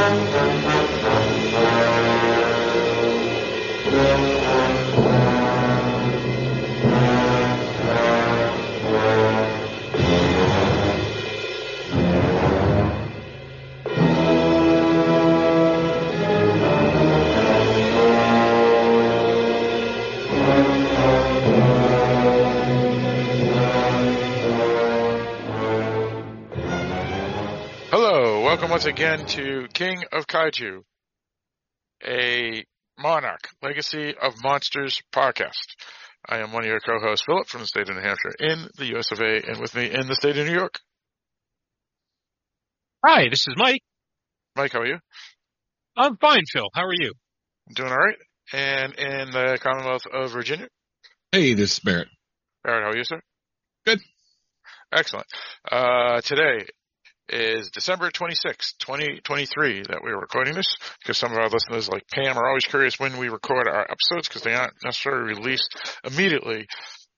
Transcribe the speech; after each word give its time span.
Hello, 0.00 0.30
welcome 0.32 0.79
once 28.80 28.86
again 28.86 29.26
to 29.26 29.68
King 29.74 30.02
of 30.10 30.26
Kaiju, 30.26 30.80
a 32.02 32.64
Monarch 32.98 33.46
Legacy 33.62 34.14
of 34.16 34.42
Monsters 34.42 35.02
podcast. 35.14 35.76
I 36.26 36.38
am 36.38 36.50
one 36.54 36.64
of 36.64 36.68
your 36.70 36.80
co-hosts, 36.80 37.26
Philip, 37.26 37.46
from 37.46 37.60
the 37.60 37.66
state 37.66 37.90
of 37.90 37.96
New 37.96 38.00
Hampshire 38.00 38.32
in 38.38 38.68
the 38.78 38.96
US 38.96 39.12
of 39.12 39.20
A, 39.20 39.42
and 39.46 39.60
with 39.60 39.74
me 39.74 39.90
in 39.90 40.06
the 40.06 40.14
state 40.14 40.38
of 40.38 40.46
New 40.46 40.54
York. 40.54 40.80
Hi, 43.04 43.28
this 43.28 43.46
is 43.46 43.54
Mike. 43.58 43.82
Mike, 44.56 44.72
how 44.72 44.80
are 44.80 44.86
you? 44.86 44.98
I'm 45.94 46.16
fine, 46.16 46.44
Phil. 46.50 46.70
How 46.72 46.86
are 46.86 46.94
you? 46.94 47.12
I'm 47.68 47.74
doing 47.74 47.92
all 47.92 47.98
right. 47.98 48.16
And 48.54 48.94
in 48.94 49.30
the 49.30 49.58
Commonwealth 49.60 50.06
of 50.10 50.32
Virginia, 50.32 50.68
Hey, 51.32 51.52
this 51.52 51.72
is 51.72 51.80
Barrett. 51.80 52.08
Barrett, 52.64 52.84
how 52.84 52.90
are 52.92 52.96
you, 52.96 53.04
sir? 53.04 53.20
Good. 53.84 54.00
Excellent. 54.90 55.26
Uh, 55.70 56.22
today 56.22 56.64
is 57.32 57.70
December 57.70 58.10
26th, 58.10 58.78
2023 58.78 59.82
that 59.88 60.00
we're 60.02 60.18
recording 60.18 60.54
this 60.54 60.76
because 61.00 61.16
some 61.16 61.32
of 61.32 61.38
our 61.38 61.48
listeners 61.48 61.88
like 61.88 62.02
Pam 62.12 62.36
are 62.36 62.48
always 62.48 62.64
curious 62.64 62.98
when 62.98 63.18
we 63.18 63.28
record 63.28 63.68
our 63.68 63.82
episodes 63.82 64.28
because 64.28 64.42
they 64.42 64.54
aren't 64.54 64.74
necessarily 64.84 65.34
released 65.34 65.98
immediately. 66.04 66.66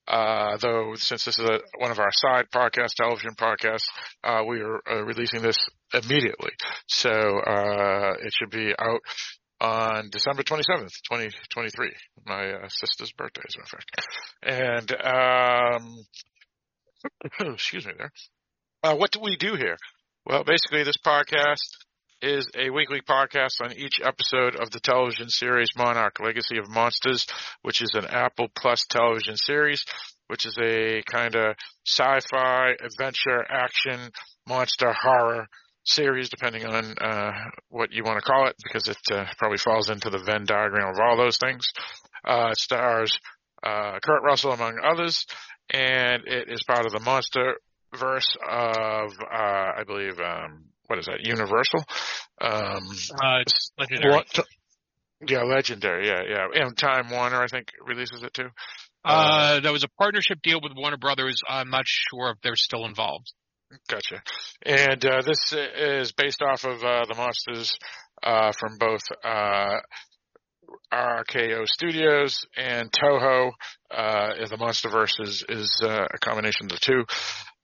Uh, 0.09 0.56
though 0.59 0.95
since 0.97 1.25
this 1.25 1.39
is 1.39 1.45
a, 1.45 1.61
one 1.78 1.91
of 1.91 1.98
our 1.98 2.11
side 2.12 2.47
podcasts, 2.53 2.95
television 2.97 3.34
podcasts, 3.34 3.87
uh, 4.25 4.42
we 4.47 4.61
are 4.61 4.81
uh, 4.91 5.03
releasing 5.03 5.42
this 5.42 5.56
immediately. 5.95 6.50
So, 6.89 7.11
uh, 7.11 8.15
it 8.20 8.33
should 8.37 8.50
be 8.50 8.75
out 8.78 9.00
on 9.61 10.11
December 10.11 10.42
27th, 10.42 10.91
2023, 11.09 11.92
my 12.27 12.50
uh, 12.50 12.69
sister's 12.69 13.12
birthday, 13.12 13.42
as 13.47 13.55
a 13.55 13.61
matter 13.61 13.77
of 13.77 13.84
fact. 13.84 13.97
And, 14.42 15.87
um, 17.41 17.53
excuse 17.55 17.87
me 17.87 17.92
there. 17.97 18.11
Uh, 18.83 18.97
what 18.97 19.12
do 19.12 19.20
we 19.20 19.37
do 19.37 19.55
here? 19.55 19.77
Well, 20.25 20.45
basically 20.45 20.84
this 20.84 20.98
podcast 21.05 21.67
is 22.23 22.48
a 22.56 22.70
weekly 22.70 23.01
podcast 23.01 23.61
on 23.61 23.73
each 23.73 24.01
episode 24.01 24.55
of 24.55 24.70
the 24.70 24.78
television 24.78 25.28
series 25.28 25.70
Monarch 25.77 26.20
Legacy 26.20 26.59
of 26.59 26.70
Monsters, 26.70 27.27
which 27.62 27.83
is 27.83 27.91
an 27.95 28.06
Apple 28.06 28.47
Plus 28.56 28.87
television 28.89 29.37
series, 29.37 29.84
which 30.28 30.47
is 30.47 30.56
a 30.62 31.03
kind 31.11 31.34
of 31.34 31.56
sci-fi, 31.84 32.70
adventure, 32.70 33.45
action, 33.50 34.12
monster, 34.47 34.93
horror 34.93 35.48
series, 35.83 36.28
depending 36.28 36.67
on 36.67 36.95
uh, 36.98 37.33
what 37.69 37.91
you 37.91 38.05
want 38.05 38.20
to 38.20 38.25
call 38.25 38.47
it, 38.47 38.55
because 38.62 38.87
it 38.87 38.98
uh, 39.11 39.25
probably 39.39 39.59
falls 39.59 39.91
into 39.91 40.09
the 40.09 40.23
Venn 40.25 40.45
diagram 40.45 40.95
of 40.95 41.00
all 41.00 41.17
those 41.17 41.39
things. 41.39 41.65
Uh, 42.25 42.50
it 42.53 42.59
stars 42.59 43.19
uh, 43.65 43.98
Kurt 44.00 44.23
Russell, 44.23 44.53
among 44.53 44.78
others, 44.84 45.27
and 45.69 46.23
it 46.28 46.48
is 46.48 46.62
part 46.62 46.87
of 46.87 46.93
the 46.93 47.00
Monster 47.00 47.56
verse 47.98 48.37
of, 48.48 49.12
uh, 49.21 49.73
I 49.79 49.83
believe, 49.87 50.19
um, 50.19 50.65
what 50.87 50.98
is 50.98 51.07
that? 51.07 51.21
Universal. 51.21 51.85
Um, 52.41 52.84
Uh, 53.23 53.39
it's 53.41 53.73
legendary. 53.79 54.15
what- 54.15 54.39
yeah, 55.27 55.43
legendary. 55.43 56.09
Yeah, 56.09 56.22
yeah. 56.28 56.47
And 56.55 56.77
Time 56.77 57.11
Warner, 57.11 57.43
I 57.43 57.47
think, 57.47 57.69
releases 57.81 58.22
it 58.22 58.34
too. 58.34 58.50
Uh, 59.05 59.61
that 59.61 59.72
was 59.72 59.84
a 59.84 59.89
partnership 59.99 60.41
deal 60.43 60.61
with 60.62 60.72
Warner 60.77 60.97
Brothers. 60.97 61.41
I'm 61.49 61.71
not 61.71 61.84
sure 61.87 62.31
if 62.31 62.41
they're 62.43 62.56
still 62.56 62.84
involved. 62.84 63.33
Gotcha. 63.89 64.22
And 64.65 65.05
uh, 65.05 65.22
this 65.22 65.53
is 65.53 66.12
based 66.12 66.43
off 66.43 66.65
of 66.65 66.84
uh, 66.84 67.05
the 67.09 67.15
monsters 67.16 67.77
uh, 68.22 68.53
from 68.53 68.78
both 68.78 69.00
uh, 69.25 69.78
RKO 70.93 71.66
Studios 71.66 72.45
and 72.56 72.93
Toho. 72.93 73.53
Uh, 73.91 74.34
the 74.49 74.56
MonsterVerse 74.56 75.21
is, 75.21 75.45
is 75.49 75.81
uh, 75.83 76.06
a 76.12 76.19
combination 76.19 76.66
of 76.66 76.72
the 76.72 76.78
two. 76.81 77.05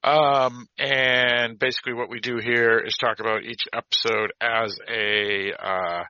Um, 0.05 0.67
and 0.79 1.59
basically 1.59 1.93
what 1.93 2.09
we 2.09 2.21
do 2.21 2.39
here 2.39 2.79
is 2.79 2.97
talk 2.97 3.21
about 3.21 3.43
each 3.43 3.67
episode 3.73 4.33
as 4.41 4.77
a 4.89 5.53
uh, 5.53 6.05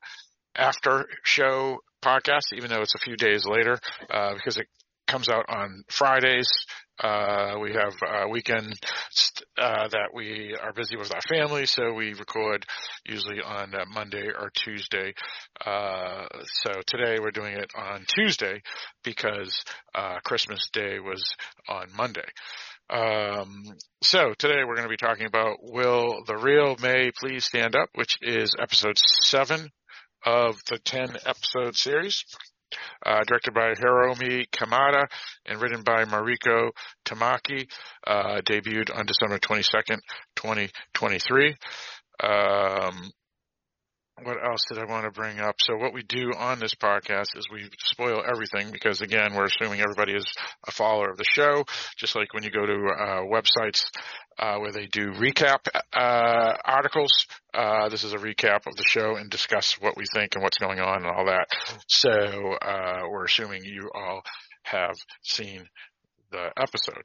after 0.54 1.06
show 1.24 1.78
podcast, 2.02 2.52
even 2.54 2.70
though 2.70 2.82
it's 2.82 2.94
a 2.94 2.98
few 2.98 3.16
days 3.16 3.44
later, 3.46 3.78
uh, 4.10 4.34
because 4.34 4.58
it 4.58 4.66
comes 5.06 5.28
out 5.28 5.46
on 5.48 5.82
Fridays. 5.88 6.48
Uh, 7.00 7.54
we 7.62 7.72
have 7.72 7.94
uh, 8.06 8.28
weekend 8.28 8.74
uh, 9.56 9.86
that 9.88 10.08
we 10.12 10.56
are 10.60 10.72
busy 10.72 10.96
with 10.96 11.14
our 11.14 11.20
family, 11.28 11.64
so 11.64 11.92
we 11.92 12.12
record 12.14 12.66
usually 13.06 13.40
on 13.40 13.72
uh, 13.72 13.84
Monday 13.94 14.28
or 14.36 14.50
Tuesday. 14.54 15.14
Uh, 15.64 16.26
so 16.44 16.72
today 16.86 17.18
we're 17.20 17.30
doing 17.30 17.54
it 17.54 17.70
on 17.76 18.04
Tuesday 18.08 18.60
because 19.04 19.62
uh, 19.94 20.18
Christmas 20.24 20.68
Day 20.72 20.98
was 20.98 21.36
on 21.68 21.86
Monday. 21.96 22.26
Um, 22.90 23.64
so 24.02 24.32
today 24.38 24.64
we're 24.64 24.74
going 24.74 24.88
to 24.88 24.88
be 24.88 24.96
talking 24.96 25.26
about 25.26 25.58
Will 25.60 26.22
the 26.26 26.36
Real 26.36 26.76
May 26.80 27.10
Please 27.10 27.44
Stand 27.44 27.76
Up, 27.76 27.90
which 27.94 28.16
is 28.22 28.54
episode 28.58 28.96
seven 28.96 29.70
of 30.24 30.56
the 30.70 30.78
10 30.78 31.16
episode 31.26 31.76
series. 31.76 32.24
Uh, 33.04 33.24
directed 33.24 33.54
by 33.54 33.72
Hiromi 33.72 34.44
Kamata 34.50 35.06
and 35.46 35.60
written 35.60 35.82
by 35.82 36.04
Mariko 36.04 36.70
Tamaki, 37.04 37.66
uh, 38.06 38.42
debuted 38.42 38.94
on 38.94 39.06
December 39.06 39.38
22nd, 39.38 40.00
2023. 40.36 41.56
Um, 42.22 43.10
what 44.22 44.36
else 44.44 44.60
did 44.68 44.78
I 44.78 44.84
want 44.84 45.04
to 45.04 45.10
bring 45.10 45.38
up? 45.38 45.56
So 45.60 45.76
what 45.76 45.92
we 45.92 46.02
do 46.02 46.32
on 46.36 46.58
this 46.58 46.74
podcast 46.74 47.36
is 47.36 47.48
we 47.52 47.68
spoil 47.78 48.22
everything 48.26 48.70
because 48.72 49.00
again, 49.00 49.34
we're 49.34 49.46
assuming 49.46 49.80
everybody 49.80 50.14
is 50.14 50.26
a 50.66 50.72
follower 50.72 51.10
of 51.10 51.16
the 51.16 51.24
show, 51.24 51.64
just 51.96 52.16
like 52.16 52.32
when 52.34 52.42
you 52.42 52.50
go 52.50 52.66
to 52.66 52.72
uh, 52.72 53.22
websites 53.22 53.84
uh, 54.38 54.58
where 54.58 54.72
they 54.72 54.86
do 54.86 55.12
recap 55.12 55.66
uh, 55.92 56.54
articles. 56.64 57.10
Uh, 57.52 57.88
this 57.88 58.04
is 58.04 58.12
a 58.12 58.18
recap 58.18 58.66
of 58.66 58.76
the 58.76 58.84
show 58.84 59.16
and 59.16 59.30
discuss 59.30 59.80
what 59.80 59.96
we 59.96 60.04
think 60.14 60.34
and 60.34 60.42
what's 60.42 60.58
going 60.58 60.80
on 60.80 60.98
and 60.98 61.06
all 61.06 61.26
that. 61.26 61.46
So 61.88 62.10
uh, 62.10 63.02
we're 63.10 63.24
assuming 63.24 63.64
you 63.64 63.90
all 63.94 64.22
have 64.62 64.94
seen 65.22 65.68
the 66.30 66.50
episode. 66.56 67.02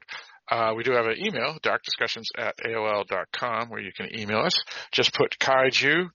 Uh, 0.50 0.74
we 0.76 0.82
do 0.82 0.92
have 0.92 1.06
an 1.06 1.16
email, 1.18 1.56
darkdiscussions 1.62 2.24
at 2.36 2.54
AOL.com, 2.58 3.70
where 3.70 3.80
you 3.80 3.92
can 3.96 4.08
email 4.18 4.40
us. 4.40 4.62
Just 4.92 5.14
put 5.14 5.38
kaiju 5.38 6.08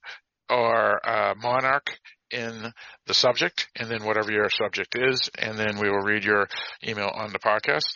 or 0.50 1.08
uh, 1.08 1.34
monarch 1.40 1.98
in 2.30 2.72
the 3.06 3.14
subject, 3.14 3.68
and 3.76 3.90
then 3.90 4.04
whatever 4.04 4.30
your 4.30 4.48
subject 4.50 4.96
is, 4.98 5.30
and 5.38 5.58
then 5.58 5.78
we 5.78 5.90
will 5.90 6.02
read 6.02 6.24
your 6.24 6.48
email 6.86 7.10
on 7.14 7.32
the 7.32 7.38
podcast. 7.38 7.90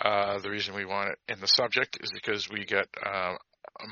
Uh, 0.00 0.38
the 0.38 0.50
reason 0.50 0.74
we 0.74 0.84
want 0.84 1.10
it 1.10 1.18
in 1.32 1.40
the 1.40 1.46
subject 1.46 1.98
is 2.00 2.10
because 2.12 2.48
we 2.50 2.64
get 2.64 2.86
uh, 3.04 3.34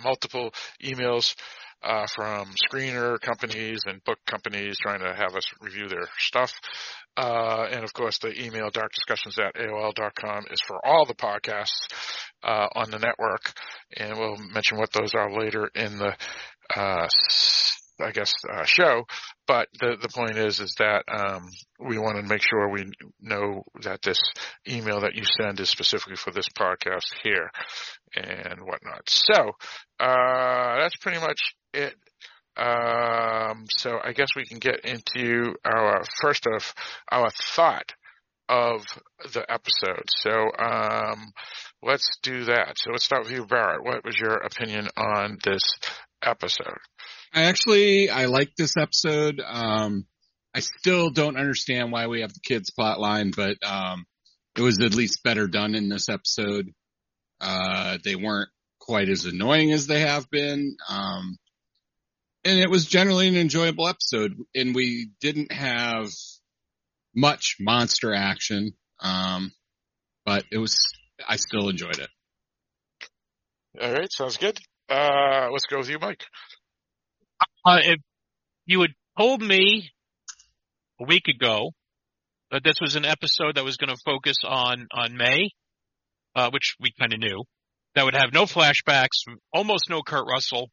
multiple 0.02 0.52
emails 0.82 1.34
uh, 1.82 2.06
from 2.14 2.52
screener 2.70 3.20
companies 3.20 3.80
and 3.86 4.02
book 4.04 4.18
companies 4.26 4.76
trying 4.80 5.00
to 5.00 5.14
have 5.14 5.34
us 5.34 5.44
review 5.60 5.88
their 5.88 6.08
stuff. 6.18 6.52
Uh, 7.16 7.66
and 7.70 7.84
of 7.84 7.92
course, 7.92 8.18
the 8.18 8.32
email 8.40 8.70
darkdiscussions 8.70 9.38
at 9.38 9.54
AOL.com 9.54 10.44
is 10.50 10.60
for 10.66 10.84
all 10.86 11.04
the 11.04 11.14
podcasts 11.14 11.88
uh, 12.42 12.68
on 12.74 12.90
the 12.90 12.98
network, 12.98 13.52
and 13.96 14.18
we'll 14.18 14.36
mention 14.52 14.78
what 14.78 14.92
those 14.92 15.15
are 15.15 15.36
later 15.38 15.68
in 15.74 15.98
the 15.98 16.15
uh, 16.74 17.08
I 18.00 18.10
guess 18.10 18.33
uh, 18.50 18.65
show. 18.65 19.04
But 19.47 19.68
the 19.78 19.97
the 20.00 20.09
point 20.09 20.36
is 20.36 20.60
is 20.60 20.74
that 20.78 21.04
um, 21.09 21.48
we 21.78 21.98
want 21.98 22.16
to 22.16 22.22
make 22.22 22.42
sure 22.42 22.68
we 22.68 22.84
know 23.21 23.65
that 23.83 24.03
this 24.03 24.21
email 24.68 25.00
that 25.00 25.15
you 25.15 25.24
send 25.24 25.60
is 25.60 25.71
specifically 25.71 26.16
for 26.16 26.30
this 26.30 26.48
podcast 26.48 27.06
here 27.22 27.50
and 28.15 28.60
whatnot. 28.60 29.09
So 29.09 29.53
uh, 30.00 30.80
that's 30.80 30.97
pretty 30.97 31.21
much 31.21 31.54
it. 31.74 31.94
Um, 32.54 33.65
so 33.78 33.98
I 34.03 34.12
guess 34.12 34.28
we 34.36 34.44
can 34.44 34.59
get 34.59 34.84
into 34.84 35.54
our 35.65 36.03
first 36.21 36.47
of 36.47 36.74
our 37.10 37.30
thought 37.30 37.92
of 38.48 38.84
the 39.33 39.44
episode. 39.50 40.04
So 40.18 40.50
um, 40.59 41.33
let's 41.83 42.18
do 42.22 42.44
that. 42.44 42.74
So 42.77 42.91
let's 42.91 43.04
start 43.04 43.24
with 43.24 43.33
you, 43.33 43.47
Barrett. 43.47 43.84
What 43.84 44.04
was 44.04 44.18
your 44.18 44.34
opinion 44.34 44.89
on 44.97 45.39
this 45.42 45.62
episode? 46.22 46.77
I 47.34 47.44
actually, 47.44 48.10
I 48.10 48.26
like 48.26 48.54
this 48.56 48.76
episode. 48.76 49.40
Um, 49.44 50.06
I 50.54 50.60
still 50.60 51.10
don't 51.10 51.38
understand 51.38 51.92
why 51.92 52.06
we 52.06 52.20
have 52.20 52.32
the 52.32 52.40
kids 52.44 52.70
plot 52.70 53.00
line, 53.00 53.32
but, 53.34 53.56
um, 53.64 54.04
it 54.56 54.60
was 54.60 54.80
at 54.80 54.94
least 54.94 55.22
better 55.22 55.46
done 55.48 55.74
in 55.74 55.88
this 55.88 56.10
episode. 56.10 56.70
Uh, 57.40 57.96
they 58.04 58.16
weren't 58.16 58.50
quite 58.78 59.08
as 59.08 59.24
annoying 59.24 59.72
as 59.72 59.86
they 59.86 60.00
have 60.00 60.28
been. 60.30 60.76
Um, 60.88 61.38
and 62.44 62.58
it 62.58 62.68
was 62.68 62.86
generally 62.86 63.28
an 63.28 63.36
enjoyable 63.36 63.88
episode 63.88 64.36
and 64.54 64.74
we 64.74 65.10
didn't 65.20 65.52
have 65.52 66.10
much 67.14 67.56
monster 67.60 68.12
action. 68.12 68.72
Um, 69.00 69.52
but 70.26 70.44
it 70.52 70.58
was, 70.58 70.76
I 71.26 71.36
still 71.36 71.68
enjoyed 71.68 71.98
it. 71.98 72.10
All 73.80 73.92
right, 73.92 74.12
sounds 74.12 74.36
good. 74.36 74.58
Uh, 74.88 75.48
let's 75.50 75.66
go 75.66 75.78
with 75.78 75.88
you, 75.88 75.98
Mike. 75.98 76.24
Uh, 77.64 77.78
if 77.82 78.00
you 78.66 78.80
had 78.80 78.91
told 79.16 79.41
me 79.41 79.91
a 81.00 81.04
week 81.04 81.28
ago 81.28 81.70
that 82.50 82.62
this 82.64 82.80
was 82.80 82.97
an 82.97 83.04
episode 83.04 83.54
that 83.54 83.64
was 83.64 83.76
going 83.76 83.94
to 83.94 84.03
focus 84.04 84.36
on 84.44 84.86
on 84.92 85.16
May, 85.16 85.50
uh, 86.34 86.50
which 86.50 86.74
we 86.80 86.92
kind 86.98 87.12
of 87.12 87.20
knew, 87.20 87.44
that 87.94 88.04
would 88.04 88.14
have 88.14 88.32
no 88.32 88.44
flashbacks, 88.44 89.22
almost 89.53 89.88
no 89.88 90.03
Kurt 90.03 90.26
Russell, 90.28 90.70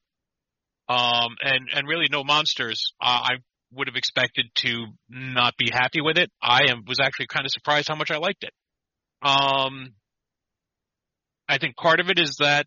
um, 0.87 1.35
and 1.41 1.69
and 1.73 1.87
really 1.87 2.07
no 2.09 2.23
monsters, 2.23 2.93
uh, 3.01 3.21
I 3.23 3.33
would 3.71 3.87
have 3.87 3.95
expected 3.95 4.47
to 4.55 4.87
not 5.09 5.55
be 5.57 5.69
happy 5.71 6.01
with 6.01 6.17
it. 6.17 6.31
I 6.41 6.71
am 6.71 6.85
was 6.87 6.99
actually 6.99 7.27
kind 7.27 7.45
of 7.45 7.51
surprised 7.51 7.87
how 7.87 7.95
much 7.95 8.09
I 8.09 8.17
liked 8.17 8.43
it. 8.43 8.53
Um, 9.21 9.93
I 11.47 11.59
think 11.59 11.75
part 11.75 11.99
of 11.99 12.09
it 12.09 12.17
is 12.19 12.37
that 12.39 12.65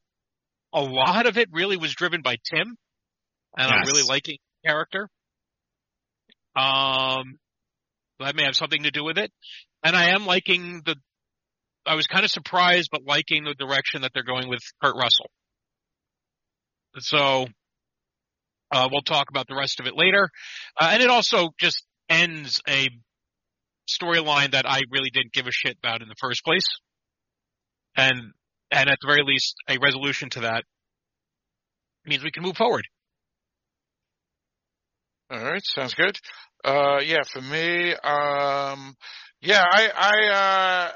a 0.73 0.81
lot 0.81 1.27
of 1.27 1.39
it 1.39 1.49
really 1.53 1.77
was 1.77 1.93
driven 1.95 2.23
by 2.23 2.37
Tim, 2.45 2.77
and 3.57 3.71
I'm 3.71 3.83
really 3.87 4.07
liking 4.09 4.39
the 4.63 4.69
character. 4.69 5.09
Um, 6.55 7.39
that 8.21 8.37
may 8.37 8.45
have 8.45 8.57
something 8.57 8.83
to 8.85 8.91
do 8.91 9.05
with 9.05 9.19
it, 9.19 9.33
and 9.83 9.97
I 9.97 10.11
am 10.11 10.27
liking 10.27 10.83
the. 10.85 10.97
I 11.85 11.97
was 11.97 12.07
kind 12.07 12.25
of 12.25 12.31
surprised, 12.31 12.91
but 12.93 13.03
liking 13.05 13.45
the 13.45 13.55
direction 13.55 14.03
that 14.03 14.13
they're 14.15 14.23
going 14.23 14.49
with 14.49 14.61
Kurt 14.83 14.95
Russell. 14.95 15.31
So, 16.99 17.47
uh, 18.71 18.89
we'll 18.93 19.03
talk 19.03 19.31
about 19.31 19.49
the 19.49 19.57
rest 19.57 19.81
of 19.81 19.87
it 19.87 19.95
later, 19.97 20.29
uh, 20.81 20.91
and 20.93 21.03
it 21.03 21.11
also 21.11 21.51
just 21.59 21.83
ends 22.09 22.61
a 22.69 22.89
storyline 23.89 24.53
that 24.53 24.69
I 24.69 24.83
really 24.91 25.11
didn't 25.11 25.33
give 25.33 25.47
a 25.47 25.53
shit 25.53 25.77
about 25.83 26.03
in 26.03 26.09
the 26.09 26.15
first 26.21 26.45
place, 26.45 26.67
and 27.97 28.33
and 28.71 28.89
at 28.89 28.99
the 29.01 29.07
very 29.07 29.23
least, 29.25 29.57
a 29.69 29.79
resolution 29.79 30.31
to 30.31 30.41
that 30.41 30.65
means 32.07 32.25
we 32.25 32.31
can 32.31 32.43
move 32.43 32.57
forward. 32.57 32.85
All 35.33 35.43
right, 35.43 35.63
sounds 35.65 35.95
good. 35.95 36.15
Uh, 36.63 36.99
yeah, 37.03 37.23
for 37.33 37.41
me, 37.41 37.93
um, 37.93 38.95
yeah, 39.41 39.65
I, 39.65 39.89
I, 39.97 40.93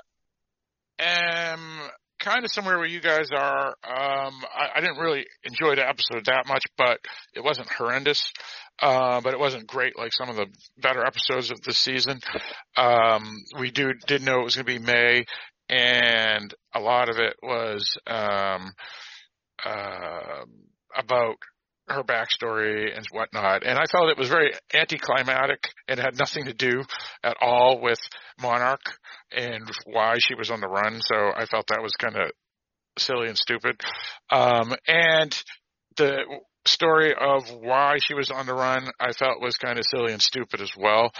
uh, 1.00 1.02
am 1.02 1.90
kind 2.20 2.44
of 2.44 2.50
somewhere 2.52 2.76
where 2.76 2.86
you 2.86 3.00
guys 3.00 3.30
are. 3.32 3.68
Um, 3.68 4.34
I, 4.44 4.72
I 4.74 4.80
didn't 4.80 4.98
really 4.98 5.24
enjoy 5.42 5.76
the 5.76 5.88
episode 5.88 6.26
that 6.26 6.46
much, 6.46 6.64
but 6.76 6.98
it 7.34 7.42
wasn't 7.42 7.70
horrendous. 7.70 8.30
Uh, 8.78 9.22
but 9.22 9.32
it 9.32 9.40
wasn't 9.40 9.66
great 9.66 9.98
like 9.98 10.12
some 10.12 10.28
of 10.28 10.36
the 10.36 10.48
better 10.76 11.06
episodes 11.06 11.50
of 11.50 11.62
the 11.62 11.72
season. 11.72 12.20
Um, 12.76 13.42
we 13.58 13.70
do, 13.70 13.94
did 14.06 14.20
know 14.20 14.40
it 14.40 14.44
was 14.44 14.56
going 14.56 14.66
to 14.66 14.78
be 14.80 14.84
May 14.84 15.24
and 15.70 16.52
a 16.74 16.80
lot 16.80 17.08
of 17.08 17.16
it 17.16 17.36
was, 17.42 17.96
um, 18.06 18.70
uh, 19.64 20.44
about 20.94 21.36
her 21.88 22.02
backstory 22.02 22.96
and 22.96 23.06
whatnot. 23.10 23.64
And 23.64 23.78
I 23.78 23.84
felt 23.86 24.10
it 24.10 24.18
was 24.18 24.28
very 24.28 24.52
anticlimactic 24.74 25.68
and 25.88 26.00
had 26.00 26.18
nothing 26.18 26.46
to 26.46 26.52
do 26.52 26.82
at 27.22 27.36
all 27.40 27.80
with 27.80 28.00
Monarch 28.40 28.98
and 29.30 29.68
why 29.84 30.16
she 30.18 30.34
was 30.34 30.50
on 30.50 30.60
the 30.60 30.68
run. 30.68 31.00
So 31.02 31.32
I 31.34 31.46
felt 31.46 31.68
that 31.68 31.82
was 31.82 31.92
kind 31.92 32.16
of 32.16 32.30
silly 32.98 33.28
and 33.28 33.38
stupid. 33.38 33.80
Um, 34.30 34.74
and 34.88 35.42
the 35.96 36.24
story 36.66 37.14
of 37.14 37.50
why 37.50 37.98
she 38.00 38.14
was 38.14 38.30
on 38.30 38.46
the 38.46 38.54
run, 38.54 38.88
I 38.98 39.12
felt 39.12 39.40
was 39.40 39.56
kind 39.56 39.78
of 39.78 39.84
silly 39.88 40.12
and 40.12 40.22
stupid 40.22 40.60
as 40.60 40.72
well. 40.76 41.12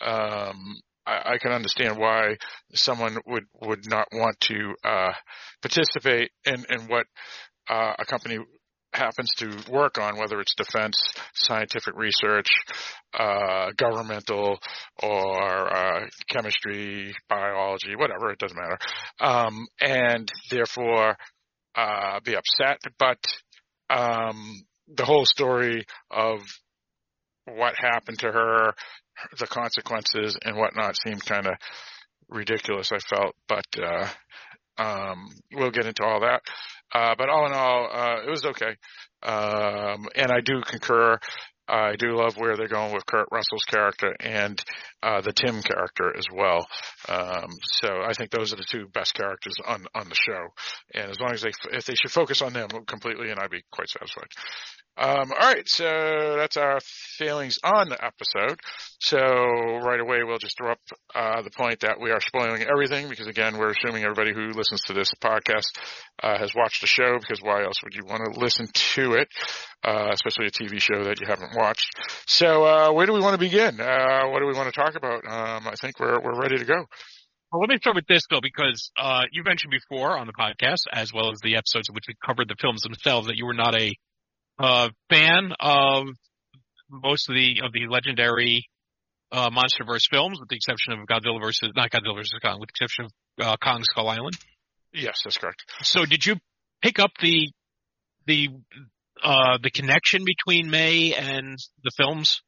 Um, 0.00 0.80
I, 1.08 1.38
can 1.40 1.52
understand 1.52 1.98
why 1.98 2.36
someone 2.74 3.16
would, 3.26 3.44
would 3.62 3.88
not 3.88 4.08
want 4.12 4.40
to, 4.40 4.74
uh, 4.82 5.12
participate 5.62 6.32
in, 6.44 6.64
in 6.68 6.88
what, 6.88 7.06
uh, 7.70 7.92
a 7.98 8.04
company 8.04 8.38
happens 8.96 9.30
to 9.38 9.70
work 9.70 9.98
on, 9.98 10.18
whether 10.18 10.40
it's 10.40 10.54
defense, 10.54 10.96
scientific 11.34 11.94
research, 11.96 12.48
uh, 13.18 13.70
governmental, 13.76 14.58
or 15.02 15.76
uh, 15.76 16.06
chemistry, 16.28 17.14
biology, 17.28 17.94
whatever, 17.96 18.30
it 18.30 18.38
doesn't 18.38 18.58
matter, 18.58 18.78
um, 19.20 19.66
and 19.80 20.28
therefore 20.50 21.16
uh, 21.74 22.20
be 22.24 22.34
upset. 22.34 22.78
But 22.98 23.18
um, 23.90 24.64
the 24.88 25.04
whole 25.04 25.26
story 25.26 25.84
of 26.10 26.40
what 27.46 27.74
happened 27.78 28.18
to 28.20 28.32
her, 28.32 28.74
the 29.38 29.46
consequences, 29.46 30.36
and 30.44 30.56
whatnot 30.56 30.96
seemed 31.06 31.24
kind 31.24 31.46
of 31.46 31.54
ridiculous. 32.28 32.90
I 32.92 32.98
felt, 32.98 33.34
but 33.48 33.66
uh, 33.80 34.08
um, 34.78 35.28
we'll 35.52 35.70
get 35.70 35.86
into 35.86 36.04
all 36.04 36.20
that. 36.20 36.42
Uh, 36.94 37.14
but 37.16 37.28
all 37.28 37.46
in 37.46 37.52
all, 37.52 37.88
uh, 37.92 38.22
it 38.22 38.30
was 38.30 38.44
okay. 38.44 38.76
Um, 39.22 40.08
and 40.14 40.30
I 40.30 40.40
do 40.40 40.62
concur. 40.62 41.18
I 41.68 41.96
do 41.96 42.16
love 42.16 42.36
where 42.36 42.56
they're 42.56 42.68
going 42.68 42.94
with 42.94 43.06
Kurt 43.06 43.28
Russell's 43.32 43.64
character 43.64 44.14
and 44.20 44.62
uh, 45.02 45.20
the 45.20 45.32
Tim 45.32 45.62
character 45.62 46.16
as 46.16 46.26
well. 46.32 46.66
Um, 47.08 47.50
so 47.62 48.02
I 48.02 48.12
think 48.12 48.30
those 48.30 48.52
are 48.52 48.56
the 48.56 48.66
two 48.68 48.86
best 48.92 49.14
characters 49.14 49.56
on 49.66 49.86
on 49.94 50.08
the 50.08 50.14
show. 50.14 50.48
And 50.94 51.10
as 51.10 51.20
long 51.20 51.32
as 51.32 51.42
they, 51.42 51.52
if 51.72 51.84
they 51.84 51.94
should 51.94 52.12
focus 52.12 52.42
on 52.42 52.52
them 52.52 52.68
completely, 52.86 53.30
and 53.30 53.40
I'd 53.40 53.50
be 53.50 53.64
quite 53.70 53.88
satisfied. 53.88 54.28
Um, 54.98 55.30
all 55.30 55.52
right, 55.52 55.68
so 55.68 56.36
that's 56.38 56.56
our 56.56 56.78
feelings 56.80 57.58
on 57.62 57.90
the 57.90 58.02
episode. 58.02 58.58
So 58.98 59.18
right 59.18 60.00
away, 60.00 60.22
we'll 60.24 60.38
just 60.38 60.56
throw 60.56 60.72
up 60.72 60.80
uh, 61.14 61.42
the 61.42 61.50
point 61.50 61.80
that 61.80 62.00
we 62.00 62.10
are 62.10 62.20
spoiling 62.20 62.62
everything 62.62 63.10
because 63.10 63.26
again, 63.26 63.58
we're 63.58 63.72
assuming 63.72 64.04
everybody 64.04 64.32
who 64.32 64.56
listens 64.56 64.80
to 64.86 64.94
this 64.94 65.10
podcast 65.22 65.68
uh, 66.22 66.38
has 66.38 66.54
watched 66.54 66.80
the 66.80 66.86
show 66.86 67.18
because 67.20 67.42
why 67.42 67.62
else 67.62 67.76
would 67.84 67.94
you 67.94 68.04
want 68.06 68.22
to 68.24 68.40
listen 68.40 68.68
to 68.72 69.12
it, 69.12 69.28
uh, 69.84 70.08
especially 70.12 70.46
a 70.46 70.50
TV 70.50 70.80
show 70.80 71.04
that 71.04 71.20
you 71.20 71.26
haven't 71.26 71.54
watched. 71.56 71.90
So 72.26 72.64
uh, 72.64 72.92
where 72.92 73.06
do 73.06 73.12
we 73.12 73.20
want 73.20 73.34
to 73.34 73.38
begin? 73.38 73.80
Uh, 73.80 74.28
what 74.28 74.40
do 74.40 74.46
we 74.46 74.54
want 74.54 74.72
to 74.72 74.78
talk 74.78 74.94
about? 74.94 75.24
Um, 75.24 75.66
I 75.66 75.74
think 75.80 75.98
we're 75.98 76.20
we're 76.20 76.40
ready 76.40 76.58
to 76.58 76.64
go. 76.64 76.84
Well, 77.52 77.60
let 77.60 77.70
me 77.70 77.78
start 77.78 77.96
with 77.96 78.06
this, 78.06 78.22
though, 78.28 78.40
because 78.42 78.90
uh, 78.98 79.22
you 79.32 79.44
mentioned 79.44 79.70
before 79.70 80.18
on 80.18 80.26
the 80.26 80.32
podcast, 80.32 80.82
as 80.92 81.12
well 81.12 81.30
as 81.30 81.38
the 81.42 81.56
episodes 81.56 81.88
in 81.88 81.94
which 81.94 82.04
we 82.08 82.14
covered 82.24 82.48
the 82.48 82.56
films 82.60 82.82
themselves, 82.82 83.28
that 83.28 83.36
you 83.36 83.46
were 83.46 83.54
not 83.54 83.74
a 83.74 83.94
uh, 84.58 84.88
fan 85.08 85.52
of 85.60 86.06
most 86.90 87.28
of 87.28 87.34
the 87.34 87.60
of 87.64 87.72
the 87.72 87.86
legendary 87.88 88.68
uh, 89.32 89.50
MonsterVerse 89.50 90.08
films, 90.10 90.40
with 90.40 90.48
the 90.48 90.56
exception 90.56 90.92
of 90.92 91.06
Godzilla 91.06 91.40
versus 91.40 91.70
not 91.74 91.90
Godzilla 91.90 92.16
versus 92.16 92.38
Kong, 92.42 92.60
with 92.60 92.68
the 92.68 92.84
exception 92.84 93.04
of 93.06 93.46
uh, 93.46 93.56
Kong 93.62 93.82
Skull 93.84 94.08
Island. 94.08 94.36
Yes, 94.92 95.20
that's 95.24 95.38
correct. 95.38 95.64
So, 95.82 96.04
did 96.04 96.24
you 96.26 96.36
pick 96.82 96.98
up 96.98 97.10
the 97.20 97.50
the 98.26 98.48
uh, 99.22 99.58
the 99.62 99.70
connection 99.70 100.24
between 100.24 100.70
May 100.70 101.14
and 101.14 101.58
the 101.82 101.90
films? 101.96 102.40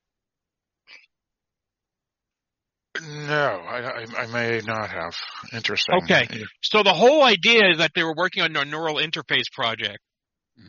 No, 3.00 3.62
I, 3.68 4.02
I, 4.02 4.06
I 4.22 4.26
may 4.26 4.60
not 4.66 4.90
have. 4.90 5.14
Interesting. 5.52 5.94
Okay. 6.02 6.26
So 6.62 6.82
the 6.82 6.92
whole 6.92 7.22
idea 7.22 7.70
is 7.70 7.78
that 7.78 7.92
they 7.94 8.02
were 8.02 8.14
working 8.16 8.42
on 8.42 8.56
a 8.56 8.64
neural 8.64 8.96
interface 8.96 9.50
project, 9.52 9.98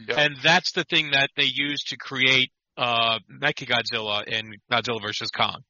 Yeah. 0.07 0.19
and 0.19 0.35
that's 0.43 0.73
the 0.73 0.83
thing 0.83 1.11
that 1.11 1.29
they 1.35 1.45
used 1.51 1.87
to 1.89 1.97
create 1.97 2.51
uh, 2.77 3.19
Mechagodzilla 3.31 4.27
in 4.27 4.53
Godzilla 4.71 5.01
versus 5.01 5.29
Kong. 5.35 5.61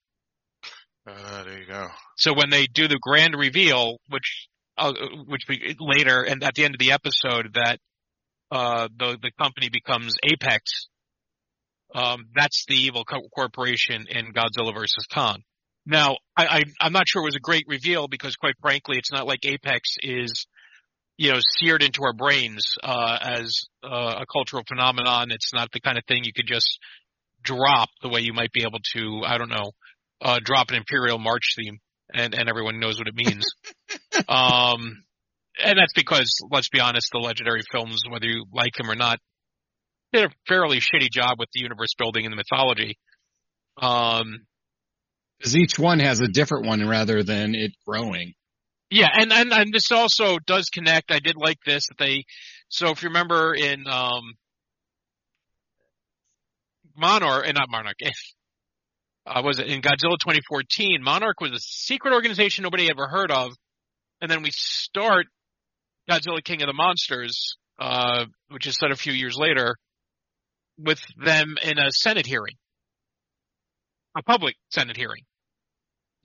Uh, 1.08 1.44
there 1.44 1.60
you 1.60 1.66
go. 1.66 1.88
So 2.18 2.34
when 2.34 2.50
they 2.50 2.68
do 2.68 2.88
the 2.88 3.00
grand 3.02 3.36
reveal, 3.36 3.98
which 4.10 4.48
uh, 4.78 4.94
which 5.28 5.42
we, 5.48 5.76
later 5.80 6.24
and 6.24 6.44
at 6.44 6.56
the 6.56 6.66
end 6.66 6.76
of 6.76 6.80
the 6.80 6.92
episode 6.92 7.54
that 7.56 7.80
uh, 8.52 8.88
the 8.98 9.18
the 9.22 9.32
company 9.40 9.70
becomes 9.70 10.16
Apex, 10.24 10.90
um, 11.94 12.26
that's 12.36 12.66
the 12.68 12.76
evil 12.76 13.04
co- 13.04 13.28
corporation 13.34 14.06
in 14.10 14.34
Godzilla 14.34 14.74
versus 14.74 15.06
Kong. 15.12 15.42
Now, 15.86 16.18
I, 16.38 16.46
I 16.46 16.64
I'm 16.82 16.94
not 16.94 17.08
sure 17.08 17.22
it 17.22 17.26
was 17.26 17.36
a 17.36 17.40
great 17.40 17.66
reveal 17.68 18.08
because, 18.08 18.36
quite 18.36 18.56
frankly, 18.62 18.98
it's 18.98 19.12
not 19.12 19.28
like 19.28 19.46
Apex 19.46 19.96
is 20.02 20.46
you 21.18 21.32
know 21.32 21.40
seared 21.60 21.84
into 21.84 22.04
our 22.04 22.14
brains 22.14 22.64
uh, 22.84 23.18
as 23.22 23.62
uh, 23.84 24.16
a 24.22 24.26
cultural 24.32 24.64
phenomenon. 24.68 25.32
It's 25.32 25.54
not 25.54 25.72
the 25.72 25.80
kind 25.80 25.98
of 25.98 26.04
thing 26.08 26.24
you 26.24 26.34
could 26.34 26.48
just 26.48 26.80
drop 27.44 27.90
the 28.02 28.10
way 28.10 28.22
you 28.22 28.34
might 28.34 28.52
be 28.52 28.64
able 28.64 28.80
to. 28.94 29.22
I 29.26 29.38
don't 29.38 29.50
know 29.50 29.72
uh, 30.22 30.40
drop 30.44 30.70
an 30.70 30.76
Imperial 30.76 31.18
March 31.18 31.56
theme, 31.56 31.80
and 32.14 32.34
and 32.34 32.50
everyone 32.50 32.80
knows 32.80 32.98
what 32.98 33.08
it 33.08 33.16
means. 33.16 33.46
um, 34.28 35.04
and 35.64 35.78
that's 35.78 35.94
because, 35.94 36.30
let's 36.52 36.70
be 36.70 36.80
honest, 36.80 37.10
the 37.12 37.20
legendary 37.20 37.62
films, 37.72 38.02
whether 38.10 38.26
you 38.26 38.46
like 38.54 38.74
them 38.78 38.90
or 38.90 38.96
not, 38.96 39.20
did 40.14 40.26
a 40.26 40.30
fairly 40.48 40.80
shitty 40.80 41.10
job 41.12 41.38
with 41.40 41.50
the 41.54 41.62
universe 41.62 41.94
building 41.98 42.26
and 42.26 42.32
the 42.32 42.38
mythology. 42.38 42.98
Um, 43.82 44.46
Because 45.38 45.56
each 45.56 45.78
one 45.80 46.00
has 46.00 46.20
a 46.20 46.28
different 46.28 46.66
one 46.66 46.88
rather 46.88 47.24
than 47.24 47.56
it 47.56 47.72
growing. 47.88 48.34
yeah, 48.90 49.10
and, 49.14 49.32
and 49.32 49.54
and 49.54 49.74
this 49.74 49.92
also 49.92 50.38
does 50.46 50.70
connect. 50.70 51.12
I 51.12 51.20
did 51.20 51.36
like 51.38 51.58
this 51.66 51.88
that 51.88 51.98
they. 51.98 52.24
So 52.70 52.90
if 52.90 53.04
you 53.04 53.10
remember 53.10 53.54
in 53.54 53.88
um, 53.88 54.22
Monarch, 56.98 57.46
and 57.46 57.56
not 57.56 57.70
Monarch, 57.70 57.98
uh, 59.26 59.42
was 59.44 59.60
it 59.60 59.68
in 59.68 59.82
Godzilla 59.82 60.18
2014? 60.20 61.02
Monarch 61.04 61.40
was 61.40 61.52
a 61.52 61.60
secret 61.60 62.14
organization 62.14 62.64
nobody 62.64 62.90
ever 62.90 63.08
heard 63.08 63.32
of, 63.32 63.52
and 64.22 64.30
then 64.30 64.42
we 64.42 64.52
start 64.52 65.28
Godzilla 66.10 66.44
King 66.44 66.62
of 66.62 66.68
the 66.68 66.74
Monsters, 66.74 67.58
uh, 67.80 68.26
which 68.50 68.68
is 68.68 68.76
set 68.76 68.92
a 68.92 68.96
few 68.96 69.14
years 69.14 69.36
later, 69.38 69.76
with 70.78 71.02
them 71.24 71.56
in 71.62 71.78
a 71.78 71.92
Senate 71.92 72.26
hearing, 72.26 72.56
a 74.18 74.24
public 74.24 74.56
Senate 74.72 74.98
hearing. 74.98 75.24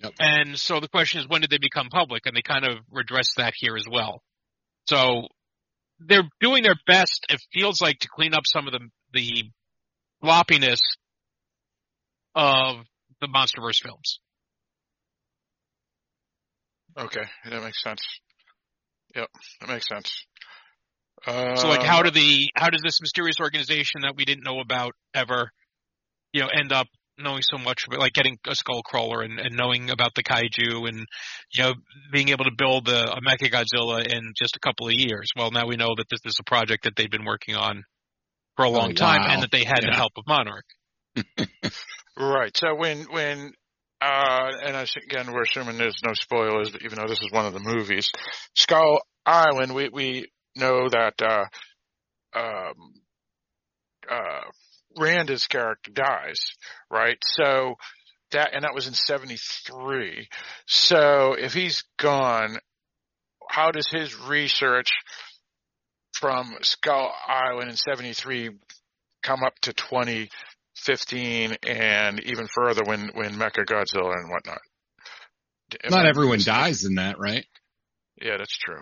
Yep. 0.00 0.12
And 0.19 0.59
so 0.59 0.81
the 0.81 0.88
question 0.88 1.21
is, 1.21 1.29
when 1.29 1.41
did 1.41 1.50
they 1.50 1.59
become 1.59 1.88
public? 1.88 2.26
And 2.26 2.37
they 2.37 2.43
kind 2.43 2.64
of 2.64 2.79
redress 2.91 3.26
that 3.37 3.53
here 3.57 3.76
as 3.76 3.87
well. 3.91 4.23
So 4.87 5.29
they're 6.00 6.29
doing 6.41 6.62
their 6.62 6.76
best. 6.87 7.26
It 7.29 7.41
feels 7.53 7.81
like 7.81 8.00
to 8.00 8.09
clean 8.09 8.35
up 8.35 8.43
some 8.47 8.67
of 8.67 8.73
the 8.73 8.81
the 9.12 9.45
floppiness 10.23 10.81
of 12.35 12.79
the 13.21 13.29
MonsterVerse 13.29 13.83
films. 13.83 14.19
Okay, 16.99 17.25
that 17.49 17.62
makes 17.62 17.83
sense. 17.83 18.03
Yep, 19.14 19.28
that 19.61 19.68
makes 19.68 19.88
sense. 19.88 20.26
Uh, 21.26 21.56
So 21.56 21.68
like, 21.68 21.83
how 21.83 22.02
do 22.02 22.11
the 22.11 22.49
how 22.56 22.71
does 22.71 22.83
this 22.83 23.00
mysterious 23.00 23.37
organization 23.40 24.02
that 24.02 24.14
we 24.16 24.25
didn't 24.25 24.44
know 24.44 24.61
about 24.61 24.92
ever, 25.14 25.50
you 26.33 26.40
know, 26.42 26.49
end 26.49 26.73
up 26.73 26.87
knowing 27.16 27.42
so 27.42 27.56
much 27.59 27.87
about 27.87 28.00
like 28.00 28.12
getting 28.12 28.37
a 28.49 28.54
skull 28.56 28.83
crawler 28.83 29.23
and, 29.23 29.38
and 29.38 29.56
knowing 29.56 29.88
about 29.90 30.11
the 30.16 30.23
kaiju 30.25 30.88
and 30.88 31.06
you 31.52 31.62
know 31.62 31.73
being 32.12 32.30
able 32.30 32.44
to 32.44 32.50
build 32.56 32.88
a, 32.88 33.12
a 33.12 33.21
Mecha 33.21 33.50
Godzilla 33.50 34.04
in 34.04 34.33
just 34.37 34.56
a 34.56 34.61
couple 34.61 34.88
of 34.88 34.94
years? 34.94 35.30
Well, 35.37 35.50
now 35.50 35.66
we 35.66 35.76
know 35.76 35.94
that 35.97 36.06
this 36.11 36.21
is 36.25 36.37
a 36.40 36.44
project 36.44 36.85
that 36.85 36.94
they've 36.97 37.11
been 37.11 37.25
working 37.25 37.54
on 37.54 37.85
for 38.56 38.64
a 38.64 38.71
long 38.71 38.90
Oh, 38.90 38.94
time 38.94 39.21
wow. 39.21 39.28
and 39.33 39.42
that 39.42 39.50
they 39.52 39.64
had 39.64 39.83
the 39.83 39.92
help 39.94 40.12
of 40.16 40.25
Monarch. 40.26 40.64
Right. 42.16 42.56
So 42.56 42.75
when 42.75 43.04
when 43.11 43.52
uh, 44.04 44.50
and 44.62 44.76
I 44.76 44.87
again 45.02 45.32
we're 45.32 45.44
assuming 45.44 45.78
there's 45.78 46.02
no 46.04 46.12
spoilers, 46.12 46.70
even 46.84 46.99
though 46.99 47.08
this 47.08 47.23
is 47.23 47.32
one 47.32 47.46
of 47.46 47.54
the 47.54 47.61
movies. 47.61 48.11
Skull 48.54 49.00
Island. 49.25 49.75
We 49.75 49.88
we 49.88 50.26
know 50.56 50.88
that 50.90 51.14
uh, 51.23 52.38
um, 52.38 52.75
uh, 54.11 54.40
Randa's 54.99 55.46
character 55.46 55.90
dies, 55.90 56.37
right? 56.90 57.16
So 57.23 57.76
that 58.32 58.50
and 58.52 58.64
that 58.64 58.75
was 58.75 58.88
in 58.88 58.94
'73. 58.94 60.28
So 60.66 61.34
if 61.38 61.54
he's 61.54 61.84
gone, 61.99 62.58
how 63.49 63.70
does 63.70 63.88
his 63.88 64.14
research 64.20 64.90
from 66.12 66.58
Skull 66.61 67.11
Island 67.26 67.70
in 67.70 67.76
'73 67.76 68.50
come 69.23 69.42
up 69.42 69.58
to 69.62 69.73
2015 70.85 71.57
and 71.66 72.21
even 72.21 72.47
further 72.54 72.83
when 72.85 73.09
when 73.14 73.35
Mecha 73.35 73.64
Godzilla 73.64 74.14
and 74.16 74.31
whatnot? 74.31 74.61
Am 75.83 75.90
Not 75.90 76.07
I 76.07 76.09
everyone 76.09 76.37
mistaken? 76.37 76.61
dies 76.61 76.85
in 76.85 76.95
that, 76.97 77.19
right? 77.19 77.47
Yeah, 78.21 78.37
that's 78.38 78.57
true. 78.57 78.81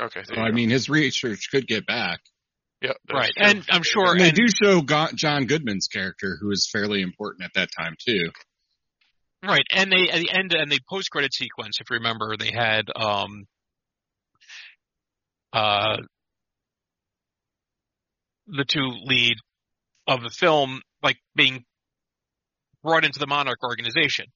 Okay. 0.00 0.22
So, 0.24 0.34
I 0.40 0.48
go. 0.48 0.54
mean, 0.54 0.70
his 0.70 0.88
research 0.88 1.48
could 1.50 1.66
get 1.66 1.86
back. 1.86 2.20
yeah, 2.82 2.92
Right. 3.12 3.32
true. 3.36 3.46
And 3.46 3.64
I'm 3.70 3.82
sure 3.82 4.12
And 4.12 4.20
they 4.20 4.28
and- 4.28 4.36
do 4.36 4.46
show 4.48 4.80
Go- 4.80 5.10
John 5.14 5.46
Goodman's 5.46 5.88
character, 5.88 6.36
who 6.40 6.50
is 6.50 6.68
fairly 6.72 7.02
important 7.02 7.44
at 7.44 7.52
that 7.54 7.68
time 7.78 7.94
too. 8.04 8.30
Right, 9.42 9.64
and 9.72 9.90
they 9.92 10.10
at 10.10 10.20
the 10.20 10.30
end 10.30 10.52
and 10.54 10.70
the 10.70 10.80
post 10.88 11.10
credit 11.10 11.32
sequence, 11.34 11.78
if 11.80 11.88
you 11.90 11.96
remember, 11.96 12.36
they 12.36 12.50
had 12.52 12.86
um 12.94 13.46
uh 15.52 15.96
the 18.46 18.64
two 18.64 18.80
lead 19.04 19.36
of 20.06 20.22
the 20.22 20.30
film 20.30 20.80
like 21.02 21.16
being 21.34 21.64
brought 22.82 23.04
into 23.04 23.18
the 23.18 23.26
Monarch 23.26 23.58
organization. 23.62 24.26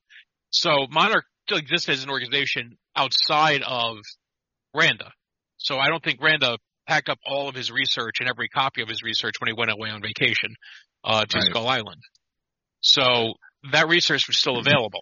So 0.50 0.86
Monarch 0.90 1.24
still 1.46 1.58
exists 1.58 1.88
as 1.88 2.04
an 2.04 2.10
organization 2.10 2.76
outside 2.96 3.62
of 3.66 3.96
Randa. 4.74 5.10
So 5.56 5.78
I 5.78 5.88
don't 5.88 6.02
think 6.02 6.20
Randa 6.22 6.58
packed 6.86 7.08
up 7.08 7.18
all 7.26 7.48
of 7.48 7.54
his 7.54 7.70
research 7.70 8.16
and 8.20 8.28
every 8.28 8.48
copy 8.48 8.82
of 8.82 8.88
his 8.88 9.02
research 9.02 9.34
when 9.38 9.48
he 9.48 9.54
went 9.58 9.70
away 9.70 9.90
on 9.90 10.02
vacation 10.02 10.54
uh, 11.02 11.24
to 11.24 11.38
Right. 11.38 11.46
Skull 11.50 11.66
Island. 11.68 12.00
So 12.80 13.34
that 13.72 13.88
research 13.88 14.26
was 14.28 14.38
still 14.38 14.58
available. 14.58 15.00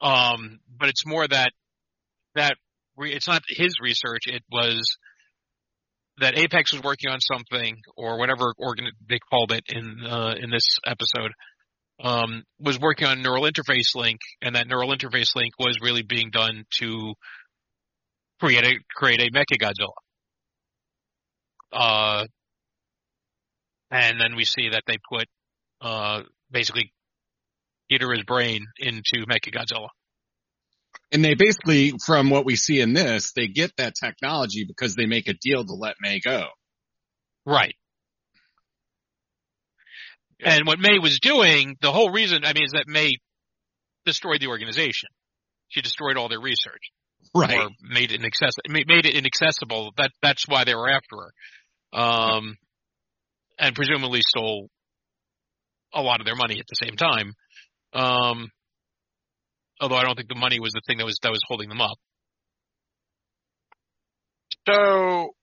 Um, 0.00 0.60
but 0.78 0.88
it's 0.88 1.06
more 1.06 1.26
that 1.26 1.52
that 2.34 2.56
re- 2.96 3.12
it's 3.12 3.26
not 3.26 3.42
his 3.48 3.80
research. 3.80 4.26
It 4.26 4.42
was 4.52 4.96
that 6.20 6.38
Apex 6.38 6.72
was 6.72 6.82
working 6.82 7.10
on 7.10 7.20
something 7.20 7.76
or 7.96 8.18
whatever 8.18 8.52
organ 8.58 8.86
they 9.08 9.18
called 9.30 9.52
it 9.52 9.64
in 9.68 10.04
uh, 10.06 10.34
in 10.38 10.50
this 10.50 10.78
episode 10.86 11.32
um, 12.02 12.44
was 12.60 12.78
working 12.78 13.06
on 13.06 13.22
neural 13.22 13.44
interface 13.44 13.94
link, 13.94 14.20
and 14.40 14.54
that 14.54 14.68
neural 14.68 14.90
interface 14.90 15.34
link 15.34 15.52
was 15.58 15.78
really 15.82 16.02
being 16.02 16.30
done 16.30 16.64
to 16.80 17.14
create 18.40 18.64
a 18.64 18.78
create 18.94 19.20
a 19.20 19.30
Mecha 19.30 19.58
Godzilla. 19.60 19.92
Uh, 21.72 22.26
and 23.90 24.20
then 24.20 24.36
we 24.36 24.44
see 24.44 24.70
that 24.70 24.82
they 24.86 24.96
put 25.10 25.26
uh, 25.80 26.22
basically 26.50 26.92
Ghidorah's 27.90 28.24
brain 28.24 28.64
into 28.78 29.26
Mecha 29.26 29.52
Godzilla. 29.52 29.88
And 31.10 31.24
they 31.24 31.34
basically, 31.34 31.94
from 32.04 32.28
what 32.28 32.44
we 32.44 32.56
see 32.56 32.80
in 32.80 32.92
this, 32.92 33.32
they 33.34 33.48
get 33.48 33.72
that 33.78 33.94
technology 33.94 34.64
because 34.68 34.94
they 34.94 35.06
make 35.06 35.28
a 35.28 35.34
deal 35.34 35.64
to 35.64 35.72
let 35.72 35.96
May 36.00 36.20
go. 36.20 36.44
Right. 37.46 37.74
Yeah. 40.38 40.54
And 40.54 40.66
what 40.66 40.78
May 40.78 40.98
was 40.98 41.18
doing, 41.20 41.76
the 41.80 41.92
whole 41.92 42.10
reason, 42.10 42.44
I 42.44 42.52
mean, 42.52 42.64
is 42.64 42.72
that 42.72 42.84
May 42.86 43.16
destroyed 44.04 44.40
the 44.40 44.48
organization. 44.48 45.08
She 45.68 45.80
destroyed 45.80 46.16
all 46.16 46.28
their 46.28 46.40
research. 46.40 46.90
Right. 47.34 47.58
or 47.58 47.68
made 47.82 48.12
it 48.12 48.20
inaccessible. 48.20 48.62
Made 48.68 49.06
it 49.06 49.14
inaccessible. 49.14 49.92
That 49.96 50.10
that's 50.22 50.48
why 50.48 50.64
they 50.64 50.74
were 50.74 50.88
after 50.88 51.16
her, 51.16 51.98
um, 52.00 52.56
and 53.58 53.74
presumably 53.74 54.20
stole 54.26 54.68
a 55.92 56.00
lot 56.00 56.20
of 56.20 56.26
their 56.26 56.36
money 56.36 56.58
at 56.58 56.66
the 56.68 56.86
same 56.86 56.96
time. 56.96 57.34
Um, 57.92 58.50
although 59.80 59.96
I 59.96 60.02
don't 60.02 60.16
think 60.16 60.28
the 60.28 60.34
money 60.34 60.60
was 60.60 60.72
the 60.72 60.82
thing 60.86 60.98
that 60.98 61.04
was 61.04 61.18
that 61.22 61.30
was 61.30 61.40
holding 61.46 61.68
them 61.68 61.80
up. 61.80 61.98
So 64.68 65.34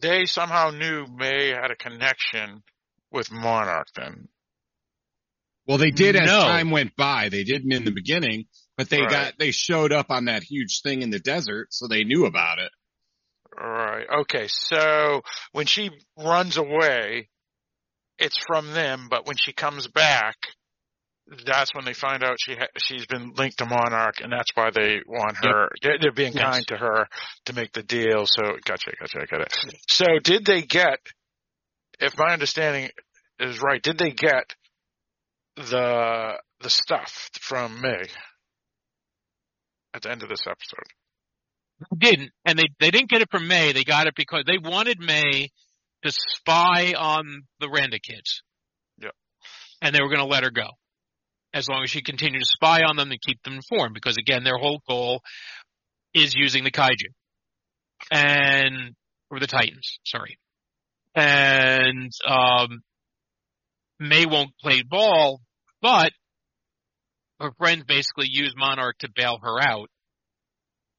they 0.00 0.26
somehow 0.26 0.70
knew 0.70 1.06
May 1.06 1.48
had 1.48 1.70
a 1.70 1.76
connection 1.76 2.62
with 3.10 3.30
Monarch 3.30 3.88
then. 3.94 4.28
Well, 5.66 5.78
they 5.78 5.90
did 5.90 6.16
as 6.16 6.30
No. 6.30 6.44
time 6.44 6.70
went 6.70 6.94
by. 6.96 7.28
They 7.28 7.44
didn't 7.44 7.72
in 7.72 7.84
the 7.84 7.90
beginning, 7.90 8.46
but 8.76 8.88
they 8.88 9.00
Right. 9.00 9.10
got, 9.10 9.38
they 9.38 9.50
showed 9.50 9.92
up 9.92 10.10
on 10.10 10.26
that 10.26 10.44
huge 10.44 10.80
thing 10.82 11.02
in 11.02 11.10
the 11.10 11.18
desert, 11.18 11.68
so 11.72 11.88
they 11.88 12.04
knew 12.04 12.24
about 12.26 12.58
it. 12.60 12.70
Right. 13.58 14.06
Okay. 14.20 14.46
So 14.48 15.22
when 15.52 15.66
she 15.66 15.90
runs 16.16 16.56
away, 16.56 17.28
it's 18.18 18.38
from 18.46 18.72
them, 18.72 19.08
but 19.10 19.26
when 19.26 19.36
she 19.36 19.52
comes 19.52 19.88
back, 19.88 20.36
that's 21.44 21.74
when 21.74 21.84
they 21.84 21.92
find 21.94 22.22
out 22.22 22.36
she 22.38 22.54
ha- 22.54 22.68
she's 22.78 23.06
been 23.06 23.32
linked 23.34 23.58
to 23.58 23.66
Monarch, 23.66 24.20
and 24.22 24.32
that's 24.32 24.50
why 24.54 24.70
they 24.70 25.00
want 25.06 25.36
her. 25.42 25.68
They're, 25.82 25.98
they're 26.00 26.12
being 26.12 26.32
Yes. 26.34 26.42
kind 26.44 26.66
to 26.68 26.76
her 26.76 27.08
to 27.46 27.52
make 27.52 27.72
the 27.72 27.82
deal. 27.82 28.26
So 28.26 28.42
gotcha, 28.64 28.92
gotcha, 29.00 29.18
I 29.22 29.26
got 29.26 29.40
it. 29.42 29.56
So 29.88 30.06
did 30.22 30.44
they 30.46 30.62
get? 30.62 30.98
If 31.98 32.16
my 32.18 32.32
understanding 32.32 32.90
is 33.40 33.60
right, 33.60 33.82
did 33.82 33.98
they 33.98 34.10
get 34.10 34.54
the 35.56 36.38
the 36.60 36.70
stuff 36.70 37.30
from 37.40 37.80
May 37.80 38.02
at 39.94 40.02
the 40.02 40.10
end 40.10 40.22
of 40.22 40.28
this 40.28 40.46
episode? 40.46 40.86
Didn't 41.98 42.30
and 42.44 42.58
they 42.58 42.66
they 42.80 42.90
didn't 42.90 43.10
get 43.10 43.22
it 43.22 43.30
from 43.30 43.48
May. 43.48 43.72
They 43.72 43.84
got 43.84 44.06
it 44.06 44.14
because 44.14 44.44
they 44.46 44.58
wanted 44.58 44.98
May 45.00 45.50
to 46.04 46.12
spy 46.12 46.92
on 46.96 47.42
the 47.60 47.68
Randa 47.68 47.98
kids. 47.98 48.42
Yeah. 48.98 49.10
And 49.82 49.94
they 49.94 50.00
were 50.00 50.08
going 50.08 50.20
to 50.20 50.24
let 50.26 50.44
her 50.44 50.50
go 50.50 50.68
as 51.56 51.68
long 51.70 51.82
as 51.82 51.90
she 51.90 52.02
continued 52.02 52.40
to 52.40 52.46
spy 52.46 52.82
on 52.82 52.96
them 52.96 53.10
and 53.10 53.20
keep 53.20 53.42
them 53.42 53.54
informed. 53.54 53.94
Because 53.94 54.18
again, 54.18 54.44
their 54.44 54.58
whole 54.58 54.82
goal 54.86 55.22
is 56.12 56.34
using 56.34 56.64
the 56.64 56.70
kaiju 56.70 57.10
and 58.12 58.94
or 59.30 59.40
the 59.40 59.46
Titans. 59.46 59.98
Sorry, 60.04 60.38
and 61.14 62.12
um, 62.28 62.82
May 63.98 64.26
won't 64.26 64.50
play 64.60 64.82
ball, 64.82 65.40
but 65.80 66.12
her 67.40 67.50
friends 67.58 67.84
basically 67.84 68.28
use 68.30 68.54
Monarch 68.56 68.98
to 68.98 69.08
bail 69.14 69.38
her 69.42 69.60
out. 69.60 69.88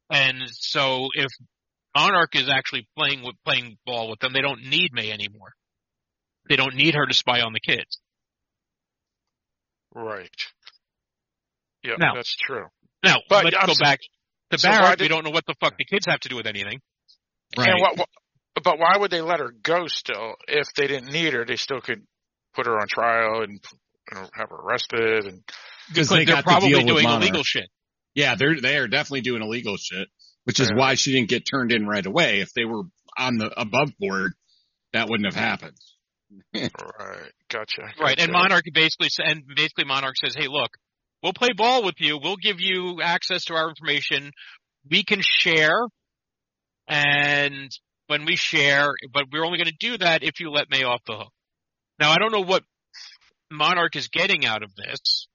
And 0.09 0.43
so 0.49 1.09
if 1.13 1.31
Monarch 1.95 2.35
is 2.35 2.49
actually 2.49 2.87
playing 2.97 3.23
with 3.23 3.35
playing 3.45 3.77
ball 3.85 4.09
with 4.09 4.19
them, 4.19 4.33
they 4.33 4.41
don't 4.41 4.63
need 4.63 4.91
May 4.91 5.11
anymore. 5.11 5.53
They 6.49 6.55
don't 6.55 6.75
need 6.75 6.95
her 6.95 7.05
to 7.05 7.13
spy 7.13 7.41
on 7.41 7.53
the 7.53 7.59
kids. 7.59 7.99
Right. 9.97 10.29
Yeah, 11.83 11.95
Now- 11.97 12.13
that's 12.15 12.35
true. 12.35 12.65
Now, 13.03 13.17
But 13.29 13.45
let's 13.45 13.57
I'm 13.59 13.65
go 13.67 13.71
s- 13.71 13.79
back 13.79 13.99
to 14.51 14.57
so 14.57 14.69
why 14.69 14.77
Barrett. 14.79 14.97
did- 14.99 15.03
we 15.05 15.07
don't 15.09 15.23
know 15.23 15.29
what 15.31 15.45
the 15.45 15.55
fuck 15.59 15.77
the 15.77 15.85
kids 15.85 16.05
have 16.07 16.19
to 16.21 16.29
do 16.29 16.35
with 16.35 16.45
anything. 16.47 16.81
Right. 17.57 17.69
And 17.69 17.79
what, 17.81 17.97
what, 17.97 18.09
but 18.63 18.77
why 18.79 18.97
would 18.97 19.11
they 19.11 19.21
let 19.21 19.39
her 19.39 19.51
go 19.51 19.87
still 19.87 20.35
if 20.47 20.67
they 20.75 20.87
didn't 20.87 21.11
need 21.11 21.33
her? 21.33 21.45
They 21.45 21.55
still 21.55 21.79
could 21.81 22.05
put 22.53 22.65
her 22.65 22.77
on 22.79 22.87
trial 22.87 23.41
and 23.43 23.59
you 24.11 24.15
know, 24.19 24.29
have 24.35 24.49
her 24.49 24.55
arrested 24.55 25.25
and 25.25 25.43
because 25.87 26.09
they 26.09 26.25
they're 26.25 26.35
got 26.35 26.43
probably 26.43 26.69
the 26.73 26.77
deal 26.79 26.85
with 26.85 26.93
doing 26.95 27.03
Monarch. 27.05 27.21
illegal 27.23 27.43
shit. 27.43 27.69
Yeah, 28.15 28.35
they're 28.35 28.59
they 28.59 28.77
are 28.77 28.87
definitely 28.87 29.21
doing 29.21 29.41
illegal 29.41 29.77
shit, 29.77 30.09
which 30.43 30.59
is 30.59 30.69
Yeah. 30.69 30.75
why 30.77 30.95
she 30.95 31.13
didn't 31.13 31.29
get 31.29 31.43
turned 31.49 31.71
in 31.71 31.85
right 31.87 32.05
away. 32.05 32.39
If 32.41 32.51
they 32.53 32.65
were 32.65 32.83
on 33.17 33.37
the 33.37 33.47
above 33.59 33.91
board, 33.99 34.33
that 34.93 35.07
wouldn't 35.07 35.31
have 35.31 35.41
happened. 35.41 35.77
Right, 36.53 37.31
gotcha. 37.49 37.81
Right. 37.99 38.19
And 38.19 38.31
gotcha. 38.31 38.43
Monarch 38.43 38.63
basically 38.73 39.09
and 39.19 39.43
basically 39.55 39.85
Monarch 39.85 40.15
says, 40.23 40.35
"Hey, 40.35 40.47
look, 40.47 40.71
we'll 41.23 41.33
play 41.33 41.49
ball 41.55 41.83
with 41.83 41.95
you. 41.99 42.19
We'll 42.21 42.37
give 42.37 42.59
you 42.59 43.01
access 43.01 43.45
to 43.45 43.55
our 43.55 43.69
information. 43.69 44.31
We 44.89 45.03
can 45.03 45.21
share, 45.21 45.79
and 46.87 47.69
when 48.07 48.25
we 48.25 48.35
share, 48.35 48.93
but 49.13 49.25
we're 49.31 49.45
only 49.45 49.57
going 49.57 49.67
to 49.69 49.77
do 49.79 49.97
that 49.97 50.23
if 50.23 50.39
you 50.39 50.49
let 50.49 50.69
May 50.69 50.83
off 50.83 51.01
the 51.05 51.17
hook." 51.17 51.33
Now, 51.99 52.11
I 52.11 52.17
don't 52.17 52.31
know 52.31 52.43
what 52.43 52.63
Monarch 53.51 53.95
is 53.95 54.07
getting 54.07 54.45
out 54.45 54.63
of 54.63 54.71
this. 54.75 55.27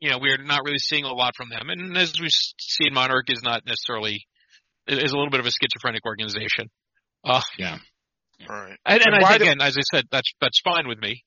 You 0.00 0.10
know, 0.10 0.18
we're 0.18 0.42
not 0.42 0.64
really 0.64 0.78
seeing 0.78 1.04
a 1.04 1.12
lot 1.12 1.34
from 1.36 1.48
them, 1.48 1.70
and 1.70 1.96
as 1.96 2.12
we've 2.20 2.30
seen, 2.60 2.92
Monarch 2.92 3.30
is 3.30 3.42
not 3.42 3.64
necessarily 3.66 4.26
is 4.86 5.12
a 5.12 5.16
little 5.16 5.30
bit 5.30 5.40
of 5.40 5.46
a 5.46 5.50
schizophrenic 5.50 6.04
organization. 6.04 6.68
Uh, 7.24 7.40
Yeah. 7.58 7.78
Right. 8.48 8.76
and, 8.84 9.02
and 9.02 9.06
And 9.06 9.14
I 9.16 9.22
why 9.22 9.28
think, 9.30 9.38
do- 9.40 9.44
again, 9.50 9.60
as 9.60 9.76
I 9.76 9.82
said, 9.94 10.04
that's 10.10 10.30
that's 10.40 10.60
fine 10.60 10.88
with 10.88 10.98
me. 10.98 11.22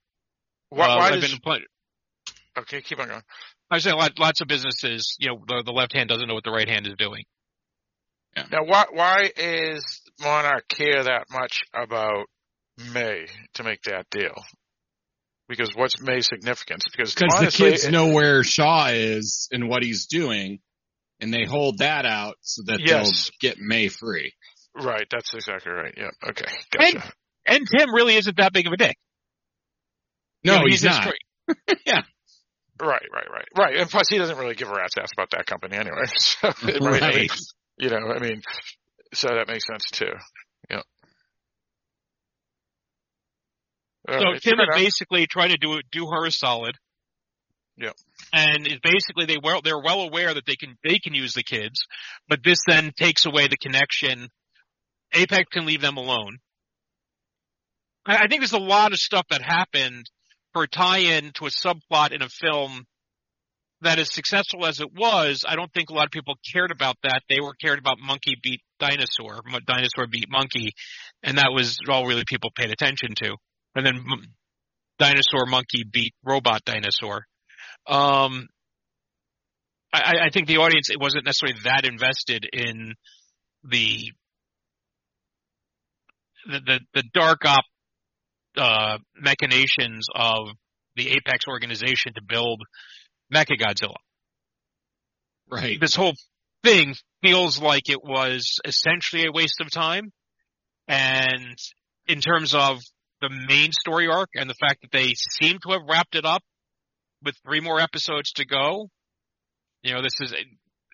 Why, 0.70 0.86
Uh, 0.88 0.98
why 0.98 1.08
I've 1.10 1.22
does, 1.22 1.32
been 1.32 1.40
pl- 1.42 1.60
okay, 2.60 2.82
keep 2.82 3.00
on 3.00 3.08
going. 3.08 3.22
I 3.72 3.76
was 3.76 3.84
saying 3.84 3.98
lot, 3.98 4.18
lots 4.20 4.42
of 4.42 4.48
businesses, 4.48 5.16
you 5.20 5.30
know, 5.30 5.44
the, 5.48 5.64
the 5.66 5.72
left 5.72 5.94
hand 5.94 6.10
doesn't 6.10 6.28
know 6.28 6.34
what 6.34 6.44
the 6.44 6.52
right 6.52 6.68
hand 6.68 6.88
is 6.88 6.94
doing. 6.98 7.24
Yeah. 8.36 8.46
Now, 8.52 8.64
why 8.66 8.86
why 8.92 9.32
is 9.36 10.02
Monarch 10.22 10.68
care 10.68 11.04
that 11.04 11.26
much 11.32 11.62
about 11.74 12.26
May 12.94 13.26
to 13.56 13.64
make 13.64 13.82
that 13.84 14.06
deal? 14.12 14.36
Because 15.50 15.72
what's 15.76 16.02
May's 16.02 16.28
significance? 16.28 16.84
Because 16.92 17.14
Because 17.16 17.40
the 17.40 17.52
kids 17.52 17.86
it- 17.86 17.92
know 17.92 18.08
where 18.12 18.44
Shaw 18.44 18.88
is 18.88 19.48
and 19.52 19.70
what 19.70 19.82
he's 19.82 20.06
doing, 20.08 20.60
and 21.22 21.34
they 21.34 21.46
hold 21.46 21.78
that 21.80 22.06
out 22.06 22.36
so 22.42 22.64
that 22.68 22.80
Yes. 22.82 23.30
they'll 23.42 23.52
get 23.52 23.58
May 23.60 23.88
free. 23.88 24.34
Right, 24.84 25.06
that's 25.10 25.34
exactly 25.34 25.72
right. 25.72 25.94
Yeah. 25.98 26.10
Okay. 26.30 26.46
And- 26.80 26.94
Gotcha. 26.94 27.14
And 27.46 27.60
and 27.60 27.68
Tim 27.68 27.94
really 27.94 28.16
isn't 28.16 28.36
that 28.38 28.52
big 28.54 28.68
of 28.68 28.74
a 28.74 28.78
dick. 28.78 28.98
No, 30.44 30.54
You 30.56 30.60
know, 30.60 30.66
he's, 30.68 30.82
just 30.82 31.02
not. 31.02 31.04
straight- 31.04 31.78
right, 32.82 33.02
right, 33.14 33.28
right, 33.32 33.46
right. 33.58 33.76
And 33.78 33.90
plus, 33.90 34.08
he 34.10 34.18
doesn't 34.18 34.38
really 34.38 34.54
give 34.56 34.68
a 34.70 34.74
rat's 34.74 34.98
ass 35.00 35.10
about 35.18 35.30
that 35.32 35.46
company 35.46 35.78
anyway. 35.78 36.04
So, 36.18 36.48
right. 36.48 37.02
I 37.04 37.10
mean, 37.12 37.28
Right. 37.30 37.32
you 37.78 37.90
know, 37.90 37.98
I 38.14 38.20
mean, 38.20 38.42
so 39.14 39.30
that 39.30 39.48
makes 39.48 39.66
sense 39.66 39.86
too. 39.92 40.12
Yeah. 40.70 40.82
All 44.10 44.20
So 44.20 44.26
right, 44.32 44.42
Tim 44.42 44.58
fair 44.58 44.76
is 44.78 44.84
basically 44.84 45.28
trying 45.28 45.50
to 45.50 45.58
do 45.58 45.80
do 45.92 46.08
her 46.08 46.26
a 46.26 46.32
solid. 46.32 46.76
Yep. 47.78 47.94
And 48.34 48.68
is 48.68 48.80
basically 48.82 49.26
they 49.26 49.38
well 49.42 49.62
they're 49.64 49.80
well 49.82 50.02
aware 50.02 50.34
that 50.34 50.46
they 50.46 50.56
can 50.56 50.78
they 50.84 51.00
can 51.00 51.14
use 51.14 51.34
the 51.34 51.44
kids, 51.44 51.86
but 52.28 52.40
this 52.44 52.60
then 52.68 52.92
takes 52.98 53.26
away 53.26 53.48
the 53.48 53.58
connection. 53.58 54.30
Apex 55.14 55.46
can 55.52 55.66
leave 55.66 55.82
them 55.82 55.98
alone. 55.98 56.38
I, 58.06 58.18
I 58.18 58.28
think 58.28 58.42
there's 58.42 58.54
a 58.54 58.58
lot 58.58 58.92
of 58.92 59.00
stuff 59.00 59.26
that 59.30 59.42
happened 59.42 60.10
for 60.54 60.64
a 60.64 60.68
tie-in 60.68 61.32
to 61.36 61.46
a 61.46 61.50
subplot 61.50 62.12
in 62.12 62.22
a 62.22 62.30
film 62.30 62.86
that 63.82 64.00
as 64.00 64.12
successful 64.12 64.66
as 64.66 64.80
it 64.80 64.92
was, 64.96 65.44
I 65.48 65.56
don't 65.56 65.72
think 65.72 65.90
a 65.90 65.94
lot 65.94 66.06
of 66.06 66.12
people 66.12 66.36
cared 66.52 66.72
about 66.72 66.96
that. 67.04 67.22
They 67.30 67.40
were 67.40 67.54
cared 67.54 67.78
about 67.78 68.00
monkey 68.00 68.36
beat 68.42 68.62
dinosaur, 68.80 69.42
dinosaur 69.68 70.08
beat 70.08 70.26
monkey, 70.30 70.72
and 71.22 71.38
that 71.38 71.52
was 71.54 71.78
all 71.88 72.08
really 72.08 72.24
people 72.28 72.50
paid 72.56 72.72
attention 72.72 73.10
to. 73.18 73.36
And 73.76 73.86
then 73.86 74.04
dinosaur 74.98 75.46
monkey 75.46 75.84
beat 75.92 76.14
robot 76.26 76.62
dinosaur. 76.66 77.26
Um, 77.86 78.48
I, 79.94 80.02
I- 80.02 80.26
I 80.26 80.30
think 80.32 80.48
the 80.48 80.58
audience 80.58 80.90
it 80.90 81.00
wasn't 81.00 81.26
necessarily 81.26 81.60
that 81.66 81.86
invested 81.86 82.48
in 82.52 82.96
the 83.64 84.12
the 86.48 86.60
the, 86.66 86.80
the 86.94 87.04
dark 87.14 87.46
op 87.46 87.66
uh, 88.58 88.98
machinations 89.16 90.08
of 90.14 90.50
the 90.96 91.10
Apex 91.10 91.46
organization 91.48 92.14
to 92.16 92.22
build 92.28 92.62
Mechagodzilla. 93.34 93.96
Right. 95.50 95.80
This 95.80 95.96
whole 95.96 96.14
thing 96.64 96.96
feels 97.22 97.62
like 97.62 97.90
it 97.90 98.04
was 98.04 98.60
essentially 98.66 99.26
a 99.26 99.32
waste 99.32 99.62
of 99.62 99.72
time. 99.72 100.12
And 100.88 101.58
in 102.08 102.20
terms 102.20 102.54
of 102.54 102.80
the 103.22 103.30
main 103.30 103.72
story 103.72 104.08
arc 104.08 104.30
and 104.36 104.50
the 104.50 104.56
fact 104.56 104.82
that 104.82 104.92
they 104.92 105.14
seem 105.16 105.58
to 105.64 105.74
have 105.74 105.82
wrapped 105.88 106.16
it 106.16 106.26
up 106.26 106.42
with 107.24 107.36
three 107.46 107.62
more 107.62 107.80
episodes 107.80 108.32
to 108.34 108.46
go, 108.46 108.90
you 109.82 109.94
know, 109.94 110.02
this 110.02 110.20
is, 110.22 110.32
it 110.32 110.48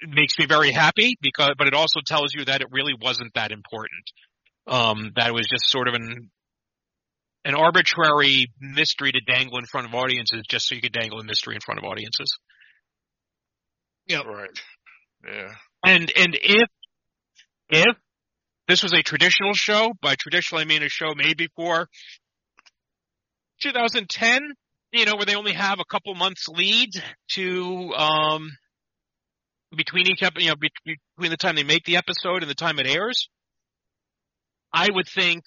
makes 0.10 0.38
me 0.38 0.46
very 0.46 0.72
happy 0.72 1.16
because, 1.22 1.52
but 1.58 1.68
it 1.68 1.74
also 1.74 2.00
tells 2.06 2.34
you 2.34 2.46
that 2.46 2.62
it 2.62 2.68
really 2.72 2.94
wasn't 3.00 3.34
that 3.36 3.52
important. 3.52 4.04
Um, 4.68 5.12
that 5.16 5.34
was 5.34 5.48
just 5.48 5.70
sort 5.70 5.88
of 5.88 5.94
an, 5.94 6.30
an 7.46 7.56
arbitrary 7.56 8.48
mystery 8.60 9.12
to 9.12 9.20
dangle 9.22 9.58
in 9.58 9.66
front 9.66 9.88
of 9.88 9.94
audiences 9.94 10.44
just 10.50 10.68
so 10.68 10.76
you 10.76 10.82
could 10.82 10.94
dangle 10.94 11.20
a 11.20 11.24
mystery 11.24 11.56
in 11.56 11.62
front 11.62 11.80
of 11.80 11.86
audiences. 11.86 12.38
Yeah. 14.08 14.22
Right. 14.22 14.50
Yeah. 15.26 15.52
And 15.86 16.12
and 16.16 16.38
if 16.42 16.70
if 17.70 17.96
this 18.68 18.84
was 18.84 18.94
a 18.94 19.02
traditional 19.02 19.54
show, 19.54 19.94
by 20.02 20.16
traditional 20.16 20.62
I 20.62 20.66
mean 20.66 20.84
a 20.84 20.90
show 20.90 21.14
made 21.16 21.38
before 21.38 21.88
2010, 23.62 24.54
you 24.92 25.06
know, 25.06 25.16
where 25.16 25.26
they 25.26 25.36
only 25.36 25.54
have 25.54 25.80
a 25.80 25.86
couple 25.86 26.14
months 26.16 26.48
lead 26.48 26.92
to 27.32 27.94
um 27.94 28.50
between 29.76 30.08
each 30.08 30.22
episode, 30.22 30.44
you 30.44 30.50
know, 30.50 30.56
be- 30.56 30.98
between 31.16 31.32
the 31.32 31.38
time 31.38 31.56
they 31.56 31.64
make 31.64 31.84
the 31.86 31.98
episode 31.98 32.44
and 32.44 32.50
the 32.50 32.56
time 32.56 32.80
it 32.80 32.88
airs, 32.88 33.30
I 34.74 34.90
would 34.92 35.08
think 35.08 35.44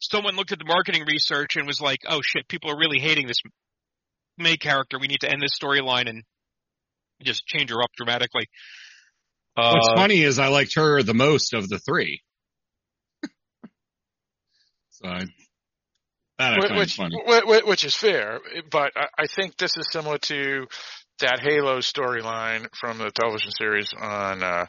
someone 0.00 0.36
looked 0.36 0.52
at 0.52 0.58
the 0.58 0.64
marketing 0.64 1.04
research 1.06 1.56
and 1.56 1.66
was 1.66 1.80
like, 1.80 2.00
"Oh 2.08 2.20
shit, 2.22 2.48
people 2.48 2.70
are 2.70 2.78
really 2.78 3.00
hating 3.00 3.26
this 3.26 3.40
May 4.38 4.56
character. 4.56 4.98
We 4.98 5.08
need 5.08 5.20
to 5.20 5.30
end 5.30 5.42
this 5.42 5.58
storyline 5.60 6.08
and 6.08 6.22
just 7.22 7.46
change 7.46 7.70
her 7.70 7.82
up 7.82 7.90
dramatically." 7.96 8.46
What's 9.54 9.88
Uh, 9.88 9.96
funny 9.96 10.22
is 10.22 10.38
I 10.38 10.48
liked 10.48 10.74
her 10.76 11.02
the 11.02 11.14
most 11.14 11.52
of 11.52 11.68
the 11.68 11.78
three. 11.78 12.22
so 14.90 15.08
I, 15.08 15.24
that 16.38 16.70
I 16.70 16.78
which, 16.78 16.94
funny. 16.94 17.16
wh- 17.26 17.42
wh- 17.42 17.66
which 17.66 17.84
is 17.84 17.94
fair, 17.94 18.40
but 18.70 18.92
I, 18.96 19.06
I 19.18 19.26
think 19.26 19.56
this 19.56 19.76
is 19.76 19.88
similar 19.90 20.18
to 20.18 20.66
that 21.18 21.40
Halo 21.40 21.78
storyline 21.80 22.66
from 22.74 22.98
the 22.98 23.10
television 23.10 23.50
series 23.50 23.92
on 23.92 24.42
uh, 24.42 24.66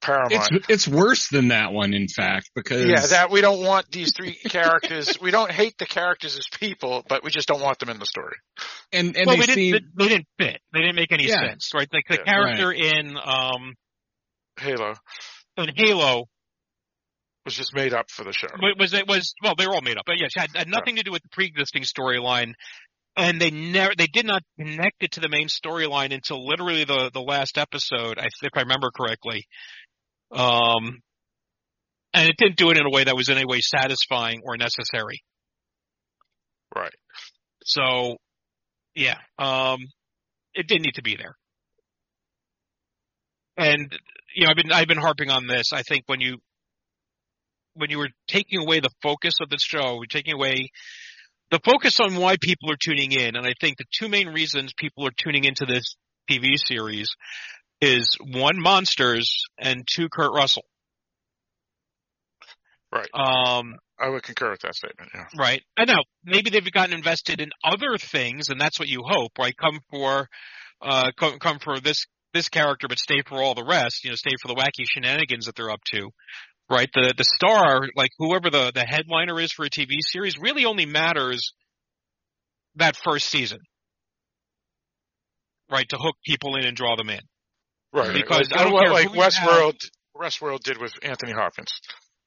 Paramount. 0.00 0.52
It's 0.52 0.68
it's 0.68 0.88
worse 0.88 1.28
than 1.28 1.48
that 1.48 1.72
one, 1.72 1.92
in 1.92 2.06
fact, 2.08 2.50
because 2.54 2.84
yeah, 2.88 3.06
that 3.06 3.30
we 3.30 3.40
don't 3.40 3.64
want 3.64 3.90
these 3.90 4.12
three 4.16 4.34
characters. 4.48 5.18
we 5.20 5.30
don't 5.30 5.50
hate 5.50 5.74
the 5.78 5.86
characters 5.86 6.36
as 6.36 6.46
people, 6.58 7.04
but 7.08 7.24
we 7.24 7.30
just 7.30 7.48
don't 7.48 7.60
want 7.60 7.78
them 7.78 7.88
in 7.88 7.98
the 7.98 8.06
story. 8.06 8.36
and 8.92 9.16
and 9.16 9.26
well, 9.26 9.36
they 9.36 9.46
they 9.46 9.52
seem 9.54 9.72
didn't. 9.72 9.88
They, 9.96 10.04
they 10.04 10.08
didn't 10.10 10.26
fit. 10.38 10.60
They 10.72 10.80
didn't 10.80 10.96
make 10.96 11.12
any 11.12 11.26
Yeah. 11.26 11.40
sense, 11.48 11.70
right? 11.74 11.88
Like 11.92 12.04
the 12.08 12.18
Yeah. 12.18 12.32
character 12.32 12.72
in 12.72 13.16
um 13.16 13.74
Halo 14.60 14.94
in 15.56 15.68
Halo 15.74 16.24
was 17.44 17.54
just 17.54 17.74
made 17.74 17.94
up 17.94 18.10
for 18.10 18.24
the 18.24 18.32
show. 18.32 18.48
wa- 18.60 18.74
was 18.78 18.92
it 18.92 19.06
was 19.08 19.34
well 19.42 19.54
they 19.56 19.66
were 19.66 19.74
all 19.74 19.82
made 19.82 19.96
up, 19.96 20.04
but 20.06 20.16
yes, 20.18 20.30
had, 20.36 20.50
had 20.54 20.68
nothing 20.68 20.96
to 20.96 21.02
do 21.02 21.10
with 21.12 21.22
the 21.22 21.28
pre-existing 21.30 21.82
storyline, 21.82 22.52
and 23.16 23.40
they 23.40 23.50
never 23.50 23.92
they 23.96 24.06
did 24.06 24.26
not 24.26 24.42
connect 24.58 25.02
it 25.02 25.12
to 25.12 25.20
the 25.20 25.28
main 25.28 25.48
storyline 25.48 26.12
until 26.12 26.46
literally 26.46 26.84
the 26.84 27.10
the 27.12 27.20
last 27.22 27.56
episode, 27.58 28.18
I 28.18 28.26
if 28.42 28.50
I 28.54 28.60
remember 28.60 28.90
correctly. 28.96 29.44
Um, 30.30 31.00
and 32.14 32.28
it 32.28 32.36
didn't 32.36 32.56
do 32.56 32.70
it 32.70 32.78
in 32.78 32.86
a 32.86 32.90
way 32.90 33.04
that 33.04 33.16
was 33.16 33.28
in 33.28 33.36
any 33.36 33.46
way 33.46 33.60
satisfying 33.60 34.40
or 34.44 34.56
necessary. 34.56 35.22
Right. 36.74 36.94
So, 37.64 38.16
yeah, 38.94 39.18
um, 39.38 39.78
it 40.54 40.66
didn't 40.66 40.82
need 40.82 40.94
to 40.94 41.02
be 41.02 41.16
there. 41.16 41.36
And 43.56 43.92
you 44.34 44.44
know, 44.44 44.50
I've 44.50 44.56
been 44.56 44.72
I've 44.72 44.88
been 44.88 44.98
harping 44.98 45.30
on 45.30 45.46
this. 45.46 45.72
I 45.72 45.82
think 45.82 46.04
when 46.06 46.20
you 46.20 46.38
when 47.74 47.90
you 47.90 47.98
were 47.98 48.10
taking 48.26 48.60
away 48.60 48.80
the 48.80 48.90
focus 49.02 49.34
of 49.40 49.50
the 49.50 49.58
show, 49.58 49.94
you're 49.94 50.06
taking 50.08 50.34
away 50.34 50.70
the 51.50 51.60
focus 51.64 51.98
on 52.00 52.16
why 52.16 52.36
people 52.40 52.70
are 52.70 52.76
tuning 52.80 53.12
in, 53.12 53.36
and 53.36 53.46
I 53.46 53.54
think 53.60 53.78
the 53.78 53.84
two 53.98 54.08
main 54.08 54.28
reasons 54.28 54.72
people 54.76 55.06
are 55.06 55.12
tuning 55.16 55.44
into 55.44 55.64
this 55.64 55.96
TV 56.30 56.56
series 56.56 57.08
is 57.80 58.16
one 58.20 58.60
monsters 58.60 59.44
and 59.58 59.86
two 59.86 60.08
Kurt 60.08 60.32
Russell. 60.34 60.64
Right. 62.92 63.08
Um, 63.12 63.74
I 64.00 64.08
would 64.08 64.22
concur 64.22 64.50
with 64.50 64.60
that 64.60 64.74
statement. 64.74 65.10
Yeah. 65.14 65.26
Right. 65.36 65.62
I 65.76 65.84
know. 65.84 66.02
Maybe 66.24 66.50
they've 66.50 66.72
gotten 66.72 66.94
invested 66.94 67.40
in 67.40 67.50
other 67.64 67.98
things, 67.98 68.48
and 68.48 68.60
that's 68.60 68.78
what 68.78 68.88
you 68.88 69.02
hope, 69.06 69.32
right? 69.38 69.54
Come 69.56 69.80
for, 69.90 70.28
uh, 70.80 71.10
come, 71.18 71.38
come 71.38 71.58
for 71.58 71.80
this, 71.80 72.06
this 72.32 72.48
character, 72.48 72.88
but 72.88 72.98
stay 72.98 73.22
for 73.26 73.42
all 73.42 73.54
the 73.54 73.64
rest, 73.64 74.04
you 74.04 74.10
know, 74.10 74.16
stay 74.16 74.32
for 74.40 74.48
the 74.48 74.54
wacky 74.54 74.84
shenanigans 74.88 75.46
that 75.46 75.56
they're 75.56 75.70
up 75.70 75.82
to. 75.92 76.10
Right. 76.70 76.88
The, 76.94 77.14
the 77.16 77.24
star, 77.24 77.82
like 77.96 78.10
whoever 78.18 78.50
the, 78.50 78.72
the 78.74 78.84
headliner 78.84 79.40
is 79.40 79.52
for 79.52 79.64
a 79.64 79.70
TV 79.70 79.96
series 80.00 80.38
really 80.38 80.64
only 80.64 80.86
matters 80.86 81.52
that 82.76 82.96
first 82.96 83.28
season, 83.28 83.58
right? 85.70 85.88
To 85.88 85.96
hook 85.96 86.16
people 86.24 86.56
in 86.56 86.64
and 86.64 86.76
draw 86.76 86.96
them 86.96 87.10
in. 87.10 87.20
Right. 87.92 88.12
Because 88.12 88.50
like, 88.50 88.60
I 88.60 88.64
don't 88.64 88.72
what- 88.72 88.82
care 88.82 88.92
like 88.92 89.08
who 89.08 89.16
you 89.16 89.20
have. 89.22 89.32
Westworld, 89.32 89.88
Westworld 90.16 90.60
did 90.60 90.78
with 90.78 90.92
Anthony 91.02 91.32
Hopkins. 91.32 91.70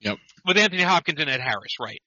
Yep. 0.01 0.17
With 0.45 0.57
Anthony 0.57 0.81
Hopkins 0.81 1.19
and 1.19 1.29
Ed 1.29 1.41
Harris, 1.41 1.75
right? 1.79 2.01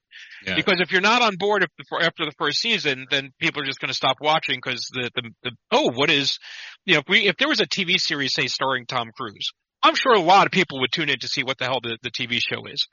Yeah. 0.45 0.57
Because 0.57 0.81
if 0.81 0.91
you're 0.91 1.01
not 1.01 1.23
on 1.23 1.37
board 1.37 1.65
after 2.01 2.25
the 2.25 2.33
first 2.39 2.59
season, 2.61 3.07
then 3.11 3.31
people 3.39 3.63
are 3.63 3.67
just 3.67 3.79
going 3.79 3.89
to 3.89 3.95
stop 3.95 4.17
watching 4.21 4.57
because 4.57 4.89
the, 4.93 5.11
the 5.15 5.31
the 5.45 5.51
oh, 5.71 5.93
what 5.93 6.11
is, 6.11 6.39
you 6.85 6.95
know, 6.95 7.01
if 7.01 7.07
we 7.09 7.29
if 7.29 7.37
there 7.37 7.49
was 7.49 7.61
a 7.61 7.67
TV 7.67 7.99
series 7.99 8.35
say 8.35 8.49
starring 8.49 8.87
Tom 8.87 9.11
Cruise, 9.17 9.53
I'm 9.83 9.95
sure 9.95 10.13
a 10.13 10.21
lot 10.21 10.47
of 10.47 10.53
people 10.53 10.81
would 10.81 10.91
tune 10.93 11.09
in 11.09 11.19
to 11.21 11.29
see 11.29 11.45
what 11.45 11.59
the 11.59 11.67
hell 11.67 11.79
the, 11.83 11.97
the 12.03 12.11
TV 12.11 12.41
show 12.41 12.67
is. 12.67 12.89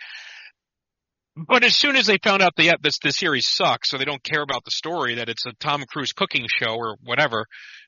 But 1.36 1.64
as 1.64 1.76
soon 1.76 1.96
as 1.96 2.06
they 2.06 2.18
found 2.24 2.42
out 2.42 2.54
the 2.58 2.76
this 2.84 3.00
the 3.02 3.12
series 3.12 3.48
sucks, 3.48 3.90
so 3.90 3.98
they 3.98 4.06
don't 4.06 4.24
care 4.24 4.42
about 4.42 4.66
the 4.66 4.72
story 4.72 5.16
that 5.16 5.30
it's 5.30 5.46
a 5.46 5.54
Tom 5.60 5.84
Cruise 5.90 6.14
cooking 6.14 6.46
show 6.48 6.76
or 6.76 6.98
whatever, 7.04 7.46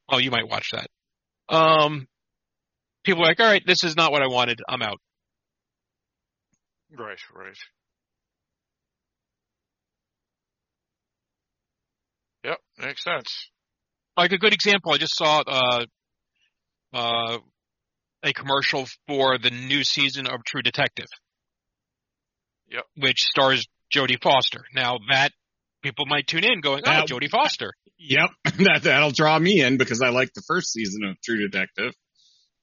well, 0.09 0.19
you 0.19 0.31
might 0.31 0.47
watch 0.49 0.71
that. 0.71 0.87
Um, 1.53 2.07
people 3.03 3.23
are 3.23 3.27
like, 3.27 3.39
all 3.39 3.45
right, 3.47 3.63
this 3.65 3.83
is 3.83 3.95
not 3.95 4.11
what 4.11 4.21
I 4.21 4.27
wanted. 4.27 4.59
I'm 4.67 4.81
out. 4.81 4.99
Right, 6.95 7.17
right. 7.35 7.57
Yep, 12.43 12.57
makes 12.77 13.03
sense. 13.03 13.49
like 14.17 14.31
a 14.33 14.37
good 14.37 14.53
example, 14.53 14.91
I 14.93 14.97
just 14.97 15.15
saw 15.15 15.43
uh, 15.47 15.85
uh, 16.93 17.37
a 18.21 18.33
commercial 18.33 18.85
for 19.07 19.37
the 19.37 19.49
new 19.49 19.83
season 19.83 20.27
of 20.27 20.43
True 20.45 20.61
Detective. 20.61 21.07
Yep. 22.69 22.83
Which 22.97 23.21
stars 23.21 23.65
Jodie 23.93 24.21
Foster. 24.21 24.65
Now 24.73 24.97
that 25.09 25.31
people 25.83 26.05
might 26.05 26.27
tune 26.27 26.43
in 26.43 26.61
going, 26.61 26.83
oh, 26.85 27.03
Jodie 27.07 27.29
Foster. 27.29 27.73
Yep, 27.99 28.29
that 28.43 28.81
that'll 28.83 29.11
draw 29.11 29.37
me 29.39 29.61
in 29.61 29.77
because 29.77 30.01
I 30.01 30.09
like 30.09 30.33
the 30.33 30.43
first 30.47 30.73
season 30.73 31.03
of 31.05 31.21
True 31.21 31.47
Detective. 31.47 31.93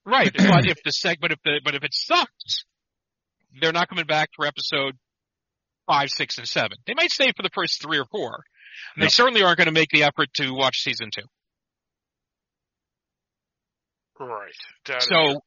Right. 0.07 0.33
but 0.37 0.67
if 0.67 0.79
the 0.85 0.91
seg, 0.91 1.17
but 1.21 1.33
if 1.33 1.39
the, 1.45 1.61
but 1.65 1.75
if 1.75 1.85
it 1.85 1.93
sucks, 1.95 2.65
they're 3.61 3.73
not 3.73 3.89
coming 3.89 4.07
back 4.07 4.31
for 4.37 4.47
episode 4.47 4.95
five, 5.87 6.09
six, 6.11 6.39
and 6.39 6.47
seven. 6.49 6.79
They 6.87 6.95
might 6.95 7.11
stay 7.11 7.33
for 7.37 7.43
the 7.43 7.51
first 7.53 7.83
three 7.83 7.99
or 7.99 8.05
four. 8.11 8.43
And 8.95 9.03
They 9.03 9.07
Yep. 9.07 9.13
certainly 9.13 9.43
aren't 9.43 9.59
going 9.59 9.67
to 9.67 9.73
make 9.73 9.91
the 9.91 10.05
effort 10.05 10.33
to 10.35 10.53
watch 10.53 10.83
season 10.83 11.11
two. 11.15 11.25
Right. 14.19 14.55
That 14.87 14.99
is- 14.99 15.05
So, 15.09 15.41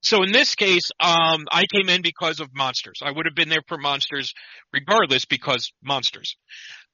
so 0.00 0.22
in 0.22 0.32
this 0.32 0.54
case, 0.54 0.90
um, 1.00 1.46
I 1.50 1.66
came 1.72 1.88
in 1.88 2.02
because 2.02 2.40
of 2.40 2.54
monsters. 2.54 3.00
I 3.02 3.10
would 3.10 3.26
have 3.26 3.34
been 3.34 3.48
there 3.48 3.62
for 3.68 3.76
monsters 3.78 4.32
regardless 4.72 5.24
because 5.26 5.72
monsters. 5.82 6.36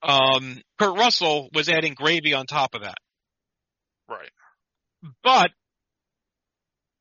Um, 0.03 0.61
Kurt 0.79 0.99
Russell 0.99 1.49
was 1.55 1.69
adding 1.69 1.95
gravy 1.95 2.35
on 2.35 2.47
top 2.47 2.75
of 2.75 2.83
that. 2.83 2.99
right. 4.09 4.31
But, 5.23 5.51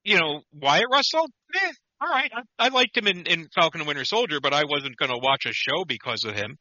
you 0.03 0.19
know, 0.19 0.41
Wyatt 0.53 0.85
Russell, 0.91 1.27
eh, 1.55 1.71
all 2.01 2.09
right. 2.09 2.31
I, 2.35 2.65
I 2.65 2.69
liked 2.69 2.97
him 2.97 3.07
in, 3.07 3.25
in 3.25 3.47
Falcon 3.55 3.81
and 3.81 3.87
Winter 3.87 4.05
Soldier, 4.05 4.39
but 4.41 4.53
I 4.53 4.63
wasn't 4.65 4.97
going 4.97 5.11
to 5.11 5.17
watch 5.17 5.45
a 5.45 5.53
show 5.53 5.85
because 5.85 6.25
of 6.25 6.35
him. 6.35 6.57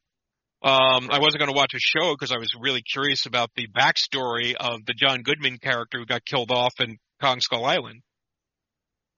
Um, 0.65 1.09
I 1.11 1.19
wasn't 1.19 1.41
going 1.41 1.51
to 1.51 1.57
watch 1.57 1.75
a 1.75 1.81
show 1.81 2.15
because 2.15 2.31
I 2.31 2.39
was 2.39 2.53
really 2.59 2.83
curious 2.83 3.27
about 3.27 3.51
the 3.57 3.67
backstory 3.67 4.55
of 4.55 4.85
the 4.87 4.95
John 4.95 5.23
Goodman 5.23 5.59
character 5.59 5.99
who 5.99 6.07
got 6.07 6.25
killed 6.25 6.53
off 6.53 6.75
in 6.79 6.99
Kong 7.21 7.41
Skull 7.41 7.65
Island. 7.65 8.03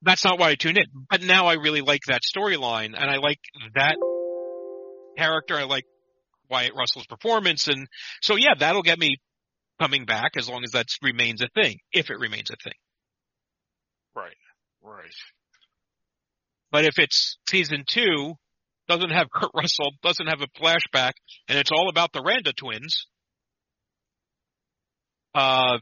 That's 0.01 0.25
not 0.25 0.39
why 0.39 0.51
I 0.51 0.55
tuned 0.55 0.79
in. 0.79 0.87
But 1.11 1.23
now 1.23 1.47
I 1.47 1.55
really 1.55 1.83
like 1.83 2.01
that 2.07 2.23
storyline 2.23 2.95
and 2.97 3.11
I 3.11 3.17
like 3.17 3.41
that 3.75 3.97
character. 5.19 5.57
I 5.57 5.65
like 5.65 5.85
Wyatt 6.49 6.73
Russell's 6.75 7.07
performance. 7.07 7.69
And 7.69 7.87
so 8.23 8.37
yeah, 8.37 8.55
that'll 8.59 8.83
get 8.83 8.99
me 8.99 9.19
coming 9.79 10.07
back 10.07 10.33
as 10.39 10.49
long 10.49 10.65
as 10.65 10.71
that 10.71 10.87
remains 11.03 11.43
a 11.43 11.49
thing, 11.55 11.79
if 11.93 12.09
it 12.09 12.19
remains 12.19 12.51
a 12.51 12.57
thing. 12.63 12.75
Right. 14.15 14.37
Right. 14.83 15.11
But 16.71 16.85
if 16.85 16.95
it's 16.99 17.39
season 17.49 17.85
two, 17.87 18.35
doesn't 18.89 19.11
have 19.11 19.29
Kurt 19.33 19.51
Russell, 19.55 19.93
doesn't 20.03 20.27
have 20.27 20.41
a 20.41 20.49
flashback, 20.61 21.13
and 21.49 21.59
it's 21.59 21.71
all 21.73 21.89
about 21.89 22.13
the 22.13 22.23
Randa 22.23 22.53
twins, 22.53 23.07
uh, 25.35 25.79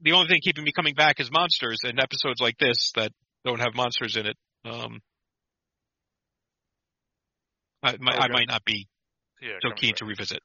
the 0.00 0.12
only 0.12 0.28
thing 0.28 0.40
keeping 0.42 0.64
me 0.64 0.72
coming 0.74 0.94
back 0.94 1.20
is 1.20 1.30
monsters 1.30 1.78
and 1.84 1.98
episodes 2.00 2.40
like 2.40 2.56
this 2.58 2.92
that 2.96 3.12
don't 3.44 3.60
have 3.60 3.74
monsters 3.74 4.16
in 4.16 4.26
it. 4.26 4.36
Um, 4.64 5.00
I, 7.82 7.96
might 8.00 8.16
I 8.18 8.28
might 8.28 8.48
not 8.48 8.64
be 8.64 8.86
Yeah. 9.40 9.58
so 9.62 9.70
keen 9.76 9.90
back. 9.92 9.98
to 9.98 10.04
revisit. 10.06 10.40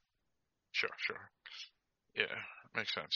Sure, 0.72 0.90
sure. 1.00 1.30
Yeah, 2.16 2.36
makes 2.76 2.94
sense. 2.94 3.16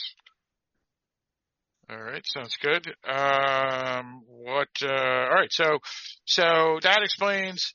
All 1.92 2.02
right, 2.02 2.24
sounds 2.26 2.56
good. 2.62 2.88
Um, 3.06 4.24
what? 4.28 4.70
Uh, 4.82 4.94
all 4.94 5.34
right, 5.34 5.52
so 5.52 5.80
so 6.24 6.80
that 6.84 7.02
explains 7.04 7.74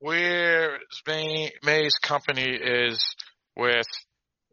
where 0.00 0.78
May, 1.06 1.50
May's 1.62 1.94
company 2.02 2.50
is 2.50 3.02
with 3.56 3.86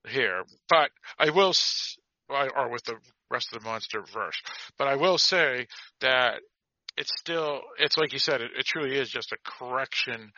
here, 0.08 0.44
but 0.70 0.92
I 1.20 1.32
will, 1.32 1.54
or 2.30 2.58
or 2.58 2.70
with 2.72 2.86
the 2.86 2.96
rest 3.30 3.52
of 3.54 3.62
the 3.62 3.70
monster 3.70 4.02
verse. 4.02 4.42
But 4.78 4.88
I 4.88 4.96
will 4.96 5.18
say 5.18 5.68
that 6.00 6.36
it's 6.96 7.12
still, 7.20 7.62
it's 7.80 7.98
like 7.98 8.14
you 8.14 8.20
said, 8.20 8.42
it, 8.42 8.52
it 8.58 8.66
truly 8.66 8.98
is 8.98 9.10
just 9.10 9.34
a 9.34 9.38
correction 9.44 10.32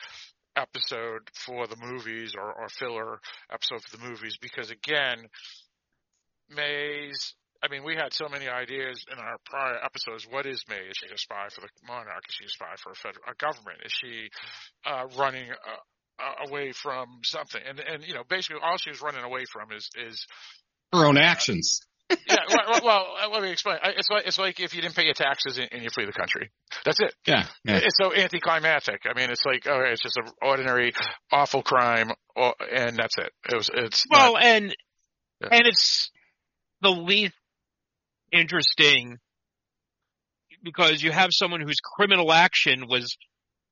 episode 0.55 1.29
for 1.33 1.67
the 1.67 1.77
movies 1.77 2.33
or, 2.35 2.51
or 2.51 2.67
filler 2.69 3.19
episode 3.51 3.81
for 3.83 3.97
the 3.97 4.03
movies 4.03 4.37
because 4.41 4.71
again, 4.71 5.27
May's 6.49 7.35
I 7.61 7.67
mean, 7.69 7.83
we 7.83 7.95
had 7.95 8.13
so 8.13 8.29
many 8.29 8.47
ideas 8.47 9.03
in 9.11 9.19
our 9.19 9.37
prior 9.45 9.77
episodes. 9.83 10.25
What 10.29 10.45
is 10.45 10.63
May? 10.69 10.77
Is 10.77 10.95
she 10.97 11.13
a 11.13 11.17
spy 11.17 11.47
for 11.53 11.61
the 11.61 11.67
monarch? 11.85 12.23
Is 12.29 12.35
she 12.35 12.45
a 12.45 12.49
spy 12.49 12.73
for 12.81 12.91
a 12.91 12.95
federal 12.95 13.23
a 13.27 13.35
government? 13.35 13.79
Is 13.85 13.91
she 13.91 14.29
uh, 14.85 15.05
running 15.17 15.49
uh, 15.51 16.23
uh, 16.23 16.47
away 16.47 16.71
from 16.71 17.19
something? 17.23 17.61
And 17.67 17.79
and 17.79 18.03
you 18.07 18.13
know, 18.13 18.23
basically, 18.29 18.61
all 18.63 18.77
she's 18.77 19.01
running 19.01 19.23
away 19.23 19.43
from 19.51 19.71
is 19.75 19.89
is 19.97 20.25
Her 20.93 21.05
own 21.05 21.17
actions. 21.17 21.81
yeah. 22.09 22.37
Well, 22.49 22.65
well, 22.69 22.81
well, 22.83 23.05
uh, 23.23 23.29
let 23.29 23.43
me 23.43 23.51
explain. 23.51 23.77
It's 23.83 24.09
like 24.09 24.25
it's 24.25 24.39
like 24.39 24.59
if 24.59 24.73
you 24.73 24.81
didn't 24.81 24.95
pay 24.95 25.03
your 25.05 25.13
taxes 25.13 25.57
and, 25.57 25.67
and 25.71 25.83
you 25.83 25.89
flee 25.89 26.05
the 26.05 26.13
country. 26.13 26.49
That's 26.85 26.99
it. 27.01 27.13
Yeah, 27.27 27.45
yeah. 27.65 27.77
It's 27.83 27.97
so 28.01 28.15
anticlimactic. 28.15 29.01
I 29.05 29.13
mean, 29.19 29.29
it's 29.29 29.45
like, 29.45 29.67
oh, 29.67 29.81
it's 29.81 30.01
just 30.01 30.17
an 30.17 30.25
ordinary, 30.41 30.93
awful 31.31 31.61
crime, 31.61 32.11
or, 32.35 32.55
and 32.73 32.95
that's 32.97 33.17
it. 33.17 33.31
It 33.51 33.55
was, 33.55 33.69
it's 33.73 34.05
Well, 34.09 34.33
not, 34.33 34.43
and 34.43 34.75
Yeah. 35.41 35.49
and 35.51 35.67
it's 35.67 36.09
the 36.81 36.89
least 36.89 37.33
interesting 38.31 39.17
because 40.63 41.01
you 41.01 41.11
have 41.11 41.29
someone 41.31 41.61
whose 41.61 41.79
criminal 41.79 42.31
action 42.31 42.85
was 42.87 43.17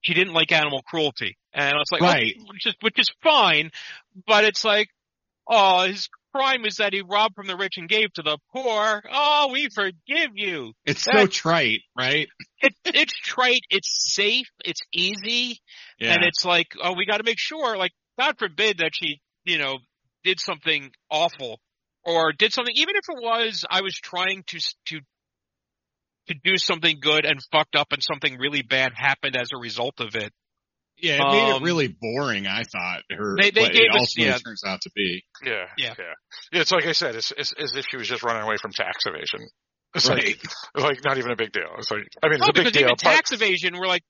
she 0.01 0.13
didn't 0.13 0.33
like 0.33 0.51
animal 0.51 0.81
cruelty, 0.87 1.37
and 1.53 1.75
it's 1.81 1.91
like, 1.91 2.01
oh, 2.01 2.43
which 2.47 2.65
is 2.65 2.75
which 2.81 2.99
is 2.99 3.09
fine, 3.23 3.71
but 4.25 4.43
it's 4.43 4.63
like, 4.63 4.87
oh, 5.47 5.87
his 5.87 6.07
crime 6.33 6.65
is 6.65 6.75
that 6.75 6.93
he 6.93 7.01
robbed 7.01 7.35
from 7.35 7.47
the 7.47 7.55
rich 7.57 7.77
and 7.77 7.89
gave 7.89 8.13
to 8.13 8.21
the 8.21 8.37
poor. 8.53 9.01
Oh, 9.11 9.49
we 9.51 9.69
forgive 9.73 10.31
you. 10.35 10.73
It's 10.85 11.03
so 11.03 11.25
trite, 11.25 11.81
right? 11.97 12.27
It, 12.61 12.73
it's 12.85 13.15
trite. 13.15 13.61
It's 13.69 14.13
safe. 14.13 14.47
It's 14.63 14.81
easy. 14.93 15.59
Yeah. 15.99 16.13
And 16.13 16.23
it's 16.23 16.45
like, 16.45 16.67
oh, 16.81 16.93
we 16.93 17.05
got 17.05 17.17
to 17.17 17.23
make 17.23 17.39
sure, 17.39 17.75
like, 17.77 17.91
God 18.19 18.35
forbid 18.37 18.79
that 18.79 18.91
she, 18.93 19.19
you 19.45 19.57
know, 19.57 19.77
did 20.23 20.39
something 20.39 20.91
awful 21.09 21.59
or 22.07 22.31
did 22.31 22.53
something, 22.53 22.73
even 22.77 22.95
if 22.95 23.03
it 23.09 23.21
was, 23.21 23.65
I 23.69 23.81
was 23.81 23.93
trying 23.95 24.43
to, 24.47 24.59
to, 24.87 24.99
to 26.29 26.35
do 26.43 26.57
something 26.57 26.97
good 27.01 27.25
and 27.25 27.39
fucked 27.51 27.75
up 27.75 27.87
and 27.91 28.01
something 28.01 28.37
really 28.39 28.61
bad 28.63 28.93
happened 28.95 29.35
as 29.35 29.49
a 29.53 29.57
result 29.57 29.99
of 29.99 30.15
it. 30.15 30.31
yeah, 30.97 31.15
it 31.15 31.31
made 31.31 31.51
um, 31.51 31.61
it 31.61 31.65
really 31.65 31.87
boring. 31.89 32.47
I 32.47 32.63
thought 32.63 33.01
her. 33.11 33.35
They- 33.39 33.51
they 33.51 33.69
gave 33.69 33.81
it 33.81 33.89
us- 33.91 33.99
ultimately 34.17 34.25
yeah. 34.31 34.37
turns 34.39 34.63
out 34.65 34.81
to 34.81 34.89
be. 34.95 35.23
yeah, 35.45 35.65
Yeah. 35.77 35.93
yeah, 35.99 36.05
yeah. 36.53 36.61
It's 36.61 36.71
like 36.71 36.85
I 36.87 36.93
said, 36.93 37.15
it's, 37.15 37.31
it's 37.37 37.53
as 37.61 37.75
if 37.75 37.85
she 37.91 37.97
was 37.97 38.07
just 38.07 38.23
running 38.23 38.43
away 38.43 38.55
from 38.61 38.71
tax 38.71 39.05
evasion. 39.05 39.47
It's 39.93 40.09
Right. 40.09 40.25
like, 40.25 40.43
like 40.83 40.99
not 41.05 41.17
even 41.17 41.31
a 41.31 41.35
big 41.35 41.51
deal. 41.51 41.69
It's 41.77 41.91
like, 41.91 42.07
I 42.23 42.27
mean, 42.27 42.35
it's 42.35 42.41
No, 42.41 42.47
a 42.47 42.53
big 42.53 42.55
because 42.65 42.71
deal. 42.71 42.81
even 42.83 42.95
but- 42.95 42.99
tax 42.99 43.31
evasion, 43.31 43.73
we're 43.77 43.87
like, 43.87 44.03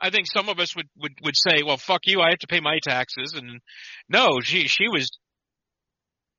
I 0.00 0.08
think 0.10 0.26
some 0.32 0.48
of 0.48 0.58
us 0.58 0.74
would, 0.76 0.86
would, 0.96 1.12
would 1.22 1.34
say, 1.36 1.62
well, 1.62 1.76
fuck 1.76 2.06
you, 2.06 2.20
I 2.22 2.30
have 2.30 2.38
to 2.38 2.46
pay 2.46 2.60
my 2.60 2.78
taxes. 2.82 3.34
And 3.34 3.60
no, 4.08 4.40
she, 4.42 4.66
she 4.66 4.88
was, 4.88 5.10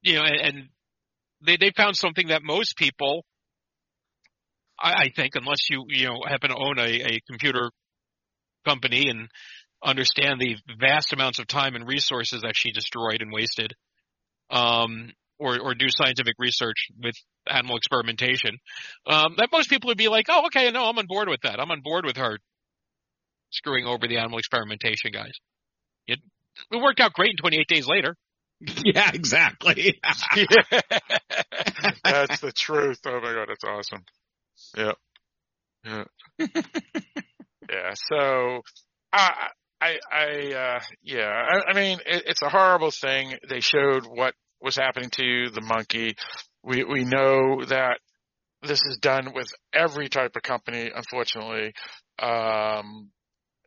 you 0.01 0.15
know, 0.15 0.23
and, 0.23 0.35
and 0.41 0.69
they, 1.45 1.57
they 1.57 1.71
found 1.75 1.95
something 1.95 2.27
that 2.27 2.43
most 2.43 2.77
people, 2.77 3.25
I, 4.79 4.93
I 4.93 5.09
think, 5.15 5.33
unless 5.35 5.69
you, 5.69 5.85
you 5.89 6.07
know, 6.07 6.19
happen 6.27 6.49
to 6.49 6.55
own 6.55 6.79
a, 6.79 7.15
a 7.15 7.19
computer 7.29 7.71
company 8.65 9.09
and 9.09 9.27
understand 9.83 10.39
the 10.39 10.55
vast 10.79 11.13
amounts 11.13 11.39
of 11.39 11.47
time 11.47 11.75
and 11.75 11.87
resources 11.87 12.41
that 12.41 12.55
she 12.55 12.71
destroyed 12.71 13.21
and 13.21 13.31
wasted, 13.31 13.73
um, 14.51 15.11
or, 15.39 15.59
or 15.59 15.73
do 15.73 15.87
scientific 15.89 16.35
research 16.37 16.87
with 17.01 17.15
animal 17.47 17.75
experimentation, 17.77 18.57
um, 19.07 19.33
that 19.37 19.49
most 19.51 19.69
people 19.69 19.87
would 19.87 19.97
be 19.97 20.07
like, 20.07 20.27
oh, 20.29 20.45
okay, 20.45 20.69
no, 20.69 20.85
I'm 20.85 20.97
on 20.99 21.07
board 21.07 21.29
with 21.29 21.41
that. 21.41 21.59
I'm 21.59 21.71
on 21.71 21.81
board 21.81 22.05
with 22.05 22.17
her 22.17 22.37
screwing 23.49 23.85
over 23.85 24.07
the 24.07 24.17
animal 24.17 24.37
experimentation 24.37 25.11
guys. 25.11 25.33
It, 26.05 26.19
it 26.71 26.81
worked 26.81 26.99
out 26.99 27.13
great 27.13 27.31
in 27.31 27.37
28 27.37 27.67
days 27.67 27.87
later. 27.87 28.15
Yeah, 28.85 29.11
exactly. 29.13 29.99
yeah. 30.35 30.79
That's 32.03 32.39
the 32.41 32.51
truth. 32.55 32.99
Oh 33.05 33.19
my 33.21 33.33
god, 33.33 33.47
that's 33.49 33.63
awesome. 33.63 34.03
Yeah. 34.77 34.91
Yeah. 35.83 36.03
yeah. 37.69 37.93
So 37.95 38.61
I 39.11 39.47
I 39.81 39.97
I 40.11 40.53
uh 40.53 40.79
yeah, 41.01 41.29
I, 41.29 41.71
I 41.71 41.73
mean 41.73 41.99
it, 42.05 42.23
it's 42.27 42.41
a 42.41 42.49
horrible 42.49 42.91
thing. 42.91 43.35
They 43.49 43.61
showed 43.61 44.05
what 44.05 44.35
was 44.61 44.75
happening 44.75 45.09
to 45.11 45.49
the 45.53 45.61
monkey. 45.61 46.15
We 46.63 46.83
we 46.83 47.03
know 47.03 47.63
that 47.65 47.99
this 48.61 48.83
is 48.85 48.99
done 49.01 49.33
with 49.33 49.47
every 49.73 50.07
type 50.09 50.35
of 50.35 50.43
company, 50.43 50.91
unfortunately. 50.93 51.73
Um 52.19 53.09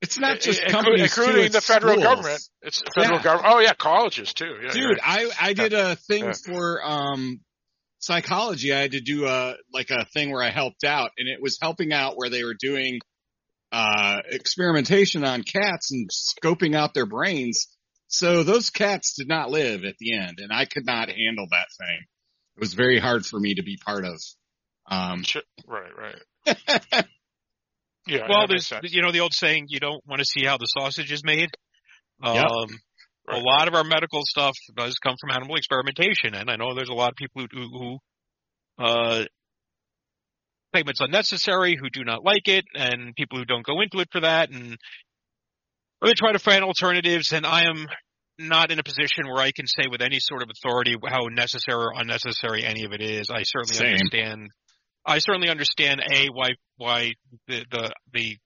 It's 0.05 0.19
not 0.19 0.41
just 0.41 0.61
inclu- 0.61 0.71
companies, 0.71 1.15
too, 1.15 1.23
including 1.23 1.45
it's 1.47 1.55
the 1.55 1.61
federal 1.61 1.95
schools. 1.95 2.05
government. 2.05 2.43
It's 2.63 2.83
federal 2.95 3.19
Yeah. 3.19 3.23
government. 3.25 3.55
Oh 3.55 3.59
yeah, 3.61 3.73
colleges 3.75 4.33
too. 4.35 4.55
Yeah, 4.63 4.73
Dude, 4.73 5.01
I, 5.03 5.31
I 5.41 5.53
did 5.55 5.73
a 5.73 5.97
thing 5.97 6.25
Yeah. 6.25 6.33
for, 6.47 6.81
um, 6.85 7.41
psychology. 7.99 8.73
I 8.73 8.81
had 8.81 8.93
to 8.93 9.01
do 9.01 9.27
a, 9.27 9.55
like 9.73 9.91
a 9.91 10.05
thing 10.13 10.31
where 10.31 10.43
I 10.43 10.51
helped 10.51 10.85
out 10.85 11.11
and 11.19 11.29
it 11.29 11.41
was 11.41 11.59
helping 11.61 11.93
out 11.93 12.17
where 12.17 12.29
they 12.29 12.45
were 12.45 12.55
doing, 12.59 13.01
uh, 13.73 14.21
experimentation 14.31 15.25
on 15.25 15.43
cats 15.43 15.91
and 15.91 16.09
scoping 16.11 16.77
out 16.77 16.95
their 16.95 17.07
brains. 17.07 17.67
So 18.09 18.43
those 18.45 18.71
cats 18.71 19.15
did 19.19 19.27
not 19.27 19.51
live 19.51 19.85
at 19.85 19.97
the 19.99 20.15
end 20.17 20.39
and 20.41 20.53
I 20.53 20.67
could 20.67 20.85
not 20.87 21.09
handle 21.09 21.47
that 21.51 21.67
thing. 21.79 21.99
It 22.57 22.61
was 22.61 22.75
very 22.75 22.99
hard 23.01 23.25
for 23.27 23.41
me 23.41 23.55
to 23.57 23.63
be 23.63 23.77
part 23.85 24.05
of. 24.05 24.21
Um, 24.87 25.23
Sure. 25.25 25.43
Right, 25.67 25.91
right. 26.47 27.05
Yeah. 28.07 28.27
Well, 28.29 28.47
there's, 28.47 28.71
you 28.83 29.03
know, 29.03 29.13
the 29.13 29.21
old 29.21 29.33
saying, 29.33 29.67
you 29.69 29.81
don't 29.81 30.03
want 30.07 30.21
to 30.21 30.27
see 30.27 30.45
how 30.45 30.59
the 30.59 30.67
sausage 30.67 31.11
is 31.11 31.25
made. 31.25 31.51
Um, 32.23 32.37
Yep. 32.37 32.49
a 33.31 33.39
lot 33.39 33.69
of 33.69 33.75
our 33.75 33.85
medical 33.85 34.21
stuff 34.25 34.55
does 34.77 34.99
come 34.99 35.17
from 35.21 35.31
animal 35.31 35.57
experimentation, 35.57 36.35
and 36.35 36.51
I 36.51 36.57
know 36.57 36.75
there's 36.75 36.91
a 36.91 36.95
lot 36.95 37.11
of 37.11 37.17
people 37.17 37.43
who, 37.51 37.59
who, 37.59 37.79
who 37.79 38.85
uh, 38.85 39.25
claim 40.73 40.89
it's 40.89 41.01
unnecessary, 41.01 41.77
who 41.81 41.89
do 41.91 42.05
not 42.05 42.25
like 42.25 42.49
it, 42.49 42.65
and 42.75 43.15
people 43.17 43.39
who 43.39 43.45
don't 43.45 43.65
go 43.65 43.81
into 43.81 44.01
it 44.01 44.09
for 44.13 44.21
that, 44.21 44.51
and 44.51 44.77
or 46.03 46.09
they 46.09 46.15
try 46.15 46.33
to 46.33 46.39
find 46.39 46.65
alternatives. 46.65 47.33
And 47.33 47.47
I 47.47 47.63
am 47.63 47.87
not 48.39 48.71
in 48.71 48.79
a 48.79 48.83
position 48.83 49.27
where 49.27 49.43
I 49.43 49.53
can 49.53 49.67
say 49.67 49.89
with 49.89 50.03
any 50.03 50.19
sort 50.19 50.43
of 50.43 50.51
authority 50.51 50.97
how 51.07 51.29
necessary 51.31 51.79
or 51.79 51.93
unnecessary 51.97 52.65
any 52.65 52.85
of 52.85 52.93
it 52.93 53.01
is. 53.01 53.31
I 53.31 53.45
certainly 53.45 53.77
Same. 53.77 53.95
understand. 53.95 54.51
I 55.07 55.19
certainly 55.19 55.49
understand 55.49 56.01
a 56.01 56.27
why 56.29 56.51
why 56.77 57.13
the 57.47 57.65
the 57.71 57.93
the 58.13 58.39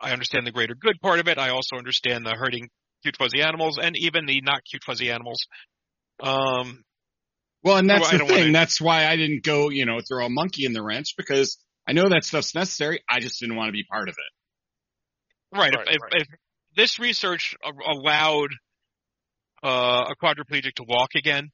I 0.00 0.12
understand 0.12 0.46
the 0.46 0.52
greater 0.52 0.74
good 0.74 1.00
part 1.00 1.18
of 1.18 1.28
it. 1.28 1.38
I 1.38 1.50
also 1.50 1.76
understand 1.76 2.26
the 2.26 2.34
hurting 2.34 2.68
cute 3.02 3.16
fuzzy 3.16 3.40
animals 3.42 3.78
and 3.80 3.96
even 3.96 4.26
the 4.26 4.40
not 4.42 4.60
cute 4.70 4.82
fuzzy 4.84 5.10
animals. 5.10 5.38
Um, 6.20 6.84
Well, 7.62 7.78
and 7.78 7.88
that's 7.88 8.06
I 8.06 8.18
the 8.18 8.24
thing. 8.26 8.38
wanna- 8.38 8.52
That's 8.52 8.80
why 8.80 9.06
I 9.06 9.16
didn't 9.16 9.42
go, 9.44 9.70
you 9.70 9.86
know, 9.86 10.00
throw 10.06 10.26
a 10.26 10.30
monkey 10.30 10.64
in 10.66 10.72
the 10.72 10.82
wrench 10.82 11.14
because 11.16 11.58
I 11.86 11.92
know 11.92 12.08
that 12.08 12.24
stuff's 12.24 12.54
necessary. 12.54 13.02
I 13.08 13.20
just 13.20 13.40
didn't 13.40 13.56
want 13.56 13.68
to 13.68 13.72
be 13.72 13.84
part 13.84 14.08
of 14.08 14.14
it. 14.18 15.56
right. 15.58 15.74
Right, 15.74 15.88
if, 15.88 16.02
right. 16.02 16.22
if 16.22 16.28
this 16.76 16.98
research 16.98 17.54
allowed 17.64 18.48
uh, 19.62 20.10
a 20.10 20.14
quadriplegic 20.22 20.74
to 20.74 20.84
walk 20.86 21.10
again, 21.14 21.50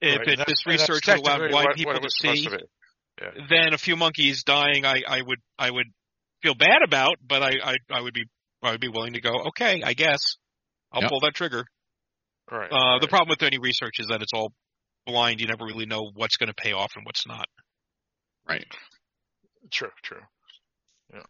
if 0.00 0.18
Right, 0.18 0.28
it, 0.28 0.46
this 0.46 0.66
research 0.66 1.06
allowed 1.08 1.22
technically 1.38 1.48
blind 1.48 1.68
people 1.74 1.92
what 1.92 1.96
it 1.96 2.00
to 2.00 2.04
was 2.06 2.14
supposed 2.18 2.42
see, 2.50 2.56
to 3.18 3.32
be. 3.32 3.40
then 3.48 3.74
a 3.74 3.78
few 3.78 3.96
monkeys 3.96 4.42
dying, 4.44 4.84
I, 4.86 5.02
I 5.06 5.20
would 5.22 5.38
I 5.58 5.70
would 5.70 5.86
feel 6.42 6.54
bad 6.54 6.82
about, 6.84 7.16
but 7.26 7.42
I, 7.42 7.52
I 7.64 7.76
I 7.90 8.00
would 8.00 8.14
be 8.14 8.24
I 8.62 8.70
would 8.72 8.80
be 8.80 8.88
willing 8.88 9.14
to 9.14 9.20
go. 9.20 9.30
Okay, 9.48 9.82
I 9.84 9.94
guess 9.94 10.20
I'll 10.92 11.02
Yep. 11.02 11.10
pull 11.10 11.20
that 11.20 11.34
trigger. 11.34 11.64
Right. 12.50 12.70
Uh, 12.70 12.98
the 13.00 13.08
problem 13.08 13.28
with 13.30 13.42
any 13.42 13.58
research 13.58 13.94
is 13.98 14.08
that 14.08 14.20
it's 14.22 14.32
all 14.34 14.52
blind. 15.06 15.40
You 15.40 15.46
never 15.46 15.64
really 15.64 15.86
know 15.86 16.10
what's 16.14 16.36
going 16.36 16.48
to 16.48 16.54
pay 16.54 16.72
off 16.72 16.92
and 16.96 17.04
what's 17.06 17.26
not. 17.26 17.46
Right. 18.48 18.66
True, 19.70 19.90
true. 20.02 20.20
Yeah. 21.14 21.22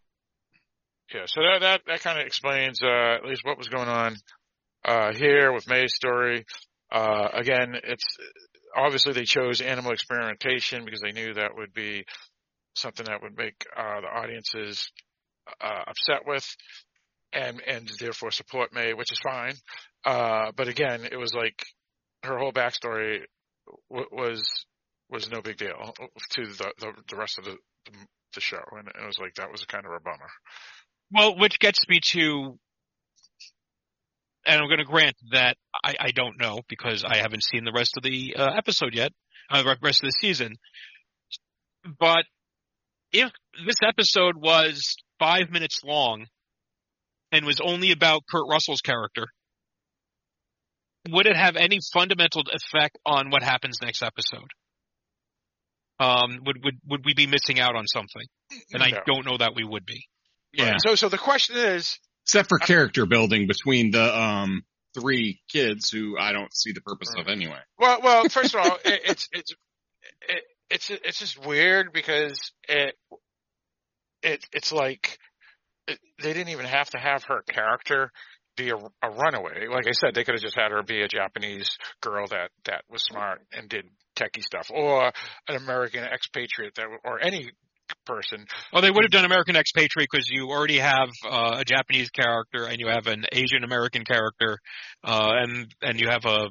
Yeah, 1.15 1.23
so 1.27 1.43
that 1.43 1.61
that, 1.61 1.81
that 1.87 2.01
kind 2.01 2.19
of 2.19 2.27
explains 2.27 2.83
uh, 2.83 3.15
at 3.17 3.25
least 3.25 3.43
what 3.45 3.59
was 3.59 3.69
going 3.69 3.89
on 3.89 4.17
uh, 4.85 5.13
here 5.15 5.53
with 5.53 5.69
May's 5.69 5.95
story. 5.95 6.45
Uh, 6.91 7.29
again, 7.35 7.75
it's 7.85 8.05
obviously 8.77 9.13
they 9.13 9.25
chose 9.25 9.61
animal 9.61 9.93
experimentation 9.93 10.85
because 10.85 11.01
they 11.01 11.13
knew 11.13 11.35
that 11.35 11.57
would 11.57 11.73
be 11.73 12.05
something 12.75 13.07
that 13.07 13.23
would 13.23 13.37
make 13.37 13.65
uh, 13.77 14.01
the 14.01 14.07
audiences 14.07 14.91
uh, 15.61 15.85
upset 15.87 16.27
with, 16.27 16.47
and 17.33 17.61
and 17.67 17.91
therefore 17.99 18.31
support 18.31 18.73
May, 18.73 18.95
which 18.95 19.13
is 19.13 19.19
fine. 19.23 19.55
Uh, 20.05 20.53
but 20.57 20.69
again, 20.69 21.07
it 21.11 21.17
was 21.17 21.35
like 21.35 21.63
her 22.23 22.39
whole 22.39 22.53
backstory 22.53 23.21
w- 23.91 24.09
was 24.13 24.67
was 25.11 25.31
no 25.31 25.43
big 25.43 25.57
deal 25.57 25.95
to 26.31 26.45
the 26.45 26.73
the, 26.79 26.93
the 27.09 27.17
rest 27.17 27.39
of 27.39 27.45
the 27.45 27.57
the 28.35 28.41
show, 28.41 28.63
and 28.79 28.89
it 28.89 29.07
was 29.07 29.19
like 29.19 29.35
that 29.35 29.51
was 29.51 29.65
kind 29.65 29.85
of 29.85 29.93
a 29.93 30.01
bummer. 30.01 30.31
Well, 31.11 31.39
which 31.39 31.59
gets 31.59 31.81
me 31.89 32.01
to, 32.13 32.59
and 34.47 34.61
I'm 34.61 34.69
going 34.69 34.79
to 34.79 34.85
grant 34.85 35.17
that 35.33 35.57
I, 35.85 35.95
I 35.99 36.11
don't 36.11 36.41
know 36.41 36.61
because 36.69 37.05
I 37.05 37.19
haven't 37.19 37.45
seen 37.45 37.65
the 37.65 37.73
rest 37.73 37.97
of 37.97 38.03
the 38.03 38.35
uh, 38.37 38.51
episode 38.57 38.95
yet, 38.95 39.13
uh, 39.51 39.63
the 39.63 39.77
rest 39.83 40.03
of 40.03 40.09
the 40.09 40.13
season. 40.21 40.57
But 41.99 42.25
if 43.13 43.31
this 43.67 43.77
episode 43.87 44.37
was 44.37 44.97
five 45.19 45.51
minutes 45.51 45.81
long 45.85 46.27
and 47.31 47.47
was 47.47 47.61
only 47.61 47.93
about 47.93 48.23
Kurt 48.31 48.49
Russell's 48.49 48.81
character, 48.81 49.27
would 51.09 51.27
it 51.27 51.37
have 51.37 51.57
any 51.57 51.79
fundamental 51.93 52.43
effect 52.53 52.99
on 53.05 53.31
what 53.31 53.43
happens 53.43 53.79
next 53.83 54.03
episode? 54.03 54.49
Um, 55.99 56.41
would 56.47 56.65
would 56.65 56.75
would 56.89 57.05
we 57.05 57.15
be 57.15 57.27
missing 57.27 57.61
out 57.61 57.77
on 57.77 57.87
something? 57.87 58.27
And 58.73 58.83
I 58.83 59.03
don't 59.07 59.25
know 59.25 59.39
that 59.39 59.53
we 59.55 59.65
would 59.65 59.85
be. 59.85 60.07
Yeah. 60.53 60.75
So 60.85 60.95
so 60.95 61.09
the 61.09 61.19
question 61.19 61.57
is, 61.57 61.99
Except 62.25 62.49
for 62.49 62.59
character 62.59 63.07
building 63.07 63.47
between 63.47 63.91
the, 63.91 64.19
um, 64.19 64.65
three 64.95 65.41
kids 65.49 65.91
who 65.91 66.17
I 66.19 66.33
don't 66.33 66.55
see 66.55 66.73
the 66.73 66.81
purpose 66.81 67.13
of 67.17 67.29
anyway. 67.29 67.59
well, 67.79 68.01
well, 68.03 68.29
first 68.29 68.55
of 68.55 68.61
all, 68.61 68.79
it, 68.85 69.01
it's 69.05 69.29
it's 69.33 69.53
it, 70.29 70.45
it's 70.71 70.91
it's 70.91 71.19
just 71.19 71.45
weird 71.45 71.93
because 71.93 72.53
it 72.69 72.95
it 74.23 74.45
it's 74.53 74.73
like 74.73 75.19
it, 75.89 75.99
they 76.23 76.33
didn't 76.33 76.51
even 76.51 76.67
have 76.67 76.91
to 76.91 76.99
have 76.99 77.25
her 77.25 77.43
character 77.43 78.13
be 78.57 78.71
a, 78.71 78.77
a 78.77 79.11
runaway. 79.11 79.67
Like 79.69 79.89
I 79.89 79.93
said, 79.93 80.15
they 80.15 80.25
could 80.25 80.35
have 80.35 80.43
just 80.43 80.59
had 80.59 80.73
her 80.73 80.83
be 80.83 81.03
a 81.03 81.09
Japanese 81.09 81.79
girl 82.03 82.27
that 82.29 82.51
that 82.67 82.85
was 82.91 83.03
smart 83.03 83.41
and 83.53 83.69
did 83.69 83.87
techie 84.17 84.43
stuff, 84.43 84.71
or 84.71 85.11
an 85.49 85.57
American 85.57 86.05
expatriate 86.05 86.75
that, 86.77 86.87
or 87.05 87.25
any 87.25 87.51
person. 88.07 88.47
Oh, 88.73 88.81
they 88.81 88.91
would 88.91 89.05
have 89.05 89.11
done 89.11 89.25
American 89.25 89.57
Expatriate 89.57 90.09
because 90.11 90.29
you 90.31 90.49
already 90.51 90.79
have 90.79 91.09
uh, 91.29 91.57
a 91.61 91.65
Japanese 91.65 92.11
character 92.11 92.65
and 92.65 92.79
you 92.79 92.89
have 92.89 93.07
an 93.07 93.25
Asian 93.33 93.65
American 93.65 94.05
character, 94.05 94.59
uh, 95.05 95.33
and 95.37 95.75
and 95.83 96.01
you 96.01 96.09
have 96.09 96.25
a 96.25 96.51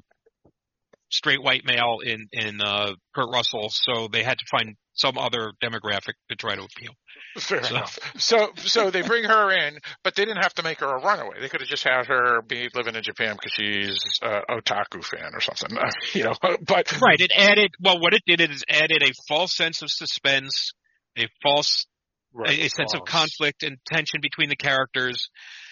straight 1.10 1.44
white 1.44 1.66
male 1.66 1.98
in 2.06 2.28
in 2.32 2.62
uh, 2.62 2.94
Kurt 3.16 3.30
Russell. 3.32 3.70
So 3.70 4.08
they 4.08 4.24
had 4.24 4.38
to 4.38 4.46
find 4.50 4.76
some 4.94 5.18
other 5.18 5.52
demographic 5.64 6.14
to 6.30 6.36
try 6.36 6.56
to 6.56 6.62
appeal. 6.64 6.92
Fair 7.38 7.64
So- 7.64 7.76
enough. 7.76 7.98
So, 8.18 8.50
so 8.58 8.92
they 8.92 9.02
bring 9.02 9.24
her 9.24 9.52
in, 9.52 9.80
but 10.04 10.16
they 10.16 10.26
didn't 10.26 10.44
have 10.44 10.54
to 10.56 10.64
make 10.64 10.80
her 10.82 10.86
a 10.98 11.02
runaway. 11.02 11.40
They 11.40 11.48
could 11.48 11.62
have 11.62 11.70
just 11.70 11.84
had 11.84 12.08
her 12.08 12.42
be 12.42 12.68
living 12.76 12.96
in 12.96 13.02
Japan 13.04 13.36
because 13.36 13.52
she's 13.54 13.98
a 14.22 14.42
otaku 14.50 15.04
fan 15.04 15.32
or 15.34 15.40
something, 15.40 15.78
you 16.14 16.26
know. 16.26 16.34
But 16.42 16.92
Right. 17.02 17.20
It 17.20 17.32
added. 17.36 17.72
Well, 17.80 18.00
what 18.02 18.14
it 18.14 18.22
did 18.28 18.42
is 18.42 18.64
added 18.70 19.02
a 19.02 19.12
false 19.30 19.56
sense 19.56 19.82
of 19.82 19.90
suspense, 19.90 20.74
a 21.18 21.28
false 21.44 21.86
Right, 22.34 22.60
a, 22.60 22.66
a 22.66 22.70
sense 22.70 22.94
of 22.94 23.02
conflict 23.06 23.64
and 23.64 23.78
tension 23.86 24.22
between 24.22 24.48
the 24.48 24.56
characters. 24.56 25.30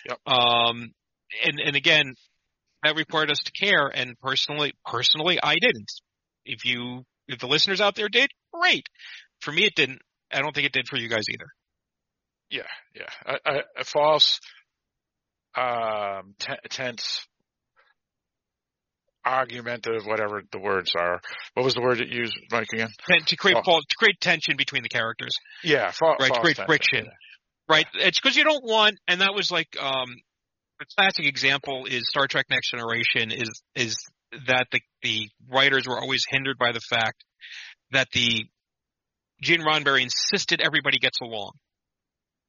Yep. 0.07 0.19
Um, 0.27 0.91
and 1.45 1.59
and 1.63 1.75
again, 1.75 2.15
that 2.83 2.97
required 2.97 3.31
us 3.31 3.39
to 3.45 3.51
care. 3.51 3.87
And 3.87 4.19
personally, 4.19 4.73
personally, 4.85 5.39
I 5.41 5.55
didn't. 5.55 5.91
If 6.45 6.65
you, 6.65 7.05
if 7.27 7.39
the 7.39 7.47
listeners 7.47 7.79
out 7.79 7.95
there 7.95 8.09
did, 8.09 8.29
great. 8.53 8.87
For 9.39 9.51
me, 9.51 9.65
it 9.65 9.75
didn't. 9.75 9.99
I 10.31 10.41
don't 10.41 10.53
think 10.53 10.65
it 10.65 10.73
did 10.73 10.87
for 10.87 10.97
you 10.97 11.07
guys 11.07 11.23
either. 11.29 11.47
Yeah, 12.49 12.63
yeah. 12.95 13.09
A, 13.25 13.51
a, 13.51 13.59
a 13.79 13.83
false, 13.83 14.39
um, 15.55 16.35
t- 16.39 16.53
tense, 16.69 17.25
argumentative, 19.29 20.05
whatever 20.05 20.41
the 20.51 20.59
words 20.59 20.91
are. 20.97 21.21
What 21.53 21.63
was 21.63 21.73
the 21.75 21.81
word 21.81 21.99
that 21.99 22.09
you 22.09 22.21
used, 22.21 22.35
Mike, 22.51 22.67
again? 22.73 22.89
Ten- 23.07 23.25
to 23.25 23.35
create 23.35 23.55
Well- 23.55 23.63
fal- 23.63 23.81
to 23.81 23.95
create 23.97 24.19
tension 24.19 24.57
between 24.57 24.83
the 24.83 24.89
characters. 24.89 25.31
Yeah, 25.63 25.91
fa- 25.91 26.15
Right, 26.19 26.29
false 26.29 26.39
great 26.39 26.55
tension, 26.57 26.65
friction. 26.67 27.05
yeah. 27.05 27.11
Right. 27.67 27.85
It's 27.93 28.19
because 28.19 28.35
you 28.35 28.43
don't 28.43 28.63
want, 28.63 28.97
and 29.07 29.21
that 29.21 29.33
was 29.35 29.51
like 29.51 29.67
um, 29.79 30.07
the 30.79 30.85
classic 30.97 31.25
example 31.25 31.85
is 31.85 32.07
Star 32.09 32.25
Trek 32.27 32.47
Next 32.49 32.71
Generation 32.71 33.31
is 33.31 33.61
is 33.75 33.95
that 34.47 34.65
the 34.71 34.81
the 35.03 35.29
writers 35.47 35.87
were 35.87 35.99
always 35.99 36.23
hindered 36.27 36.57
by 36.57 36.71
the 36.71 36.79
fact 36.89 37.23
that 37.91 38.07
the 38.11 38.45
Gene 39.41 39.61
Roddenberry 39.61 40.01
insisted 40.01 40.61
everybody 40.61 40.97
gets 40.97 41.19
along, 41.21 41.51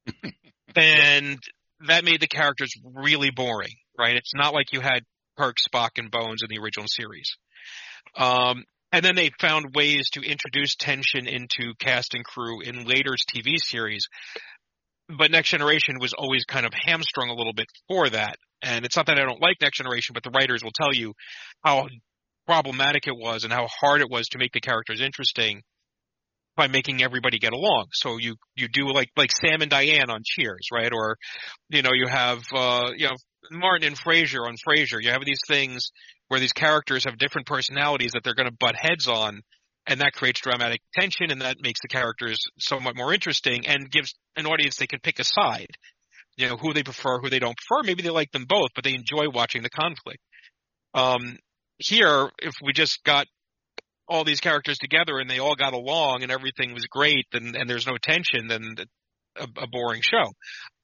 and 0.75 1.37
that 1.87 2.03
made 2.03 2.19
the 2.21 2.27
characters 2.27 2.73
really 2.83 3.29
boring. 3.31 3.73
Right. 3.97 4.15
It's 4.15 4.33
not 4.33 4.53
like 4.53 4.71
you 4.71 4.81
had 4.81 5.03
Kirk, 5.41 5.57
Spock, 5.57 5.91
and 5.97 6.11
Bones 6.11 6.41
in 6.43 6.49
the 6.49 6.61
original 6.61 6.87
series. 6.87 7.35
Um, 8.15 8.63
and 8.91 9.03
then 9.03 9.15
they 9.15 9.31
found 9.39 9.73
ways 9.73 10.09
to 10.11 10.21
introduce 10.21 10.75
tension 10.75 11.27
into 11.27 11.73
cast 11.79 12.13
and 12.13 12.23
crew 12.23 12.61
in 12.61 12.85
later's 12.85 13.23
TV 13.33 13.55
series. 13.57 14.07
But 15.07 15.31
Next 15.31 15.49
Generation 15.49 15.95
was 15.99 16.13
always 16.13 16.45
kind 16.45 16.65
of 16.65 16.73
hamstrung 16.73 17.29
a 17.29 17.33
little 17.33 17.53
bit 17.53 17.67
for 17.87 18.09
that. 18.09 18.35
And 18.61 18.85
it's 18.85 18.95
not 18.95 19.07
that 19.07 19.17
I 19.17 19.25
don't 19.25 19.41
like 19.41 19.57
Next 19.61 19.77
Generation, 19.77 20.13
but 20.13 20.23
the 20.23 20.29
writers 20.29 20.63
will 20.63 20.73
tell 20.79 20.93
you 20.93 21.13
how 21.63 21.87
problematic 22.45 23.07
it 23.07 23.15
was 23.15 23.43
and 23.43 23.51
how 23.51 23.67
hard 23.67 24.01
it 24.01 24.09
was 24.09 24.27
to 24.29 24.37
make 24.37 24.51
the 24.51 24.61
characters 24.61 25.01
interesting 25.01 25.61
by 26.55 26.67
making 26.67 27.01
everybody 27.01 27.39
get 27.39 27.53
along. 27.53 27.87
So 27.93 28.17
you 28.17 28.35
you 28.55 28.67
do 28.67 28.91
like 28.91 29.09
like 29.15 29.31
Sam 29.31 29.61
and 29.61 29.71
Diane 29.71 30.09
on 30.09 30.21
Cheers, 30.23 30.67
right? 30.71 30.91
Or 30.93 31.15
you 31.69 31.81
know 31.81 31.91
you 31.93 32.07
have 32.07 32.39
uh, 32.53 32.91
you 32.95 33.07
know 33.07 33.15
Martin 33.51 33.87
and 33.87 33.99
Frasier 33.99 34.47
on 34.47 34.55
Frasier. 34.67 35.01
You 35.01 35.11
have 35.11 35.25
these 35.25 35.41
things 35.47 35.91
where 36.27 36.39
these 36.39 36.53
characters 36.53 37.05
have 37.05 37.17
different 37.17 37.47
personalities 37.47 38.11
that 38.13 38.23
they're 38.23 38.35
going 38.35 38.49
to 38.49 38.57
butt 38.59 38.75
heads 38.75 39.07
on, 39.07 39.41
and 39.87 40.01
that 40.01 40.13
creates 40.13 40.41
dramatic 40.41 40.81
tension, 40.93 41.31
and 41.31 41.41
that 41.41 41.57
makes 41.61 41.79
the 41.81 41.87
characters 41.87 42.39
somewhat 42.59 42.95
more 42.95 43.13
interesting 43.13 43.67
and 43.67 43.91
gives 43.91 44.13
an 44.35 44.45
audience 44.45 44.77
they 44.77 44.87
can 44.87 44.99
pick 44.99 45.19
a 45.19 45.23
side. 45.23 45.67
You 46.37 46.47
know 46.47 46.57
who 46.57 46.73
they 46.73 46.83
prefer, 46.83 47.19
who 47.19 47.29
they 47.29 47.39
don't 47.39 47.57
prefer. 47.57 47.83
Maybe 47.85 48.01
they 48.01 48.09
like 48.09 48.31
them 48.31 48.45
both, 48.47 48.69
but 48.73 48.83
they 48.83 48.93
enjoy 48.93 49.29
watching 49.33 49.63
the 49.63 49.69
conflict. 49.69 50.19
Um, 50.93 51.37
here, 51.77 52.29
if 52.39 52.53
we 52.63 52.73
just 52.73 53.03
got 53.03 53.27
all 54.07 54.23
these 54.23 54.39
characters 54.39 54.77
together 54.77 55.19
and 55.19 55.29
they 55.29 55.39
all 55.39 55.55
got 55.55 55.73
along 55.73 56.23
and 56.23 56.31
everything 56.31 56.73
was 56.73 56.85
great 56.85 57.25
and, 57.33 57.55
and 57.55 57.69
there's 57.69 57.87
no 57.87 57.97
tension, 58.01 58.47
then 58.47 58.75
a, 59.37 59.47
a 59.61 59.67
boring 59.67 60.01
show. 60.01 60.31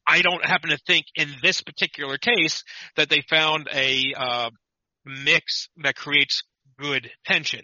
I 0.08 0.22
don't 0.22 0.44
happen 0.46 0.70
to 0.70 0.78
think 0.88 1.06
in 1.16 1.30
this 1.42 1.62
particular 1.62 2.18
case 2.18 2.64
that 2.96 3.10
they 3.10 3.22
found 3.30 3.68
a 3.74 4.14
uh, 4.16 4.50
mix 5.06 5.68
that 5.84 5.96
creates 5.96 6.44
good 6.80 7.10
tension. 7.26 7.62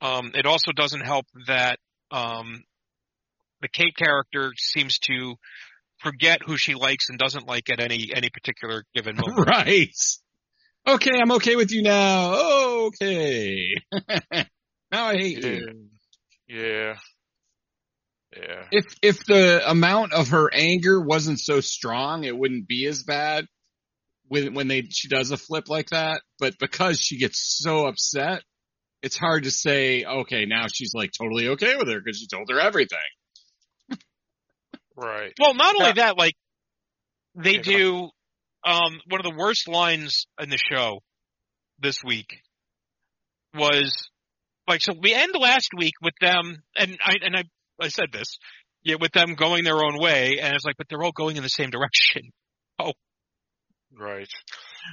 Um, 0.00 0.32
it 0.34 0.46
also 0.46 0.72
doesn't 0.72 1.02
help 1.02 1.26
that 1.46 1.78
um, 2.10 2.62
the 3.60 3.68
Kate 3.68 3.96
character 3.96 4.52
seems 4.56 4.98
to 5.00 5.34
forget 5.98 6.40
who 6.44 6.56
she 6.56 6.74
likes 6.74 7.08
and 7.10 7.18
doesn't 7.18 7.46
like 7.46 7.68
at 7.70 7.80
any 7.80 8.10
any 8.14 8.30
particular 8.30 8.84
given 8.94 9.16
moment. 9.26 9.46
Right. 9.48 9.90
Okay, 10.86 11.20
I'm 11.20 11.32
okay 11.32 11.56
with 11.56 11.70
you 11.72 11.82
now. 11.82 12.34
Okay. 12.86 13.74
now 14.90 15.04
I 15.06 15.16
hate 15.16 15.44
Yeah. 15.44 15.50
you. 15.50 15.88
Yeah. 16.46 16.94
Yeah. 18.38 18.64
If 18.70 18.84
if 19.02 19.24
the 19.24 19.68
amount 19.68 20.12
of 20.12 20.28
her 20.28 20.50
anger 20.52 21.00
wasn't 21.00 21.40
so 21.40 21.60
strong, 21.60 22.24
it 22.24 22.36
wouldn't 22.36 22.68
be 22.68 22.86
as 22.86 23.02
bad 23.02 23.46
when 24.28 24.54
when 24.54 24.68
they 24.68 24.82
she 24.90 25.08
does 25.08 25.30
a 25.30 25.36
flip 25.36 25.68
like 25.68 25.90
that. 25.90 26.22
But 26.38 26.58
because 26.58 27.00
she 27.00 27.18
gets 27.18 27.58
so 27.62 27.86
upset, 27.86 28.42
it's 29.02 29.16
hard 29.18 29.44
to 29.44 29.50
say. 29.50 30.04
Okay, 30.04 30.44
now 30.46 30.66
she's 30.72 30.92
like 30.94 31.10
totally 31.18 31.48
okay 31.48 31.76
with 31.76 31.88
her 31.88 32.00
because 32.00 32.18
she 32.18 32.26
told 32.28 32.50
her 32.50 32.60
everything. 32.60 32.98
Right. 34.96 35.32
Well, 35.38 35.54
not 35.54 35.76
only 35.76 35.92
that, 35.92 36.18
like 36.18 36.34
they 37.34 37.54
Yeah, 37.54 37.62
do 37.62 38.10
um 38.64 39.00
one 39.08 39.20
of 39.20 39.24
the 39.24 39.36
worst 39.38 39.68
lines 39.68 40.26
in 40.40 40.50
the 40.50 40.58
show 40.58 41.00
this 41.78 42.02
week 42.04 42.42
was 43.54 44.08
like 44.66 44.82
so 44.82 44.94
we 45.00 45.14
end 45.14 45.34
last 45.38 45.70
week 45.76 45.94
with 46.02 46.14
them 46.20 46.62
and 46.76 46.98
I 47.04 47.14
and 47.22 47.36
I 47.36 47.44
I 47.80 47.88
said 47.88 48.12
this 48.12 48.38
yeah 48.82 48.96
with 49.00 49.12
them 49.12 49.34
going 49.34 49.64
their 49.64 49.82
own 49.82 49.98
way 49.98 50.38
and 50.40 50.54
it's 50.54 50.64
like 50.64 50.76
but 50.76 50.88
they're 50.88 51.02
all 51.02 51.12
going 51.12 51.36
in 51.36 51.42
the 51.42 51.48
same 51.48 51.70
direction. 51.70 52.22
Oh, 52.80 52.92
right. 53.98 54.28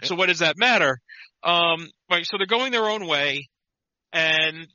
So 0.02 0.15
what 0.15 0.26
does 0.26 0.39
that 0.39 0.58
matter? 0.58 0.98
Um 1.43 1.88
right 2.10 2.26
so 2.26 2.38
they're 2.38 2.48
going 2.48 2.71
their 2.71 2.89
own 2.89 3.06
way 3.06 3.48
and 4.12 4.67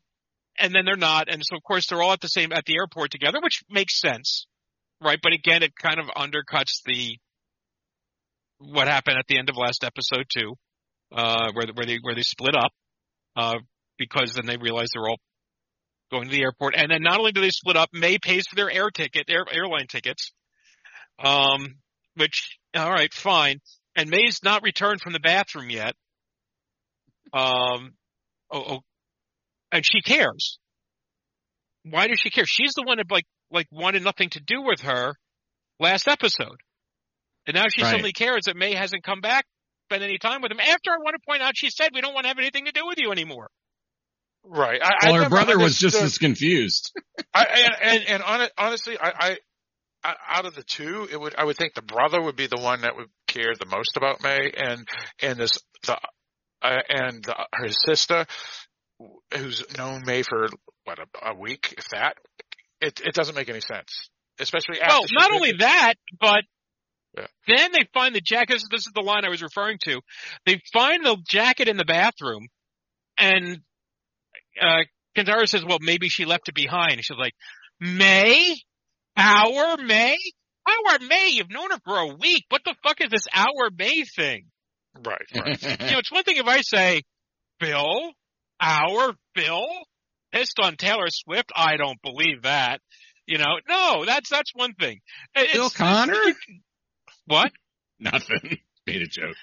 and 0.56 0.72
then 0.72 0.84
they're 0.84 0.94
not 0.94 1.28
and 1.28 1.42
so 1.44 1.56
of 1.56 1.62
course 1.64 1.88
they're 1.88 2.00
all 2.00 2.12
at 2.12 2.20
the 2.20 2.28
same 2.28 2.52
at 2.52 2.66
the 2.66 2.76
airport 2.76 3.10
together 3.10 3.40
which 3.42 3.62
makes 3.68 4.00
sense. 4.00 4.46
Right? 5.00 5.18
But 5.20 5.32
again 5.32 5.64
it 5.64 5.72
kind 5.74 5.98
of 5.98 6.06
undercuts 6.06 6.82
the 6.86 7.18
what 8.60 8.88
happened 8.88 9.18
at 9.18 9.26
the 9.26 9.38
end 9.38 9.48
of 9.48 9.56
last 9.56 9.84
episode 9.84 10.26
too, 10.32 10.54
uh, 11.12 11.50
where 11.52 11.66
where 11.74 11.86
they 11.86 11.98
where 12.00 12.14
they 12.14 12.22
split 12.22 12.54
up, 12.54 12.70
uh, 13.36 13.58
because 13.98 14.34
then 14.34 14.46
they 14.46 14.56
realize 14.58 14.88
they're 14.92 15.08
all 15.08 15.18
going 16.10 16.28
to 16.28 16.30
the 16.30 16.42
airport, 16.42 16.74
and 16.76 16.90
then 16.90 17.02
not 17.02 17.18
only 17.18 17.32
do 17.32 17.40
they 17.40 17.50
split 17.50 17.76
up, 17.76 17.90
May 17.92 18.18
pays 18.18 18.44
for 18.48 18.56
their 18.56 18.70
air 18.70 18.90
ticket, 18.90 19.24
air, 19.28 19.44
airline 19.50 19.86
tickets, 19.88 20.32
um, 21.18 21.76
which 22.16 22.58
all 22.74 22.90
right, 22.90 23.12
fine, 23.12 23.58
and 23.96 24.10
May's 24.10 24.40
not 24.44 24.62
returned 24.62 25.00
from 25.00 25.12
the 25.12 25.20
bathroom 25.20 25.70
yet, 25.70 25.94
um, 27.32 27.94
oh, 28.50 28.64
oh 28.68 28.80
and 29.72 29.84
she 29.84 30.02
cares. 30.02 30.58
Why 31.84 32.08
does 32.08 32.20
she 32.20 32.30
care? 32.30 32.44
She's 32.46 32.72
the 32.74 32.82
one 32.82 32.98
that 32.98 33.10
like 33.10 33.24
like 33.50 33.66
wanted 33.70 34.02
nothing 34.04 34.30
to 34.30 34.40
do 34.40 34.62
with 34.62 34.80
her 34.82 35.14
last 35.78 36.08
episode. 36.08 36.60
And 37.46 37.54
now 37.54 37.64
she 37.68 37.82
Right. 37.82 37.90
suddenly 37.90 38.12
cares 38.12 38.44
that 38.44 38.56
May 38.56 38.74
hasn't 38.74 39.02
come 39.02 39.20
back, 39.20 39.46
spend 39.88 40.04
any 40.04 40.18
time 40.18 40.42
with 40.42 40.52
him. 40.52 40.60
After 40.60 40.90
I 40.90 40.98
want 40.98 41.14
to 41.14 41.26
point 41.26 41.42
out, 41.42 41.54
she 41.56 41.70
said 41.70 41.90
we 41.94 42.00
don't 42.00 42.14
want 42.14 42.24
to 42.24 42.28
have 42.28 42.38
anything 42.38 42.66
to 42.66 42.72
do 42.72 42.86
with 42.86 42.98
you 42.98 43.12
anymore. 43.12 43.50
Right. 44.44 44.80
I, 44.82 45.10
Well, 45.10 45.20
I 45.20 45.24
her 45.24 45.28
brother 45.28 45.58
was 45.58 45.76
just 45.78 45.96
as 45.96 46.18
confused. 46.18 46.92
I, 47.34 47.44
and 47.44 47.74
and, 47.82 48.04
and 48.08 48.22
hon- 48.22 48.48
honestly, 48.58 48.96
I, 48.98 49.12
I, 49.18 49.36
I, 50.02 50.14
out 50.28 50.46
of 50.46 50.54
the 50.54 50.62
two, 50.62 51.06
it 51.10 51.20
would 51.20 51.34
I 51.36 51.44
would 51.44 51.56
think 51.56 51.74
the 51.74 51.82
brother 51.82 52.20
would 52.22 52.36
be 52.36 52.46
the 52.46 52.60
one 52.60 52.80
that 52.82 52.96
would 52.96 53.08
care 53.26 53.52
the 53.58 53.66
most 53.66 53.96
about 53.96 54.22
May, 54.22 54.50
and 54.56 54.86
and 55.22 55.38
this 55.38 55.52
the 55.86 55.98
uh, 56.62 56.78
and 56.88 57.22
the, 57.24 57.36
her 57.52 57.68
sister, 57.70 58.26
who's 59.34 59.64
known 59.76 60.02
May 60.06 60.22
for 60.22 60.48
what 60.84 60.98
a, 60.98 61.30
a 61.30 61.34
week, 61.34 61.74
if 61.78 61.88
that. 61.92 62.16
It 62.80 63.00
it 63.04 63.14
doesn't 63.14 63.34
make 63.34 63.50
any 63.50 63.60
sense, 63.60 64.08
especially 64.38 64.80
after. 64.80 64.94
well, 64.94 65.02
not 65.12 65.28
been- 65.30 65.36
only 65.36 65.52
that, 65.58 65.94
but 66.18 66.44
Yeah. 67.16 67.26
then 67.46 67.72
they 67.72 67.86
find 67.92 68.14
the 68.14 68.22
jacket. 68.22 68.54
This, 68.54 68.64
this 68.70 68.86
is 68.86 68.92
the 68.94 69.02
line 69.02 69.26
I 69.26 69.28
was 69.28 69.42
referring 69.42 69.78
to. 69.84 70.00
They 70.46 70.60
find 70.72 71.04
the 71.04 71.18
jacket 71.28 71.68
in 71.68 71.76
the 71.76 71.84
bathroom, 71.84 72.48
and 73.18 73.60
uh, 74.60 74.84
Kentaro 75.16 75.48
says, 75.48 75.64
"Well, 75.64 75.78
maybe 75.80 76.08
she 76.08 76.24
left 76.24 76.48
it 76.48 76.54
behind." 76.54 76.92
And 76.92 77.04
she's 77.04 77.16
like, 77.18 77.34
"May, 77.80 78.56
our 79.16 79.76
May, 79.78 80.16
our 80.66 80.98
May. 81.00 81.30
You've 81.32 81.50
known 81.50 81.70
her 81.70 81.78
for 81.84 81.98
a 81.98 82.14
week. 82.14 82.44
What 82.48 82.62
the 82.64 82.74
fuck 82.82 83.00
is 83.00 83.10
this 83.10 83.26
our 83.34 83.70
May 83.76 84.04
thing?" 84.04 84.44
right, 85.04 85.20
right. 85.34 85.62
You 85.62 85.90
know, 85.92 85.98
it's 85.98 86.12
one 86.12 86.24
thing 86.24 86.36
if 86.36 86.46
I 86.46 86.60
say, 86.62 87.02
Bill, 87.58 88.12
our 88.60 89.14
Bill, 89.34 89.66
pissed 90.32 90.58
on 90.60 90.76
Taylor 90.76 91.08
Swift. 91.08 91.50
I 91.54 91.76
don't 91.76 92.00
believe 92.02 92.42
that. 92.42 92.80
You 93.26 93.38
know, 93.38 93.58
no, 93.68 94.04
that's 94.04 94.28
that's 94.30 94.52
one 94.54 94.74
thing. 94.74 95.00
It- 95.34 95.52
Bill 95.52 95.70
Connor? 95.70 96.14
What? 97.26 97.52
Nothing. 98.00 98.58
Made 98.86 99.02
a 99.02 99.06
joke. 99.06 99.36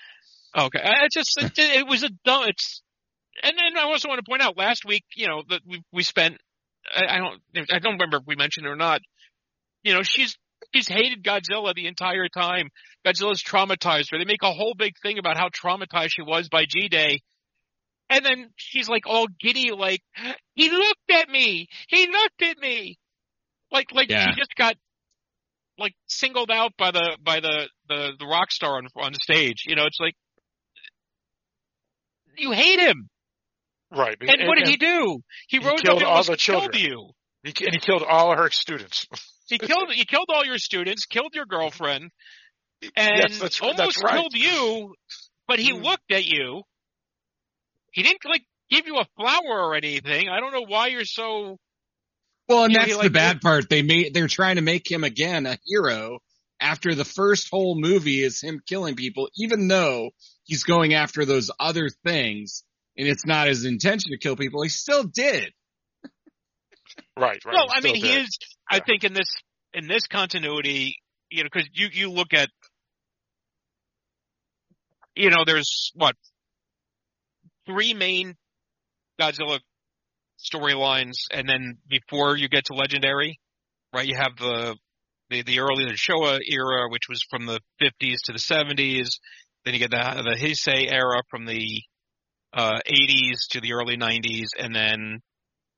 Okay, 0.58 0.80
I- 0.84 1.06
it's 1.06 1.14
just 1.16 1.38
it, 1.42 1.58
it 1.60 1.88
was 1.88 2.04
a 2.04 2.10
dumb. 2.26 2.44
It's 2.48 2.82
and 3.44 3.54
then 3.58 3.78
I 3.78 3.84
also 3.84 4.08
want 4.08 4.20
to 4.24 4.30
point 4.30 4.42
out 4.42 4.58
last 4.58 4.86
week, 4.86 5.04
you 5.16 5.28
know, 5.28 5.44
that 5.50 5.62
we 5.66 5.82
we 5.92 6.04
spent. 6.04 6.38
I, 6.96 7.16
I 7.16 7.18
don't 7.18 7.72
I 7.72 7.80
don't 7.80 7.94
remember 7.94 8.18
if 8.18 8.24
we 8.26 8.36
mentioned 8.36 8.66
it 8.66 8.70
or 8.70 8.76
not. 8.76 9.02
You 9.84 9.94
know, 9.94 10.04
she's 10.04 10.38
she's 10.74 10.88
hated 10.88 11.24
Godzilla 11.24 11.74
the 11.76 11.88
entire 11.88 12.28
time. 12.30 12.70
Godzilla's 13.06 13.44
traumatized 13.44 14.12
her. 14.12 14.18
They 14.18 14.26
make 14.26 14.44
a 14.44 14.52
whole 14.52 14.74
big 14.78 14.94
thing 15.02 15.18
about 15.20 15.38
how 15.38 15.50
traumatized 15.50 16.10
she 16.12 16.22
was 16.22 16.50
by 16.50 16.66
G 16.68 16.88
Day. 16.90 17.22
And 18.10 18.26
then 18.26 18.50
she's 18.56 18.88
like 18.88 19.04
all 19.06 19.28
giddy, 19.40 19.72
like, 19.72 20.02
he 20.56 20.70
looked 20.70 21.12
at 21.12 21.28
me. 21.30 21.68
He 21.90 22.08
looked 22.08 22.42
at 22.42 22.58
me. 22.58 22.98
Like, 23.70 23.88
like 23.92 24.10
Yeah. 24.10 24.24
she 24.32 24.40
just 24.40 24.56
got, 24.56 24.76
like, 25.78 25.94
singled 26.08 26.50
out 26.50 26.72
by 26.78 26.92
the, 26.92 27.18
by 27.22 27.42
the, 27.42 27.68
the, 27.90 28.12
the 28.18 28.26
rock 28.26 28.52
star 28.52 28.78
on, 28.78 28.88
on 28.96 29.14
stage. 29.14 29.66
You 29.68 29.76
know, 29.76 29.86
it's 29.86 30.00
like, 30.00 30.16
you 32.38 32.52
hate 32.52 32.80
him. 32.80 33.10
Right. 33.92 34.18
And, 34.20 34.48
what 34.48 34.58
did 34.58 34.68
he 34.68 34.78
do? 34.78 35.22
He, 35.48 35.58
he 35.58 35.66
rose 35.66 35.82
killed 35.82 36.02
up 36.02 36.08
all 36.08 36.14
almost 36.16 36.30
the 36.30 36.38
killed 36.38 36.76
you. 36.76 37.10
He, 37.44 37.54
and 37.66 37.74
he 37.74 37.80
killed 37.80 38.04
all 38.04 38.36
her 38.36 38.50
students. 38.50 39.08
He 39.48 39.58
killed, 39.58 39.92
he 39.94 40.04
killed 40.04 40.28
all 40.28 40.46
your 40.46 40.58
students, 40.58 41.06
killed 41.06 41.34
your 41.34 41.46
girlfriend, 41.46 42.12
and 42.98 43.18
yes, 43.18 43.40
that's, 43.40 43.62
almost 43.62 43.78
that's 43.78 44.04
right. 44.04 44.14
killed 44.16 44.34
you, 44.34 44.94
but 45.48 45.60
he 45.60 45.72
Mm. 45.72 45.84
looked 45.84 46.12
at 46.12 46.26
you. 46.26 46.64
He 47.94 48.04
didn't 48.04 48.26
like 48.26 48.44
give 48.70 48.88
you 48.88 48.98
a 48.98 49.06
flower 49.16 49.70
or 49.70 49.76
anything. 49.76 50.28
I 50.28 50.42
don't 50.42 50.52
know 50.52 50.66
why 50.68 50.88
you're 50.88 51.06
so. 51.06 51.58
Well, 52.50 52.66
and 52.66 52.74
You 52.74 52.80
know, 52.80 52.82
that's 52.82 52.92
he, 52.92 52.98
the 52.98 53.04
like, 53.04 53.14
bad 53.14 53.42
part. 53.42 53.70
They 53.70 53.82
made 53.82 54.14
they're 54.14 54.28
trying 54.28 54.58
to 54.58 54.62
make 54.62 54.90
him 54.92 55.04
again 55.04 55.46
a 55.46 55.58
hero 55.66 56.20
after 56.60 56.94
the 56.94 57.06
first 57.06 57.48
whole 57.50 57.80
movie 57.80 58.22
is 58.22 58.42
him 58.42 58.60
killing 58.68 58.96
people, 58.96 59.30
even 59.38 59.68
though 59.68 60.10
he's 60.44 60.64
going 60.64 60.94
after 60.94 61.24
those 61.24 61.50
other 61.60 61.90
things 62.04 62.64
and 62.98 63.08
it's 63.08 63.26
not 63.26 63.48
his 63.48 63.66
intention 63.66 64.12
to 64.12 64.18
kill 64.18 64.36
people. 64.36 64.62
He 64.64 64.70
still 64.70 65.04
did. 65.04 65.52
Right, 67.16 67.40
right. 67.46 67.54
well, 67.54 67.68
I 67.70 67.82
mean, 67.82 67.96
still 67.96 68.10
he 68.10 68.16
did. 68.16 68.22
is. 68.26 68.38
I 68.70 68.80
think 68.80 69.04
in 69.04 69.14
this 69.14 69.30
in 69.74 69.88
this 69.88 70.08
continuity, 70.08 70.96
you 71.30 71.44
know, 71.44 71.50
because 71.52 71.68
you 71.74 71.88
you 71.92 72.12
look 72.12 72.34
at, 72.34 72.50
you 75.16 75.30
know, 75.30 75.44
there's 75.46 75.92
what 75.96 76.16
three 77.68 77.94
main 77.94 78.36
Godzilla 79.20 79.60
storylines, 80.40 81.16
and 81.32 81.48
then 81.48 81.78
before 81.88 82.38
you 82.38 82.50
get 82.50 82.66
to 82.66 82.74
Legendary, 82.74 83.40
right? 83.94 84.08
You 84.08 84.16
have 84.16 84.38
the 84.38 84.76
the, 85.30 85.44
the 85.44 85.60
early 85.60 85.86
the 85.86 85.94
Showa 85.94 86.40
era, 86.48 86.90
which 86.90 87.10
was 87.10 87.22
from 87.30 87.46
the 87.46 87.60
50s 87.82 88.18
to 88.26 88.34
the 88.34 88.40
70s. 88.40 89.08
Then 89.66 89.74
you 89.74 89.80
get 89.80 89.92
the 89.92 90.24
the 90.24 90.36
Heisei 90.40 90.92
era 90.92 91.22
from 91.30 91.46
the 91.46 91.82
uh, 92.54 92.80
80s 92.88 93.50
to 93.52 93.62
the 93.62 93.74
early 93.74 93.98
90s, 93.98 94.48
and 94.58 94.76
then 94.76 95.20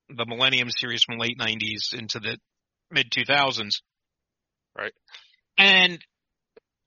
the 0.09 0.25
Millennium 0.25 0.69
series 0.69 1.03
from 1.03 1.17
late 1.17 1.37
90s 1.39 1.93
into 1.93 2.19
the 2.19 2.37
mid 2.91 3.11
2000s. 3.11 3.81
Right. 4.77 4.93
And 5.57 5.99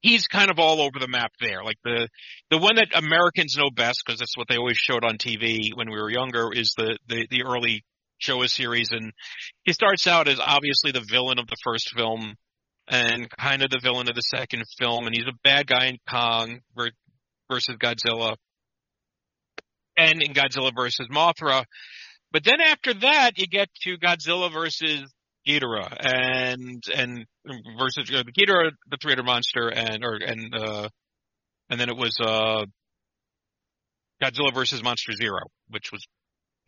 he's 0.01 0.27
kind 0.27 0.51
of 0.51 0.59
all 0.59 0.81
over 0.81 0.99
the 0.99 1.09
map 1.09 1.33
there. 1.41 1.65
Like 1.65 1.79
the 1.85 2.09
the 2.51 2.59
one 2.59 2.77
that 2.77 2.89
Americans 2.95 3.57
know 3.57 3.71
best 3.71 4.03
because 4.05 4.19
that's 4.19 4.37
what 4.37 4.49
they 4.49 4.57
always 4.57 4.77
showed 4.77 5.05
on 5.05 5.17
TV 5.17 5.69
when 5.75 5.91
we 5.91 5.97
were 5.97 6.11
younger 6.11 6.53
is 6.53 6.75
the 6.77 6.99
the, 7.09 7.27
the 7.31 7.45
early 7.45 7.85
Showa 8.23 8.49
series, 8.49 8.91
and 8.93 9.13
he 9.65 9.73
starts 9.73 10.07
out 10.07 10.29
as 10.29 10.39
obviously 10.39 10.93
the 10.93 11.05
villain 11.09 11.39
of 11.39 11.47
the 11.47 11.57
first 11.65 11.93
film 11.97 12.35
and 12.89 13.29
kind 13.39 13.63
of 13.63 13.71
the 13.71 13.81
villain 13.83 14.09
of 14.09 14.15
the 14.15 14.23
second 14.23 14.65
film, 14.79 15.07
and 15.07 15.15
he's 15.15 15.27
a 15.27 15.39
bad 15.45 15.67
guy 15.67 15.87
in 15.87 15.99
Kong 16.09 16.61
versus 17.51 17.77
Godzilla, 17.77 18.37
and 19.97 20.23
in 20.23 20.33
Godzilla 20.33 20.73
versus 20.75 21.09
Mothra. 21.11 21.65
But 22.33 22.45
then 22.45 22.61
after 22.61 22.95
that, 22.95 23.33
you 23.37 23.47
get 23.47 23.69
to 23.83 23.99
Godzilla 23.99 24.53
versus 24.53 25.03
Ghidorah 25.47 25.97
and 26.01 26.83
and 26.95 27.27
versus 27.79 28.11
uh, 28.11 28.23
Ghidorah, 28.23 28.71
the 28.91 28.97
three-headed 29.01 29.25
monster, 29.25 29.69
and 29.69 30.05
or 30.05 30.15
and 30.15 30.55
uh, 30.55 30.89
and 31.69 31.81
then 31.81 31.89
it 31.89 31.97
was 31.97 32.17
uh, 32.21 32.65
Godzilla 34.23 34.55
versus 34.55 34.83
Monster 34.83 35.13
Zero, 35.13 35.41
which 35.69 35.91
was 35.93 36.03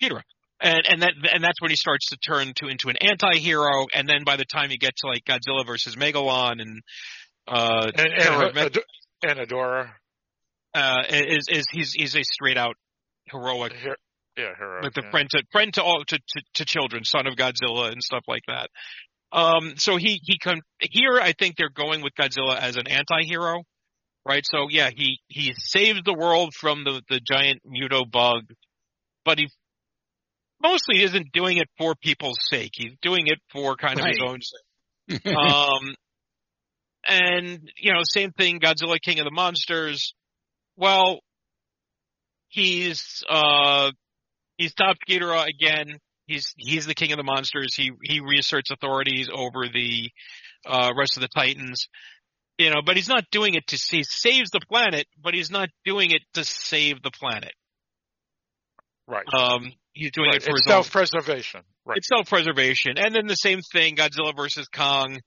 Ghidorah. 0.03 0.23
And 0.61 0.83
and 0.89 1.03
that 1.03 1.13
and 1.33 1.43
that's 1.43 1.61
when 1.61 1.71
he 1.71 1.77
starts 1.77 2.11
to 2.11 2.17
turn 2.17 2.53
to 2.57 2.69
into 2.69 2.89
an 2.89 2.97
anti-hero, 3.01 3.87
and 3.95 4.09
then 4.09 4.25
by 4.25 4.37
the 4.37 4.45
time 4.45 4.71
you 4.71 4.79
get 4.79 4.95
to 4.99 5.09
like 5.09 5.25
Godzilla 5.25 5.67
versus 5.67 5.97
Megalon 5.97 6.61
and 6.61 6.81
uh 7.47 7.91
and 7.97 8.13
and, 8.57 8.79
and 9.23 9.39
Hedorah, 9.39 9.91
uh, 10.75 11.03
is 11.11 11.47
is 11.49 11.65
he's 11.71 11.93
he's 11.93 12.17
a 12.17 12.23
straight 12.23 12.57
out 12.57 12.77
heroic 13.27 13.73
Her- 13.73 13.97
yeah, 14.37 14.55
hero, 14.59 14.83
like 14.83 14.95
the 14.95 15.03
yeah. 15.05 15.11
friend 15.11 15.29
to 15.31 15.43
friend 15.53 15.75
to 15.75 15.83
all 15.83 16.03
to, 16.07 16.19
to 16.19 16.43
to 16.55 16.65
children, 16.65 17.05
son 17.05 17.27
of 17.27 17.35
Godzilla 17.37 17.93
and 17.93 18.03
stuff 18.03 18.25
like 18.27 18.43
that. 18.49 18.69
Um, 19.31 19.75
so 19.77 19.97
he 19.97 20.21
he 20.23 20.39
con- 20.39 20.63
here 20.81 21.19
I 21.21 21.33
think 21.33 21.57
they're 21.57 21.69
going 21.69 22.03
with 22.03 22.15
Godzilla 22.19 22.57
as 22.59 22.77
an 22.77 22.89
anti-hero, 22.89 23.63
right? 24.27 24.45
So 24.45 24.67
yeah, 24.71 24.91
he 24.95 25.19
he 25.29 25.55
saves 25.59 26.01
the 26.05 26.15
world 26.15 26.53
from 26.59 26.83
the 26.85 27.01
the 27.09 27.21
giant 27.21 27.61
MUTO 27.65 28.11
bug, 28.11 28.43
but 29.25 29.39
he 29.39 29.49
mostly 30.63 31.03
isn't 31.03 31.31
doing 31.33 31.59
it 31.59 31.69
for 31.79 31.95
people's 31.95 32.39
sake. 32.49 32.71
He's 32.75 32.95
doing 33.03 33.27
it 33.27 33.39
for 33.53 33.77
kind 33.77 34.01
of 34.01 34.07
his 34.07 34.19
Right. 34.21 34.29
own 34.31 34.39
sake. 34.41 35.27
um, 35.37 35.95
and 37.07 37.71
you 37.77 37.93
know, 37.93 38.01
same 38.03 38.33
thing. 38.33 38.61
Godzilla, 38.61 38.97
King 39.01 39.19
of 39.21 39.25
the 39.25 39.31
Monsters. 39.31 40.15
Well, 40.77 41.21
he's 42.55 43.23
uh 43.29 43.91
he 44.57 44.69
stopped 44.69 45.01
Ghidorah 45.09 45.47
again. 45.49 45.99
He's 46.27 46.55
he's 46.57 46.87
the 46.87 46.95
king 46.95 47.13
of 47.13 47.19
the 47.19 47.25
monsters. 47.25 47.75
He 47.75 47.91
he 48.03 48.21
reasserts 48.21 48.71
authorities 48.71 49.29
over 49.33 49.67
the 49.73 50.11
uh, 50.67 50.93
rest 50.97 51.17
of 51.17 51.23
the 51.23 51.29
Titans. 51.29 51.89
You 52.57 52.71
know, 52.71 52.83
but 52.87 52.97
he's 52.97 53.09
not 53.09 53.25
doing 53.33 53.55
it 53.55 53.67
to 53.69 53.77
he 53.91 54.05
saves 54.05 54.51
the 54.51 54.61
planet, 54.61 55.07
but 55.23 55.35
he's 55.35 55.51
not 55.51 55.69
doing 55.85 56.13
it 56.13 56.23
to 56.35 56.45
save 56.45 57.03
the 57.03 57.11
planet. 57.11 57.53
right. 59.09 59.27
Um, 59.37 59.73
he's 59.93 60.13
doing 60.13 60.29
right. 60.29 60.37
it 60.37 60.45
for 60.45 60.51
It's 60.51 60.65
his 60.65 60.73
self-preservation. 60.73 61.63
Right. 61.85 61.99
it's 61.99 62.09
self-preservation. 62.09 62.95
And 62.97 63.15
then 63.15 63.27
the 63.27 63.35
same 63.35 63.61
thing, 63.73 63.97
Godzilla 63.97 64.35
versus 64.37 64.69
Kong. 64.69 65.19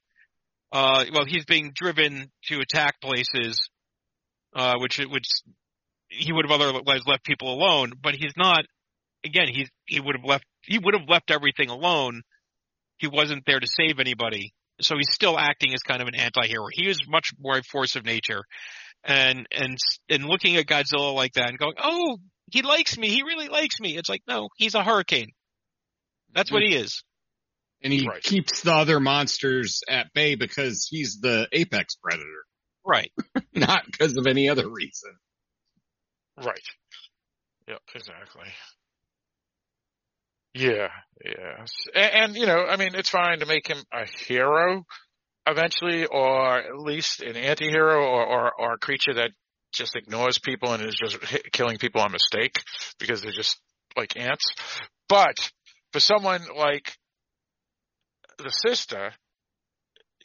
Uh, 0.71 1.05
well, 1.13 1.25
he's 1.27 1.45
being 1.45 1.71
driven 1.75 2.31
to 2.45 2.59
attack 2.59 2.99
places, 3.01 3.57
uh, 4.55 4.75
which, 4.79 4.97
which 4.97 5.25
he 6.09 6.31
would 6.31 6.45
have 6.49 6.59
otherwise 6.61 7.01
left 7.05 7.23
people 7.25 7.53
alone, 7.53 7.91
but 8.01 8.15
he's 8.15 8.33
not, 8.37 8.65
again, 9.25 9.47
he's, 9.51 9.69
he 9.85 9.99
would 9.99 10.15
have 10.15 10.25
left, 10.25 10.45
he 10.63 10.77
would 10.79 10.93
have 10.93 11.07
left 11.09 11.31
everything 11.31 11.69
alone. 11.69 12.21
He 12.97 13.07
wasn't 13.07 13.43
there 13.45 13.59
to 13.59 13.67
save 13.67 13.99
anybody. 13.99 14.53
So 14.81 14.95
he's 14.95 15.11
still 15.11 15.37
acting 15.37 15.73
as 15.73 15.81
kind 15.81 16.01
of 16.01 16.07
an 16.07 16.15
anti-hero. 16.15 16.67
He 16.71 16.87
is 16.89 16.99
much 17.07 17.29
more 17.39 17.57
a 17.57 17.63
force 17.63 17.95
of 17.95 18.05
nature. 18.05 18.43
And, 19.03 19.47
and, 19.51 19.77
and 20.09 20.25
looking 20.25 20.55
at 20.57 20.65
Godzilla 20.65 21.13
like 21.15 21.33
that 21.33 21.49
and 21.49 21.57
going, 21.57 21.75
oh, 21.81 22.17
he 22.51 22.61
likes 22.61 22.97
me. 22.97 23.09
He 23.09 23.23
really 23.23 23.47
likes 23.49 23.79
me. 23.79 23.97
It's 23.97 24.09
like, 24.09 24.21
no, 24.27 24.49
he's 24.57 24.75
a 24.75 24.83
hurricane. 24.83 25.29
That's 26.33 26.51
what 26.51 26.61
he 26.61 26.75
is. 26.75 27.03
and 27.81 27.91
he 27.93 28.07
Right. 28.07 28.21
keeps 28.21 28.61
the 28.61 28.73
other 28.73 28.99
monsters 28.99 29.81
at 29.89 30.13
bay 30.13 30.35
because 30.35 30.87
he's 30.89 31.19
the 31.21 31.47
apex 31.51 31.95
predator, 31.95 32.43
Right. 32.85 33.11
not 33.53 33.85
because 33.85 34.15
of 34.17 34.27
any 34.27 34.49
other 34.49 34.67
reason. 34.69 35.11
Right. 36.37 36.61
Yep, 37.67 37.81
exactly. 37.95 38.49
Yeah, 40.53 40.87
yes. 41.23 41.71
And, 41.93 42.11
and, 42.13 42.35
you 42.35 42.45
know, 42.45 42.65
I 42.65 42.77
mean, 42.77 42.95
it's 42.95 43.09
fine 43.09 43.39
to 43.39 43.45
make 43.45 43.67
him 43.67 43.77
a 43.93 44.05
hero 44.05 44.83
eventually, 45.45 46.05
or 46.05 46.57
at 46.57 46.77
least 46.77 47.21
an 47.21 47.35
anti-hero 47.35 48.03
or, 48.03 48.25
or, 48.25 48.51
or 48.59 48.73
a 48.73 48.77
creature 48.77 49.13
that 49.15 49.31
just 49.71 49.95
ignores 49.95 50.39
people 50.39 50.73
and 50.73 50.83
is 50.83 50.95
just 50.95 51.17
killing 51.51 51.77
people 51.77 52.01
on 52.01 52.11
mistake 52.11 52.61
because 52.99 53.21
they're 53.21 53.31
just 53.31 53.59
like 53.95 54.17
ants. 54.17 54.45
But 55.09 55.35
for 55.91 55.99
someone 55.99 56.41
like 56.55 56.95
the 58.37 58.49
sister, 58.49 59.11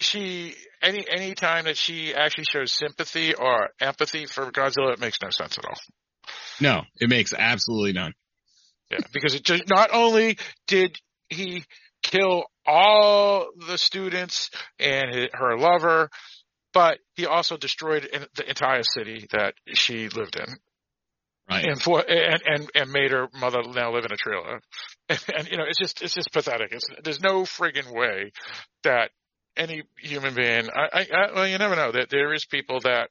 she 0.01 0.55
any 0.83 1.05
any 1.11 1.35
time 1.35 1.65
that 1.65 1.77
she 1.77 2.15
actually 2.15 2.45
shows 2.45 2.73
sympathy 2.73 3.35
or 3.35 3.71
empathy 3.81 4.27
for 4.27 4.51
Godzilla, 4.51 4.93
it 4.93 5.01
makes 5.01 5.19
no 5.23 5.31
sense 5.31 5.59
at 5.59 5.65
all. 5.65 5.79
No, 6.61 6.83
it 7.01 7.09
makes 7.09 7.33
absolutely 7.33 7.93
none. 7.93 8.15
Yeah, 8.91 8.99
because 9.13 9.35
it 9.35 9.45
just 9.45 9.69
not 9.69 9.91
only 9.93 10.39
did 10.67 10.99
he 11.29 11.65
kill 12.03 12.45
all 12.67 13.49
the 13.67 13.79
students 13.79 14.51
and 14.79 15.31
her 15.33 15.57
lover, 15.57 16.11
but 16.73 16.99
he 17.15 17.27
also 17.27 17.57
destroyed 17.57 18.09
the 18.35 18.49
entire 18.49 18.83
city 18.83 19.27
that 19.33 19.55
she 19.75 20.09
lived 20.09 20.37
in, 20.37 20.47
Right. 21.51 21.65
and 21.65 21.83
for 21.83 22.05
and 22.09 22.43
and, 22.45 22.71
and 22.75 22.93
made 22.93 23.11
her 23.11 23.29
mother 23.35 23.63
now 23.63 23.93
live 23.93 24.05
in 24.05 24.13
a 24.13 24.17
trailer. 24.17 24.61
And, 25.09 25.21
and 25.37 25.49
you 25.49 25.57
know, 25.59 25.65
it's 25.69 25.79
just 25.79 26.01
it's 26.01 26.15
just 26.15 26.33
pathetic. 26.33 26.73
It's, 26.73 26.87
there's 27.03 27.21
no 27.21 27.43
friggin' 27.43 27.91
way 27.91 28.33
that 28.85 29.11
any 29.57 29.83
human 29.99 30.35
being. 30.35 30.69
I, 30.75 30.89
I, 30.93 31.01
I 31.01 31.33
well, 31.35 31.47
you 31.47 31.59
never 31.59 31.77
know 31.77 31.93
that 31.93 32.09
there 32.11 32.33
is 32.33 32.45
people 32.45 32.81
that 32.81 33.11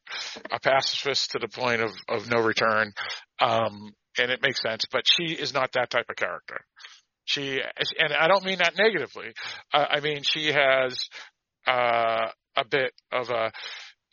are 0.51 0.59
pacifists 0.59 1.29
to 1.29 1.39
the 1.39 1.47
point 1.47 1.81
of 1.81 1.91
of 2.07 2.29
no 2.29 2.39
return. 2.41 2.93
Um, 3.39 3.93
and 4.17 4.31
it 4.31 4.41
makes 4.41 4.61
sense, 4.61 4.83
but 4.91 5.03
she 5.05 5.33
is 5.33 5.53
not 5.53 5.71
that 5.73 5.89
type 5.89 6.09
of 6.09 6.15
character. 6.15 6.59
She, 7.25 7.61
and 7.97 8.13
I 8.13 8.27
don't 8.27 8.43
mean 8.43 8.57
that 8.57 8.77
negatively. 8.77 9.31
I 9.73 9.99
mean, 10.01 10.23
she 10.23 10.51
has, 10.51 11.07
uh, 11.65 12.27
a 12.55 12.65
bit 12.69 12.91
of 13.11 13.29
a, 13.29 13.51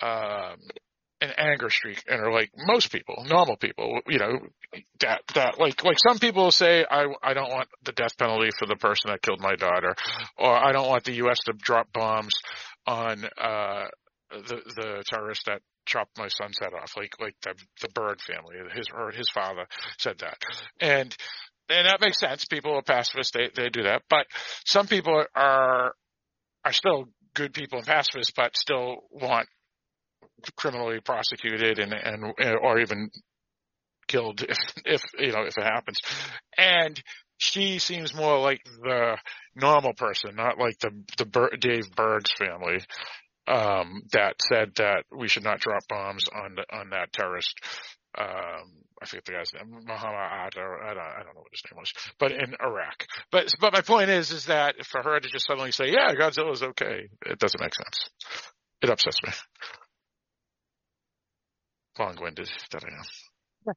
um, 0.06 0.58
an 1.20 1.30
anger 1.36 1.68
streak 1.70 2.02
and 2.08 2.20
are 2.20 2.32
like 2.32 2.50
most 2.56 2.92
people, 2.92 3.24
normal 3.28 3.56
people, 3.56 4.00
you 4.06 4.18
know, 4.18 4.38
that, 5.00 5.22
that, 5.34 5.58
like, 5.58 5.82
like 5.84 5.96
some 6.06 6.18
people 6.18 6.50
say, 6.50 6.84
I, 6.88 7.06
I 7.22 7.34
don't 7.34 7.50
want 7.50 7.68
the 7.84 7.92
death 7.92 8.16
penalty 8.16 8.50
for 8.56 8.66
the 8.66 8.76
person 8.76 9.10
that 9.10 9.22
killed 9.22 9.40
my 9.40 9.56
daughter, 9.56 9.94
or 10.36 10.54
I 10.54 10.72
don't 10.72 10.88
want 10.88 11.04
the 11.04 11.14
U.S. 11.14 11.38
to 11.46 11.52
drop 11.54 11.92
bombs 11.92 12.34
on, 12.86 13.24
uh, 13.36 13.86
the, 14.30 14.60
the 14.76 15.04
terrorist 15.06 15.46
that 15.46 15.60
chopped 15.86 16.18
my 16.18 16.28
son's 16.28 16.58
head 16.60 16.72
off, 16.80 16.92
like, 16.96 17.12
like 17.20 17.34
the, 17.42 17.54
the 17.80 17.88
Berg 17.94 18.20
family, 18.20 18.56
his, 18.74 18.86
or 18.94 19.10
his 19.10 19.28
father 19.34 19.66
said 19.98 20.18
that. 20.20 20.36
And, 20.80 21.16
and 21.68 21.86
that 21.86 22.00
makes 22.00 22.20
sense. 22.20 22.44
People 22.44 22.74
are 22.74 22.82
pacifists, 22.82 23.32
they, 23.32 23.50
they 23.54 23.70
do 23.70 23.84
that. 23.84 24.02
But 24.08 24.26
some 24.64 24.86
people 24.86 25.24
are, 25.34 25.94
are 26.64 26.72
still 26.72 27.08
good 27.34 27.54
people 27.54 27.78
and 27.78 27.86
pacifists, 27.86 28.32
but 28.36 28.56
still 28.56 28.98
want 29.10 29.48
criminally 30.56 31.00
prosecuted 31.00 31.78
and, 31.78 31.92
and, 31.92 32.34
or 32.62 32.78
even 32.78 33.10
killed 34.06 34.42
if, 34.42 34.58
if, 34.84 35.02
you 35.18 35.32
know, 35.32 35.42
if 35.42 35.56
it 35.56 35.64
happens. 35.64 35.98
And 36.56 37.00
she 37.36 37.78
seems 37.78 38.14
more 38.14 38.38
like 38.40 38.60
the 38.82 39.16
normal 39.54 39.92
person, 39.94 40.34
not 40.34 40.58
like 40.58 40.78
the, 40.80 40.90
the 41.16 41.26
Ber- 41.26 41.56
Dave 41.60 41.90
Berg's 41.94 42.32
family, 42.32 42.78
um, 43.46 44.02
that 44.12 44.34
said 44.42 44.72
that 44.76 45.04
we 45.16 45.28
should 45.28 45.44
not 45.44 45.60
drop 45.60 45.82
bombs 45.88 46.24
on 46.34 46.56
the, 46.56 46.64
on 46.76 46.90
that 46.90 47.12
terrorist, 47.12 47.54
um, 48.18 48.82
I 49.00 49.06
forget 49.06 49.24
the 49.26 49.32
guy's 49.32 49.52
name, 49.54 49.84
Muhammad 49.86 50.18
Atta, 50.18 50.60
I 50.60 50.94
don't, 50.94 50.98
I 50.98 51.22
don't 51.22 51.34
know 51.34 51.42
what 51.42 51.52
his 51.52 51.62
name 51.70 51.78
was, 51.78 51.92
but 52.18 52.32
in 52.32 52.54
Iraq. 52.60 53.06
But, 53.30 53.54
but 53.60 53.72
my 53.72 53.80
point 53.80 54.10
is, 54.10 54.32
is 54.32 54.46
that 54.46 54.74
for 54.84 55.02
her 55.02 55.20
to 55.20 55.28
just 55.28 55.46
suddenly 55.46 55.70
say, 55.70 55.90
yeah, 55.92 56.12
Godzilla's 56.14 56.62
okay, 56.62 57.08
it 57.26 57.38
doesn't 57.38 57.60
make 57.60 57.74
sense. 57.74 58.10
It 58.82 58.90
upsets 58.90 59.18
me. 59.24 59.32
Long-winded 61.98 62.50
that 62.72 62.84
I 62.84 63.72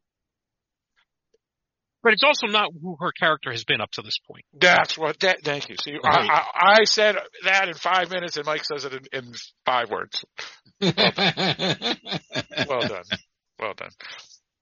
but 2.04 2.14
it's 2.14 2.24
also 2.24 2.48
not 2.48 2.70
who 2.82 2.98
her 3.00 3.12
character 3.12 3.52
has 3.52 3.64
been 3.64 3.80
up 3.80 3.92
to 3.92 4.02
this 4.02 4.18
point. 4.28 4.44
That's 4.60 4.98
what. 4.98 5.20
That, 5.20 5.44
thank 5.44 5.70
you. 5.70 5.76
See, 5.80 5.94
Right. 6.04 6.30
I, 6.30 6.34
I, 6.34 6.78
I 6.80 6.84
said 6.86 7.16
that 7.44 7.68
in 7.68 7.76
five 7.76 8.10
minutes, 8.10 8.38
and 8.38 8.46
Mike 8.46 8.64
says 8.66 8.86
it 8.86 8.94
in, 8.94 9.26
in 9.26 9.34
five 9.66 9.90
words. 9.90 10.24
Well 12.68 12.82
done. 12.82 13.04
Well 13.60 13.74
done. 13.76 13.90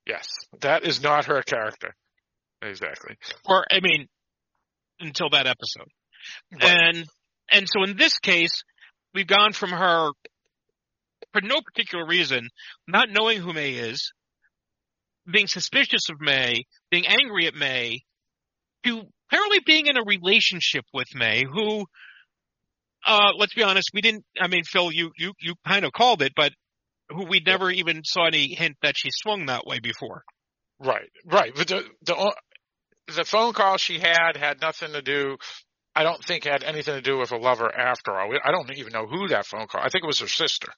Yes, 0.06 0.26
that 0.60 0.84
is 0.84 1.02
not 1.02 1.26
her 1.26 1.42
character. 1.42 1.94
Exactly. 2.62 3.16
Or 3.44 3.64
I 3.70 3.80
mean, 3.80 4.08
until 4.98 5.30
that 5.30 5.46
episode. 5.46 5.88
Right. 6.52 6.62
And 6.64 7.04
and 7.50 7.66
so 7.68 7.84
in 7.84 7.96
this 7.96 8.18
case, 8.18 8.62
we've 9.14 9.26
gone 9.26 9.52
from 9.52 9.70
her 9.70 10.10
for 11.32 11.40
no 11.40 11.60
particular 11.60 12.06
reason, 12.06 12.48
not 12.86 13.10
knowing 13.10 13.40
who 13.40 13.52
May 13.52 13.74
is, 13.74 14.12
being 15.30 15.46
suspicious 15.46 16.08
of 16.10 16.20
May, 16.20 16.64
being 16.90 17.06
angry 17.06 17.46
at 17.46 17.54
May, 17.54 18.00
to 18.84 19.02
apparently 19.28 19.60
being 19.64 19.86
in 19.86 19.96
a 19.96 20.04
relationship 20.04 20.84
with 20.92 21.08
May, 21.14 21.44
who 21.44 21.84
uh 23.06 23.32
let's 23.36 23.54
be 23.54 23.62
honest, 23.62 23.90
we 23.94 24.00
didn't 24.00 24.24
I 24.40 24.48
mean 24.48 24.64
Phil, 24.64 24.92
you 24.92 25.10
you 25.16 25.32
you 25.40 25.54
kind 25.66 25.84
of 25.84 25.92
called 25.92 26.22
it, 26.22 26.32
but 26.34 26.52
who 27.10 27.26
we 27.26 27.40
never 27.40 27.70
even 27.70 28.02
saw 28.04 28.26
any 28.26 28.54
hint 28.54 28.76
that 28.82 28.96
she 28.96 29.10
swung 29.12 29.46
that 29.46 29.66
way 29.66 29.80
before. 29.80 30.22
Right. 30.78 31.10
Right. 31.26 31.52
But 31.54 31.68
the 31.68 31.84
the 32.02 32.34
the 33.14 33.24
phone 33.24 33.52
call 33.52 33.76
she 33.76 33.98
had 33.98 34.36
had 34.36 34.60
nothing 34.60 34.92
to 34.92 35.02
do. 35.02 35.36
I 36.00 36.02
don't 36.02 36.24
think 36.24 36.44
had 36.44 36.64
anything 36.64 36.94
to 36.94 37.02
do 37.02 37.18
with 37.18 37.30
a 37.30 37.36
lover 37.36 37.70
after 37.70 38.12
all. 38.18 38.32
I 38.42 38.52
don't 38.52 38.70
even 38.78 38.90
know 38.94 39.06
who 39.06 39.28
that 39.28 39.44
phone 39.44 39.66
call. 39.66 39.82
I 39.82 39.90
think 39.90 40.02
it 40.02 40.06
was 40.06 40.20
her 40.20 40.28
sister, 40.28 40.68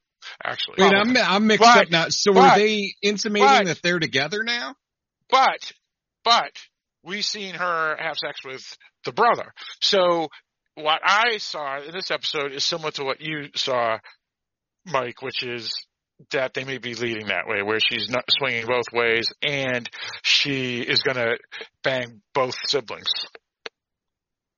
actually. 0.42 0.78
Wait, 0.78 0.92
I'm 0.92 1.16
I'm 1.16 1.46
mixed 1.46 1.62
But- 1.62 1.84
up 1.86 1.90
now. 1.92 2.06
So 2.08 2.32
but- 2.32 2.58
were 2.58 2.58
they 2.64 2.94
intimating 3.02 3.46
but- 3.46 3.66
that 3.66 3.82
they're 3.82 4.00
together 4.00 4.42
now? 4.42 4.74
But, 5.30 5.72
but 6.24 6.50
we 7.04 7.22
seen 7.22 7.54
her 7.54 7.96
have 8.00 8.16
sex 8.18 8.40
with 8.44 8.64
the 9.04 9.12
brother. 9.12 9.52
So 9.80 10.26
what 10.74 11.00
I 11.04 11.38
saw 11.38 11.80
in 11.80 11.92
this 11.92 12.10
episode 12.10 12.50
is 12.52 12.64
similar 12.64 12.90
to 12.92 13.04
what 13.04 13.20
you 13.20 13.50
saw, 13.54 13.98
Mike, 14.86 15.22
which 15.22 15.44
is 15.44 15.72
that 16.32 16.52
they 16.54 16.64
may 16.64 16.78
be 16.78 16.94
leading 16.96 17.28
that 17.28 17.46
way, 17.46 17.62
where 17.62 17.78
she's 17.78 18.08
not 18.10 18.24
swinging 18.28 18.66
both 18.66 18.86
ways, 18.92 19.32
and 19.40 19.88
she 20.22 20.80
is 20.80 21.02
going 21.02 21.16
to 21.16 21.38
bang 21.84 22.22
both 22.34 22.56
siblings. 22.66 23.08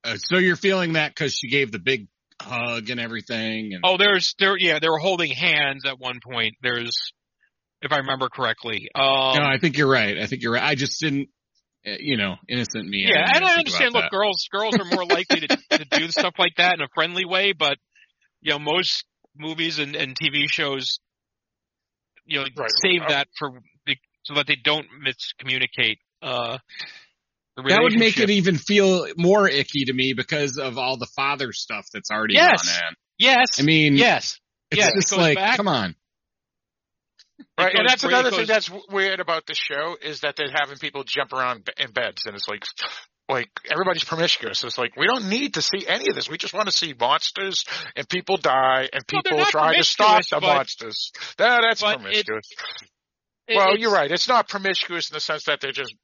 Uh, 0.04 0.16
so 0.16 0.38
you're 0.38 0.56
feeling 0.56 0.94
that 0.94 1.14
because 1.14 1.34
she 1.34 1.48
gave 1.48 1.72
the 1.72 1.78
big 1.78 2.08
hug 2.40 2.90
and 2.90 3.00
everything, 3.00 3.72
and 3.74 3.84
Oh, 3.84 3.96
there's 3.96 4.34
there 4.38 4.56
yeah, 4.58 4.78
they 4.78 4.88
were 4.88 4.98
holding 4.98 5.30
hands 5.30 5.84
at 5.86 5.98
one 5.98 6.20
point. 6.22 6.54
There's 6.62 7.12
if 7.80 7.92
I 7.92 7.98
remember 7.98 8.28
correctly. 8.28 8.88
Um 8.94 9.02
no, 9.34 9.42
I 9.42 9.58
think 9.58 9.76
you're 9.78 9.90
right. 9.90 10.18
I 10.18 10.26
think 10.26 10.42
you're 10.42 10.52
right. 10.52 10.62
I 10.62 10.74
just 10.74 11.00
didn't, 11.00 11.28
uh, 11.86 11.92
you 11.98 12.16
know, 12.16 12.34
innocent 12.48 12.86
me. 12.88 13.06
yeah, 13.08 13.26
didn't 13.26 13.36
and 13.36 13.44
I 13.44 13.58
understand 13.58 13.94
about 13.94 14.04
look, 14.04 14.12
girls 14.12 14.48
girls 14.52 14.78
are 14.78 14.84
more 14.84 15.04
likely 15.04 15.40
to, 15.40 15.48
to 15.78 15.84
do 15.84 16.08
stuff 16.08 16.34
like 16.38 16.56
that 16.56 16.74
in 16.74 16.80
a 16.82 16.88
friendly 16.94 17.24
way, 17.24 17.52
but 17.52 17.78
you 18.42 18.52
know, 18.52 18.58
most 18.58 19.04
movies 19.36 19.78
and, 19.78 19.96
and 19.96 20.14
TV 20.16 20.44
shows 20.48 20.98
you 22.26 22.40
know 22.40 22.46
Right. 22.56 22.70
save 22.82 23.02
Uh, 23.02 23.08
that 23.08 23.28
for 23.38 23.50
the, 23.86 23.96
so 24.24 24.34
that 24.34 24.46
they 24.46 24.56
don't 24.56 24.86
miscommunicate 25.04 25.98
uh 26.22 26.56
the 26.56 26.60
that. 27.56 27.68
That 27.68 27.82
would 27.82 27.98
make 27.98 28.18
it 28.18 28.30
even 28.30 28.56
feel 28.58 29.06
more 29.16 29.48
icky 29.48 29.84
to 29.86 29.92
me 29.92 30.12
because 30.16 30.58
of 30.58 30.78
all 30.78 30.96
the 30.96 31.08
father 31.16 31.52
stuff 31.52 31.86
that's 31.92 32.10
already 32.10 32.34
Yes. 32.34 32.62
gone 32.66 32.84
on. 32.88 32.94
Yes. 33.18 33.60
I 33.60 33.62
mean, 33.62 33.96
yes. 33.96 34.38
it's 34.70 34.78
yes, 34.80 34.90
just 34.94 35.10
goes 35.10 35.18
like, 35.18 35.36
back. 35.36 35.56
come 35.56 35.68
on. 35.68 35.94
Right, 37.58 37.72
goes 37.72 37.78
and 37.80 37.88
that's 37.88 38.02
great, 38.02 38.12
another 38.12 38.28
it 38.30 38.34
thing 38.34 38.46
that's 38.46 38.70
weird 38.90 39.20
about 39.20 39.46
the 39.46 39.54
show 39.54 39.96
is 40.00 40.20
that 40.20 40.34
they're 40.36 40.50
having 40.52 40.76
people 40.78 41.04
jump 41.04 41.32
around 41.32 41.68
in 41.76 41.90
beds, 41.92 42.26
and 42.26 42.34
it's 42.34 42.48
like, 42.48 42.64
like 43.28 43.48
everybody's 43.70 44.04
promiscuous. 44.04 44.62
It's 44.64 44.76
like 44.78 44.96
we 44.96 45.06
don't 45.06 45.28
need 45.28 45.54
to 45.54 45.62
see 45.62 45.86
any 45.86 46.08
of 46.08 46.14
this. 46.16 46.28
We 46.28 46.36
just 46.36 46.52
want 46.54 46.66
to 46.66 46.72
see 46.72 46.94
monsters 46.98 47.64
and 47.96 48.08
people 48.08 48.36
die 48.36 48.88
and 48.92 49.06
people 49.06 49.38
not 49.38 49.48
try 49.48 49.76
to 49.76 49.84
stop 49.84 50.22
the 50.28 50.40
but- 50.40 50.42
monsters. 50.42 51.12
That, 51.38 51.62
that's 51.62 51.80
but 51.80 51.96
it- 51.96 52.00
promiscuous. 52.02 52.48
It- 53.46 53.56
well, 53.56 53.76
you're 53.76 53.92
right. 53.92 54.10
It's 54.10 54.26
not 54.28 54.48
promiscuous 54.48 55.10
in 55.10 55.14
the 55.14 55.20
sense 55.20 55.44
that 55.44 55.60
they're 55.60 55.70
just, 55.72 55.94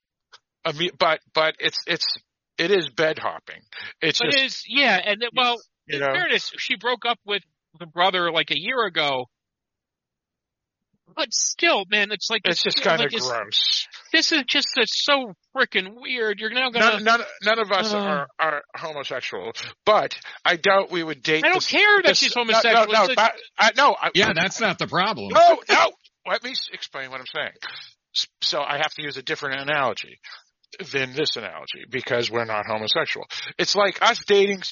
imme- 0.66 0.98
but 0.98 1.20
but 1.34 1.54
it's 1.58 1.78
it's 1.86 2.06
it 2.58 2.70
is 2.70 2.88
bed 2.90 3.18
hopping. 3.18 3.61
It's 4.02 4.18
But 4.18 4.26
just 4.32 4.38
it 4.38 4.44
is 4.44 4.62
yeah, 4.68 5.00
and 5.04 5.22
it, 5.22 5.30
well, 5.34 5.56
you 5.86 5.96
in 5.96 6.00
know. 6.00 6.12
fairness, 6.12 6.50
she 6.58 6.76
broke 6.76 7.04
up 7.06 7.18
with 7.24 7.42
the 7.78 7.86
brother 7.86 8.30
like 8.32 8.50
a 8.50 8.58
year 8.61 8.84
ago. 8.84 9.26
But 11.16 11.34
still, 11.34 11.84
man, 11.90 12.12
it's 12.12 12.30
like 12.30 12.42
It's 12.44 12.62
just 12.62 12.82
kind 12.82 13.00
of 13.02 13.12
like 13.12 13.20
gross. 13.20 13.88
This 14.12 14.30
is 14.30 14.44
just 14.46 14.68
it's 14.76 15.04
so 15.04 15.32
freaking 15.56 15.94
weird. 15.96 16.38
You're 16.38 16.50
now 16.50 16.70
gonna. 16.70 17.00
None, 17.00 17.04
none, 17.04 17.20
none 17.42 17.58
of 17.58 17.72
us 17.72 17.92
Uh. 17.92 17.98
are, 17.98 18.28
are 18.38 18.62
homosexual, 18.76 19.50
but 19.84 20.16
I 20.44 20.54
doubt 20.56 20.90
we 20.92 21.02
would 21.02 21.20
date. 21.22 21.44
I 21.44 21.48
don't 21.48 21.56
this- 21.56 21.66
care 21.68 21.96
that 22.02 22.11
this- 22.11 22.18
she's 22.18 22.34
homosexual. 22.34 22.86
No, 22.86 22.92
no, 22.92 23.02
It's 23.04 23.12
a- 23.12 23.16
but- 23.16 23.34
I, 23.58 23.70
no, 23.76 23.96
I, 24.00 24.11
Yeah, 24.14 24.32
that's 24.34 24.61
not 24.61 24.78
the 24.78 24.86
problem. 24.86 25.28
no, 25.34 25.58
no. 25.68 25.90
Let 26.28 26.44
me 26.44 26.54
explain 26.72 27.11
what 27.11 27.18
I'm 27.20 27.26
saying. 27.26 27.54
So 28.42 28.61
I 28.61 28.76
have 28.76 28.92
to 28.94 29.02
use 29.02 29.16
a 29.16 29.22
different 29.22 29.61
analogy 29.61 30.18
than 30.93 31.12
this 31.14 31.37
analogy 31.37 31.85
because 31.91 32.31
we're 32.31 32.45
not 32.45 32.66
homosexual. 32.66 33.27
It's 33.59 33.75
like 33.75 34.01
us 34.03 34.25
dating 34.27 34.62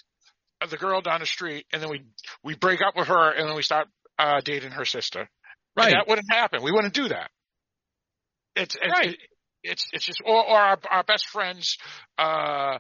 the 0.69 0.77
girl 0.77 1.01
down 1.01 1.21
the 1.21 1.27
street, 1.27 1.67
and 1.73 1.83
then 1.83 1.91
we 1.91 2.03
we 2.45 2.55
break 2.55 2.81
up 2.83 2.97
with 2.97 3.09
her, 3.09 3.31
and 3.33 3.49
then 3.49 3.57
we 3.57 3.63
start 3.63 3.89
uh, 4.19 4.41
dating 4.45 4.73
her 4.73 4.85
sister. 4.85 5.21
And 5.21 5.29
Right. 5.77 5.93
that 5.93 6.09
wouldn't 6.09 6.27
happen. 6.31 6.63
We 6.63 6.73
wouldn't 6.73 6.95
do 6.95 7.09
that. 7.09 7.31
It's 8.57 8.75
it, 8.75 8.91
Right. 8.91 9.09
it- 9.11 9.19
it's 9.65 9.89
it's 9.93 10.05
just 10.07 10.21
or, 10.25 10.37
or 10.47 10.57
our 10.57 10.79
our 10.89 11.03
best 11.03 11.27
friends 11.31 11.79
uh 12.17 12.79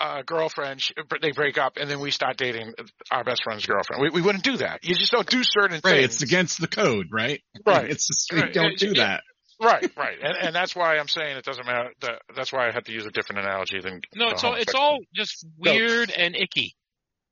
uh 0.00 0.22
girlfriend 0.22 0.84
they 1.22 1.30
break 1.30 1.56
up 1.58 1.76
and 1.76 1.88
then 1.88 2.00
we 2.00 2.10
start 2.10 2.36
dating 2.36 2.74
our 3.12 3.22
best 3.22 3.42
friend's 3.44 3.64
girlfriend. 3.66 4.02
We 4.02 4.10
we 4.10 4.22
wouldn't 4.22 4.42
do 4.44 4.56
that. 4.56 4.82
You 4.84 4.96
just 4.96 5.12
don't 5.12 5.28
do 5.30 5.42
certain 5.44 5.80
Right. 5.84 6.00
things. 6.00 6.14
It's 6.14 6.22
against 6.22 6.60
the 6.60 6.66
code, 6.66 7.06
right? 7.12 7.40
Right. 7.64 7.88
It's 7.90 8.08
just, 8.08 8.32
we 8.32 8.40
Right. 8.42 8.52
don't 8.52 8.76
do 8.78 8.94
that. 8.94 9.22
Right, 9.60 9.90
right. 9.96 10.18
And 10.22 10.36
and 10.36 10.54
that's 10.54 10.74
why 10.76 10.96
I'm 10.98 11.08
saying 11.08 11.36
it 11.36 11.44
doesn't 11.44 11.66
matter 11.66 11.90
that 12.00 12.22
that's 12.36 12.52
why 12.52 12.68
I 12.68 12.72
had 12.72 12.84
to 12.86 12.92
use 12.92 13.06
a 13.06 13.10
different 13.10 13.40
analogy 13.44 13.80
than 13.80 14.00
no, 14.14 14.28
it's 14.30 14.44
all 14.44 14.54
it's 14.54 14.74
all 14.74 14.98
just 15.14 15.46
weird 15.58 16.10
and 16.10 16.34
icky. 16.36 16.74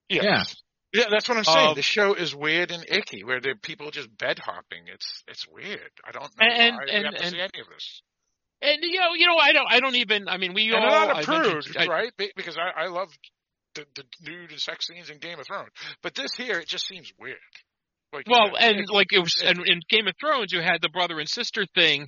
Yes. 0.09 0.25
Yeah. 0.25 0.43
Yeah, 0.93 1.05
that's 1.11 1.29
what 1.29 1.37
I'm 1.37 1.45
saying. 1.45 1.69
Uh, 1.71 1.75
the 1.75 1.83
show 1.83 2.15
is 2.15 2.35
weird 2.35 2.71
and 2.71 2.85
icky, 2.89 3.23
where 3.25 3.41
the 3.41 3.55
people 3.61 3.91
just 3.91 4.09
bed 4.17 4.39
hopping. 4.39 4.85
It's 4.87 5.25
it's 5.29 5.47
weird. 5.49 5.91
I 6.07 6.13
don't 6.13 6.23
know 6.23 6.29
And- 6.47 6.77
why 6.77 6.83
and- 6.85 6.99
we 7.01 7.05
have 7.05 7.15
to 7.15 7.23
and- 7.23 7.33
see 7.33 7.41
any 7.41 7.61
of 7.61 7.69
this. 7.69 8.03
And 8.63 8.79
you 8.83 8.99
know, 9.01 9.13
you 9.15 9.27
know, 9.27 9.37
I 9.37 9.53
don't, 9.53 9.67
I 9.71 9.81
don't 9.81 9.97
even. 9.97 10.29
I 10.29 10.39
mean, 10.39 10.55
we 10.55 10.67
And 10.73 10.77
all. 10.77 11.07
Not 11.09 11.17
I 11.17 11.21
a 11.21 11.25
prude, 11.25 11.53
mentioned- 11.53 11.77
I- 11.79 11.87
right? 11.87 12.17
Be- 12.17 12.33
Because 12.35 12.57
I, 12.57 12.85
I 12.85 12.87
love 12.87 13.11
the, 13.75 13.85
the 13.95 14.05
nude 14.23 14.51
and 14.53 14.61
sex 14.61 14.87
scenes 14.87 15.11
in 15.11 15.19
Game 15.19 15.39
of 15.39 15.47
Thrones, 15.47 15.69
but 16.03 16.15
this 16.15 16.35
here 16.37 16.59
it 16.61 16.67
just 16.69 16.87
seems 16.87 17.13
weird. 17.19 17.37
Like, 18.15 18.27
you 18.27 18.33
Well, 18.33 18.53
know, 18.53 18.57
and 18.57 18.77
it's- 18.77 18.89
like 18.89 19.09
it 19.13 19.19
was, 19.19 19.35
it- 19.43 19.49
and 19.59 19.67
in 19.69 19.81
Game 19.91 20.07
of 20.07 20.15
Thrones, 20.19 20.53
you 20.53 20.63
had 20.63 20.81
the 20.81 20.89
brother 20.89 21.19
and 21.21 21.29
sister 21.29 21.67
thing, 21.75 22.07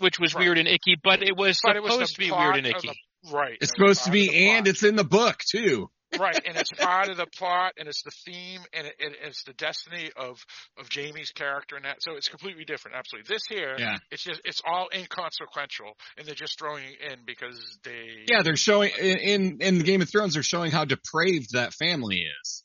which 0.00 0.18
was 0.18 0.34
Right. 0.34 0.44
weird 0.44 0.58
and 0.58 0.68
icky, 0.68 0.96
but 1.02 1.22
it 1.22 1.36
was 1.36 1.58
but 1.62 1.76
it 1.76 1.82
was 1.82 1.92
supposed 1.92 2.14
to 2.14 2.20
be 2.20 2.30
weird 2.30 2.56
and 2.56 2.66
icky. 2.66 2.88
the- 2.88 3.30
right? 3.32 3.58
It's 3.60 3.70
it 3.72 3.76
supposed 3.76 4.04
to 4.04 4.10
be, 4.10 4.48
and 4.48 4.64
plot. 4.64 4.68
it's 4.68 4.82
in 4.82 4.96
the 4.96 5.04
book 5.04 5.38
too. 5.50 5.90
right, 6.18 6.40
and 6.44 6.56
it's 6.56 6.70
part 6.78 7.08
of 7.08 7.16
the 7.18 7.26
plot, 7.38 7.74
and 7.78 7.86
it's 7.88 8.02
the 8.02 8.10
theme, 8.26 8.60
and 8.72 8.86
it, 8.88 8.94
it, 8.98 9.16
it's 9.22 9.44
the 9.44 9.52
destiny 9.52 10.10
of 10.16 10.38
of 10.78 10.88
Jaime's 10.92 11.30
character, 11.30 11.76
and 11.76 11.84
that. 11.84 12.02
So 12.02 12.16
it's 12.16 12.26
completely 12.28 12.64
different. 12.64 12.96
Absolutely, 12.96 13.32
this 13.32 13.42
here, 13.48 13.76
Yeah. 13.78 13.98
it's 14.10 14.24
just 14.24 14.40
it's 14.44 14.60
all 14.66 14.88
inconsequential, 14.92 15.92
and 16.16 16.26
they're 16.26 16.34
just 16.34 16.58
throwing 16.58 16.84
it 16.84 17.12
in 17.12 17.20
because 17.24 17.78
they. 17.84 18.24
Yeah, 18.28 18.42
they're 18.42 18.56
showing 18.56 18.90
in 18.98 19.18
in, 19.18 19.60
in 19.60 19.78
the 19.78 19.84
Game 19.84 20.02
of 20.02 20.10
Thrones. 20.10 20.34
They're 20.34 20.42
showing 20.42 20.72
how 20.72 20.84
depraved 20.84 21.52
that 21.52 21.74
family 21.74 22.26
is. 22.42 22.64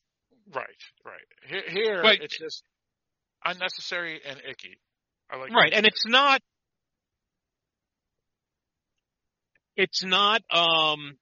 Right, 0.53 0.65
right. 1.05 1.21
Here, 1.47 1.63
here 1.67 2.01
Right. 2.01 2.19
it's 2.21 2.37
just 2.37 2.63
unnecessary 3.43 4.21
and 4.25 4.39
icky. 4.49 4.77
I 5.29 5.37
like 5.37 5.51
Right, 5.51 5.73
and 5.73 5.85
it's 5.85 6.05
not. 6.05 6.41
It's 9.75 10.03
not. 10.03 10.41
Um. 10.51 11.17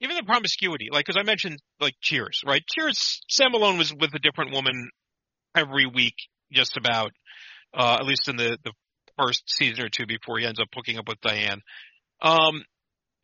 Even 0.00 0.14
the 0.14 0.22
promiscuity, 0.22 0.90
like, 0.92 1.04
because 1.04 1.18
I 1.18 1.24
mentioned, 1.24 1.58
like, 1.80 1.94
Cheers, 2.00 2.42
right? 2.46 2.62
Cheers, 2.72 3.20
Sam 3.28 3.50
Malone 3.50 3.78
was 3.78 3.92
with 3.92 4.14
a 4.14 4.20
different 4.20 4.52
woman 4.52 4.90
every 5.56 5.86
week, 5.86 6.14
just 6.52 6.76
about, 6.76 7.10
uh, 7.76 7.96
at 7.98 8.06
least 8.06 8.28
in 8.28 8.36
the, 8.36 8.58
the 8.62 8.72
first 9.18 9.42
season 9.48 9.84
or 9.84 9.88
two 9.88 10.06
before 10.06 10.38
he 10.38 10.46
ends 10.46 10.60
up 10.60 10.68
hooking 10.72 10.98
up 10.98 11.08
with 11.08 11.20
Diane. 11.20 11.62
Um, 12.22 12.62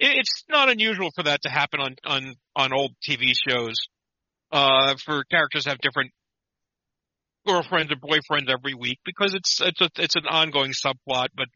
it, 0.00 0.16
it's 0.16 0.42
not 0.48 0.68
unusual 0.68 1.10
for 1.14 1.22
that 1.22 1.42
to 1.42 1.48
happen 1.48 1.78
on, 1.78 1.94
on, 2.04 2.34
on 2.56 2.72
old 2.72 2.90
TV 3.08 3.34
shows, 3.48 3.76
uh, 4.50 4.96
for 5.04 5.22
characters 5.30 5.64
to 5.64 5.70
have 5.70 5.78
different 5.78 6.10
girlfriends 7.46 7.92
or 7.92 7.96
boyfriends 7.96 8.50
every 8.50 8.74
week 8.74 8.98
because 9.04 9.34
it's, 9.34 9.60
it's 9.60 9.80
a, 9.80 9.88
it's 9.96 10.16
an 10.16 10.26
ongoing 10.28 10.72
subplot, 10.72 11.28
but 11.36 11.46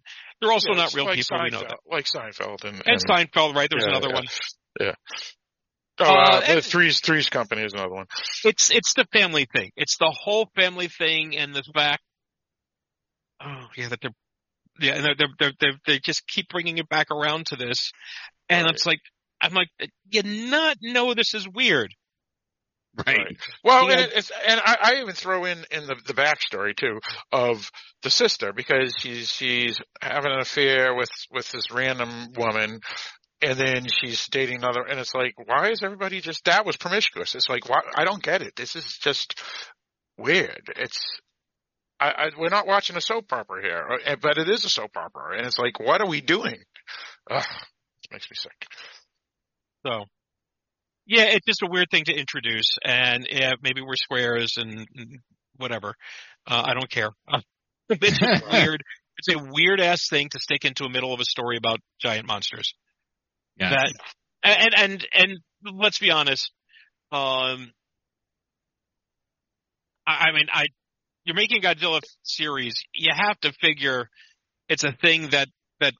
they're 0.40 0.52
also 0.52 0.70
Yeah, 0.72 0.76
not 0.78 0.94
real 0.94 1.04
like 1.06 1.16
people, 1.16 1.42
we 1.42 1.50
know 1.50 1.60
that. 1.60 1.78
Like 1.90 2.06
Seinfeld 2.06 2.64
and, 2.64 2.82
And 2.86 3.00
Seinfeld, 3.04 3.54
right? 3.54 3.68
There's 3.70 3.84
Yeah, 3.84 3.90
another 3.90 4.08
yeah. 4.08 4.14
one. 4.14 4.24
Yeah. 4.80 4.94
Oh, 6.00 6.04
Uh, 6.04 6.08
uh, 6.08 6.42
and- 6.46 6.64
Three's 6.64 7.00
Three's 7.00 7.28
Company 7.28 7.62
is 7.62 7.72
another 7.72 7.94
one. 7.94 8.06
It's 8.44 8.70
it's 8.70 8.94
the 8.94 9.04
family 9.12 9.46
thing. 9.52 9.70
It's 9.76 9.96
the 9.98 10.14
whole 10.16 10.48
family 10.54 10.88
thing 10.88 11.36
and 11.36 11.54
the 11.54 11.64
fact 11.74 12.02
oh 13.42 13.66
yeah, 13.76 13.88
that 13.88 14.00
they're 14.00 14.12
Yeah, 14.80 14.94
and 14.94 15.04
they're, 15.04 15.28
they're, 15.38 15.52
they're, 15.58 15.78
they 15.86 15.98
just 15.98 16.24
keep 16.28 16.48
bringing 16.50 16.78
it 16.78 16.88
back 16.88 17.10
around 17.10 17.46
to 17.46 17.56
this, 17.56 17.90
and 18.48 18.66
Right. 18.66 18.74
it's 18.74 18.86
like 18.86 19.00
I'm 19.40 19.54
like, 19.54 19.68
you 20.08 20.22
not 20.22 20.76
know 20.80 21.14
this 21.14 21.34
is 21.34 21.48
weird. 21.48 21.92
Right. 22.96 23.18
Right. 23.18 23.36
Well, 23.62 23.84
You 23.84 23.92
and 23.92 24.00
know- 24.00 24.08
it's 24.16 24.30
and 24.46 24.60
I, 24.60 24.76
I 24.80 25.00
even 25.00 25.14
throw 25.14 25.44
in 25.44 25.64
in 25.70 25.86
the 25.86 25.96
the 26.06 26.14
backstory 26.14 26.74
too 26.76 26.98
of 27.30 27.70
the 28.02 28.10
sister 28.10 28.52
because 28.52 28.94
she's 28.98 29.28
she's 29.28 29.78
having 30.02 30.32
an 30.32 30.40
affair 30.40 30.94
with 30.94 31.10
with 31.30 31.50
this 31.52 31.70
random 31.70 32.32
woman, 32.36 32.80
and 33.40 33.58
then 33.58 33.86
she's 33.88 34.26
dating 34.28 34.56
another, 34.58 34.82
and 34.82 34.98
it's 34.98 35.14
like, 35.14 35.34
why 35.46 35.70
is 35.70 35.82
everybody 35.84 36.20
just 36.20 36.44
that 36.46 36.66
was 36.66 36.76
promiscuous? 36.76 37.34
It's 37.36 37.48
like, 37.48 37.68
why 37.68 37.80
I 37.96 38.04
don't 38.04 38.22
get 38.22 38.42
it. 38.42 38.56
This 38.56 38.74
is 38.74 38.98
just 38.98 39.40
weird. 40.16 40.62
It's. 40.76 41.00
I, 42.00 42.10
I, 42.10 42.30
we're 42.38 42.48
not 42.48 42.66
watching 42.68 42.96
a 42.96 43.00
soap 43.00 43.32
opera 43.32 43.60
here, 43.60 43.84
uh, 44.06 44.14
but 44.22 44.38
it 44.38 44.48
is 44.48 44.64
a 44.64 44.68
soap 44.68 44.96
opera, 44.96 45.36
and 45.36 45.44
it's 45.46 45.58
like, 45.58 45.80
what 45.80 46.00
are 46.00 46.06
we 46.08 46.20
doing? 46.20 46.58
Ugh, 47.28 47.44
it 48.04 48.12
makes 48.12 48.30
me 48.30 48.36
sick. 48.36 48.66
So, 49.84 50.04
yeah, 51.08 51.24
it's 51.24 51.46
just 51.46 51.62
a 51.62 51.66
weird 51.66 51.88
thing 51.90 52.04
to 52.04 52.12
introduce, 52.14 52.76
and 52.84 53.26
yeah, 53.30 53.54
maybe 53.62 53.80
we're 53.80 53.96
squares 53.96 54.54
and 54.58 54.86
and 54.94 55.18
whatever. 55.56 55.94
Uh, 56.46 56.62
I 56.66 56.74
don't 56.74 56.90
care. 56.90 57.10
Uh, 57.26 57.40
it's 57.88 58.20
weird. 58.52 58.82
It's 59.16 59.34
a 59.34 59.38
weird 59.50 59.80
ass 59.80 60.06
thing 60.08 60.28
to 60.28 60.38
stick 60.38 60.64
into 60.64 60.84
the 60.84 60.90
middle 60.90 61.14
of 61.14 61.20
a 61.20 61.24
story 61.24 61.56
about 61.56 61.78
giant 62.00 62.26
monsters. 62.26 62.74
Yeah. 63.58 63.70
That 63.70 63.92
and 64.44 64.74
and 64.76 65.06
and 65.12 65.38
let's 65.74 65.98
be 65.98 66.10
honest. 66.10 66.52
Um, 67.10 67.72
I, 70.06 70.28
I 70.28 70.32
mean, 70.32 70.46
I 70.52 70.66
you're 71.24 71.34
making 71.34 71.62
Godzilla 71.62 72.00
series. 72.22 72.74
You 72.94 73.12
have 73.16 73.40
to 73.40 73.52
figure 73.60 74.08
it's 74.68 74.84
a 74.84 74.92
thing 74.92 75.30
that 75.30 75.48
that 75.80 75.94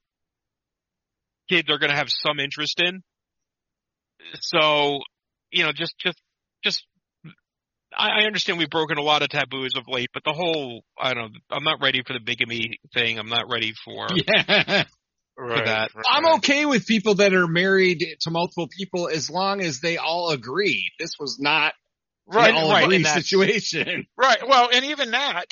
kids 1.49 1.69
are 1.71 1.79
going 1.79 1.89
to 1.89 1.97
have 1.97 2.09
some 2.09 2.39
interest 2.39 2.79
in. 2.79 3.01
So, 4.41 4.99
you 5.51 5.63
know, 5.63 5.71
just 5.71 5.95
just 5.99 6.17
just. 6.63 6.85
I 7.95 8.21
I 8.21 8.25
understand 8.25 8.59
we've 8.59 8.69
broken 8.69 8.97
a 8.97 9.01
lot 9.01 9.23
of 9.23 9.29
taboos 9.29 9.73
of 9.75 9.87
late, 9.87 10.09
but 10.13 10.23
the 10.23 10.33
whole, 10.33 10.83
I 10.97 11.13
don't, 11.15 11.35
I'm 11.49 11.63
not 11.63 11.81
ready 11.81 12.03
for 12.05 12.13
the 12.13 12.19
bigamy 12.19 12.77
thing. 12.93 13.17
I'm 13.17 13.29
not 13.29 13.49
ready 13.49 13.73
for, 13.83 14.07
yeah. 14.15 14.83
Right, 15.35 15.65
that. 15.65 15.89
right. 15.95 16.05
I'm 16.07 16.35
okay 16.37 16.65
with 16.65 16.85
people 16.85 17.15
that 17.15 17.33
are 17.33 17.47
married 17.47 18.05
to 18.21 18.29
multiple 18.29 18.67
people 18.77 19.07
as 19.07 19.29
long 19.29 19.61
as 19.61 19.79
they 19.79 19.97
all 19.97 20.29
agree. 20.29 20.91
This 20.99 21.11
was 21.19 21.39
not 21.39 21.73
Right, 22.31 22.49
an 22.51 22.57
all 22.57 22.69
right, 22.69 22.83
agree 22.83 23.03
situation. 23.03 24.05
Right. 24.17 24.47
Well, 24.47 24.69
and 24.71 24.85
even 24.85 25.11
that, 25.11 25.45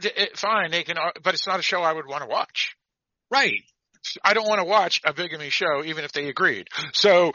th- 0.00 0.14
it, 0.16 0.36
fine, 0.36 0.70
they 0.70 0.82
can, 0.82 0.96
but 1.22 1.34
it's 1.34 1.46
not 1.46 1.60
a 1.60 1.62
show 1.62 1.80
I 1.80 1.92
would 1.92 2.06
want 2.06 2.22
to 2.22 2.28
watch. 2.28 2.76
Right. 3.30 3.62
I 4.22 4.34
don't 4.34 4.48
want 4.48 4.60
to 4.60 4.64
watch 4.64 5.00
a 5.04 5.14
bigamy 5.14 5.50
show, 5.50 5.82
even 5.84 6.04
if 6.04 6.12
they 6.12 6.28
agreed. 6.28 6.68
So 6.92 7.32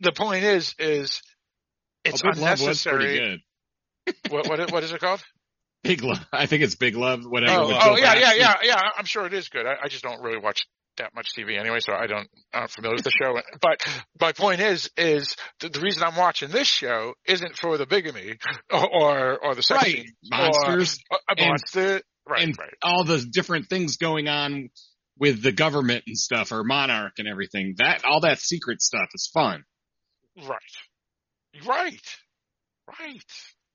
the 0.00 0.12
point 0.12 0.44
is, 0.44 0.74
is 0.78 1.20
it's 2.04 2.22
oh, 2.24 2.30
Big 2.32 2.40
Love 2.40 2.60
was 2.60 2.82
pretty 2.84 3.04
unnecessary. 3.04 3.18
good. 3.18 3.40
What, 4.30 4.48
what, 4.48 4.70
what 4.72 4.84
is 4.84 4.92
it 4.92 5.00
called? 5.00 5.20
Big 5.82 6.02
Love. 6.02 6.24
I 6.32 6.46
think 6.46 6.62
it's 6.62 6.76
Big 6.76 6.96
Love, 6.96 7.24
whatever. 7.24 7.60
Oh, 7.60 7.78
oh 7.92 7.96
yeah, 7.96 8.14
yeah, 8.14 8.34
yeah, 8.34 8.54
yeah. 8.62 8.80
I'm 8.96 9.04
sure 9.04 9.26
it 9.26 9.34
is 9.34 9.48
good. 9.48 9.66
I, 9.66 9.74
I 9.84 9.88
just 9.88 10.04
don't 10.04 10.20
really 10.22 10.38
watch 10.38 10.64
that 10.98 11.12
much 11.14 11.28
TV 11.36 11.58
anyway, 11.58 11.78
so 11.80 11.92
I 11.92 12.06
don't, 12.06 12.28
I'm 12.54 12.62
not 12.62 12.70
familiar 12.70 12.94
with 12.96 13.04
the 13.04 13.10
show. 13.10 13.38
But 13.60 13.80
my 14.20 14.32
point 14.32 14.60
is, 14.60 14.90
is 14.96 15.36
the, 15.60 15.68
the 15.68 15.80
reason 15.80 16.04
I'm 16.04 16.16
watching 16.16 16.50
this 16.50 16.68
show 16.68 17.14
isn't 17.26 17.56
for 17.56 17.76
the 17.78 17.86
bigamy 17.86 18.34
or, 18.72 18.88
or, 18.94 19.44
or 19.44 19.54
the 19.56 19.62
sex 19.62 19.82
Right. 19.82 19.96
scenes 19.96 20.12
Monsters 20.30 20.98
or 21.10 21.18
a 21.28 21.32
and- 21.40 21.48
monster. 21.48 22.00
Right, 22.28 22.42
and- 22.42 22.56
right. 22.58 22.74
all 22.82 23.04
the 23.04 23.24
different 23.32 23.68
things 23.68 23.96
going 23.96 24.28
on 24.28 24.70
with 25.18 25.42
the 25.42 25.52
government 25.52 26.04
and 26.06 26.16
stuff 26.16 26.52
or 26.52 26.62
monarch 26.64 27.14
and 27.18 27.26
everything. 27.28 27.74
That 27.78 28.04
all 28.04 28.20
that 28.20 28.38
secret 28.38 28.80
stuff 28.82 29.08
is 29.14 29.30
fun. 29.32 29.64
Right. 30.36 31.66
Right. 31.66 32.16
Right. 33.00 33.22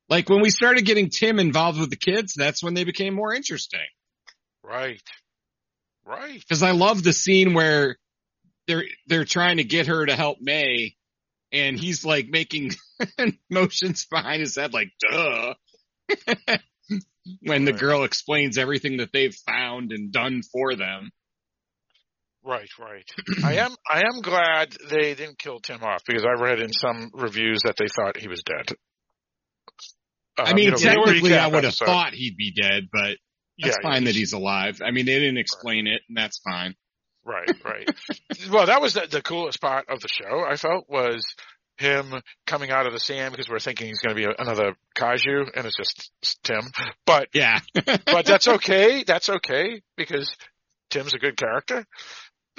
Like 0.09 0.30
when 0.30 0.41
we 0.41 0.49
started 0.49 0.86
getting 0.86 1.09
Tim 1.09 1.39
involved 1.39 1.80
with 1.80 1.89
the 1.89 1.95
kids, 1.95 2.34
that's 2.36 2.64
when 2.64 2.74
they 2.74 2.84
became 2.84 3.14
more 3.14 3.34
interesting. 3.34 3.80
Right. 4.64 5.01
Right. 6.05 6.39
Because 6.39 6.64
I 6.64 6.72
love 6.72 7.03
the 7.03 7.14
scene 7.14 7.53
where 7.53 7.97
they're 8.68 8.86
they're 9.07 9.26
trying 9.26 9.57
to 9.57 9.64
get 9.64 9.88
her 9.88 10.05
to 10.05 10.16
help 10.16 10.38
May, 10.41 10.95
and 11.51 11.80
he's 11.80 12.05
like 12.05 12.28
making 12.28 12.74
motions 13.49 14.05
behind 14.05 14.41
his 14.41 14.55
head, 14.55 14.74
like 14.74 14.91
"duh." 14.99 15.53
when 17.41 17.66
the 17.66 17.74
girl 17.74 18.03
explains 18.03 18.57
everything 18.57 18.97
that 18.97 19.12
they've 19.14 19.36
found 19.47 19.91
and 19.91 20.12
done 20.12 20.41
for 20.43 20.76
them. 20.76 21.12
Right. 22.43 22.69
Right. 22.79 23.05
I 23.43 23.57
am. 23.57 23.71
I 23.89 23.99
am 23.99 24.21
glad 24.21 24.73
they 24.89 25.13
didn't 25.15 25.37
kill 25.37 25.59
Tim 25.59 25.83
off 25.83 26.01
because 26.07 26.23
I 26.25 26.41
read 26.41 26.59
in 26.59 26.71
some 26.73 27.11
reviews 27.13 27.61
that 27.65 27.75
they 27.77 27.87
thought 27.95 28.17
he 28.17 28.27
was 28.27 28.41
dead. 28.43 28.75
I 30.37 30.49
Um, 30.49 30.55
mean, 30.55 30.65
you 30.65 30.71
know, 30.71 30.77
technically, 30.77 31.35
I 31.37 31.45
would 31.47 31.63
have 31.63 31.65
episode- 31.73 31.85
thought 31.85 32.13
he'd 32.13 32.37
be 32.37 32.51
dead, 32.59 32.87
but 32.91 33.17
that's 33.59 33.77
Yeah, 33.83 33.89
fine 33.91 34.05
that 34.05 34.15
he's 34.15 34.33
alive. 34.33 34.81
I 34.83 34.91
mean, 34.91 35.05
they 35.05 35.19
didn't 35.19 35.37
explain 35.37 35.87
it, 35.87 36.01
and 36.07 36.17
that's 36.17 36.39
fine. 36.39 36.75
Right. 37.23 37.49
Right. 37.63 37.87
well, 38.49 38.65
that 38.65 38.81
was 38.81 38.93
the, 38.95 39.05
the 39.09 39.21
coolest 39.21 39.61
part 39.61 39.87
of 39.89 39.99
the 39.99 40.07
show. 40.07 40.43
I 40.43 40.55
felt 40.55 40.89
was 40.89 41.23
him 41.77 42.13
coming 42.47 42.71
out 42.71 42.87
of 42.87 42.93
the 42.93 42.99
sand 42.99 43.31
because 43.33 43.49
we're 43.49 43.59
thinking 43.59 43.87
he's 43.87 43.99
going 43.99 44.15
to 44.15 44.19
be 44.19 44.25
a, 44.25 44.33
another 44.39 44.73
kaiju, 44.95 45.49
and 45.55 45.65
it's 45.67 45.77
just 45.77 46.11
Tim. 46.43 46.61
But 47.05 47.27
Yeah, 47.33 47.59
but 48.05 48.25
that's 48.25 48.47
okay. 48.47 49.03
That's 49.03 49.29
okay 49.29 49.81
because 49.97 50.35
Tim's 50.89 51.13
a 51.13 51.19
good 51.19 51.37
character. 51.37 51.85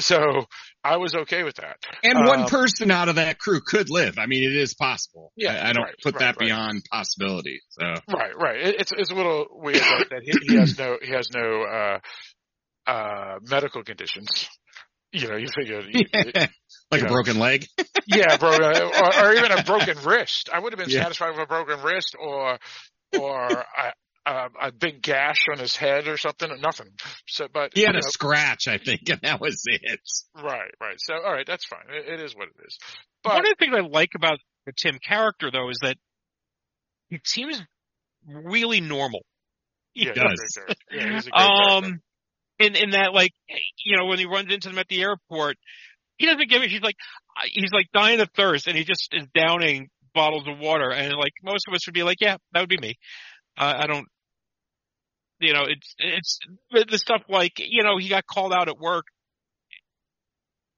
So 0.00 0.46
I 0.82 0.96
was 0.96 1.14
okay 1.14 1.42
with 1.44 1.56
that. 1.56 1.76
and 2.02 2.26
one 2.26 2.40
Um, 2.40 2.46
person 2.46 2.90
out 2.90 3.08
of 3.08 3.16
that 3.16 3.38
crew 3.38 3.60
could 3.60 3.90
live. 3.90 4.18
I 4.18 4.26
mean, 4.26 4.42
it 4.42 4.56
is 4.56 4.74
possible. 4.74 5.32
Yeah, 5.36 5.52
I, 5.52 5.70
I 5.70 5.72
don't 5.72 5.84
right, 5.84 5.94
put 6.02 6.14
right, 6.14 6.20
that 6.20 6.36
right. 6.38 6.46
beyond 6.46 6.82
possibility. 6.90 7.60
So 7.70 7.84
Right, 8.12 8.36
right. 8.36 8.60
It, 8.60 8.80
it's 8.80 8.92
it's 8.92 9.10
a 9.10 9.14
little 9.14 9.46
weird 9.50 9.76
that, 9.76 10.06
that 10.10 10.22
he, 10.24 10.32
he 10.40 10.54
has 10.54 10.76
no 10.78 10.98
he 11.00 11.12
has 11.12 11.28
no 11.34 11.62
uh 11.62 11.98
uh 12.90 13.38
medical 13.48 13.82
conditions. 13.84 14.48
You 15.12 15.28
know, 15.28 15.36
you 15.36 15.46
figure, 15.54 15.82
like 16.90 17.00
You 17.00 17.02
a 17.02 17.04
know. 17.04 17.08
broken 17.08 17.38
leg. 17.38 17.66
yeah, 18.06 18.36
bro, 18.38 18.56
or, 18.56 19.20
or 19.28 19.34
even 19.34 19.52
a 19.52 19.62
broken 19.62 19.96
wrist. 20.04 20.48
I 20.52 20.58
would 20.58 20.72
have 20.72 20.78
been 20.78 20.88
Yeah. 20.88 21.02
satisfied 21.02 21.30
with 21.32 21.40
a 21.40 21.46
broken 21.46 21.82
wrist 21.82 22.16
or 22.18 22.58
or 23.12 23.50
a, 23.60 23.92
a, 24.26 24.48
a 24.60 24.72
big 24.72 25.02
gash 25.02 25.46
on 25.50 25.58
his 25.58 25.76
head 25.76 26.08
or 26.08 26.16
something. 26.16 26.48
Nothing. 26.60 26.88
So, 27.26 27.48
but 27.52 27.72
He 27.74 27.82
had 27.82 27.94
you 27.94 28.00
a 28.00 28.02
know, 28.02 28.08
scratch, 28.08 28.68
I 28.68 28.78
think, 28.78 29.08
and 29.08 29.20
that 29.22 29.40
was 29.40 29.62
it. 29.66 30.00
right, 30.36 30.70
right. 30.80 30.96
So, 30.98 31.14
all 31.14 31.32
right, 31.32 31.46
that's 31.46 31.64
fine. 31.66 31.84
It, 31.90 32.20
it 32.20 32.24
is 32.24 32.34
what 32.34 32.48
it 32.48 32.66
is. 32.66 32.78
But 33.24 33.34
one 33.34 33.46
of 33.46 33.50
the 33.50 33.56
things 33.58 33.74
I 33.76 33.80
like 33.80 34.10
about 34.16 34.38
the 34.66 34.72
Tim 34.76 34.98
character 35.06 35.50
though 35.50 35.68
is 35.70 35.78
that 35.82 35.96
he 37.08 37.20
seems 37.24 37.60
really 38.26 38.80
normal. 38.80 39.20
He 39.92 40.06
yeah, 40.06 40.12
does. 40.14 40.40
he's 40.40 40.56
a 40.56 40.60
great 40.60 40.78
character. 40.90 41.08
Yeah, 41.08 41.14
he's 41.14 41.26
a 41.26 41.30
great 41.30 41.52
character. 41.56 41.86
Um, 41.86 42.00
in 42.58 42.76
in 42.76 42.90
that 42.90 43.12
like 43.12 43.32
you 43.84 43.96
know 43.96 44.06
when 44.06 44.18
he 44.18 44.26
runs 44.26 44.52
into 44.52 44.68
them 44.68 44.78
at 44.78 44.88
the 44.88 45.02
airport, 45.02 45.56
he 46.16 46.26
doesn't 46.26 46.48
give 46.48 46.62
it. 46.62 46.70
He's 46.70 46.82
like 46.82 46.96
he's 47.46 47.72
like 47.72 47.86
dying 47.92 48.20
of 48.20 48.28
thirst, 48.36 48.66
and 48.66 48.76
he 48.76 48.84
just 48.84 49.08
is 49.12 49.26
downing 49.34 49.88
bottles 50.14 50.46
of 50.46 50.58
water. 50.58 50.90
And 50.92 51.14
like 51.14 51.32
most 51.42 51.64
of 51.68 51.74
us 51.74 51.86
would 51.86 51.94
be 51.94 52.02
like, 52.02 52.18
yeah, 52.20 52.36
that 52.52 52.60
would 52.60 52.68
be 52.68 52.78
me. 52.78 52.94
Uh, 53.58 53.74
I 53.78 53.86
don't. 53.86 54.06
You 55.42 55.52
know, 55.54 55.64
it's 55.66 55.94
it's 55.98 56.38
the 56.70 56.98
stuff 56.98 57.22
like 57.28 57.54
you 57.58 57.82
know 57.82 57.98
he 57.98 58.08
got 58.08 58.26
called 58.26 58.52
out 58.52 58.68
at 58.68 58.78
work. 58.78 59.06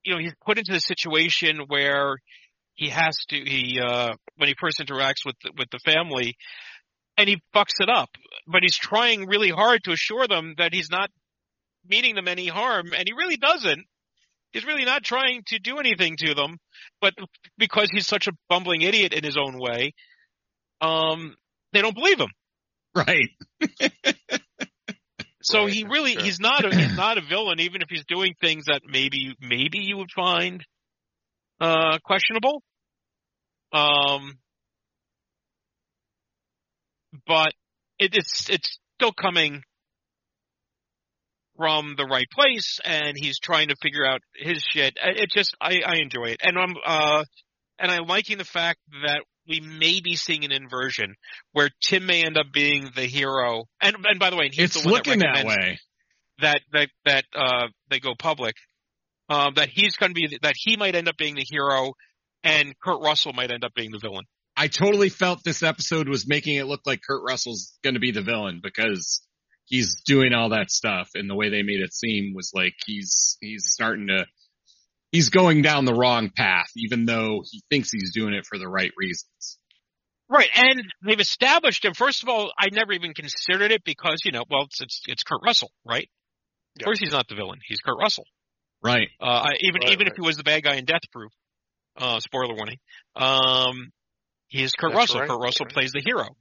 You 0.05 0.15
know, 0.15 0.21
he's 0.21 0.35
put 0.45 0.59
into 0.59 0.73
the 0.73 0.81
situation 0.81 1.61
where 1.69 2.17
he 2.75 2.89
has 2.89 3.15
to 3.29 3.37
he 3.37 3.79
uh 3.81 4.15
when 4.37 4.49
he 4.49 4.55
first 4.59 4.79
interacts 4.81 5.25
with 5.27 5.37
the, 5.43 5.53
with 5.57 5.69
the 5.71 5.79
family 5.85 6.35
and 7.17 7.29
he 7.29 7.41
fucks 7.55 7.81
it 7.81 7.89
up 7.89 8.09
but 8.49 8.63
he's 8.63 8.77
trying 8.77 9.27
really 9.27 9.51
hard 9.51 9.85
to 9.85 9.93
assure 9.93 10.27
them 10.27 10.55
that 10.59 10.75
he's 10.75 10.91
not 10.91 11.09
meaning 11.89 12.17
them 12.17 12.27
any 12.27 12.49
harm 12.49 12.87
and 12.97 13.07
he 13.07 13.13
really 13.13 13.37
doesn't 13.37 13.85
he's 14.53 14.65
really 14.65 14.85
not 14.85 15.05
trying 15.05 15.43
to 15.47 15.61
do 15.61 15.79
anything 15.79 16.17
to 16.17 16.35
them 16.35 16.59
but 17.01 17.15
because 17.59 17.89
he's 17.93 18.09
such 18.09 18.27
a 18.27 18.33
bumbling 18.49 18.83
idiot 18.83 19.13
in 19.13 19.23
his 19.23 19.37
own 19.37 19.57
way 19.57 19.93
um 20.81 21.37
they 21.73 21.81
don't 21.81 21.95
believe 21.95 22.19
him 22.19 22.31
Right. 22.95 23.29
so 25.45 25.67
he 25.67 25.85
really 25.85 26.15
sure. 26.15 26.23
he's 26.23 26.41
not 26.41 26.65
a 26.65 26.75
he's 26.75 26.97
not 26.97 27.19
a 27.19 27.21
villain 27.21 27.61
even 27.61 27.83
if 27.83 27.89
he's 27.91 28.05
doing 28.07 28.35
things 28.41 28.65
that 28.67 28.81
maybe 28.87 29.37
maybe 29.41 29.79
you 29.79 29.99
would 29.99 30.11
find 30.15 30.65
uh 31.61 31.99
questionable. 32.05 32.63
Um 33.73 34.39
but 37.27 37.53
it, 37.99 38.15
it's 38.15 38.49
it's 38.49 38.79
still 38.99 39.13
coming 39.13 39.63
from 41.57 41.95
the 41.97 42.05
right 42.05 42.27
place 42.33 42.81
and 42.85 43.15
he's 43.17 43.39
trying 43.39 43.69
to 43.69 43.77
figure 43.81 44.05
out 44.05 44.21
his 44.35 44.63
shit. 44.63 44.97
It 44.97 45.21
it 45.21 45.29
just 45.35 45.55
i 45.61 45.81
i 45.87 45.97
enjoy 45.97 46.27
it. 46.27 46.41
And 46.43 46.59
i'm 46.59 46.75
uh 46.85 47.25
and 47.79 47.91
i'm 47.91 48.07
liking 48.07 48.39
the 48.39 48.45
fact 48.45 48.81
that 49.07 49.23
we 49.49 49.61
may 49.61 50.01
be 50.01 50.17
seeing 50.17 50.45
an 50.45 50.53
inversion 50.53 51.15
where 51.53 51.71
tim 51.83 52.07
may 52.07 52.25
end 52.25 52.37
up 52.39 52.47
being 52.53 52.91
the 52.95 53.07
hero 53.07 53.65
and 53.81 53.97
and 54.05 54.19
by 54.19 54.31
the 54.31 54.37
way 54.37 54.49
he's 54.53 54.75
It's 54.77 54.83
the 54.83 54.89
one 54.89 54.95
looking 54.99 55.19
that 55.21 55.35
recommends- 55.37 55.57
way. 55.59 55.79
that 56.41 56.61
that 56.73 56.89
that 57.05 57.25
uh, 57.35 57.67
they 57.91 58.01
go 58.01 58.15
public, 58.19 58.55
um, 59.29 59.55
that 59.55 59.69
he's 59.69 59.97
going 59.97 60.11
to 60.11 60.15
be 60.15 60.39
that 60.43 60.55
he 60.57 60.77
might 60.77 60.95
end 60.97 61.09
up 61.09 61.17
being 61.17 61.35
the 61.37 61.47
hero, 61.49 61.93
and 62.43 62.75
Kurt 62.81 63.01
Russell 63.03 63.33
might 63.33 63.51
end 63.53 63.65
up 63.65 63.73
being 63.75 63.91
the 63.93 63.99
villain. 64.01 64.25
I 64.57 64.69
totally 64.69 65.09
felt 65.09 65.43
this 65.45 65.63
episode 65.63 66.09
was 66.09 66.27
making 66.29 66.57
it 66.57 66.67
look 66.67 66.81
like 66.87 67.01
Kurt 67.09 67.23
Russell's 67.27 67.79
going 67.83 67.95
to 67.95 68.01
be 68.01 68.11
the 68.13 68.23
villain 68.23 68.61
because 68.63 69.21
he's 69.67 70.01
doing 70.05 70.33
all 70.33 70.51
that 70.51 70.71
stuff, 70.71 71.09
and 71.15 71.29
the 71.31 71.35
way 71.37 71.51
they 71.51 71.63
made 71.63 71.81
it 71.81 71.93
seem 71.95 72.35
was 72.35 72.51
like 72.55 72.75
he's 72.85 73.37
he's 73.41 73.65
starting 73.69 74.09
to 74.09 74.27
he's 75.15 75.29
going 75.29 75.63
down 75.63 75.85
the 75.85 75.95
wrong 75.95 76.31
path, 76.37 76.67
even 76.77 77.05
though 77.07 77.43
he 77.49 77.63
thinks 77.71 77.91
he's 77.93 78.13
doing 78.13 78.35
it 78.35 78.45
for 78.47 78.59
the 78.59 78.67
right 78.69 78.91
reasons. 78.97 79.59
Right, 80.29 80.49
and 80.57 80.83
they've 81.07 81.21
established 81.21 81.85
him. 81.85 81.95
First 81.95 82.23
of 82.25 82.29
all, 82.29 82.53
I 82.59 82.69
never 82.73 82.93
even 82.93 83.15
considered 83.15 83.71
it 83.71 83.85
because 83.85 84.23
you 84.25 84.33
know, 84.33 84.45
well, 84.51 84.63
it's 84.65 84.81
it's, 84.81 85.03
it's 85.07 85.23
Kurt 85.23 85.41
Russell, 85.45 85.71
right? 85.85 86.09
Of 86.77 86.81
Yeah. 86.81 86.85
course, 86.87 86.99
he's 86.99 87.13
not 87.13 87.29
the 87.29 87.37
villain. 87.37 87.61
He's 87.67 87.79
Kurt 87.79 87.97
Russell. 87.99 88.25
Right. 88.83 89.09
Uh, 89.21 89.47
even 89.61 89.83
Right, 89.83 89.93
even 89.93 90.07
if 90.09 90.15
he 90.17 90.23
was 90.23 90.37
the 90.37 90.43
bad 90.45 90.63
guy 90.65 90.75
in 90.75 90.85
Death 90.85 91.03
Proof, 91.13 91.31
uh, 91.97 92.19
spoiler 92.21 92.55
warning. 92.55 92.79
Um, 93.15 93.93
he 94.49 94.63
is 94.63 94.73
Kurt 94.73 94.91
That's 94.93 94.99
Russell. 94.99 95.21
right, 95.21 95.29
Kurt 95.29 95.41
Russell 95.41 95.67
right. 95.67 95.75
plays 95.75 95.93
the 95.93 96.03
hero, 96.05 96.37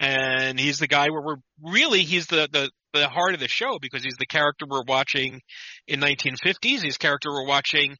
and 0.00 0.58
he's 0.58 0.78
the 0.78 0.88
guy 0.88 1.10
where 1.10 1.22
we're 1.22 1.36
really 1.62 2.02
he's 2.02 2.26
the 2.26 2.48
the 2.50 2.70
the 2.92 3.08
heart 3.08 3.34
of 3.34 3.40
the 3.40 3.48
show 3.48 3.78
because 3.80 4.02
he's 4.02 4.16
the 4.18 4.26
character 4.26 4.66
we're 4.68 4.84
watching 4.86 5.40
in 5.86 6.00
1950s. 6.00 6.56
He's 6.62 6.82
the 6.82 6.98
character 6.98 7.30
we're 7.30 7.46
watching 7.46 7.96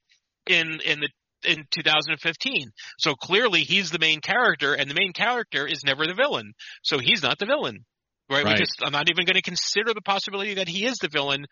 in 0.46 0.80
in 0.84 1.00
the 1.00 1.08
in 1.44 1.64
2015. 1.70 2.70
So 2.98 3.14
clearly 3.14 3.60
he's 3.62 3.90
the 3.90 3.98
main 3.98 4.20
character, 4.20 4.74
and 4.74 4.88
the 4.90 4.94
main 4.94 5.12
character 5.12 5.66
is 5.66 5.82
never 5.84 6.06
the 6.06 6.14
villain. 6.14 6.52
So 6.82 6.98
he's 6.98 7.22
not 7.22 7.38
the 7.38 7.46
villain. 7.46 7.84
Right? 8.30 8.44
Right. 8.44 8.52
We 8.54 8.58
just, 8.58 8.80
I'm 8.82 8.92
not 8.92 9.10
even 9.10 9.26
going 9.26 9.34
to 9.34 9.42
consider 9.42 9.92
the 9.92 10.00
possibility 10.00 10.54
that 10.54 10.68
he 10.68 10.86
is 10.86 10.96
the 10.98 11.08
villain. 11.08 11.44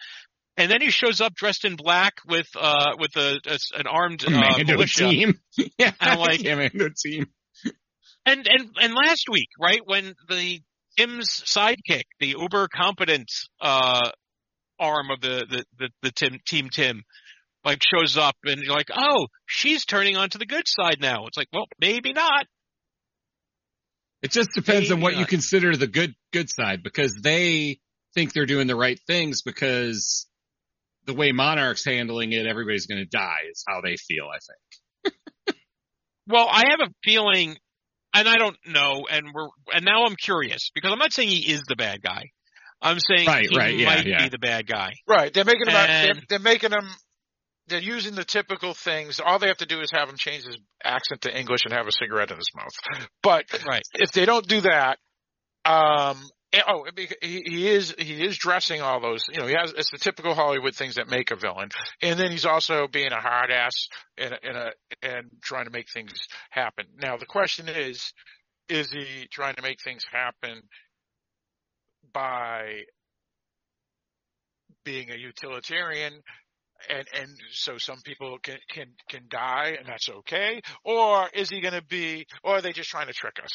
And 0.57 0.71
then 0.71 0.81
he 0.81 0.91
shows 0.91 1.21
up 1.21 1.35
dressed 1.35 1.65
in 1.65 1.77
black 1.77 2.15
with 2.27 2.47
uh 2.59 2.93
with 2.99 3.17
a, 3.17 3.41
a 3.47 3.59
an 3.79 3.87
armed 3.87 4.25
uh, 4.27 4.59
militia. 4.67 5.09
team. 5.09 5.41
yeah. 5.79 5.93
I'm 6.01 6.19
like- 6.19 6.43
Commando 6.45 6.89
team. 7.05 7.27
And 8.27 8.47
and 8.47 8.69
and 8.81 8.95
last 8.95 9.29
week, 9.31 9.49
right 9.59 9.81
when 9.85 10.15
the 10.29 10.61
Tim's 11.01 11.43
sidekick, 11.47 12.05
the 12.19 12.35
uber 12.39 12.69
competent 12.69 13.31
uh 13.61 14.11
arm 14.79 15.11
of 15.11 15.21
the 15.21 15.47
the 15.49 15.65
the, 15.79 15.91
the 16.03 16.11
Tim 16.11 16.39
team 16.47 16.69
Tim, 16.71 17.03
like 17.65 17.83
shows 17.83 18.17
up 18.17 18.37
and 18.45 18.61
you're 18.63 18.75
like, 18.75 18.91
oh, 18.95 19.27
she's 19.47 19.85
turning 19.85 20.17
onto 20.17 20.39
the 20.39 20.47
good 20.47 20.65
side 20.67 20.99
now. 21.01 21.27
It's 21.27 21.37
like, 21.37 21.49
well, 21.53 21.67
maybe 21.81 22.13
not. 22.13 22.47
It 24.23 24.33
just 24.33 24.51
depends 24.55 24.91
on 24.91 24.99
Maybe 24.99 25.03
what 25.03 25.17
you 25.17 25.27
consider 25.27 25.75
the 25.77 25.87
good 25.87 26.15
good 26.33 26.51
side 26.51 26.83
because 26.83 27.15
they 27.23 27.81
think 28.15 28.33
they're 28.33 28.47
doing 28.47 28.67
the 28.67 28.77
right 28.77 29.01
things 29.07 29.43
because 29.43 30.27
the 31.07 31.15
way 31.15 31.33
Monarch's 31.33 31.85
handling 31.85 32.33
it, 32.33 32.47
everybody's 32.47 32.87
going 32.87 33.03
to 33.03 33.09
die 33.09 33.49
is 33.51 33.65
how 33.67 33.81
they 33.81 33.97
feel. 33.97 34.27
I 34.27 34.39
think. 34.39 35.15
Well, 36.31 36.47
I 36.49 36.67
have 36.71 36.81
a 36.81 36.93
feeling, 37.03 37.57
and 38.15 38.29
I 38.29 38.37
don't 38.37 38.57
know, 38.67 39.07
and 39.11 39.27
we're 39.35 39.49
and 39.75 39.85
now 39.85 40.05
I'm 40.05 40.17
curious 40.17 40.71
because 40.75 40.93
I'm 40.93 40.99
not 40.99 41.13
saying 41.13 41.29
he 41.29 41.53
is 41.53 41.63
the 41.69 41.77
bad 41.77 42.03
guy. 42.03 42.25
I'm 42.83 42.99
saying 42.99 43.27
Right, 43.29 43.47
he 43.51 43.57
right, 43.59 43.77
yeah, 43.77 43.87
might 43.87 44.07
yeah. 44.07 44.23
be 44.25 44.29
the 44.31 44.39
bad 44.39 44.67
guy. 44.67 44.91
Right. 45.07 45.33
They're 45.35 45.45
making 45.45 45.67
them. 45.67 45.77
out- 45.77 45.87
they're, 45.89 46.11
And- 46.13 46.23
they're 46.31 46.39
making 46.39 46.71
them. 46.71 46.89
They're 47.69 47.79
using 47.79 48.15
the 48.17 48.25
typical 48.25 48.73
things. 48.75 49.21
All 49.25 49.39
they 49.39 49.47
have 49.49 49.59
to 49.59 49.67
do 49.67 49.81
is 49.81 49.91
have 49.93 50.09
him 50.09 50.17
change 50.19 50.45
his 50.45 50.59
accent 50.83 51.21
to 51.23 51.39
English 51.39 51.61
and 51.67 51.73
have 51.75 51.87
a 51.87 51.93
cigarette 51.93 52.31
in 52.31 52.37
his 52.39 52.51
mouth. 52.57 53.07
But 53.23 53.45
Right. 53.67 53.83
if 53.95 54.11
they 54.13 54.25
don't 54.25 54.47
do 54.49 54.63
that, 54.63 54.99
um, 55.65 56.17
and- 56.17 56.31
oh, 56.67 56.87
he 57.23 57.69
is 57.69 57.95
he 57.99 58.25
is 58.25 58.37
dressing 58.37 58.81
all 58.81 59.01
those. 59.01 59.23
You 59.33 59.41
know, 59.41 59.47
he 59.47 59.55
has 59.55 59.73
it's 59.73 59.91
the 59.91 59.99
typical 59.99 60.35
Hollywood 60.35 60.75
things 60.75 60.97
that 60.97 61.09
make 61.09 61.31
a 61.31 61.37
villain, 61.37 61.69
and 62.03 62.19
then 62.19 62.31
he's 62.31 62.47
also 62.47 62.87
being 62.89 63.13
a 63.13 63.21
hard 63.21 63.51
ass 63.51 63.89
and 64.19 64.39
and 64.43 64.57
a 64.57 64.71
and 65.03 65.31
trying 65.43 65.67
to 65.67 65.71
make 65.71 65.87
things 65.93 66.13
happen. 66.51 66.87
Now 67.01 67.17
the 67.17 67.27
question 67.27 67.69
is, 67.69 68.13
is 68.69 68.91
he 68.91 69.29
trying 69.31 69.57
to 69.57 69.63
make 69.63 69.81
things 69.83 70.03
happen 70.11 70.63
by 72.13 72.83
being 74.85 75.11
a 75.11 75.17
utilitarian 75.17 76.15
and 76.89 77.07
and 77.15 77.29
so 77.53 77.77
some 77.79 78.01
people 78.05 78.39
can 78.43 78.57
can 78.71 78.87
can 79.09 79.23
die 79.29 79.77
and 79.79 79.87
that's 79.87 80.09
okay 80.09 80.61
or 80.85 81.29
is 81.35 81.51
he 81.51 81.61
going 81.61 81.75
to 81.75 81.85
be 81.85 82.27
or 82.43 82.57
are 82.57 82.63
they 82.63 82.73
just 82.73 82.89
trying 82.89 83.07
to 83.07 83.13
trick 83.13 83.37
us 83.43 83.53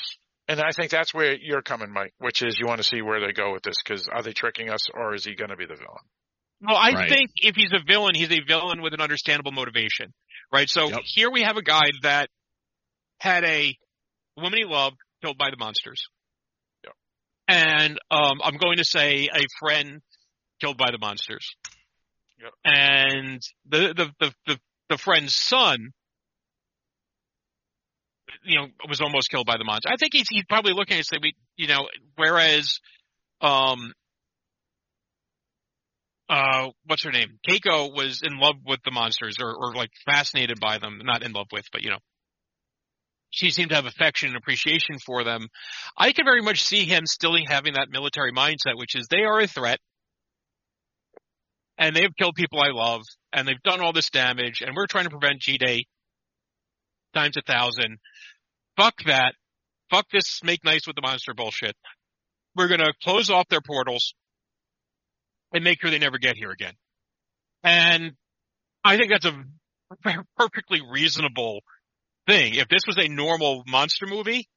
and 0.48 0.60
i 0.62 0.72
think 0.72 0.91
that's 0.91 1.14
where 1.14 1.36
you're 1.36 1.62
coming 1.62 1.91
mike 1.91 2.14
which 2.20 2.41
is 2.43 2.58
you 2.60 2.66
want 2.68 2.78
to 2.80 2.84
see 2.84 3.02
where 3.02 3.20
they 3.20 3.34
go 3.34 3.52
with 3.54 3.64
this 3.64 3.76
because 3.84 4.08
are 4.08 4.22
they 4.24 4.34
tricking 4.34 4.70
us 4.70 4.89
or 4.93 5.14
is 5.14 5.26
he 5.26 5.36
going 5.36 5.50
to 5.50 5.58
be 5.58 5.66
the 5.66 5.76
villain 5.76 6.04
Well, 6.62 6.78
I 6.78 6.93
Right. 6.93 7.10
think 7.10 7.32
if 7.36 7.56
he's 7.56 7.74
a 7.74 7.84
villain, 7.86 8.16
he's 8.16 8.32
a 8.32 8.39
villain 8.39 8.82
with 8.82 8.93
an 8.93 9.02
understandable 9.02 9.52
motivation, 9.52 10.14
right? 10.52 10.70
So 10.70 10.89
Yep. 10.89 11.02
here 11.04 11.30
we 11.30 11.41
have 11.43 11.58
a 11.58 11.62
guy 11.62 11.91
that 12.02 12.30
had 13.20 13.43
a 13.43 13.76
woman 14.38 14.58
he 14.60 14.66
loved 14.66 14.98
killed 15.22 15.38
by 15.38 15.50
the 15.52 15.58
monsters. 15.58 16.08
Yep. 16.84 16.93
And 17.50 18.00
um, 18.10 18.39
I'm 18.43 18.58
going 18.58 18.78
to 18.78 18.86
say 18.86 19.28
a 19.34 19.46
friend 19.60 20.02
killed 20.62 20.78
by 20.78 20.91
the 20.91 20.98
monsters. 20.98 21.56
Yep. 22.41 22.54
And 22.64 23.41
the, 23.70 23.93
the 23.93 24.12
the 24.20 24.34
the 24.48 24.60
the 24.89 24.98
friend's 24.98 25.36
son, 25.36 25.91
you 28.43 28.57
know, 28.57 28.67
was 28.88 29.01
almost 29.01 29.29
killed 29.29 29.45
by 29.45 29.57
the 29.57 29.63
monster. 29.63 29.89
I 29.91 29.97
think 29.97 30.13
he's 30.13 30.27
he's 30.29 30.45
probably 30.47 30.73
looking 30.73 30.97
at 30.97 31.05
say 31.05 31.17
we, 31.21 31.33
you 31.55 31.67
know, 31.67 31.88
whereas, 32.15 32.79
um, 33.41 33.93
uh, 36.29 36.69
what's 36.86 37.03
her 37.03 37.11
name? 37.11 37.39
Keiko 37.47 37.95
was 37.95 38.21
in 38.23 38.39
love 38.39 38.55
with 38.65 38.79
the 38.83 38.91
monsters 38.91 39.38
or, 39.39 39.53
or 39.53 39.73
like 39.75 39.91
fascinated 40.05 40.59
by 40.59 40.77
them. 40.77 40.99
Not 41.03 41.23
in 41.23 41.31
love 41.31 41.47
with, 41.51 41.65
but 41.71 41.83
you 41.83 41.91
know, 41.91 41.99
she 43.29 43.49
seemed 43.49 43.69
to 43.69 43.75
have 43.75 43.86
affection 43.86 44.29
and 44.29 44.38
appreciation 44.38 44.97
for 44.99 45.23
them. 45.23 45.47
I 45.97 46.11
can 46.11 46.25
very 46.25 46.41
much 46.41 46.63
see 46.63 46.86
him 46.86 47.05
still 47.05 47.36
having 47.47 47.73
that 47.73 47.89
military 47.89 48.31
mindset, 48.31 48.77
which 48.77 48.95
is 48.95 49.07
they 49.09 49.23
are 49.23 49.39
a 49.39 49.47
threat 49.47 49.79
and 51.77 51.95
they've 51.95 52.15
killed 52.17 52.36
people 52.36 52.61
I 52.61 52.69
love 52.71 53.01
and 53.33 53.47
they've 53.47 53.61
done 53.63 53.81
all 53.81 53.93
this 53.93 54.09
damage 54.09 54.61
and 54.61 54.75
we're 54.75 54.88
trying 54.88 55.05
to 55.05 55.09
prevent 55.09 55.41
G-Day 55.41 55.86
times 57.16 57.38
a 57.38 57.41
thousand. 57.41 57.97
Fuck 58.78 59.03
that. 59.05 59.34
Fuck 59.89 60.05
this 60.11 60.41
make 60.43 60.63
nice 60.63 60.86
with 60.86 60.95
the 60.95 61.01
monster 61.01 61.34
bullshit. 61.34 61.76
We're 62.55 62.68
gonna 62.68 62.93
close 63.03 63.30
off 63.30 63.47
their 63.49 63.61
portals 63.61 64.13
and 65.53 65.63
make 65.63 65.82
sure 65.82 65.89
they 65.91 65.99
never 65.99 66.18
get 66.18 66.36
here 66.38 66.51
again. 66.51 66.74
And 67.63 68.11
I 68.84 68.97
think 68.97 69.11
that's 69.11 69.26
a 69.26 69.43
perfectly 70.38 70.82
reasonable 70.91 71.61
thing. 72.28 72.55
If 72.55 72.68
this 72.68 72.82
was 72.88 72.97
a 72.97 73.07
normal 73.07 73.63
monster 73.68 74.05
movie, 74.07 74.47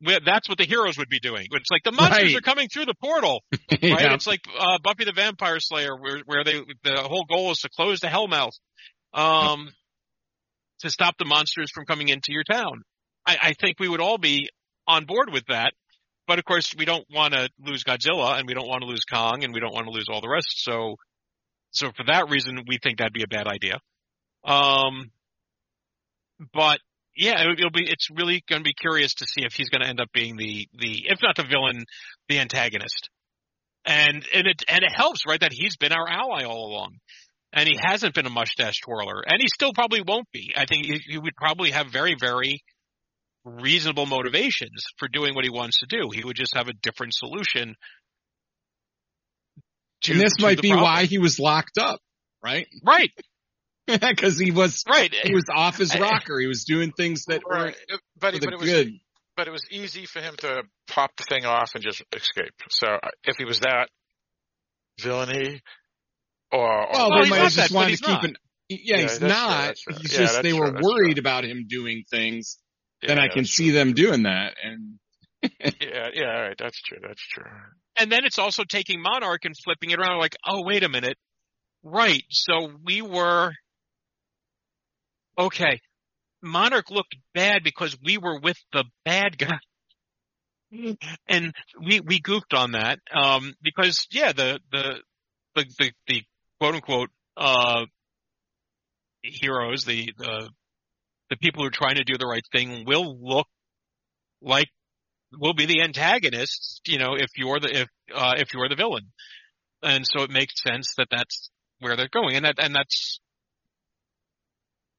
that's 0.00 0.48
what 0.48 0.58
the 0.58 0.64
heroes 0.64 0.98
would 0.98 1.08
be 1.08 1.20
doing. 1.20 1.46
But 1.50 1.60
it's 1.60 1.70
like 1.70 1.82
the 1.84 1.92
monsters 1.92 2.32
Right. 2.32 2.36
are 2.36 2.40
coming 2.40 2.68
through 2.68 2.86
the 2.86 2.94
portal, 3.00 3.42
right? 3.52 3.82
Yeah. 3.82 4.14
It's 4.14 4.26
like 4.26 4.40
uh, 4.58 4.78
Buffy 4.82 5.04
the 5.04 5.12
Vampire 5.12 5.58
Slayer, 5.60 5.96
where 5.96 6.18
where 6.26 6.44
they 6.44 6.60
the 6.82 7.02
whole 7.02 7.24
goal 7.24 7.52
is 7.52 7.58
to 7.58 7.68
close 7.68 8.00
the 8.00 8.08
Hellmouth, 8.08 8.52
um, 9.14 9.68
to 10.82 10.90
stop 10.90 11.16
the 11.18 11.24
monsters 11.24 11.70
from 11.72 11.84
coming 11.86 12.08
into 12.08 12.32
your 12.32 12.44
town. 12.44 12.82
I, 13.26 13.36
I 13.42 13.52
think 13.54 13.80
we 13.80 13.88
would 13.88 14.00
all 14.00 14.18
be 14.18 14.48
on 14.86 15.04
board 15.04 15.30
with 15.32 15.44
that. 15.48 15.72
But 16.26 16.38
of 16.38 16.44
course, 16.44 16.72
we 16.78 16.84
don't 16.84 17.04
want 17.12 17.34
to 17.34 17.48
lose 17.60 17.82
Godzilla, 17.82 18.38
and 18.38 18.46
we 18.46 18.54
don't 18.54 18.68
want 18.68 18.82
to 18.82 18.86
lose 18.86 19.04
Kong, 19.04 19.42
and 19.42 19.52
we 19.52 19.60
don't 19.60 19.74
want 19.74 19.86
to 19.86 19.92
lose 19.92 20.06
all 20.08 20.20
the 20.20 20.28
rest. 20.28 20.62
So, 20.62 20.96
so 21.72 21.90
for 21.96 22.04
that 22.06 22.30
reason, 22.30 22.60
we 22.68 22.78
think 22.80 22.98
that'd 22.98 23.12
be 23.12 23.24
a 23.24 23.28
bad 23.28 23.48
idea. 23.48 23.80
Um, 24.44 25.10
but 26.52 26.78
yeah, 27.16 27.40
it'll, 27.40 27.54
it'll 27.54 27.70
be. 27.70 27.90
It's 27.90 28.08
really 28.10 28.42
going 28.48 28.60
to 28.60 28.64
be 28.64 28.74
curious 28.74 29.14
to 29.14 29.26
see 29.26 29.44
if 29.44 29.54
he's 29.54 29.68
going 29.68 29.82
to 29.82 29.88
end 29.88 30.00
up 30.00 30.12
being 30.12 30.36
the 30.36 30.68
the, 30.74 31.06
if 31.08 31.20
not 31.22 31.36
the 31.36 31.44
villain, 31.44 31.84
the 32.28 32.38
antagonist. 32.38 33.10
And 33.84 34.24
and 34.32 34.46
it 34.46 34.62
and 34.68 34.84
it 34.84 34.92
helps, 34.94 35.26
right, 35.26 35.40
that 35.40 35.52
he's 35.52 35.76
been 35.76 35.92
our 35.92 36.08
ally 36.08 36.44
all 36.44 36.68
along, 36.68 36.98
and 37.52 37.68
he 37.68 37.76
hasn't 37.80 38.14
been 38.14 38.26
a 38.26 38.30
mustache 38.30 38.80
twirler, 38.80 39.22
and 39.26 39.40
he 39.40 39.48
still 39.48 39.72
probably 39.72 40.02
won't 40.02 40.30
be. 40.32 40.52
I 40.56 40.64
think 40.66 40.86
he, 40.86 40.98
he 41.06 41.18
would 41.18 41.36
probably 41.36 41.70
have 41.70 41.88
very 41.88 42.14
very 42.18 42.62
reasonable 43.44 44.06
motivations 44.06 44.84
for 44.98 45.08
doing 45.08 45.34
what 45.34 45.44
he 45.44 45.50
wants 45.50 45.80
to 45.80 45.86
do. 45.86 46.10
He 46.12 46.22
would 46.24 46.36
just 46.36 46.54
have 46.54 46.68
a 46.68 46.72
different 46.72 47.12
solution. 47.14 47.74
To, 50.04 50.12
and 50.12 50.20
this 50.20 50.34
to 50.38 50.42
might 50.42 50.56
the 50.56 50.62
be 50.62 50.68
problem. 50.70 50.84
why 50.92 51.04
he 51.04 51.18
was 51.18 51.38
locked 51.38 51.78
up, 51.78 52.00
right? 52.42 52.66
right, 52.84 53.10
Because 53.86 54.38
he 54.38 54.50
was 54.50 54.84
right. 54.88 55.12
he 55.24 55.34
was 55.34 55.44
off 55.54 55.76
his 55.78 55.96
rocker. 55.98 56.38
He 56.40 56.46
was 56.46 56.64
doing 56.64 56.92
things 56.92 57.24
that 57.26 57.42
weren't 57.48 57.76
but 57.88 57.98
for 57.98 58.00
but 58.20 58.40
the 58.40 58.48
it 58.52 58.58
was 58.58 58.70
good. 58.70 58.92
but 59.36 59.48
it 59.48 59.50
was 59.50 59.64
easy 59.70 60.06
for 60.06 60.20
him 60.20 60.34
to 60.38 60.62
pop 60.88 61.10
the 61.16 61.24
thing 61.28 61.44
off 61.44 61.70
and 61.74 61.82
just 61.82 62.02
escape 62.14 62.52
so 62.70 62.86
uh, 62.88 63.08
if 63.24 63.36
he 63.38 63.44
was 63.44 63.60
that 63.60 63.88
villainy 65.00 65.60
or, 66.52 66.60
or 66.60 66.88
Well, 66.92 67.10
Well, 67.10 67.22
they 67.22 67.30
might 67.30 67.38
have 67.38 67.52
just 67.52 67.70
but 67.70 67.76
wanted 67.76 67.90
he's 67.90 68.00
to 68.00 68.06
keep 68.06 68.14
not. 68.14 68.24
an. 68.24 68.36
Yeah, 68.68 68.78
Yeah, 68.96 69.02
he's 69.02 69.18
that's 69.18 69.18
true, 69.18 69.28
not. 69.28 69.76
true. 69.76 69.94
He's 70.00 70.12
Yeah, 70.12 70.18
just 70.18 70.42
they 70.42 70.50
true, 70.50 70.60
were 70.60 70.70
that's 70.72 70.86
worried 70.86 71.16
true. 71.16 71.20
about 71.20 71.44
him 71.44 71.66
doing 71.68 72.04
things. 72.10 72.58
yeah, 73.02 73.08
then 73.08 73.18
I 73.18 73.28
can 73.28 73.44
see 73.44 73.66
true. 73.70 73.72
them 73.74 73.92
doing 73.92 74.22
that, 74.24 74.54
and 74.62 74.98
yeah, 75.42 76.08
yeah, 76.14 76.34
all 76.34 76.42
right, 76.42 76.56
that's 76.58 76.80
true, 76.82 76.98
that's 77.02 77.20
true. 77.20 77.44
And 77.98 78.10
then 78.10 78.24
it's 78.24 78.38
also 78.38 78.64
taking 78.64 79.02
Monarch 79.02 79.44
and 79.44 79.54
flipping 79.56 79.90
it 79.90 79.98
around 79.98 80.18
like, 80.18 80.36
oh, 80.46 80.62
wait 80.64 80.82
a 80.82 80.88
minute. 80.88 81.16
Right. 81.82 82.22
So 82.30 82.70
we 82.84 83.02
were, 83.02 83.52
okay. 85.38 85.80
Monarch 86.42 86.90
looked 86.90 87.16
bad 87.34 87.62
because 87.64 87.96
we 88.02 88.18
were 88.18 88.38
with 88.40 88.56
the 88.72 88.84
bad 89.04 89.36
guy. 89.36 89.58
And 91.28 91.52
we, 91.84 92.00
we 92.00 92.20
goofed 92.20 92.54
on 92.54 92.72
that. 92.72 92.98
Um, 93.14 93.54
because 93.62 94.06
yeah, 94.10 94.32
the, 94.32 94.60
the, 94.70 94.94
the, 95.54 95.64
the, 95.78 95.92
the 96.06 96.22
quote 96.62 96.76
unquote, 96.76 97.10
uh, 97.36 97.84
heroes, 99.24 99.84
the, 99.84 100.12
the, 100.16 100.48
the 101.28 101.36
people 101.38 101.62
who 101.64 101.66
are 101.66 101.72
trying 101.72 101.96
to 101.96 102.04
do 102.04 102.16
the 102.16 102.26
right 102.26 102.44
thing 102.52 102.84
will 102.86 103.18
look 103.20 103.48
like 104.40 104.68
will 105.32 105.54
be 105.54 105.66
the 105.66 105.82
antagonists, 105.82 106.80
you 106.86 106.98
know, 106.98 107.14
if 107.16 107.30
you're 107.36 107.58
the 107.58 107.80
if 107.82 107.88
uh, 108.14 108.34
if 108.36 108.54
you're 108.54 108.68
the 108.68 108.76
villain, 108.76 109.10
and 109.82 110.04
so 110.06 110.22
it 110.22 110.30
makes 110.30 110.54
sense 110.62 110.94
that 110.98 111.08
that's 111.10 111.50
where 111.80 111.96
they're 111.96 112.08
going, 112.12 112.36
and 112.36 112.44
that 112.44 112.54
and 112.60 112.72
that's 112.76 113.18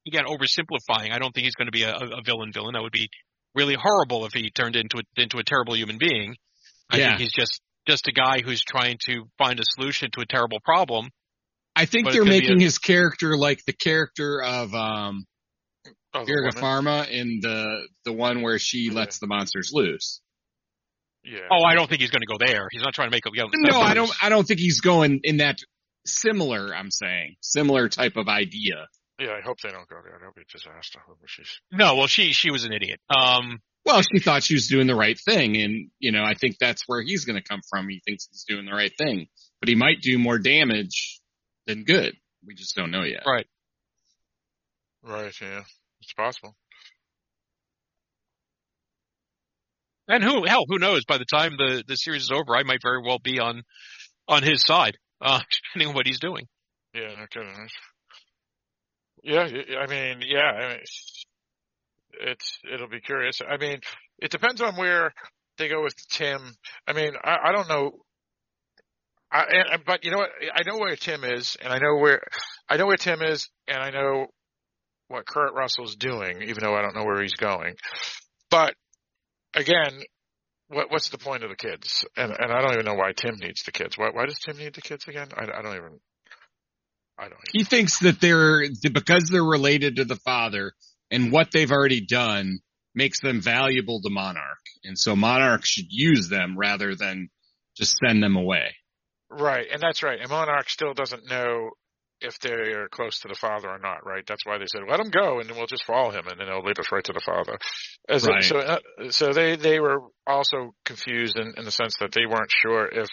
again 0.05 0.26
oversimplifying. 0.26 1.14
I 1.14 1.20
don't 1.20 1.34
think 1.34 1.45
he's 1.45 1.55
going 1.55 1.68
to 1.68 1.72
be 1.72 1.84
a, 1.84 1.93
a 1.93 2.22
villain. 2.26 2.51
Villain 2.51 2.74
that 2.74 2.82
would 2.82 2.91
be 2.91 3.07
really 3.55 3.78
horrible 3.82 4.26
if 4.26 4.34
he 4.34 4.49
turned 4.49 4.76
into 4.76 4.97
a, 4.97 5.22
into 5.22 5.38
a 5.38 5.43
terrible 5.45 5.78
human 5.78 5.97
being. 5.97 6.36
I 6.89 6.97
Yeah. 6.97 7.09
think 7.09 7.20
he's 7.22 7.32
just 7.34 7.61
just 7.88 8.07
a 8.07 8.11
guy 8.11 8.41
who's 8.43 8.64
trying 8.64 8.97
to 9.05 9.30
find 9.38 9.59
a 9.61 9.64
solution 9.76 10.09
to 10.14 10.22
a 10.22 10.26
terrible 10.26 10.59
problem. 10.66 11.09
I 11.76 11.86
think 11.86 12.05
But 12.05 12.13
they're 12.13 12.26
making 12.26 12.59
a- 12.61 12.63
his 12.63 12.78
character 12.78 13.36
like 13.38 13.63
the 13.65 13.74
character 13.74 14.41
of 14.41 14.74
um 14.76 15.26
Oh, 16.15 16.24
the 16.26 16.32
Virga 16.32 16.55
woman? 16.55 16.86
Pharma 16.86 17.09
in 17.09 17.39
the 17.41 17.88
the 18.05 18.13
one 18.13 18.41
where 18.43 18.59
she 18.59 18.88
Yeah. 18.89 18.93
lets 18.93 19.17
the 19.19 19.28
monsters 19.28 19.71
loose. 19.74 20.21
Yeah. 21.24 21.39
Oh, 21.49 21.63
I 21.63 21.74
don't 21.76 21.89
think 21.89 22.01
he's 22.01 22.11
going 22.11 22.21
to 22.21 22.28
go 22.28 22.38
there. 22.38 22.67
He's 22.71 22.82
not 22.84 22.93
trying 22.93 23.07
to 23.07 23.11
make 23.11 23.26
a 23.26 23.32
villain. 23.34 23.51
No, 23.55 23.80
I 23.82 23.93
don't. 23.93 24.11
I 24.21 24.30
don't 24.30 24.45
think 24.47 24.59
he's 24.59 24.82
going 24.82 25.21
in 25.24 25.38
that 25.38 25.57
similar. 26.05 26.76
I'm 26.76 26.91
saying 26.91 27.36
similar 27.41 27.89
type 27.89 28.17
of 28.17 28.28
idea. 28.28 28.88
Yeah, 29.19 29.32
I 29.32 29.41
hope 29.41 29.57
they 29.63 29.69
don't 29.69 29.88
go 29.88 29.95
there. 30.03 30.17
That'll 30.19 30.34
be 30.36 30.41
a 30.41 30.51
disaster. 30.51 30.99
I 30.99 31.03
hope 31.07 31.17
she's 31.28 31.59
No, 31.71 31.95
well, 31.95 32.07
she 32.07 32.34
she 32.34 32.51
was 32.51 32.65
an 32.65 32.74
idiot. 32.74 32.99
Um, 33.09 33.59
Well, 33.86 34.01
she 34.01 34.19
thought 34.19 34.43
she 34.43 34.53
was 34.53 34.67
doing 34.67 34.88
the 34.88 34.95
right 34.95 35.17
thing, 35.19 35.57
and 35.57 35.89
you 35.99 36.11
know, 36.11 36.24
I 36.24 36.34
think 36.36 36.57
that's 36.59 36.84
where 36.88 37.01
he's 37.01 37.26
going 37.26 37.41
to 37.41 37.47
come 37.47 37.61
from. 37.69 37.88
He 37.89 38.01
thinks 38.05 38.28
he's 38.30 38.43
doing 38.47 38.65
the 38.65 38.71
right 38.74 38.91
thing, 38.97 39.28
but 39.61 39.69
he 39.69 39.76
might 39.76 40.01
do 40.01 40.17
more 40.19 40.38
damage 40.39 41.19
than 41.68 41.84
good. 41.84 42.16
We 42.45 42.55
just 42.55 42.76
don't 42.76 42.91
know 42.91 43.03
yet. 43.03 43.24
right. 43.26 43.47
right. 45.03 45.34
Yeah, 45.41 45.64
it's 46.01 46.14
possible. 46.14 46.55
And 50.07 50.24
who 50.24 50.45
hell, 50.45 50.66
who 50.68 50.80
knows? 50.80 51.05
By 51.05 51.18
the 51.18 51.26
time 51.26 51.55
the 51.57 51.84
the 51.88 51.95
series 51.95 52.24
is 52.24 52.32
over, 52.32 52.55
I 52.55 52.64
might 52.64 52.82
very 52.82 53.01
well 53.01 53.20
be 53.20 53.39
on 53.39 53.64
on 54.28 54.43
his 54.43 54.61
side, 54.64 54.97
uh, 55.22 55.39
depending 55.72 55.89
on 55.89 55.95
what 55.95 56.05
he's 56.05 56.20
doing. 56.20 56.47
Yeah, 56.93 57.14
no 57.18 57.26
kidding. 57.30 57.68
Yeah, 59.24 59.47
I 59.80 59.88
mean, 59.88 60.22
yeah, 60.28 60.51
I 60.51 60.70
mean, 60.70 60.80
it's 62.20 62.59
it'll 62.72 62.89
be 62.89 62.99
curious. 62.99 63.41
I 63.47 63.57
mean, 63.57 63.80
it 64.20 64.32
depends 64.32 64.61
on 64.61 64.76
where 64.76 65.14
they 65.57 65.70
go 65.70 65.82
with 65.82 65.95
Tim. 66.09 66.41
I 66.88 66.93
mean, 66.93 67.14
I, 67.24 67.38
I 67.45 67.51
don't 67.53 67.70
know. 67.70 67.91
I, 69.34 69.45
and, 69.49 69.84
but 69.84 70.05
you 70.05 70.11
know 70.11 70.17
what? 70.17 70.29
I 70.53 70.61
know 70.63 70.77
where 70.77 70.95
Tim 70.95 71.23
is, 71.23 71.57
and 71.59 71.73
I 71.73 71.79
know 71.79 71.97
where 71.97 72.21
I 72.69 72.77
know 72.77 72.86
where 72.86 72.97
Tim 72.97 73.21
is, 73.23 73.49
and 73.67 73.77
I 73.77 73.89
know 73.89 74.27
what 75.07 75.25
Kurt 75.25 75.53
Russell's 75.55 75.95
doing, 75.95 76.43
even 76.43 76.63
though 76.63 76.75
I 76.75 76.81
don't 76.84 76.95
know 76.95 77.03
where 77.03 77.21
he's 77.21 77.34
going. 77.34 77.73
But 78.51 78.75
again, 79.55 80.03
what 80.67 80.91
what's 80.91 81.09
the 81.09 81.17
point 81.17 81.43
of 81.43 81.49
the 81.49 81.55
kids? 81.55 82.05
And 82.15 82.31
and 82.31 82.51
I 82.51 82.61
don't 82.61 82.73
even 82.73 82.86
know 82.86 82.93
why 82.93 83.11
Tim 83.13 83.36
needs 83.39 83.63
the 83.63 83.71
kids. 83.71 83.97
Why 83.97 84.09
why 84.13 84.27
does 84.27 84.38
Tim 84.39 84.57
need 84.57 84.75
the 84.75 84.81
kids 84.81 85.07
again? 85.07 85.29
I, 85.36 85.45
I 85.45 85.61
don't 85.63 85.75
even. 85.75 85.99
I 87.17 87.23
don't. 87.23 87.39
Even, 87.47 87.53
He 87.53 87.63
thinks 87.63 87.99
that 87.99 88.21
they're 88.21 88.65
because 88.91 89.29
they're 89.29 89.43
related 89.43 89.95
to 89.95 90.05
the 90.05 90.15
father, 90.17 90.73
and 91.09 91.31
what 91.31 91.51
they've 91.51 91.71
already 91.71 92.05
done 92.05 92.59
makes 92.93 93.19
them 93.19 93.41
valuable 93.41 93.99
to 94.01 94.11
Monarch, 94.11 94.61
and 94.84 94.97
so 94.97 95.15
Monarch 95.15 95.65
should 95.65 95.88
use 95.89 96.29
them 96.29 96.55
rather 96.55 96.93
than 96.93 97.29
just 97.75 97.97
send 97.97 98.21
them 98.21 98.36
away. 98.36 98.75
Right, 99.39 99.67
and 99.71 99.81
that's 99.81 100.03
right. 100.03 100.19
And 100.19 100.29
Monarch 100.29 100.69
still 100.69 100.93
doesn't 100.93 101.29
know 101.29 101.71
if 102.21 102.39
they 102.39 102.51
are 102.51 102.88
close 102.89 103.19
to 103.19 103.27
the 103.27 103.36
father 103.36 103.67
or 103.69 103.79
not. 103.79 104.05
Right, 104.05 104.23
that's 104.25 104.45
why 104.45 104.57
they 104.57 104.65
said 104.71 104.84
let 104.89 104.99
him 104.99 105.09
go, 105.09 105.39
and 105.39 105.49
then 105.49 105.57
we'll 105.57 105.67
just 105.67 105.86
follow 105.86 106.11
him, 106.11 106.27
and 106.27 106.39
then 106.39 106.47
he'll 106.47 106.63
lead 106.63 106.79
us 106.79 106.91
right 106.91 107.03
to 107.03 107.13
the 107.13 107.21
father. 107.25 107.57
As 108.07 108.25
Right. 108.27 108.43
So, 108.43 108.57
uh, 108.59 108.79
so 109.09 109.34
they 109.34 109.55
they 109.55 109.79
were 109.79 110.01
also 110.25 110.73
confused 110.86 111.38
in, 111.38 111.53
in 111.57 111.65
the 111.65 111.71
sense 111.71 111.95
that 111.99 112.11
they 112.11 112.25
weren't 112.25 112.51
sure 112.51 112.88
if 112.88 113.09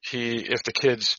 he 0.00 0.36
if 0.36 0.62
the 0.64 0.72
kids 0.72 1.16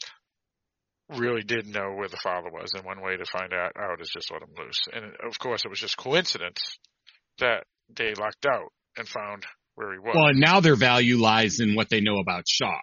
really 1.09 1.43
did 1.43 1.67
know 1.67 1.93
where 1.95 2.07
the 2.07 2.19
father 2.21 2.49
was, 2.51 2.71
and 2.73 2.85
one 2.85 3.01
way 3.01 3.17
to 3.17 3.25
find 3.25 3.53
out 3.53 3.73
out 3.79 4.01
is 4.01 4.09
just 4.13 4.31
let 4.31 4.41
him 4.41 4.49
loose. 4.57 4.79
And 4.91 5.05
of 5.25 5.37
course, 5.39 5.63
it 5.65 5.69
was 5.69 5.79
just 5.79 5.97
coincidence 5.97 6.77
that 7.39 7.63
they 7.95 8.13
locked 8.13 8.45
out 8.45 8.71
and 8.97 9.07
found 9.07 9.45
where 9.75 9.93
he 9.93 9.99
was. 9.99 10.13
Well, 10.15 10.29
and 10.29 10.39
now 10.39 10.59
their 10.59 10.75
value 10.75 11.17
lies 11.17 11.59
in 11.59 11.75
what 11.75 11.89
they 11.89 12.01
know 12.01 12.17
about 12.17 12.47
Shaw, 12.47 12.79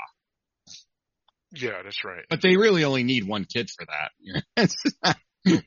yeah, 1.53 1.83
that's 1.85 2.05
right. 2.05 2.25
but 2.31 2.41
they 2.43 2.57
really 2.57 2.85
only 2.85 3.03
need 3.05 3.27
one 3.27 3.45
kid 3.45 3.71
for 3.71 3.85
that. 3.87 4.11
You 4.21 4.35
know? 4.35 4.41
It's- 4.57 5.15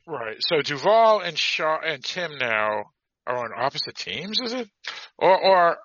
Right. 0.06 0.36
So 0.40 0.62
Duvall 0.62 1.20
and 1.20 1.38
Shaw 1.38 1.78
and 1.84 2.02
Tim 2.02 2.38
now 2.38 2.84
are 3.26 3.36
on 3.36 3.50
opposite 3.54 3.94
teams, 3.94 4.38
is 4.42 4.54
it? 4.54 4.70
Or 5.18 5.38
or 5.38 5.76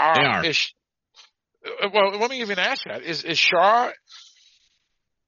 are, 0.00 0.14
They 0.16 0.24
are. 0.24 0.44
Is, 0.44 0.72
uh, 1.64 1.88
well, 1.94 2.18
let 2.18 2.30
me 2.30 2.40
even 2.40 2.58
ask 2.58 2.82
that: 2.86 3.02
Is 3.02 3.22
is 3.22 3.38
Shaw 3.38 3.90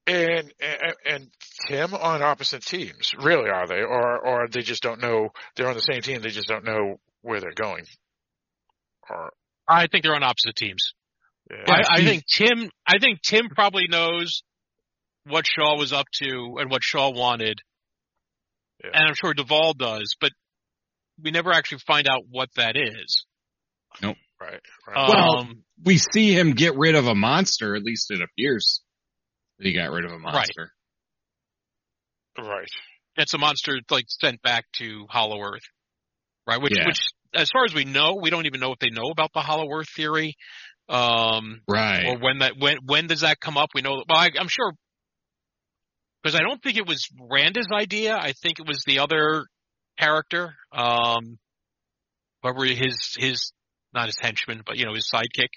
and, 0.08 0.52
and 0.60 0.94
and 1.06 1.26
Tim 1.68 1.94
on 1.94 2.20
opposite 2.22 2.62
teams? 2.64 3.12
Really, 3.16 3.48
are 3.48 3.68
they, 3.68 3.82
or 3.82 4.18
or 4.26 4.48
they 4.48 4.62
just 4.62 4.82
don't 4.82 5.00
know 5.00 5.28
they're 5.54 5.68
on 5.68 5.74
the 5.74 5.80
same 5.80 6.00
team? 6.02 6.20
They 6.20 6.30
just 6.30 6.48
don't 6.48 6.64
know 6.64 6.98
where 7.22 7.40
they're 7.40 7.52
going. 7.54 7.84
Or 9.08 9.30
I 9.68 9.86
think 9.86 10.02
they're 10.02 10.16
on 10.16 10.24
opposite 10.24 10.56
teams. 10.56 10.94
Yeah, 11.51 11.57
Yeah. 11.66 11.74
I, 11.74 11.94
I 11.96 12.05
think 12.05 12.24
Tim. 12.26 12.70
I 12.86 12.98
think 12.98 13.20
Tim 13.22 13.48
probably 13.48 13.86
knows 13.88 14.42
what 15.26 15.46
Shaw 15.46 15.76
was 15.78 15.92
up 15.92 16.07
to 16.22 16.57
and 16.59 16.70
what 16.70 16.82
Shaw 16.82 17.11
wanted, 17.11 17.59
Yeah. 18.82 18.90
and 18.94 19.07
I'm 19.09 19.14
sure 19.14 19.34
Duvall 19.34 19.74
does. 19.74 20.14
But 20.20 20.32
we 21.22 21.30
never 21.30 21.53
actually 21.53 21.78
find 21.86 22.09
out 22.09 22.22
what 22.30 22.48
that 22.57 22.76
is. 22.76 23.26
right, 24.03 24.16
right. 24.40 24.61
Well- 24.96 25.38
um, 25.40 25.64
we 25.82 25.96
see 25.98 26.32
him 26.38 26.53
get 26.53 26.76
rid 26.76 26.94
of 26.94 27.07
a 27.07 27.14
monster. 27.14 27.74
At 27.76 27.82
least 27.82 28.11
it 28.11 28.20
appears 28.22 28.82
that 29.59 29.66
he 29.66 29.72
got 29.72 29.90
rid 29.90 30.05
of 30.05 30.12
a 30.12 30.18
monster. 30.18 30.72
right. 32.38 32.68
it's 33.16 33.34
a 33.34 33.38
monster 33.38 33.78
like 33.90 34.05
sent 34.09 34.40
back 34.42 34.64
to 34.78 35.07
Hollow 35.11 35.40
Earth, 35.42 35.62
right? 36.46 36.61
Which, 36.61 36.72
Yeah. 36.76 36.86
which, 36.86 36.98
as 37.34 37.51
far 37.51 37.64
as 37.64 37.74
we 37.74 37.84
know, 37.84 38.14
we 38.20 38.30
don't 38.30 38.46
even 38.46 38.61
know 38.61 38.72
if 38.72 38.78
they 38.78 38.90
know 38.90 39.11
about 39.11 39.30
the 39.34 39.40
Hollow 39.40 39.68
Earth 39.72 39.88
theory, 39.94 40.34
um, 40.91 41.62
Right. 41.68 42.07
or 42.07 42.18
when 42.18 42.38
that 42.41 42.55
when 42.59 42.78
when 42.84 43.07
does 43.07 43.20
that 43.20 43.41
come 43.41 43.57
up? 43.57 43.70
We 43.74 43.82
know. 43.82 44.03
Well, 44.09 44.18
I, 44.18 44.30
I'm 44.38 44.49
sure 44.49 44.72
because 46.22 46.34
I 46.34 46.43
don't 46.43 46.62
think 46.62 46.76
it 46.76 46.86
was 46.86 47.09
Randa's 47.30 47.68
idea. 47.72 48.16
I 48.16 48.32
think 48.32 48.59
it 48.59 48.66
was 48.66 48.82
the 48.86 48.99
other 48.99 49.47
character, 49.99 50.55
um, 50.72 51.38
whoever 52.43 52.64
his 52.64 53.14
his 53.16 53.53
not 53.95 54.07
his 54.07 54.16
henchman, 54.20 54.62
but 54.66 54.76
you 54.76 54.84
know 54.84 54.95
his 54.95 55.09
sidekick. 55.12 55.49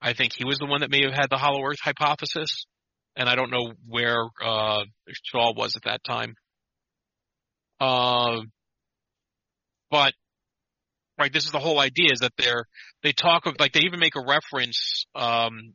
I 0.00 0.12
think 0.12 0.32
he 0.36 0.44
was 0.44 0.58
the 0.58 0.66
one 0.66 0.80
that 0.80 0.90
may 0.90 1.02
have 1.04 1.14
had 1.14 1.30
the 1.30 1.38
Hollow 1.38 1.64
Earth 1.64 1.78
hypothesis, 1.82 2.66
and 3.16 3.28
I 3.28 3.34
don't 3.36 3.50
know 3.50 3.72
where 3.86 4.22
uh, 4.44 4.84
Shaw 5.24 5.52
was 5.56 5.76
at 5.76 5.84
that 5.84 6.04
time. 6.04 6.34
Um, 7.80 8.52
but 9.90 10.12
right, 11.22 11.32
this 11.32 11.44
is 11.44 11.52
the 11.52 11.58
whole 11.58 11.78
idea: 11.78 12.10
is 12.12 12.20
that 12.20 12.32
they're 12.36 12.66
they 13.02 13.12
talk 13.12 13.46
of 13.46 13.56
like 13.58 13.72
they 13.72 13.80
even 13.80 14.00
make 14.00 14.16
a 14.16 14.24
reference. 14.26 15.06
Um, 15.14 15.74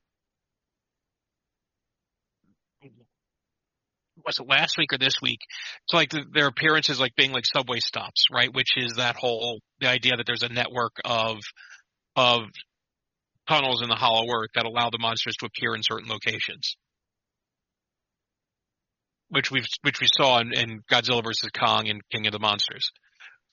was 4.25 4.39
it 4.39 4.47
last 4.47 4.77
week 4.77 4.91
or 4.93 4.97
this 4.97 5.13
week? 5.21 5.39
So 5.87 5.97
like 5.97 6.09
th- 6.09 6.25
their 6.33 6.47
appearances 6.47 6.99
like 6.99 7.15
being 7.15 7.31
like 7.31 7.45
subway 7.45 7.79
stops, 7.79 8.25
right? 8.31 8.53
Which 8.53 8.75
is 8.75 8.93
that 8.97 9.15
whole 9.15 9.59
the 9.79 9.87
idea 9.87 10.17
that 10.17 10.25
there's 10.25 10.43
a 10.43 10.49
network 10.49 10.97
of 11.05 11.37
of 12.15 12.41
tunnels 13.47 13.81
in 13.81 13.89
the 13.89 13.95
Hollow 13.95 14.25
Earth 14.33 14.49
that 14.55 14.65
allow 14.65 14.89
the 14.89 14.99
monsters 14.99 15.35
to 15.37 15.45
appear 15.45 15.75
in 15.75 15.81
certain 15.83 16.09
locations. 16.09 16.75
Which 19.29 19.51
we 19.51 19.63
which 19.81 19.99
we 20.01 20.07
saw 20.13 20.39
in, 20.39 20.53
in 20.53 20.81
Godzilla 20.91 21.23
vs 21.23 21.49
Kong 21.57 21.89
and 21.89 22.01
King 22.11 22.27
of 22.27 22.33
the 22.33 22.39
Monsters. 22.39 22.91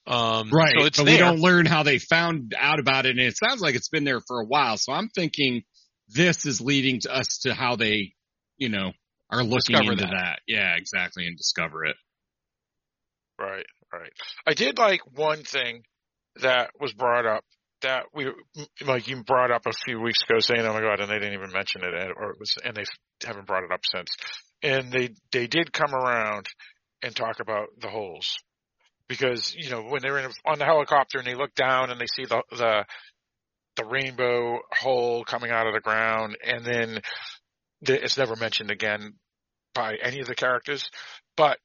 Um, 0.07 0.50
Right. 0.50 0.74
So 0.78 0.84
it's 0.86 0.98
but 0.98 1.05
there. 1.07 1.14
we 1.14 1.18
don't 1.18 1.40
learn 1.40 1.66
how 1.66 1.82
they 1.82 1.98
found 1.98 2.55
out 2.59 2.78
about 2.78 3.07
it. 3.07 3.11
And 3.11 3.20
it 3.20 3.36
sounds 3.36 3.61
like 3.61 3.74
it's 3.74 3.88
been 3.88 4.05
there 4.05 4.20
for 4.20 4.40
a 4.40 4.44
while. 4.46 4.76
So 4.76 4.92
I'm 4.92 5.09
thinking 5.09 5.62
this 6.09 6.44
is 6.46 6.61
leading 6.61 7.00
to 7.00 7.14
us 7.14 7.38
to 7.44 7.55
how 7.55 7.76
they, 7.76 8.12
you 8.59 8.68
know, 8.68 8.92
are 9.30 9.42
looking 9.42 9.74
Discover 9.76 9.92
into 9.92 10.05
that. 10.05 10.12
that. 10.12 10.38
Yeah, 10.46 10.76
exactly. 10.76 11.26
And 11.26 11.36
discover 11.36 11.84
it. 11.86 11.96
Right, 13.38 13.66
right. 13.92 14.12
I 14.46 14.55
did 14.55 14.78
like 14.78 15.00
one 15.16 15.42
thing 15.42 15.82
that 16.42 16.70
was 16.78 16.92
brought 16.92 17.26
up 17.26 17.44
that 17.82 18.05
we 18.14 18.26
like 18.86 19.09
you 19.09 19.22
brought 19.24 19.50
up 19.50 19.66
a 19.66 19.72
few 19.84 20.00
weeks 20.00 20.22
ago 20.22 20.38
saying, 20.38 20.61
"Oh 20.64 20.72
my 20.72 20.80
god," 20.80 21.00
and 21.00 21.11
they 21.11 21.18
didn't 21.18 21.34
even 21.34 21.50
mention 21.52 21.82
it, 21.82 21.92
or 22.16 22.30
it 22.30 22.38
was, 22.38 22.55
and 22.64 22.76
they 22.76 22.84
haven't 23.26 23.46
brought 23.46 23.64
it 23.64 23.72
up 23.72 23.80
since. 23.84 24.09
And 24.62 24.92
they 24.92 25.11
they 25.32 25.46
did 25.48 25.72
come 25.72 25.94
around 25.94 26.46
and 27.02 27.14
talk 27.14 27.40
about 27.40 27.68
the 27.80 27.88
holes 27.88 28.36
because 29.09 29.55
you 29.55 29.70
know 29.70 29.82
when 29.82 30.02
they're 30.02 30.18
in, 30.18 30.30
on 30.46 30.59
the 30.59 30.64
helicopter 30.64 31.18
and 31.18 31.26
they 31.26 31.34
look 31.34 31.55
down 31.55 31.90
and 31.90 32.00
they 32.00 32.07
see 32.07 32.24
the 32.24 32.42
the 32.50 32.84
the 33.76 33.84
rainbow 33.84 34.61
hole 34.70 35.24
coming 35.24 35.50
out 35.50 35.66
of 35.66 35.74
the 35.74 35.80
ground, 35.80 36.36
and 36.44 36.64
then 36.64 37.00
the, 37.82 38.02
it's 38.02 38.16
never 38.16 38.36
mentioned 38.36 38.70
again 38.70 39.14
by 39.74 39.96
any 40.02 40.20
of 40.20 40.26
the 40.26 40.34
characters, 40.34 40.88
but 41.36 41.59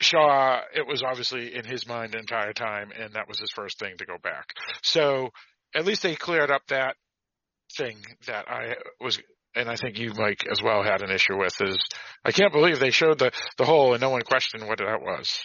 Shaw, 0.00 0.60
it 0.74 0.86
was 0.86 1.02
obviously 1.02 1.54
in 1.54 1.64
his 1.64 1.86
mind 1.86 2.12
the 2.12 2.18
entire 2.18 2.52
time, 2.52 2.90
and 2.98 3.14
that 3.14 3.28
was 3.28 3.38
his 3.38 3.50
first 3.50 3.78
thing 3.78 3.96
to 3.98 4.04
go 4.04 4.16
back. 4.22 4.52
So 4.82 5.30
at 5.74 5.86
least 5.86 6.02
they 6.02 6.14
cleared 6.14 6.50
up 6.50 6.62
that 6.68 6.96
thing 7.76 7.96
that 8.26 8.48
I 8.48 8.76
was, 9.00 9.18
and 9.54 9.70
I 9.70 9.76
think 9.76 9.98
you, 9.98 10.12
Mike, 10.14 10.44
as 10.50 10.62
well 10.62 10.82
had 10.82 11.02
an 11.02 11.10
issue 11.10 11.38
with 11.38 11.54
is 11.62 11.78
I 12.24 12.32
can't 12.32 12.52
believe 12.52 12.78
they 12.78 12.90
showed 12.90 13.18
the 13.18 13.32
the 13.56 13.64
hole 13.64 13.92
and 13.94 14.00
no 14.00 14.10
one 14.10 14.22
questioned 14.22 14.66
what 14.66 14.78
that 14.78 15.00
was. 15.00 15.40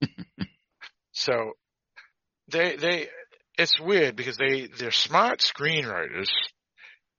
so 1.12 1.52
they 2.48 2.76
they 2.76 3.08
it's 3.58 3.80
weird 3.80 4.16
because 4.16 4.36
they 4.36 4.68
they're 4.78 4.90
smart 4.90 5.40
screenwriters 5.40 6.28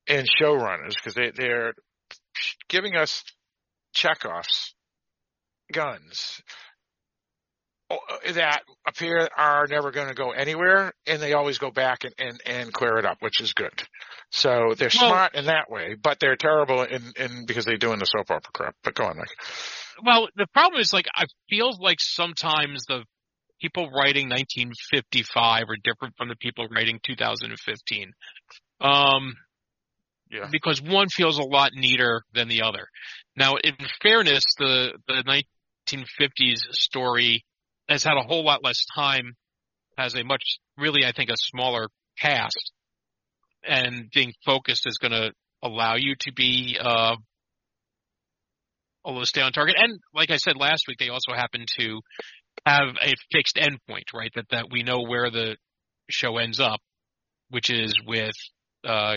and 0.07 0.27
showrunners 0.41 0.95
because 0.95 1.15
they 1.15 1.31
they're 1.35 1.73
giving 2.69 2.95
us 2.95 3.23
Chekhov's 3.93 4.73
guns 5.71 6.41
uh, 7.89 7.95
that 8.33 8.63
appear 8.85 9.29
are 9.37 9.65
never 9.67 9.91
going 9.91 10.09
to 10.09 10.13
go 10.13 10.31
anywhere 10.31 10.93
and 11.05 11.21
they 11.21 11.33
always 11.33 11.57
go 11.57 11.71
back 11.71 12.03
and, 12.03 12.13
and, 12.17 12.41
and 12.45 12.73
clear 12.73 12.97
it 12.97 13.05
up, 13.05 13.17
which 13.21 13.39
is 13.41 13.53
good. 13.53 13.71
So 14.29 14.73
they're 14.77 14.89
well, 14.99 15.09
smart 15.09 15.35
in 15.35 15.45
that 15.45 15.69
way, 15.69 15.95
but 15.95 16.19
they're 16.19 16.35
terrible 16.35 16.83
in, 16.83 17.13
in 17.17 17.45
because 17.45 17.63
they're 17.65 17.77
doing 17.77 17.99
the 17.99 18.05
soap 18.05 18.29
opera 18.29 18.51
crap. 18.53 18.75
But 18.83 18.95
go 18.95 19.05
on, 19.05 19.17
Mike. 19.17 19.29
Well, 20.03 20.27
the 20.35 20.47
problem 20.53 20.81
is 20.81 20.93
like 20.93 21.07
I 21.13 21.25
feel 21.49 21.71
like 21.79 21.99
sometimes 21.99 22.85
the 22.85 23.03
people 23.59 23.89
writing 23.89 24.29
1955 24.29 25.63
are 25.69 25.77
different 25.83 26.15
from 26.17 26.29
the 26.29 26.35
people 26.35 26.67
writing 26.69 26.99
2015. 27.03 28.11
Um, 28.79 29.35
yeah. 30.29 30.47
Because 30.51 30.81
one 30.81 31.07
feels 31.09 31.37
a 31.39 31.43
lot 31.43 31.71
neater 31.73 32.23
than 32.33 32.47
the 32.47 32.63
other. 32.63 32.87
Now, 33.35 33.55
in 33.55 33.75
fairness, 34.01 34.43
the 34.57 34.93
the 35.07 35.43
1950s 35.89 36.73
story 36.73 37.45
has 37.87 38.03
had 38.03 38.17
a 38.17 38.27
whole 38.27 38.43
lot 38.43 38.63
less 38.63 38.85
time, 38.93 39.35
has 39.97 40.15
a 40.15 40.23
much, 40.23 40.59
really, 40.77 41.05
I 41.05 41.13
think, 41.13 41.29
a 41.29 41.37
smaller 41.37 41.87
cast, 42.19 42.71
and 43.63 44.09
being 44.13 44.33
focused 44.45 44.85
is 44.85 44.97
going 44.97 45.13
to 45.13 45.31
allow 45.63 45.95
you 45.95 46.15
to 46.19 46.33
be 46.33 46.77
uh, 46.79 47.15
a 49.07 49.11
little 49.11 49.25
stay 49.25 49.41
on 49.41 49.53
target. 49.53 49.75
And 49.79 49.99
like 50.13 50.29
I 50.29 50.37
said 50.37 50.57
last 50.57 50.83
week, 50.87 50.97
they 50.99 51.09
also 51.09 51.33
happen 51.33 51.65
to 51.79 52.01
have 52.65 52.95
a 53.01 53.13
fixed 53.31 53.55
endpoint, 53.55 54.13
right? 54.13 54.31
That 54.35 54.49
that 54.51 54.65
we 54.71 54.83
know 54.83 55.01
where 55.07 55.31
the 55.31 55.55
show 56.09 56.37
ends 56.37 56.59
up, 56.59 56.79
which 57.49 57.69
is 57.69 57.95
with 58.05 58.35
uh, 58.85 59.15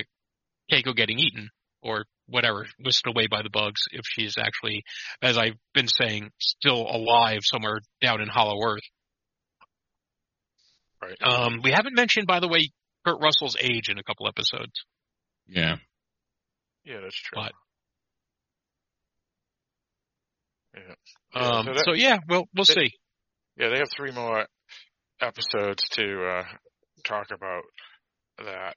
Keiko 0.73 0.95
getting 0.95 1.19
eaten 1.19 1.51
or 1.83 2.05
whatever, 2.27 2.67
whisked 2.79 3.09
away 3.09 3.27
by 3.29 3.43
the 3.43 3.51
bugs 3.51 3.83
if 3.91 4.03
she's 4.05 4.37
actually, 4.39 4.83
as 5.21 5.37
I've 5.37 5.57
been 5.75 5.89
saying, 5.89 6.31
still 6.39 6.87
alive 6.89 7.41
somewhere 7.43 7.81
down 8.01 8.21
in 8.21 8.29
Hollow 8.29 8.57
Earth. 8.65 8.83
Right. 11.03 11.17
Um, 11.23 11.61
we 11.65 11.73
haven't 11.73 11.97
mentioned, 11.97 12.27
by 12.27 12.41
the 12.41 12.49
way, 12.49 12.71
Kurt 13.07 13.21
Russell's 13.21 13.57
age 13.59 13.89
in 13.89 13.99
a 13.99 14.03
couple 14.03 14.29
episodes. 14.29 14.73
Yeah. 15.49 15.77
Yeah, 16.85 17.01
that's 17.03 17.17
true. 17.17 17.43
But, 17.43 17.53
yeah. 20.75 21.41
Um, 21.41 21.67
so, 21.67 21.73
that, 21.73 21.83
so, 21.85 21.93
yeah, 21.95 22.19
well, 22.29 22.49
we'll 22.55 22.65
they, 22.67 22.75
see. 22.75 22.93
Yeah, 23.57 23.69
they 23.69 23.79
have 23.79 23.91
three 23.95 24.13
more 24.13 24.47
episodes 25.21 25.83
to 25.93 26.25
uh, 26.25 26.45
talk 27.05 27.27
about 27.33 27.63
that. 28.39 28.77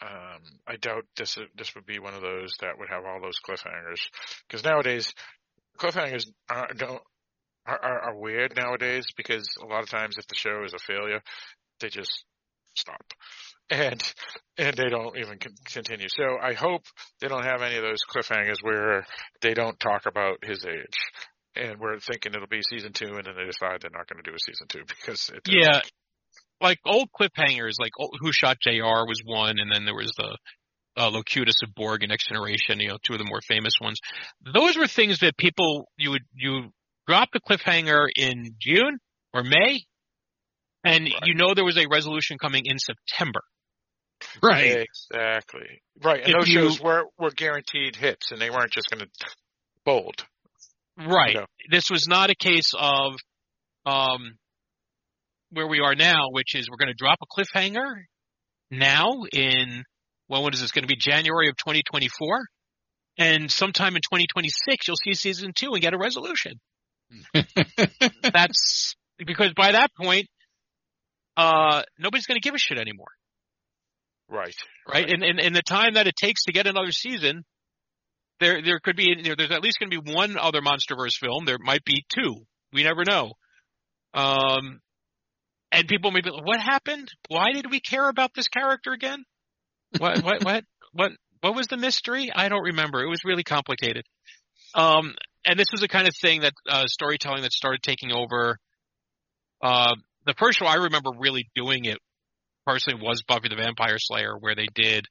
Um, 0.00 0.42
I 0.66 0.76
doubt 0.76 1.04
this 1.16 1.38
this 1.56 1.74
would 1.74 1.86
be 1.86 2.00
one 2.00 2.14
of 2.14 2.22
those 2.22 2.54
that 2.60 2.78
would 2.78 2.88
have 2.88 3.04
all 3.04 3.20
those 3.20 3.38
cliffhangers 3.38 4.00
because 4.48 4.64
nowadays 4.64 5.14
cliffhangers 5.78 6.26
are, 6.50 6.68
don't 6.76 7.00
are, 7.66 7.78
are, 7.78 8.18
weird 8.18 8.56
nowadays 8.56 9.06
because 9.16 9.48
a 9.62 9.66
lot 9.66 9.84
of 9.84 9.88
times 9.88 10.18
if 10.18 10.26
the 10.26 10.34
show 10.34 10.64
is 10.64 10.74
a 10.74 10.78
failure, 10.78 11.22
they 11.80 11.88
just 11.88 12.24
stop 12.74 13.04
and 13.70 14.02
and 14.58 14.76
they 14.76 14.88
don't 14.88 15.16
even 15.16 15.38
continue. 15.64 16.08
So 16.08 16.36
I 16.40 16.52
hope 16.52 16.82
they 17.20 17.28
don't 17.28 17.44
have 17.44 17.62
any 17.62 17.76
of 17.76 17.82
those 17.82 18.00
cliffhangers 18.04 18.62
where 18.62 19.06
they 19.40 19.54
don't 19.54 19.78
talk 19.80 20.06
about 20.06 20.44
his 20.44 20.64
age. 20.66 20.98
And 21.54 21.78
we're 21.78 21.98
thinking 21.98 22.32
it'll 22.34 22.46
be 22.46 22.62
season 22.68 22.92
two, 22.92 23.14
and 23.14 23.24
then 23.24 23.34
they 23.36 23.44
decide 23.44 23.80
they're 23.80 23.90
not 23.92 24.08
going 24.08 24.22
to 24.22 24.30
do 24.30 24.34
a 24.34 24.38
season 24.38 24.68
two 24.68 24.82
because 24.88 25.30
it 25.34 25.40
yeah, 25.46 25.80
like 26.60 26.78
old 26.86 27.08
cliffhangers, 27.18 27.74
like 27.78 27.92
old, 27.98 28.16
Who 28.20 28.32
Shot 28.32 28.58
J.R. 28.62 29.06
was 29.06 29.20
one, 29.24 29.58
and 29.58 29.70
then 29.72 29.84
there 29.84 29.94
was 29.94 30.12
the 30.16 30.36
uh, 30.96 31.10
Locutus 31.10 31.56
of 31.62 31.74
Borg 31.74 32.02
and 32.02 32.10
Next 32.10 32.28
Generation, 32.28 32.80
you 32.80 32.88
know, 32.88 32.98
two 33.02 33.14
of 33.14 33.18
the 33.18 33.26
more 33.28 33.40
famous 33.46 33.74
ones. 33.80 33.98
Those 34.52 34.76
were 34.76 34.86
things 34.86 35.20
that 35.20 35.36
people 35.36 35.88
you 35.96 36.10
would 36.10 36.24
you 36.34 36.70
drop 37.06 37.30
the 37.32 37.40
cliffhanger 37.40 38.06
in 38.14 38.54
June 38.60 38.98
or 39.34 39.42
May, 39.42 39.84
and 40.84 41.04
right. 41.04 41.14
you 41.24 41.34
know 41.34 41.54
there 41.54 41.64
was 41.64 41.78
a 41.78 41.86
resolution 41.90 42.38
coming 42.38 42.62
in 42.64 42.78
September. 42.78 43.40
Right. 44.42 44.86
Exactly. 45.10 45.82
Right. 46.02 46.20
And 46.20 46.28
if 46.28 46.36
those 46.40 46.48
you, 46.48 46.60
shows 46.60 46.80
were 46.80 47.04
were 47.18 47.30
guaranteed 47.30 47.96
hits, 47.96 48.30
and 48.30 48.40
they 48.40 48.50
weren't 48.50 48.70
just 48.70 48.88
going 48.90 49.04
to 49.04 49.10
fold. 49.84 50.24
Right. 50.98 51.34
You 51.34 51.40
know? 51.40 51.46
This 51.70 51.90
was 51.90 52.06
not 52.06 52.30
a 52.30 52.34
case 52.34 52.72
of 52.78 53.14
um, 53.86 54.36
where 55.50 55.66
we 55.66 55.80
are 55.80 55.94
now, 55.94 56.28
which 56.30 56.54
is 56.54 56.68
we're 56.70 56.76
going 56.76 56.88
to 56.88 56.94
drop 56.94 57.18
a 57.22 57.26
cliffhanger 57.26 58.04
now 58.70 59.24
in, 59.32 59.84
well, 60.28 60.42
what 60.42 60.54
is 60.54 60.60
this 60.60 60.72
going 60.72 60.84
to 60.84 60.88
be 60.88 60.96
January 60.96 61.48
of 61.48 61.56
2024? 61.56 62.46
And 63.18 63.50
sometime 63.50 63.94
in 63.94 64.02
2026, 64.02 64.88
you'll 64.88 64.96
see 64.96 65.14
season 65.14 65.52
two 65.54 65.72
and 65.72 65.82
get 65.82 65.92
a 65.92 65.98
resolution. 65.98 66.54
That's 68.22 68.94
because 69.18 69.52
by 69.54 69.72
that 69.72 69.90
point, 70.00 70.26
uh, 71.36 71.82
nobody's 71.98 72.26
going 72.26 72.40
to 72.40 72.46
give 72.46 72.54
a 72.54 72.58
shit 72.58 72.78
anymore. 72.78 73.12
Right. 74.28 74.54
Right. 74.88 75.08
And, 75.10 75.22
and, 75.22 75.40
and 75.40 75.54
the 75.54 75.62
time 75.62 75.94
that 75.94 76.06
it 76.06 76.16
takes 76.16 76.44
to 76.44 76.52
get 76.52 76.66
another 76.66 76.90
season, 76.90 77.44
there, 78.40 78.62
there 78.62 78.80
could 78.80 78.96
be, 78.96 79.14
you 79.16 79.30
know, 79.30 79.34
there's 79.36 79.50
at 79.50 79.62
least 79.62 79.78
going 79.78 79.90
to 79.90 80.00
be 80.00 80.12
one 80.12 80.38
other 80.38 80.60
MonsterVerse 80.60 81.18
film. 81.20 81.44
There 81.44 81.58
might 81.60 81.84
be 81.84 82.04
two. 82.14 82.44
We 82.72 82.82
never 82.82 83.04
know. 83.04 83.32
Um, 84.14 84.80
and 85.70 85.88
people 85.88 86.10
may 86.10 86.20
be 86.20 86.30
like, 86.30 86.46
what 86.46 86.60
happened? 86.60 87.08
Why 87.28 87.52
did 87.52 87.70
we 87.70 87.80
care 87.80 88.08
about 88.08 88.32
this 88.34 88.48
character 88.48 88.92
again? 88.92 89.24
What, 89.98 90.22
what, 90.22 90.44
what, 90.44 90.64
what, 90.92 91.12
what 91.40 91.54
was 91.54 91.66
the 91.66 91.76
mystery? 91.76 92.30
I 92.34 92.48
don't 92.48 92.64
remember. 92.64 93.02
It 93.02 93.08
was 93.08 93.24
really 93.24 93.44
complicated. 93.44 94.04
Um, 94.74 95.14
and 95.44 95.58
this 95.58 95.68
was 95.72 95.80
the 95.80 95.88
kind 95.88 96.08
of 96.08 96.14
thing 96.20 96.42
that, 96.42 96.52
uh, 96.68 96.86
storytelling 96.86 97.42
that 97.42 97.52
started 97.52 97.82
taking 97.82 98.12
over. 98.12 98.58
Uh, 99.62 99.94
the 100.26 100.34
first 100.38 100.58
show 100.58 100.66
I 100.66 100.76
remember 100.76 101.10
really 101.18 101.48
doing 101.54 101.84
it 101.84 101.98
personally 102.66 103.02
was 103.02 103.22
Buffy 103.22 103.48
the 103.48 103.56
Vampire 103.56 103.98
Slayer, 103.98 104.36
where 104.38 104.54
they 104.54 104.68
did 104.74 105.06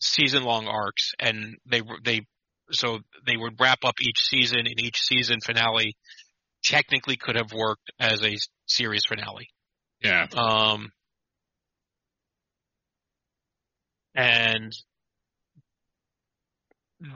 season 0.00 0.44
long 0.44 0.66
arcs 0.66 1.12
and 1.18 1.56
they, 1.66 1.82
they, 2.04 2.22
so 2.70 2.98
they 3.26 3.36
would 3.36 3.60
wrap 3.60 3.78
up 3.84 3.94
each 4.00 4.18
season 4.18 4.60
and 4.60 4.80
each 4.80 5.00
season 5.00 5.38
finale 5.44 5.94
technically 6.64 7.16
could 7.16 7.36
have 7.36 7.52
worked 7.52 7.90
as 7.98 8.22
a 8.22 8.34
series 8.66 9.02
finale. 9.06 9.48
Yeah. 10.02 10.26
Um, 10.36 10.90
and 14.14 14.72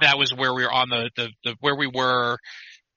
that 0.01 0.18
was 0.18 0.32
where 0.34 0.53
we 0.55 0.62
were 0.64 0.72
on 0.72 0.88
the, 0.88 1.11
the, 1.16 1.28
the 1.44 1.55
where 1.61 1.76
we 1.76 1.86
were, 1.86 2.38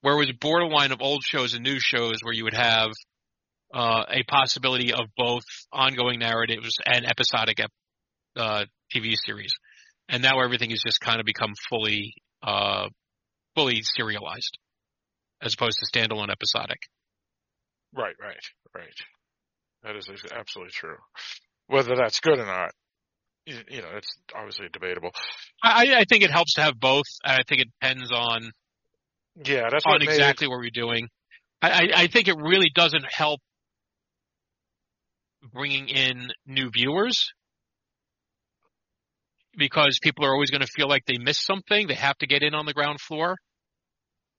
where 0.01 0.15
was 0.15 0.31
borderline 0.39 0.91
of 0.91 1.01
old 1.01 1.23
shows 1.23 1.53
and 1.53 1.63
new 1.63 1.79
shows 1.79 2.17
where 2.23 2.33
you 2.33 2.45
would 2.45 2.53
have 2.53 2.91
uh, 3.73 4.03
a 4.09 4.23
possibility 4.23 4.93
of 4.93 5.05
both 5.17 5.43
ongoing 5.71 6.19
narratives 6.19 6.71
and 6.85 7.05
episodic 7.05 7.59
uh, 8.35 8.65
TV 8.93 9.13
series. 9.25 9.53
And 10.07 10.23
now 10.23 10.39
everything 10.43 10.71
has 10.71 10.81
just 10.85 10.99
kind 10.99 11.19
of 11.19 11.25
become 11.25 11.53
fully, 11.69 12.13
uh, 12.41 12.89
fully 13.55 13.81
serialized 13.83 14.57
as 15.41 15.53
opposed 15.53 15.77
to 15.79 15.97
standalone 15.97 16.31
episodic. 16.31 16.79
Right, 17.95 18.15
right, 18.19 18.37
right. 18.75 18.87
That 19.83 19.95
is 19.95 20.09
absolutely 20.35 20.71
true. 20.71 20.97
Whether 21.67 21.95
that's 21.95 22.19
good 22.19 22.39
or 22.39 22.45
not, 22.45 22.71
you 23.45 23.81
know, 23.81 23.89
it's 23.95 24.17
obviously 24.35 24.67
debatable. 24.71 25.11
I, 25.63 25.95
I 25.99 26.05
think 26.07 26.23
it 26.23 26.31
helps 26.31 26.55
to 26.55 26.61
have 26.61 26.79
both. 26.79 27.05
I 27.23 27.39
think 27.47 27.61
it 27.61 27.67
depends 27.79 28.11
on 28.11 28.51
yeah, 29.45 29.69
that's 29.71 29.85
on 29.85 30.01
exactly 30.01 30.45
it. 30.45 30.49
what 30.49 30.59
we're 30.59 30.69
doing. 30.71 31.07
I, 31.61 31.89
I 31.93 32.07
think 32.07 32.27
it 32.27 32.35
really 32.37 32.71
doesn't 32.73 33.05
help 33.09 33.41
bringing 35.53 35.87
in 35.87 36.29
new 36.45 36.69
viewers 36.71 37.31
because 39.57 39.99
people 40.01 40.25
are 40.25 40.33
always 40.33 40.51
going 40.51 40.61
to 40.61 40.67
feel 40.67 40.87
like 40.87 41.05
they 41.05 41.17
missed 41.17 41.45
something. 41.45 41.87
They 41.87 41.95
have 41.95 42.17
to 42.19 42.27
get 42.27 42.43
in 42.43 42.53
on 42.53 42.65
the 42.65 42.73
ground 42.73 42.99
floor. 43.01 43.35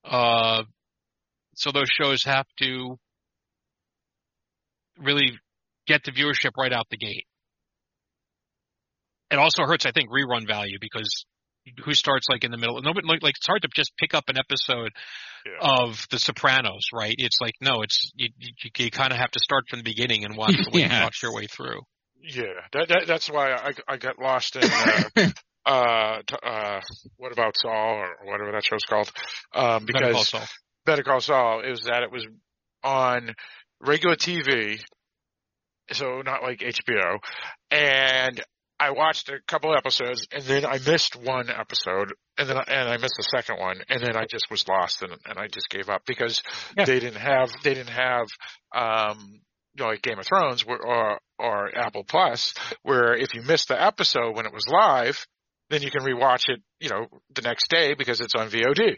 Uh, 0.05 0.63
so 1.55 1.73
those 1.73 1.89
shows 1.89 2.25
have 2.25 2.47
to 2.63 2.97
really 4.99 5.39
get 5.87 6.05
the 6.05 6.13
viewership 6.13 6.53
right 6.59 6.73
out 6.73 6.87
the 6.91 6.97
gate. 6.97 7.27
It 9.31 9.39
also 9.39 9.65
hurts, 9.65 9.87
I 9.87 9.93
think, 9.93 10.11
rerun 10.11 10.47
value 10.47 10.79
because 10.81 11.25
who 11.85 11.95
starts 11.95 12.27
like 12.29 12.45
in 12.45 12.51
the 12.51 12.57
middle? 12.59 12.81
Nobody 12.83 13.07
like, 13.07 13.23
like 13.23 13.35
it's 13.37 13.47
hard 13.47 13.63
to 13.63 13.69
just 13.75 13.93
pick 13.99 14.15
up 14.15 14.25
an 14.29 14.37
episode 14.39 14.91
Yeah. 15.47 15.59
of 15.87 16.07
The 16.11 16.19
Sopranos, 16.19 16.83
right? 16.93 17.15
It's 17.19 17.39
like 17.41 17.55
no, 17.61 17.83
it's 17.83 18.11
you, 18.15 18.29
you, 18.39 18.71
you 18.77 18.91
kind 18.91 19.13
of 19.13 19.19
have 19.19 19.31
to 19.33 19.41
start 19.41 19.65
from 19.69 19.79
the 19.81 19.85
beginning 19.85 20.25
and 20.25 20.37
watch 20.37 20.55
the 20.57 20.71
way 20.73 20.81
Yeah. 20.83 21.05
watch 21.05 21.23
your 21.23 21.35
way 21.35 21.47
through. 21.47 21.81
Yeah, 22.23 22.45
that, 22.73 22.89
that 22.89 23.05
that's 23.07 23.31
why 23.31 23.53
I 23.53 23.73
I 23.89 23.97
got 23.97 24.19
lost 24.19 24.57
in 24.57 24.63
uh, 24.65 25.03
uh 25.67 26.23
t- 26.27 26.37
uh 26.43 26.81
what 27.17 27.33
about 27.33 27.55
Saul 27.57 27.97
or 27.97 28.17
whatever 28.25 28.53
that 28.53 28.65
show's 28.65 28.85
called 28.89 29.11
um 29.55 29.87
Better 29.87 30.13
Call 30.13 30.13
because 30.13 30.29
Saul. 30.29 30.47
Better 30.85 31.03
Call 31.03 31.21
Saul 31.21 31.63
is 31.65 31.83
that 31.85 32.03
it 32.03 32.11
was 32.13 32.27
on 32.83 33.35
regular 33.81 34.17
TV, 34.17 34.81
so 35.93 36.23
not 36.25 36.43
like 36.43 36.61
HBO, 36.61 37.19
and 37.71 38.41
I 38.81 38.91
watched 38.93 39.29
a 39.29 39.39
couple 39.47 39.77
episodes 39.77 40.27
and 40.33 40.43
then 40.45 40.65
I 40.65 40.79
missed 40.79 41.15
one 41.15 41.51
episode 41.51 42.15
and 42.39 42.49
then 42.49 42.57
I, 42.57 42.65
and 42.67 42.89
I 42.89 42.97
missed 42.97 43.15
the 43.19 43.29
second 43.37 43.59
one 43.61 43.77
and 43.91 44.03
then 44.03 44.17
I 44.17 44.25
just 44.25 44.47
was 44.51 44.67
lost 44.67 45.03
and 45.03 45.13
and 45.27 45.39
I 45.39 45.47
just 45.49 45.69
gave 45.69 45.89
up 45.91 46.03
because 46.07 46.43
Yeah. 46.79 46.87
they 46.87 46.99
didn't 46.99 47.21
have 47.21 47.51
they 47.63 47.75
didn't 47.75 47.91
have 47.91 48.27
um 48.75 49.41
you 49.75 49.85
know, 49.85 49.91
like 49.91 50.03
Game 50.03 50.19
of 50.19 50.27
Thrones 50.27 50.65
where, 50.67 50.79
or 50.85 51.19
or 51.39 51.77
Apple 51.77 52.05
Plus 52.05 52.55
where 52.83 53.15
if 53.15 53.35
you 53.35 53.43
missed 53.43 53.69
the 53.69 53.81
episode 53.81 54.35
when 54.35 54.47
it 54.47 54.53
was 54.53 54.67
live 54.67 55.27
then 55.69 55.83
you 55.83 55.91
can 55.91 56.03
rewatch 56.03 56.49
it 56.49 56.61
you 56.81 56.89
know 56.89 57.07
the 57.35 57.43
next 57.43 57.69
day 57.71 57.95
because 57.95 58.21
it's 58.21 58.35
on 58.35 58.49
VOD. 58.49 58.97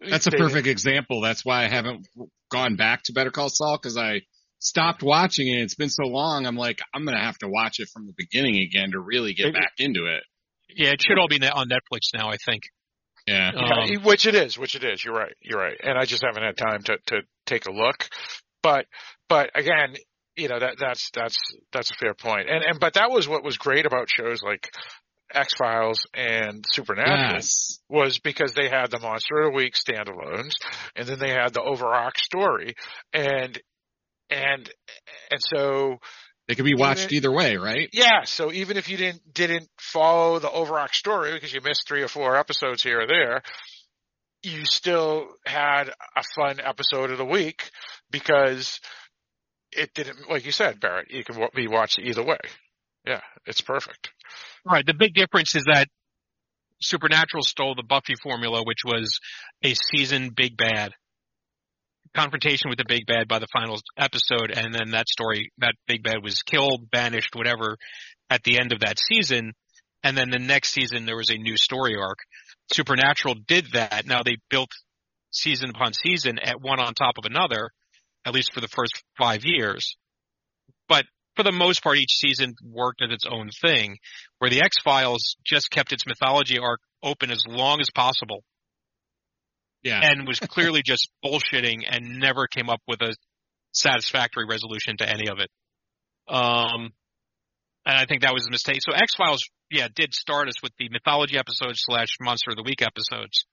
That's 0.00 0.26
a 0.26 0.30
They- 0.30 0.38
perfect 0.38 0.66
example. 0.66 1.20
That's 1.22 1.44
why 1.44 1.64
I 1.64 1.68
haven't 1.68 2.06
gone 2.50 2.76
back 2.76 3.04
to 3.04 3.12
Better 3.12 3.30
Call 3.30 3.48
Saul 3.48 3.78
because 3.80 3.96
I 3.96 4.20
stopped 4.64 5.02
watching 5.02 5.48
it. 5.48 5.60
It's 5.62 5.74
been 5.74 5.90
so 5.90 6.04
long. 6.04 6.46
I'm 6.46 6.56
like, 6.56 6.80
I'm 6.94 7.04
going 7.04 7.16
to 7.16 7.22
have 7.22 7.38
to 7.38 7.48
watch 7.48 7.78
it 7.80 7.88
from 7.92 8.06
the 8.06 8.14
beginning 8.16 8.56
again 8.62 8.90
to 8.92 8.98
really 9.00 9.34
get 9.34 9.44
Maybe- 9.46 9.58
back 9.60 9.72
into 9.78 10.06
it. 10.06 10.22
Yeah, 10.76 10.90
it 10.90 11.02
should 11.02 11.18
all 11.18 11.28
be 11.28 11.36
on 11.46 11.68
Netflix 11.68 12.08
now. 12.14 12.30
I 12.30 12.36
think. 12.44 12.62
Yeah. 13.26 13.50
Um, 13.50 13.86
Yeah, 13.86 13.98
which 14.02 14.26
it 14.26 14.34
is, 14.34 14.58
which 14.58 14.74
it 14.74 14.82
is. 14.84 15.04
You're 15.04 15.14
right. 15.14 15.34
You're 15.40 15.60
right. 15.60 15.76
And 15.82 15.96
I 15.98 16.04
just 16.04 16.24
haven't 16.24 16.42
had 16.42 16.56
time 16.56 16.82
to, 16.84 16.96
to 17.06 17.20
take 17.46 17.66
a 17.66 17.70
look. 17.72 18.08
But, 18.62 18.86
but 19.28 19.50
again, 19.54 19.94
you 20.36 20.48
know, 20.48 20.58
that, 20.58 20.76
that's, 20.80 21.10
that's, 21.14 21.36
that's 21.72 21.90
a 21.90 21.94
fair 21.94 22.14
point. 22.14 22.48
And, 22.50 22.64
and, 22.64 22.80
but 22.80 22.94
that 22.94 23.10
was 23.10 23.28
what 23.28 23.44
was 23.44 23.56
great 23.56 23.86
about 23.86 24.08
shows 24.10 24.42
like 24.42 24.68
X-Files 25.32 26.00
and 26.14 26.64
Supernatural 26.72 27.34
Yes. 27.34 27.78
was 27.88 28.18
because 28.18 28.52
they 28.54 28.68
had 28.68 28.90
the 28.90 28.98
Monster 28.98 29.38
of 29.40 29.52
the 29.52 29.56
Week 29.56 29.74
standalones 29.74 30.50
and 30.96 31.06
then 31.06 31.18
they 31.18 31.30
had 31.30 31.54
the 31.54 31.62
overarch 31.62 32.18
story 32.22 32.74
and, 33.12 33.58
and, 34.30 34.68
and 35.30 35.40
so 35.40 35.98
They 36.48 36.54
could 36.54 36.64
be 36.64 36.74
watched 36.74 37.12
either 37.12 37.32
way, 37.32 37.56
right? 37.56 37.88
yeah, 37.92 38.24
so 38.24 38.52
even 38.52 38.76
if 38.76 38.88
you 38.88 38.96
didn't 38.96 39.22
didn't 39.32 39.68
follow 39.78 40.38
the 40.38 40.50
overarch 40.50 40.96
story 40.96 41.32
because 41.32 41.52
you 41.52 41.60
missed 41.60 41.86
three 41.88 42.02
or 42.02 42.08
four 42.08 42.36
episodes 42.36 42.82
here 42.82 43.00
or 43.00 43.06
there, 43.06 43.42
you 44.42 44.64
still 44.64 45.28
had 45.46 45.88
a 45.88 46.22
fun 46.36 46.60
episode 46.60 47.10
of 47.10 47.18
the 47.18 47.24
week 47.24 47.70
because 48.10 48.80
it 49.72 49.92
didn't, 49.94 50.30
like 50.30 50.44
you 50.44 50.52
said, 50.52 50.80
Barrett, 50.80 51.10
you 51.10 51.24
can 51.24 51.36
be 51.54 51.66
watched 51.66 51.98
either 51.98 52.22
way. 52.22 52.38
Yeah, 53.06 53.20
it's 53.46 53.60
perfect. 53.60 54.10
Right. 54.64 54.84
The 54.86 54.94
big 54.94 55.14
difference 55.14 55.54
is 55.54 55.64
that 55.72 55.88
Supernatural 56.80 57.42
stole 57.42 57.74
the 57.74 57.82
Buffy 57.82 58.14
formula, 58.22 58.62
which 58.64 58.84
was 58.84 59.18
a 59.62 59.74
season 59.74 60.30
big 60.36 60.56
bad. 60.56 60.92
Confrontation 62.14 62.70
with 62.70 62.78
the 62.78 62.84
big 62.86 63.06
bad 63.06 63.26
by 63.26 63.38
the 63.40 63.48
final 63.52 63.80
episode, 63.96 64.50
and 64.50 64.72
then 64.72 64.90
that 64.92 65.08
story, 65.08 65.50
that 65.58 65.74
big 65.88 66.02
bad 66.02 66.22
was 66.22 66.42
killed, 66.42 66.90
banished, 66.90 67.34
whatever, 67.34 67.76
at 68.30 68.42
the 68.44 68.58
end 68.58 68.72
of 68.72 68.80
that 68.80 68.98
season. 68.98 69.52
And 70.02 70.16
then 70.16 70.30
the 70.30 70.38
next 70.38 70.70
season 70.70 71.06
there 71.06 71.16
was 71.16 71.30
a 71.30 71.38
new 71.38 71.56
story 71.56 71.96
arc. 71.96 72.18
Supernatural 72.72 73.36
did 73.46 73.72
that. 73.72 74.06
Now 74.06 74.22
they 74.22 74.36
built 74.48 74.70
season 75.30 75.70
upon 75.70 75.92
season 75.92 76.38
at 76.38 76.60
one 76.60 76.80
on 76.80 76.94
top 76.94 77.18
of 77.18 77.24
another, 77.24 77.70
at 78.24 78.34
least 78.34 78.52
for 78.52 78.60
the 78.60 78.68
first 78.68 79.02
five 79.18 79.44
years. 79.44 79.96
But 80.88 81.06
for 81.36 81.42
the 81.42 81.52
most 81.52 81.82
part, 81.82 81.98
each 81.98 82.14
season 82.14 82.54
worked 82.62 83.02
as 83.02 83.10
its 83.10 83.26
own 83.28 83.50
thing 83.60 83.96
where 84.38 84.50
the 84.50 84.62
X 84.62 84.76
Files 84.84 85.36
just 85.44 85.70
kept 85.70 85.92
its 85.92 86.06
mythology 86.06 86.58
arc 86.58 86.80
open 87.02 87.30
as 87.30 87.44
long 87.48 87.80
as 87.80 87.90
possible 87.92 88.44
Yeah. 89.84 90.00
and 90.02 90.26
was 90.26 90.40
clearly 90.40 90.82
just 90.82 91.10
bullshitting 91.24 91.84
and 91.88 92.18
never 92.18 92.46
came 92.46 92.70
up 92.70 92.80
with 92.88 93.02
a 93.02 93.14
satisfactory 93.72 94.46
resolution 94.48 94.96
to 94.98 95.08
any 95.08 95.28
of 95.28 95.38
it. 95.38 95.50
Um, 96.26 96.90
and 97.86 97.98
I 97.98 98.06
think 98.06 98.22
that 98.22 98.32
was 98.32 98.46
a 98.46 98.50
mistake. 98.50 98.78
So 98.80 98.94
X 98.94 99.14
Files, 99.14 99.44
yeah, 99.70 99.88
did 99.94 100.14
start 100.14 100.48
us 100.48 100.62
with 100.62 100.72
the 100.78 100.88
mythology 100.88 101.36
episodes 101.36 101.80
slash 101.84 102.16
Monster 102.20 102.52
of 102.52 102.56
the 102.56 102.62
Week 102.62 102.80
episodes, 102.80 103.44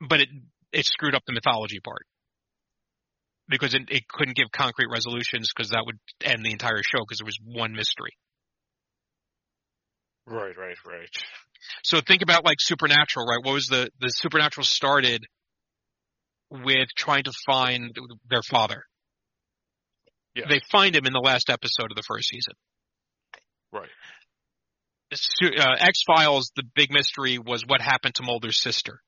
but 0.00 0.20
it 0.20 0.28
it 0.72 0.86
screwed 0.86 1.14
up 1.14 1.22
the 1.26 1.32
mythology 1.32 1.80
part 1.80 2.06
because 3.48 3.74
it, 3.74 3.82
it 3.88 4.08
couldn't 4.08 4.36
give 4.36 4.50
concrete 4.52 4.88
resolutions 4.90 5.50
because 5.54 5.70
that 5.70 5.82
would 5.84 5.98
end 6.22 6.44
the 6.44 6.52
entire 6.52 6.82
show 6.82 7.00
because 7.00 7.18
there 7.18 7.26
was 7.26 7.38
one 7.44 7.72
mystery. 7.72 8.16
Right, 10.26 10.56
right, 10.56 10.76
right. 10.86 11.08
So 11.82 12.00
think 12.00 12.22
about 12.22 12.44
like 12.44 12.58
Supernatural, 12.60 13.26
right? 13.26 13.40
What 13.42 13.54
was 13.54 13.66
the 13.66 13.90
the 14.00 14.08
Supernatural 14.08 14.64
started 14.64 15.24
with 16.50 16.88
trying 16.96 17.24
to 17.24 17.32
find 17.46 17.96
their 18.28 18.42
father. 18.42 18.84
Yeah. 20.34 20.44
They 20.48 20.60
find 20.70 20.94
him 20.94 21.06
in 21.06 21.12
the 21.12 21.20
last 21.20 21.50
episode 21.50 21.90
of 21.90 21.96
the 21.96 22.02
first 22.06 22.28
season. 22.28 22.54
Right. 23.72 23.88
Uh, 25.12 25.76
X 25.78 26.00
Files, 26.06 26.50
the 26.56 26.64
big 26.74 26.90
mystery 26.90 27.38
was 27.38 27.64
what 27.66 27.80
happened 27.80 28.14
to 28.16 28.22
Mulder's 28.22 28.60
sister. 28.60 29.00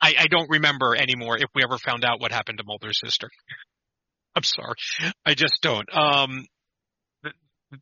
I, 0.00 0.14
I 0.18 0.26
don't 0.30 0.48
remember 0.50 0.94
anymore 0.96 1.36
if 1.36 1.48
we 1.54 1.62
ever 1.62 1.78
found 1.78 2.04
out 2.04 2.20
what 2.20 2.32
happened 2.32 2.58
to 2.58 2.64
Mulder's 2.64 2.98
sister. 3.02 3.28
I'm 4.36 4.42
sorry, 4.42 4.74
I 5.24 5.34
just 5.34 5.60
don't. 5.62 5.88
Um, 5.94 6.46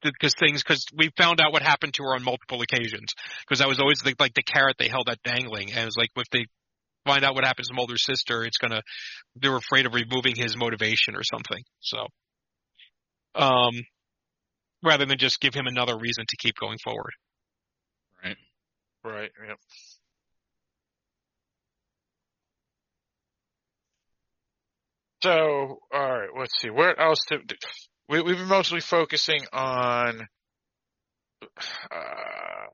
because 0.02 0.34
things, 0.38 0.62
because 0.62 0.84
we 0.96 1.10
found 1.16 1.40
out 1.40 1.52
what 1.52 1.62
happened 1.62 1.94
to 1.94 2.02
her 2.04 2.14
on 2.14 2.22
multiple 2.22 2.62
occasions. 2.62 3.14
Because 3.46 3.58
that 3.60 3.68
was 3.68 3.80
always 3.80 4.00
the, 4.00 4.14
like 4.18 4.34
the 4.34 4.42
carrot 4.42 4.76
they 4.78 4.88
held 4.88 5.08
out 5.08 5.18
dangling, 5.24 5.70
and 5.70 5.80
it 5.80 5.84
was 5.84 5.96
like 5.96 6.10
if 6.16 6.28
they 6.30 6.46
find 7.04 7.24
out 7.24 7.34
what 7.34 7.44
happens 7.44 7.68
to 7.68 7.74
Mulder's 7.74 8.04
sister, 8.04 8.44
it's 8.44 8.58
gonna. 8.58 8.82
They 9.40 9.48
were 9.48 9.56
afraid 9.56 9.86
of 9.86 9.94
removing 9.94 10.34
his 10.36 10.56
motivation 10.56 11.16
or 11.16 11.22
something. 11.24 11.62
So, 11.80 12.06
um, 13.34 13.74
rather 14.82 15.06
than 15.06 15.18
just 15.18 15.40
give 15.40 15.54
him 15.54 15.66
another 15.66 15.96
reason 15.96 16.24
to 16.28 16.36
keep 16.36 16.54
going 16.60 16.78
forward. 16.82 17.12
Right. 18.24 18.36
Right. 19.04 19.30
Yep. 19.48 19.58
So, 25.22 25.30
all 25.32 25.78
right. 25.92 26.28
Let's 26.38 26.52
see. 26.60 26.70
Where 26.70 26.98
else? 26.98 27.18
To, 27.28 27.38
we, 28.08 28.22
we've 28.22 28.36
been 28.36 28.48
mostly 28.48 28.80
focusing 28.80 29.40
on. 29.52 30.28
Uh, 31.90 32.66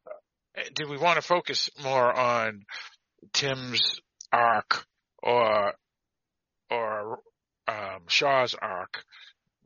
do 0.75 0.89
we 0.89 0.99
want 0.99 1.17
to 1.17 1.27
focus 1.27 1.71
more 1.83 2.13
on 2.13 2.63
Tim's 3.33 4.01
arc 4.33 4.85
or 5.23 5.75
or 6.71 7.19
um, 7.67 8.01
Shaw's 8.09 8.55
arc 8.61 9.03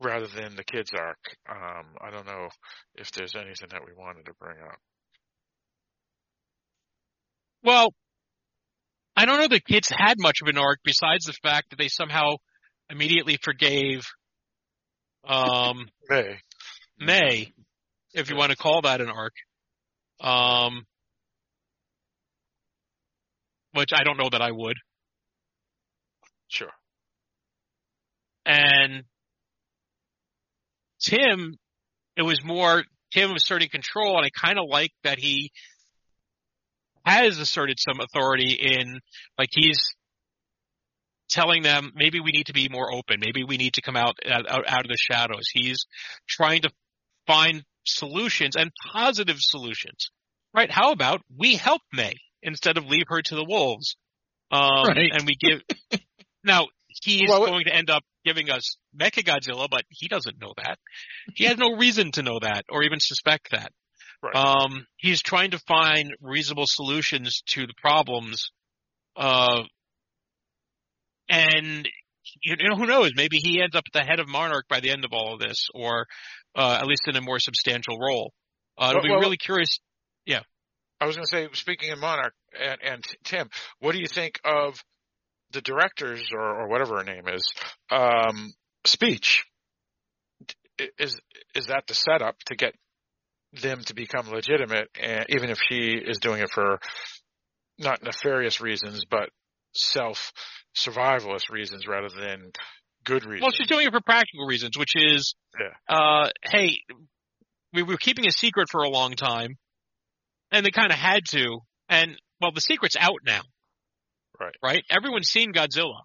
rather 0.01 0.27
than 0.27 0.55
the 0.55 0.63
kid's 0.63 0.91
arc? 0.93 1.17
Um, 1.49 1.85
I 2.01 2.11
don't 2.11 2.25
know 2.25 2.49
if 2.95 3.11
there's 3.11 3.35
anything 3.35 3.69
that 3.71 3.81
we 3.85 3.93
wanted 3.97 4.25
to 4.25 4.33
bring 4.39 4.57
up. 4.59 4.79
Well, 7.63 7.93
I 9.15 9.25
don't 9.25 9.39
know 9.39 9.47
the 9.47 9.59
kids 9.59 9.89
had 9.89 10.17
much 10.19 10.41
of 10.41 10.47
an 10.47 10.57
arc 10.57 10.79
besides 10.83 11.25
the 11.25 11.33
fact 11.33 11.69
that 11.69 11.77
they 11.77 11.87
somehow 11.87 12.35
immediately 12.89 13.37
forgave 13.41 14.05
um 15.25 15.87
May. 16.09 16.37
May, 16.99 17.53
if 18.13 18.29
you 18.29 18.35
want 18.35 18.51
to 18.51 18.57
call 18.57 18.81
that 18.81 19.01
an 19.01 19.09
arc. 19.09 19.33
Um 20.19 20.85
which 23.73 23.89
I 23.93 24.03
don't 24.03 24.17
know 24.17 24.29
that 24.31 24.41
I 24.41 24.51
would. 24.51 24.77
Sure. 26.47 26.71
And 28.45 29.03
Tim, 31.01 31.57
it 32.15 32.21
was 32.21 32.43
more 32.43 32.83
Tim 33.13 33.31
asserting 33.31 33.69
control, 33.69 34.17
and 34.17 34.25
I 34.25 34.29
kind 34.29 34.57
of 34.59 34.65
like 34.67 34.91
that 35.03 35.19
he 35.19 35.51
has 37.05 37.37
asserted 37.39 37.77
some 37.79 37.99
authority 37.99 38.53
in, 38.53 38.99
like 39.37 39.49
he's 39.51 39.77
telling 41.33 41.63
them 41.63 41.91
maybe 41.95 42.19
we 42.19 42.31
need 42.31 42.45
to 42.45 42.53
be 42.53 42.69
more 42.69 42.93
open, 42.93 43.19
maybe 43.19 43.43
we 43.43 43.57
need 43.57 43.73
to 43.73 43.81
come 43.81 43.95
out 43.97 44.15
out, 44.25 44.45
out 44.49 44.85
of 44.85 44.87
the 44.87 44.97
shadows. 44.97 45.49
He's 45.51 45.85
trying 46.29 46.61
to 46.61 46.71
find 47.27 47.63
solutions 47.85 48.55
and 48.55 48.71
positive 48.93 49.37
solutions, 49.39 50.11
right? 50.53 50.69
How 50.71 50.91
about 50.91 51.21
we 51.35 51.55
help 51.55 51.81
May 51.91 52.13
instead 52.41 52.77
of 52.77 52.85
leave 52.85 53.05
her 53.07 53.21
to 53.21 53.35
the 53.35 53.45
wolves? 53.45 53.97
Um, 54.51 54.85
Right. 54.87 55.09
and 55.11 55.25
we 55.25 55.35
give, 55.35 55.61
now 56.43 56.67
he's 57.01 57.27
Well, 57.27 57.45
going 57.47 57.65
to 57.65 57.73
end 57.75 57.89
up 57.89 58.03
giving 58.23 58.51
us 58.51 58.77
Mechagodzilla, 58.95 59.67
but 59.69 59.83
he 59.89 60.07
doesn't 60.07 60.39
know 60.39 60.53
that. 60.63 60.77
He 61.35 61.45
has 61.45 61.57
no 61.57 61.75
reason 61.75 62.11
to 62.11 62.21
know 62.21 62.37
that 62.39 62.65
or 62.69 62.83
even 62.83 62.99
suspect 62.99 63.49
that. 63.51 63.71
Right. 64.21 64.35
Um, 64.35 64.85
he's 64.97 65.21
trying 65.23 65.51
to 65.51 65.59
find 65.67 66.11
reasonable 66.21 66.67
solutions 66.67 67.41
to 67.47 67.65
the 67.65 67.73
problems, 67.81 68.51
uh, 69.15 69.63
and 71.29 71.87
you 72.41 72.55
know, 72.57 72.75
who 72.75 72.85
knows? 72.85 73.11
Maybe 73.15 73.37
he 73.37 73.61
ends 73.61 73.75
up 73.75 73.83
at 73.93 73.99
the 73.99 74.05
head 74.05 74.19
of 74.19 74.27
Monarch 74.27 74.65
by 74.69 74.79
the 74.79 74.89
end 74.91 75.03
of 75.05 75.11
all 75.13 75.33
of 75.33 75.39
this, 75.39 75.67
or 75.73 76.05
uh, 76.55 76.77
at 76.79 76.87
least 76.87 77.03
in 77.07 77.15
a 77.15 77.21
more 77.21 77.39
substantial 77.39 77.99
role. 77.99 78.33
Uh, 78.77 78.87
it'll 78.89 78.95
Well- 78.95 79.03
be 79.03 79.09
well- 79.11 79.19
really 79.19 79.37
curious. 79.37 79.79
Yeah, 80.25 80.41
I 81.01 81.05
was 81.05 81.15
going 81.17 81.25
to 81.25 81.29
say, 81.31 81.47
speaking 81.53 81.91
of 81.91 81.99
Monarch 81.99 82.33
and, 82.59 82.77
and 82.81 83.03
Tim, 83.25 83.49
what 83.79 83.91
do 83.93 83.99
you 83.99 84.07
think 84.07 84.39
of 84.45 84.81
the 85.51 85.61
director's 85.61 86.29
or, 86.33 86.61
or 86.61 86.67
whatever 86.69 86.97
her 86.97 87.03
name 87.03 87.27
is 87.27 87.51
um, 87.91 88.53
speech? 88.85 89.43
Is 90.97 91.19
is 91.53 91.67
that 91.67 91.85
the 91.87 91.93
setup 91.93 92.39
to 92.47 92.55
get 92.55 92.73
them 93.61 93.81
to 93.83 93.93
become 93.93 94.29
legitimate, 94.31 94.89
and 94.99 95.25
even 95.29 95.49
if 95.51 95.59
she 95.69 95.91
is 96.03 96.17
doing 96.19 96.41
it 96.41 96.49
for 96.51 96.79
not 97.77 98.01
nefarious 98.01 98.59
reasons, 98.59 99.05
but 99.05 99.29
self 99.75 100.31
survivalist 100.75 101.49
reasons 101.49 101.87
rather 101.87 102.09
than 102.09 102.51
good 103.03 103.25
reasons? 103.25 103.41
Well, 103.41 103.51
she's 103.51 103.67
doing 103.67 103.87
it 103.87 103.91
for 103.91 104.01
practical 104.01 104.45
reasons, 104.45 104.77
which 104.77 104.93
is, 104.95 105.35
Yeah. 105.59 105.95
uh, 105.95 106.29
hey, 106.43 106.79
we 107.73 107.83
were 107.83 107.97
keeping 107.97 108.27
a 108.27 108.31
secret 108.31 108.69
for 108.69 108.81
a 108.83 108.89
long 108.89 109.13
time, 109.15 109.55
and 110.51 110.65
they 110.65 110.71
kind 110.71 110.91
of 110.91 110.97
had 110.97 111.23
to. 111.31 111.59
And 111.89 112.15
well, 112.41 112.51
the 112.51 112.61
secret's 112.61 112.95
out 112.99 113.19
now. 113.25 113.41
Right. 114.39 114.55
Right. 114.63 114.83
Everyone's 114.89 115.29
seen 115.29 115.53
Godzilla. 115.53 116.01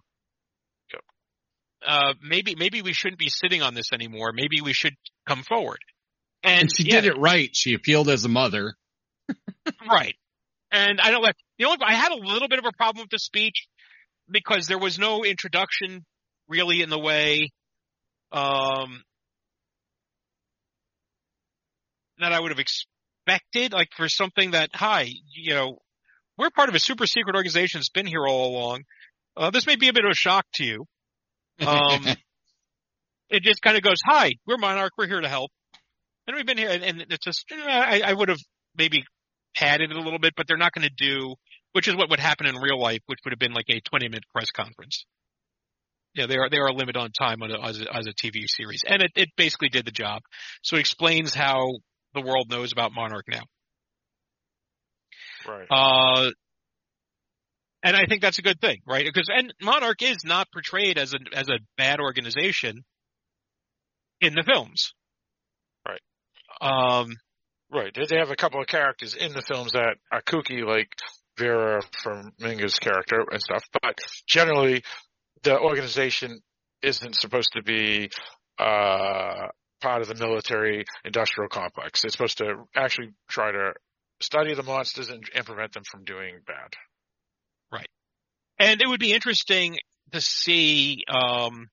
Yep. 0.92 1.02
Uh, 1.86 2.14
maybe 2.22 2.54
maybe 2.56 2.82
we 2.82 2.92
shouldn't 2.92 3.18
be 3.18 3.28
sitting 3.30 3.62
on 3.62 3.74
this 3.74 3.92
anymore. 3.92 4.32
Maybe 4.32 4.60
we 4.62 4.72
should 4.72 4.94
come 5.26 5.42
forward. 5.42 5.78
And, 6.42 6.62
And 6.62 6.70
she 6.76 6.84
yeah, 6.84 7.00
did 7.00 7.12
it 7.12 7.18
right. 7.18 7.50
She 7.52 7.74
appealed 7.74 8.08
as 8.08 8.24
a 8.24 8.28
mother. 8.28 8.74
Right. 9.90 10.14
And 10.70 11.00
I 11.00 11.10
don't 11.10 11.22
like 11.22 11.36
the 11.58 11.64
only 11.66 11.78
I 11.84 11.94
had 11.94 12.12
a 12.12 12.16
little 12.16 12.48
bit 12.48 12.58
of 12.58 12.64
a 12.66 12.72
problem 12.76 13.02
with 13.04 13.10
the 13.10 13.18
speech 13.18 13.66
because 14.30 14.66
there 14.66 14.78
was 14.78 14.98
no 14.98 15.24
introduction 15.24 16.04
really 16.48 16.82
in 16.82 16.90
the 16.90 16.98
way 16.98 17.50
um 18.32 19.02
that 22.18 22.32
I 22.32 22.40
would 22.40 22.50
have 22.50 22.58
expected, 22.58 23.72
like 23.72 23.88
for 23.96 24.08
something 24.08 24.52
that, 24.52 24.70
hi, 24.74 25.08
you 25.34 25.54
know, 25.54 25.78
we're 26.36 26.50
part 26.50 26.68
of 26.68 26.74
a 26.74 26.78
super 26.78 27.06
secret 27.06 27.34
organization 27.34 27.78
that's 27.78 27.90
been 27.90 28.06
here 28.06 28.26
all 28.26 28.50
along. 28.50 28.82
Uh, 29.36 29.50
this 29.50 29.66
may 29.66 29.76
be 29.76 29.88
a 29.88 29.92
bit 29.92 30.04
of 30.04 30.10
a 30.10 30.14
shock 30.14 30.44
to 30.54 30.64
you. 30.64 30.84
Um, 31.64 32.04
it 33.30 33.42
just 33.42 33.62
kind 33.62 33.76
of 33.76 33.82
goes, 33.82 33.98
hi, 34.04 34.32
we're 34.46 34.56
Monarch, 34.56 34.92
we're 34.98 35.06
here 35.06 35.20
to 35.20 35.28
help. 35.28 35.50
And 36.26 36.36
we've 36.36 36.46
been 36.46 36.58
here, 36.58 36.70
and, 36.70 36.82
and 36.82 37.04
it's 37.08 37.24
just, 37.24 37.44
I, 37.52 38.02
I 38.04 38.12
would 38.12 38.28
have 38.28 38.38
maybe 38.76 39.04
padded 39.56 39.90
it 39.90 39.96
a 39.96 40.00
little 40.00 40.18
bit, 40.18 40.34
but 40.36 40.46
they're 40.46 40.56
not 40.56 40.72
going 40.72 40.88
to 40.88 40.94
do, 40.94 41.34
which 41.72 41.88
is 41.88 41.96
what 41.96 42.10
would 42.10 42.20
happen 42.20 42.46
in 42.46 42.56
real 42.56 42.80
life, 42.80 43.00
which 43.06 43.18
would 43.24 43.32
have 43.32 43.38
been 43.38 43.52
like 43.52 43.68
a 43.68 43.80
20 43.80 44.08
minute 44.08 44.24
press 44.34 44.50
conference. 44.50 45.04
Yeah, 46.14 46.26
they 46.26 46.36
are, 46.36 46.48
they 46.50 46.58
are 46.58 46.68
a 46.68 46.72
limit 46.72 46.96
on 46.96 47.10
time 47.12 47.42
on 47.42 47.50
a, 47.50 47.60
as, 47.60 47.80
a, 47.80 47.94
as 47.96 48.06
a 48.06 48.12
TV 48.12 48.44
series. 48.46 48.82
And 48.86 49.02
it, 49.02 49.12
it 49.14 49.28
basically 49.36 49.68
did 49.68 49.84
the 49.84 49.92
job. 49.92 50.22
So 50.62 50.76
it 50.76 50.80
explains 50.80 51.34
how 51.34 51.74
the 52.14 52.22
world 52.22 52.48
knows 52.50 52.72
about 52.72 52.92
Monarch 52.92 53.26
now. 53.28 53.42
right. 55.46 55.66
Uh, 55.70 56.30
and 57.82 57.96
I 57.96 58.06
think 58.06 58.22
that's 58.22 58.38
a 58.38 58.42
good 58.42 58.60
thing, 58.60 58.78
right? 58.86 59.04
Because 59.04 59.28
and 59.32 59.54
Monarch 59.62 60.02
is 60.02 60.18
not 60.24 60.48
portrayed 60.52 60.98
as 60.98 61.14
a 61.14 61.18
as 61.32 61.48
a 61.48 61.58
bad 61.76 62.00
organization 62.00 62.82
in 64.20 64.34
the 64.34 64.42
films, 64.42 64.92
Right. 65.86 66.00
Um, 66.60 67.12
Right. 67.70 67.92
They- 67.94 68.06
They 68.06 68.16
have 68.18 68.30
a 68.30 68.36
couple 68.36 68.60
of 68.60 68.66
characters 68.66 69.14
in 69.14 69.32
the 69.32 69.42
films 69.42 69.72
that 69.72 69.96
are 70.10 70.22
kooky, 70.22 70.66
like 70.66 70.88
Vera 71.38 71.80
Farmiga's 72.04 72.78
character 72.78 73.24
and 73.30 73.40
stuff. 73.40 73.64
But 73.82 73.98
generally, 74.26 74.82
the 75.42 75.58
organization 75.58 76.40
isn't 76.82 77.20
supposed 77.20 77.50
to 77.54 77.62
be 77.62 78.10
uh, 78.58 79.48
part 79.80 80.02
of 80.02 80.08
the 80.08 80.14
military 80.14 80.84
industrial 81.04 81.48
complex. 81.48 82.04
It's 82.04 82.14
supposed 82.14 82.38
to 82.38 82.64
actually 82.74 83.12
try 83.28 83.52
to 83.52 83.72
study 84.20 84.54
the 84.54 84.62
monsters 84.62 85.10
and, 85.10 85.22
and 85.34 85.46
prevent 85.46 85.72
them 85.72 85.84
from 85.88 86.04
doing 86.04 86.40
bad. 86.46 86.74
Right. 87.72 87.88
And 88.58 88.80
it 88.82 88.88
would 88.88 89.00
be 89.00 89.12
interesting 89.12 89.78
to 90.12 90.20
see 90.20 91.04
um, 91.08 91.68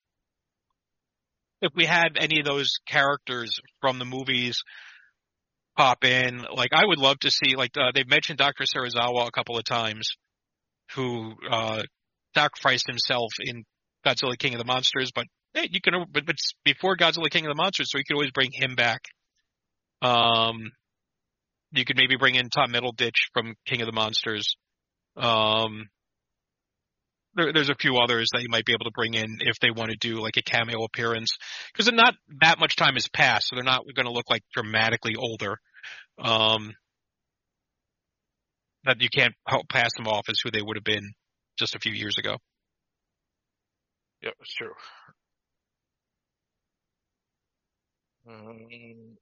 if 1.61 1.71
we 1.75 1.85
had 1.85 2.17
any 2.19 2.39
of 2.39 2.45
those 2.45 2.77
characters 2.85 3.59
from 3.81 3.97
the 3.97 4.05
movies 4.05 4.61
pop 5.77 6.03
in. 6.03 6.45
Like, 6.53 6.71
I 6.73 6.85
would 6.85 6.99
love 6.99 7.19
to 7.19 7.31
see. 7.31 7.55
Like, 7.55 7.71
uh, 7.77 7.91
they've 7.93 8.09
mentioned 8.09 8.37
Dr. 8.37 8.63
Serizawa 8.63 9.27
a 9.27 9.31
couple 9.31 9.57
of 9.57 9.63
times, 9.63 10.09
who 10.95 11.33
uh, 11.49 11.83
sacrificed 12.35 12.87
himself 12.87 13.31
in 13.39 13.63
Godzilla 14.05 14.37
King 14.37 14.53
of 14.53 14.59
the 14.59 14.65
Monsters, 14.65 15.11
but 15.13 15.25
hey, 15.53 15.67
you 15.71 15.81
can, 15.81 15.93
but, 16.11 16.25
but 16.25 16.35
before 16.63 16.95
Godzilla 16.95 17.29
King 17.29 17.45
of 17.45 17.49
the 17.49 17.61
Monsters, 17.61 17.89
so 17.89 17.97
you 17.97 18.03
could 18.07 18.15
always 18.15 18.31
bring 18.31 18.51
him 18.53 18.75
back. 18.75 19.01
Um, 20.01 20.71
you 21.71 21.85
could 21.85 21.97
maybe 21.97 22.15
bring 22.17 22.35
in 22.35 22.49
Tom 22.49 22.71
Middleditch 22.71 23.31
from 23.33 23.55
King 23.65 23.81
of 23.81 23.87
the 23.87 23.93
Monsters. 23.93 24.55
Um, 25.17 25.87
there, 27.35 27.53
there's 27.53 27.69
a 27.69 27.75
few 27.75 27.97
others 27.97 28.29
that 28.33 28.41
you 28.41 28.49
might 28.49 28.65
be 28.65 28.73
able 28.73 28.85
to 28.85 28.91
bring 28.95 29.13
in 29.13 29.37
if 29.41 29.59
they 29.59 29.71
want 29.71 29.91
to 29.91 29.97
do 29.97 30.21
like 30.21 30.37
a 30.37 30.41
cameo 30.41 30.83
appearance 30.83 31.37
because 31.73 31.91
not 31.91 32.15
that 32.41 32.59
much 32.59 32.75
time 32.75 32.93
has 32.93 33.07
passed, 33.07 33.49
so 33.49 33.55
they're 33.55 33.63
not 33.63 33.83
going 33.95 34.05
to 34.05 34.11
look 34.11 34.29
like 34.29 34.43
dramatically 34.53 35.15
older. 35.17 35.57
Um, 36.17 36.73
that 38.85 39.01
you 39.01 39.09
can't 39.09 39.33
help 39.47 39.67
pass 39.67 39.89
them 39.97 40.07
off 40.07 40.25
as 40.29 40.39
who 40.43 40.51
they 40.51 40.61
would 40.61 40.77
have 40.77 40.83
been 40.83 41.13
just 41.57 41.75
a 41.75 41.79
few 41.79 41.91
years 41.91 42.17
ago. 42.17 42.37
Yep, 44.21 44.33
it's 44.39 44.53
true. 44.53 44.73
Um, 48.27 49.17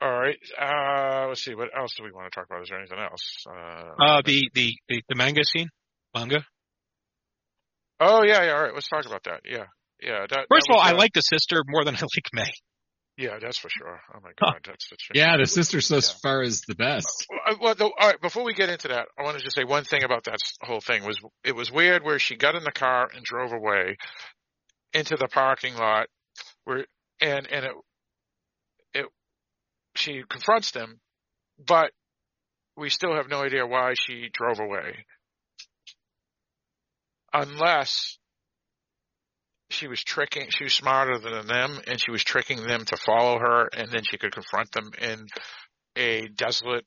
all 0.00 0.10
right. 0.10 0.38
Uh, 0.60 1.26
let's 1.28 1.44
see. 1.44 1.54
What 1.54 1.68
else 1.76 1.94
do 1.96 2.04
we 2.04 2.12
want 2.12 2.32
to 2.32 2.36
talk 2.36 2.46
about? 2.48 2.62
Is 2.62 2.68
there 2.68 2.78
anything 2.78 2.98
else? 2.98 3.46
Uh, 3.48 4.02
Uh, 4.02 4.22
the, 4.24 4.48
the, 4.54 4.74
the, 4.88 5.02
the 5.08 5.14
manga 5.14 5.42
scene? 5.44 5.68
Manga? 6.14 6.44
Oh 8.00 8.22
yeah, 8.24 8.44
yeah. 8.44 8.52
All 8.52 8.62
right. 8.62 8.74
Let's 8.74 8.88
talk 8.88 9.06
about 9.06 9.24
that. 9.24 9.40
Yeah, 9.44 9.66
yeah. 10.00 10.26
That, 10.28 10.46
First 10.50 10.66
that 10.68 10.72
of 10.72 10.76
all, 10.76 10.76
was, 10.78 10.90
I 10.90 10.94
uh, 10.94 10.98
like 10.98 11.12
the 11.14 11.20
sister 11.22 11.62
more 11.66 11.84
than 11.84 11.96
I 11.96 12.00
like 12.00 12.26
May. 12.32 12.52
Yeah, 13.16 13.38
that's 13.40 13.58
for 13.58 13.68
sure. 13.68 14.00
Oh 14.14 14.20
my 14.22 14.30
Huh. 14.40 14.52
god, 14.52 14.60
that's 14.64 14.88
such. 14.88 15.08
yeah, 15.12 15.36
the 15.36 15.46
sister 15.46 15.80
so 15.80 15.96
Yeah. 15.96 16.02
far 16.22 16.42
is 16.42 16.60
the 16.68 16.76
best. 16.76 17.26
Well, 17.28 17.56
well, 17.60 17.74
though, 17.74 17.92
all 17.98 18.08
right. 18.08 18.20
Before 18.20 18.44
we 18.44 18.54
get 18.54 18.68
into 18.68 18.88
that, 18.88 19.08
I 19.18 19.22
want 19.24 19.36
to 19.38 19.42
just 19.42 19.56
say 19.56 19.64
one 19.64 19.82
thing 19.84 20.04
about 20.04 20.24
that 20.24 20.38
whole 20.62 20.80
thing 20.80 21.04
was 21.04 21.18
it 21.42 21.56
was 21.56 21.70
weird 21.72 22.04
where 22.04 22.20
she 22.20 22.36
got 22.36 22.54
in 22.54 22.62
the 22.62 22.70
car 22.70 23.08
and 23.12 23.24
drove 23.24 23.52
away 23.52 23.96
into 24.92 25.16
the 25.16 25.26
parking 25.28 25.74
lot 25.74 26.06
where 26.64 26.86
and 27.20 27.46
and 27.50 27.64
it 27.66 27.72
it 28.94 29.06
she 29.96 30.22
confronts 30.28 30.70
them, 30.70 31.00
but 31.58 31.90
we 32.76 32.88
still 32.88 33.16
have 33.16 33.28
no 33.28 33.42
idea 33.42 33.66
why 33.66 33.94
she 33.98 34.28
drove 34.32 34.60
away, 34.60 35.04
unless 37.32 38.18
she 39.70 39.86
was 39.86 40.02
tricking. 40.02 40.46
She 40.50 40.64
was 40.64 40.74
smarter 40.74 41.18
than 41.18 41.46
them, 41.46 41.80
and 41.86 42.00
she 42.00 42.10
was 42.10 42.24
tricking 42.24 42.62
them 42.62 42.84
to 42.86 42.96
follow 42.96 43.38
her, 43.38 43.68
and 43.72 43.90
then 43.90 44.02
she 44.04 44.16
could 44.16 44.32
confront 44.32 44.72
them 44.72 44.90
in 45.00 45.26
a 45.96 46.28
desolate 46.28 46.84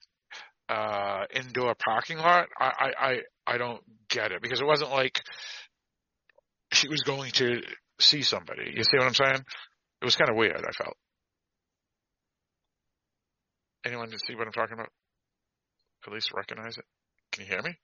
uh 0.70 1.26
indoor 1.34 1.76
parking 1.76 2.18
lot. 2.18 2.48
I, 2.58 2.92
I, 2.98 3.16
I, 3.46 3.58
don't 3.58 3.82
get 4.10 4.32
it 4.32 4.42
because 4.42 4.62
it 4.62 4.66
wasn't 4.66 4.92
like 4.92 5.22
she 6.72 6.88
was 6.88 7.02
going 7.02 7.32
to 7.32 7.62
see 8.00 8.22
somebody. 8.22 8.72
You 8.76 8.84
see 8.84 8.98
what 8.98 9.08
I'm 9.08 9.14
saying? 9.14 9.44
It 10.02 10.06
was 10.06 10.16
kind 10.16 10.30
of 10.30 10.38
weird, 10.38 10.56
I 10.58 10.72
felt. 10.72 10.96
Anyone 13.86 14.10
see 14.26 14.36
what 14.36 14.48
I'm 14.48 14.54
talking 14.54 14.74
about? 14.74 14.90
At 16.08 16.14
least 16.14 16.32
recognize 16.34 16.78
it? 16.78 16.86
Can 17.32 17.44
you 17.46 17.52
hear 17.52 17.62
me? 17.62 17.76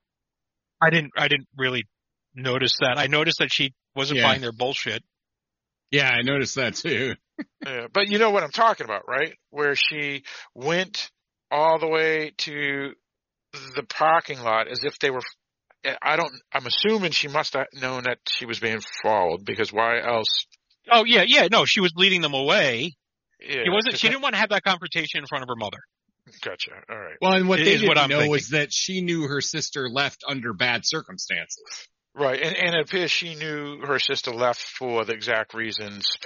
I 0.82 0.90
didn't, 0.90 1.12
I 1.18 1.28
didn't 1.28 1.48
really 1.58 1.86
notice 2.38 2.76
that. 2.82 2.98
I 2.98 3.08
noticed 3.08 3.40
that 3.40 3.50
she 3.52 3.74
wasn't 3.96 4.20
Yeah. 4.20 4.28
buying 4.28 4.42
their 4.42 4.52
bullshit. 4.54 5.04
Yeah, 5.92 6.10
I 6.10 6.22
noticed 6.22 6.56
that 6.56 6.76
too. 6.76 7.16
Yeah, 7.64 7.86
but 7.94 8.08
you 8.08 8.18
know 8.18 8.32
what 8.32 8.42
I'm 8.44 8.50
talking 8.52 8.86
about, 8.86 9.08
right? 9.08 9.36
Where 9.52 9.76
she 9.76 10.24
went 10.56 11.12
all 11.52 11.78
the 11.78 11.88
way 11.88 12.32
to 12.38 12.94
the 13.76 13.84
parking 13.84 14.40
lot 14.42 14.68
as 14.68 14.80
if 14.84 14.98
they 14.98 15.12
were. 15.12 15.22
I 16.02 16.16
don't. 16.16 16.32
I'm 16.52 16.66
assuming 16.66 17.12
she 17.12 17.28
must 17.28 17.54
have 17.54 17.68
known 17.74 18.04
that 18.06 18.18
she 18.28 18.46
was 18.48 18.60
being 18.60 18.80
followed 19.04 19.46
because 19.46 19.72
why 19.72 20.02
else? 20.02 20.48
Oh 20.92 21.04
yeah, 21.06 21.24
yeah, 21.28 21.48
no, 21.52 21.66
she 21.66 21.80
was 21.80 21.94
leading 21.96 22.22
them 22.22 22.34
away. 22.34 22.96
Yeah, 23.40 23.64
She 23.66 23.70
wasn't. 23.70 23.94
'cause 23.94 24.00
She 24.00 24.08
that- 24.08 24.12
didn't 24.14 24.24
want 24.24 24.34
to 24.34 24.40
have 24.40 24.50
that 24.50 24.64
confrontation 24.64 25.20
in 25.20 25.28
front 25.28 25.44
of 25.44 25.48
her 25.50 25.56
mother. 25.56 25.80
Gotcha. 26.42 26.72
All 26.90 26.98
right. 26.98 27.16
Well, 27.22 27.34
and 27.34 27.48
what 27.48 27.60
It 27.60 27.66
they 27.66 27.74
is 27.74 27.82
didn't 27.82 27.90
what 27.90 27.98
I'm 28.00 28.10
know 28.10 28.18
thinking. 28.18 28.32
was 28.32 28.50
that 28.50 28.70
she 28.74 29.02
knew 29.02 29.28
her 29.28 29.42
sister 29.42 29.90
left 29.90 30.24
under 30.28 30.54
bad 30.54 30.82
circumstances. 30.86 31.88
Right, 32.18 32.42
and, 32.42 32.56
and 32.56 32.76
it 32.76 32.82
appears 32.82 33.12
she 33.12 33.36
knew 33.36 33.82
her 33.86 34.00
sister 34.00 34.32
left 34.32 34.62
for 34.62 35.06
the 35.06 35.14
exact 35.14 35.54
reasons 35.54 36.18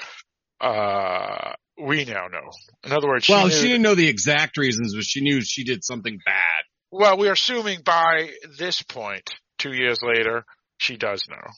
uh, 0.61 1.53
we 1.77 2.05
now 2.05 2.27
know. 2.27 2.49
In 2.83 2.91
other 2.91 3.07
words, 3.07 3.25
she 3.25 3.33
well, 3.33 3.47
knew, 3.47 3.53
she 3.53 3.67
didn't 3.67 3.81
know 3.81 3.95
the 3.95 4.07
exact 4.07 4.57
reasons, 4.57 4.95
but 4.95 5.03
she 5.03 5.21
knew 5.21 5.41
she 5.41 5.63
did 5.63 5.83
something 5.83 6.19
bad. 6.23 6.63
well, 6.91 7.17
we're 7.17 7.33
assuming 7.33 7.81
by 7.83 8.29
this 8.57 8.81
point, 8.83 9.29
two 9.57 9.73
years 9.73 9.99
later, 10.01 10.45
she 10.77 10.97
does 10.97 11.25
know. 11.29 11.51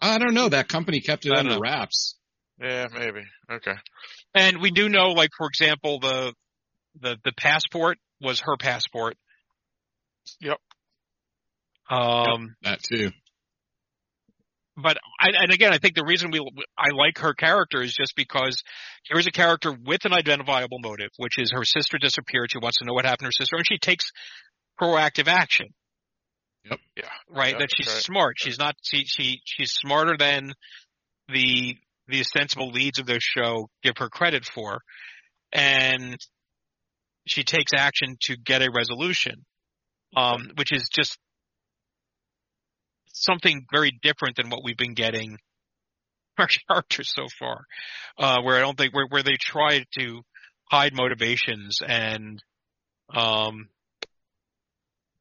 I 0.00 0.18
don't 0.18 0.34
know. 0.34 0.48
That 0.48 0.68
company 0.68 1.00
kept 1.00 1.24
it 1.24 1.32
under 1.32 1.52
know. 1.52 1.60
wraps. 1.60 2.16
Yeah, 2.60 2.86
maybe. 2.92 3.22
Okay. 3.50 3.74
And 4.34 4.60
we 4.60 4.70
do 4.70 4.88
know, 4.88 5.12
like 5.12 5.30
for 5.36 5.46
example, 5.46 6.00
the 6.00 6.34
the 7.00 7.16
the 7.24 7.32
passport 7.32 7.98
was 8.20 8.40
her 8.40 8.56
passport. 8.58 9.16
Yep. 10.40 10.58
Um, 11.88 12.56
That 12.62 12.80
too. 12.82 13.10
but 14.76 14.98
I, 15.20 15.28
and 15.42 15.52
again, 15.52 15.72
I 15.72 15.78
think 15.78 15.94
the 15.94 16.04
reason 16.04 16.30
we 16.30 16.40
I 16.76 16.88
like 16.94 17.18
her 17.18 17.32
character 17.34 17.80
is 17.80 17.94
just 17.94 18.14
because 18.16 18.62
here's 19.08 19.26
a 19.26 19.30
character 19.30 19.72
with 19.72 20.04
an 20.04 20.12
identifiable 20.12 20.78
motive, 20.82 21.10
which 21.16 21.38
is 21.38 21.52
her 21.52 21.64
sister 21.64 21.98
disappeared. 21.98 22.50
She 22.50 22.58
wants 22.58 22.78
to 22.78 22.84
know 22.84 22.92
what 22.92 23.04
happened 23.04 23.20
to 23.20 23.26
her 23.26 23.32
sister, 23.32 23.56
and 23.56 23.66
she 23.66 23.78
takes 23.78 24.04
proactive 24.80 25.28
action. 25.28 25.68
Yeah. 26.64 26.76
Right, 27.30 27.52
Yeah, 27.52 27.58
that 27.60 27.68
she's 27.74 27.86
right. 27.86 28.02
smart. 28.02 28.34
She's 28.38 28.58
not. 28.58 28.74
She 28.82 29.04
she 29.06 29.40
she's 29.44 29.72
smarter 29.72 30.16
than 30.18 30.52
the 31.28 31.76
the 32.08 32.20
ostensible 32.20 32.70
leads 32.70 32.98
of 32.98 33.06
this 33.06 33.22
show 33.22 33.68
give 33.82 33.94
her 33.98 34.08
credit 34.08 34.44
for, 34.44 34.80
and 35.52 36.16
she 37.26 37.44
takes 37.44 37.72
action 37.76 38.16
to 38.22 38.36
get 38.36 38.62
a 38.62 38.70
resolution, 38.74 39.44
um, 40.16 40.50
which 40.56 40.72
is 40.72 40.88
just 40.88 41.18
something 43.22 43.66
very 43.72 43.92
different 44.02 44.36
than 44.36 44.50
what 44.50 44.60
we've 44.64 44.76
been 44.76 44.94
getting 44.94 45.38
our 46.38 46.48
characters 46.68 47.12
so 47.14 47.26
far, 47.38 47.64
uh, 48.18 48.42
where 48.42 48.56
I 48.56 48.60
don't 48.60 48.76
think 48.76 48.94
where 48.94 49.06
where 49.08 49.22
they 49.22 49.36
try 49.40 49.84
to 49.98 50.22
hide 50.70 50.94
motivations 50.94 51.78
and 51.86 52.42
um, 53.14 53.68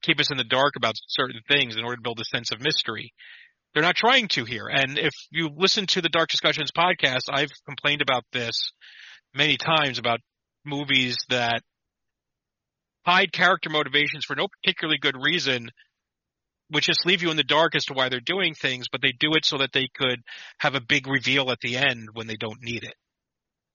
keep 0.01 0.19
us 0.19 0.31
in 0.31 0.37
the 0.37 0.43
dark 0.43 0.73
about 0.75 0.95
certain 1.07 1.41
things 1.47 1.75
in 1.75 1.83
order 1.83 1.97
to 1.97 2.01
build 2.01 2.19
a 2.19 2.25
sense 2.25 2.51
of 2.51 2.61
mystery. 2.61 3.13
They're 3.73 3.83
not 3.83 3.95
trying 3.95 4.29
to 4.29 4.45
here. 4.45 4.67
And 4.67 4.97
if 4.97 5.11
you 5.31 5.49
listen 5.53 5.85
to 5.87 6.01
the 6.01 6.09
Dark 6.09 6.29
Discussions 6.29 6.71
podcast, 6.71 7.23
I've 7.29 7.49
complained 7.67 8.01
about 8.01 8.23
this 8.31 8.71
many 9.33 9.57
times 9.57 9.99
about 9.99 10.19
movies 10.63 11.17
that 11.29 11.61
hide 13.05 13.33
character 13.33 13.69
motivations 13.69 14.23
for 14.25 14.35
no 14.35 14.47
particularly 14.47 14.97
good 14.99 15.15
reason, 15.21 15.69
which 16.69 16.85
just 16.85 17.05
leave 17.05 17.21
you 17.21 17.31
in 17.31 17.37
the 17.37 17.43
dark 17.43 17.75
as 17.75 17.85
to 17.85 17.93
why 17.93 18.09
they're 18.09 18.19
doing 18.19 18.53
things, 18.53 18.87
but 18.91 19.01
they 19.01 19.13
do 19.19 19.33
it 19.35 19.45
so 19.45 19.57
that 19.59 19.71
they 19.73 19.87
could 19.95 20.19
have 20.59 20.75
a 20.75 20.81
big 20.81 21.07
reveal 21.07 21.51
at 21.51 21.59
the 21.61 21.77
end 21.77 22.09
when 22.13 22.27
they 22.27 22.37
don't 22.37 22.61
need 22.61 22.83
it. 22.83 22.95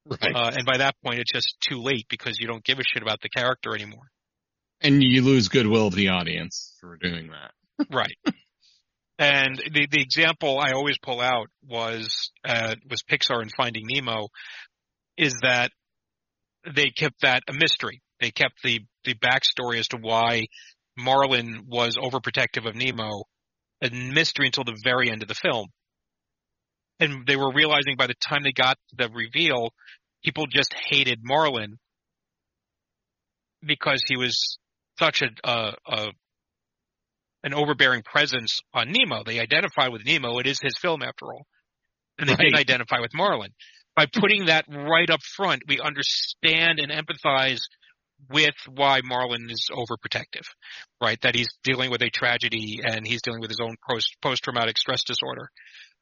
Right. 0.07 0.35
Uh, 0.35 0.51
and 0.57 0.67
by 0.67 0.79
that 0.79 0.97
point, 1.05 1.21
it's 1.21 1.33
just 1.33 1.55
too 1.61 1.81
late 1.81 2.07
because 2.09 2.39
you 2.41 2.47
don't 2.47 2.65
give 2.65 2.79
a 2.79 2.83
shit 2.85 3.03
about 3.03 3.21
the 3.21 3.29
character 3.29 3.75
anymore. 3.75 4.11
and 4.81 5.03
you 5.03 5.23
lose 5.23 5.49
goodwill 5.49 5.87
of 5.89 5.95
the 5.95 6.09
audience 6.09 6.75
for 6.81 6.97
doing 6.97 7.29
that. 7.29 7.87
Right. 7.95 8.17
And 9.19 9.57
the 9.57 9.87
the 9.91 10.01
example 10.01 10.59
I 10.59 10.73
always 10.73 10.97
pull 10.99 11.21
out 11.21 11.49
was 11.69 12.31
uh, 12.43 12.75
was 12.89 13.03
Pixar 13.03 13.43
in 13.43 13.51
Finding 13.51 13.85
Nemo, 13.87 14.29
is 15.19 15.35
that 15.43 15.71
they 16.75 16.91
kept 16.91 17.21
that 17.21 17.43
a 17.47 17.53
mystery. 17.53 18.01
They 18.21 18.31
kept 18.31 18.63
the 18.65 18.81
the 19.05 19.15
backstory 19.15 19.79
as 19.79 19.89
to 19.89 19.99
why 19.99 20.47
Marlin 20.97 21.65
was 21.69 21.97
overprotective 21.97 22.67
of 22.67 22.75
Nemo 22.75 23.25
a 23.83 23.91
mystery 23.91 24.47
until 24.47 24.65
the 24.65 24.79
very 24.85 25.11
end 25.11 25.23
of 25.23 25.29
the 25.29 25.35
film. 25.35 25.69
And 26.99 27.27
they 27.27 27.37
were 27.37 27.53
realizing 27.53 27.97
by 27.97 28.07
the 28.07 28.15
time 28.15 28.43
they 28.43 28.53
got 28.53 28.77
the 28.97 29.09
reveal, 29.09 29.71
people 30.23 30.47
just 30.47 30.75
hated 30.91 31.21
Marlin 31.23 31.79
because 33.65 34.03
he 34.07 34.17
was 34.17 34.59
such 34.99 35.23
a, 35.23 35.29
a, 35.45 35.75
a 35.87 36.09
an 37.43 37.55
overbearing 37.55 38.03
presence 38.03 38.61
on 38.75 38.93
Nemo. 38.93 39.23
They 39.25 39.41
identify 39.41 39.89
with 39.89 40.05
Nemo. 40.05 40.39
It 40.39 40.47
is 40.47 40.59
his 40.61 40.75
film 40.77 41.03
after 41.03 41.25
all. 41.25 41.47
And 42.19 42.29
they 42.29 42.35
didn't 42.37 42.59
identify 42.59 43.01
with 43.01 43.13
Marlin. 43.15 43.51
By 43.97 44.05
putting 44.13 44.47
that 44.47 44.67
right 44.69 45.09
up 45.09 45.21
front, 45.23 45.63
we 45.67 45.81
understand 45.81 46.81
and 46.81 46.93
empathize 46.93 47.61
with 48.29 48.55
why 48.69 49.01
Marlin 49.05 49.49
is 49.51 49.69
overprotective, 49.73 50.47
right? 51.01 51.21
That 51.23 51.35
he's 51.35 51.49
dealing 51.65 51.91
with 51.91 52.03
a 52.03 52.11
tragedy 52.11 52.81
and 52.85 53.07
he's 53.07 53.23
dealing 53.23 53.41
with 53.41 53.51
his 53.51 53.61
own 53.61 53.77
post 53.89 54.43
traumatic 54.43 54.79
stress 54.79 55.05
disorder. 55.05 55.49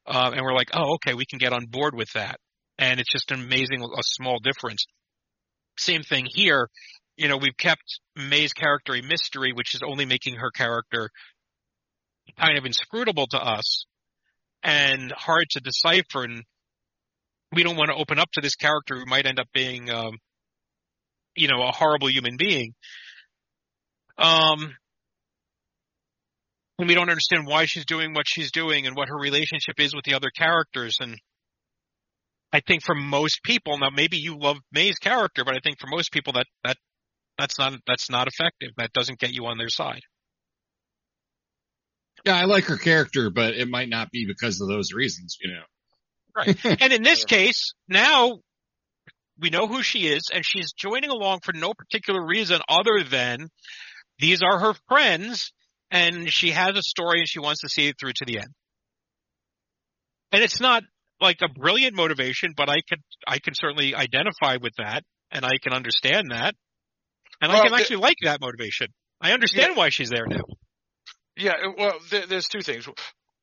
Uh, 0.07 0.33
and 0.35 0.43
we're 0.43 0.55
like, 0.55 0.71
oh, 0.73 0.95
okay, 0.95 1.15
we 1.15 1.27
can 1.27 1.39
get 1.39 1.53
on 1.53 1.67
board 1.67 1.95
with 1.95 2.11
that. 2.15 2.39
And 2.79 3.01
it's 3.01 3.13
just 3.13 3.31
an 3.31 3.41
amazing, 3.41 3.83
a 3.83 4.03
small 4.03 4.39
difference. 4.39 4.85
Same 5.79 6.03
thing 6.03 6.27
here. 6.29 6.69
You 7.17 7.29
know, 7.29 7.37
we've 7.37 7.57
kept 7.57 7.83
May's 8.17 8.53
character 8.53 8.95
a 8.95 9.03
mystery, 9.03 9.53
which 9.53 9.75
is 9.75 9.83
only 9.83 10.07
making 10.07 10.37
her 10.37 10.51
character 10.51 11.11
kind 12.39 12.57
of 12.57 12.65
inscrutable 12.65 13.27
to 13.29 13.39
us 13.39 13.85
and 14.63 15.13
hard 15.13 15.47
to 15.51 15.61
decipher. 15.61 16.25
And 16.25 16.43
we 17.53 17.63
don't 17.63 17.77
want 17.77 17.91
to 17.91 17.97
open 17.97 18.19
up 18.19 18.31
to 18.33 18.41
this 18.41 18.55
character 18.55 18.97
who 18.97 19.07
might 19.07 19.27
end 19.27 19.41
up 19.41 19.49
being, 19.53 19.91
um, 19.91 20.19
you 21.39 21.49
know, 21.49 21.63
a 21.63 21.73
horrible 21.73 22.11
human 22.11 22.37
being. 22.37 22.75
Um, 24.19 24.75
and 26.79 26.89
we 26.89 26.95
don't 26.95 27.11
understand 27.11 27.47
why 27.47 27.65
she's 27.67 27.87
doing 27.87 28.15
what 28.15 28.27
she's 28.29 28.53
doing 28.53 28.87
and 28.87 28.97
what 28.97 29.09
her 29.09 29.19
relationship 29.19 29.79
is 29.79 29.95
with 29.95 30.05
the 30.05 30.15
other 30.15 30.31
characters. 30.31 30.97
And 31.01 31.17
I 32.53 32.61
think 32.61 32.83
for 32.83 32.95
most 32.95 33.43
people, 33.43 33.79
now 33.79 33.91
maybe 33.91 34.17
you 34.17 34.39
love 34.39 34.59
May's 34.73 34.97
character, 34.97 35.45
but 35.45 35.55
I 35.55 35.61
think 35.63 35.79
for 35.81 35.89
most 35.89 36.13
people 36.13 36.35
that, 36.35 36.47
that, 36.65 36.77
that's 37.37 37.59
not, 37.59 37.75
that's 37.87 38.11
not 38.11 38.29
effective. 38.29 38.71
That 38.77 38.93
doesn't 38.93 39.19
get 39.19 39.33
you 39.33 39.47
on 39.47 39.59
their 39.59 39.69
side. 39.69 40.01
Yeah, 42.25 42.37
I 42.37 42.45
like 42.45 42.65
her 42.65 42.77
character, 42.77 43.31
but 43.31 43.55
it 43.55 43.69
might 43.69 43.89
not 43.89 44.11
be 44.11 44.27
because 44.27 44.61
of 44.61 44.69
those 44.69 44.93
reasons, 44.93 45.37
you 45.41 45.53
know. 45.53 45.63
Right. 46.37 46.83
And 46.83 46.93
in 46.93 47.03
this 47.03 47.25
case, 47.27 47.75
now 47.89 48.39
we 49.41 49.51
know 49.51 49.67
who 49.67 49.83
she 49.83 50.07
is, 50.09 50.23
and 50.33 50.45
she's 50.45 50.73
joining 50.73 51.11
along 51.11 51.41
for 51.43 51.53
no 51.53 51.73
particular 51.75 52.25
reason 52.25 52.61
other 52.69 53.05
than 53.09 53.49
these 54.19 54.41
are 54.43 54.59
her 54.59 54.75
friends, 54.89 55.53
and 55.91 56.31
she 56.33 56.51
has 56.51 56.77
a 56.77 56.83
story 56.83 57.21
and 57.21 57.29
she 57.29 57.39
wants 57.39 57.61
to 57.63 57.69
see 57.69 57.89
it 57.89 57.97
through 58.01 58.13
to 58.17 58.25
the 58.25 58.39
end. 58.39 58.49
And 60.33 60.43
it's 60.43 60.61
not 60.61 60.83
like 61.21 61.39
a 61.43 61.49
brilliant 61.49 61.97
motivation, 61.97 62.53
but 62.57 62.69
I 62.69 62.81
can 62.89 62.99
I 63.27 63.39
can 63.39 63.55
certainly 63.55 63.95
identify 63.95 64.57
with 64.61 64.75
that, 64.79 65.03
and 65.31 65.45
I 65.45 65.59
can 65.63 65.73
understand 65.73 66.31
that, 66.31 66.55
and 67.41 67.51
I 67.51 67.55
Well, 67.55 67.63
can 67.65 67.73
the- 67.73 67.79
actually 67.79 67.97
like 67.97 68.17
that 68.23 68.41
motivation. 68.41 68.89
I 69.21 69.33
understand 69.33 69.77
why 69.77 69.89
she's 69.89 70.11
there 70.11 70.27
now. 70.27 70.43
Yeah, 71.37 71.55
well, 71.77 71.99
there, 72.11 72.27
there's 72.27 72.47
two 72.47 72.61
things. 72.63 72.89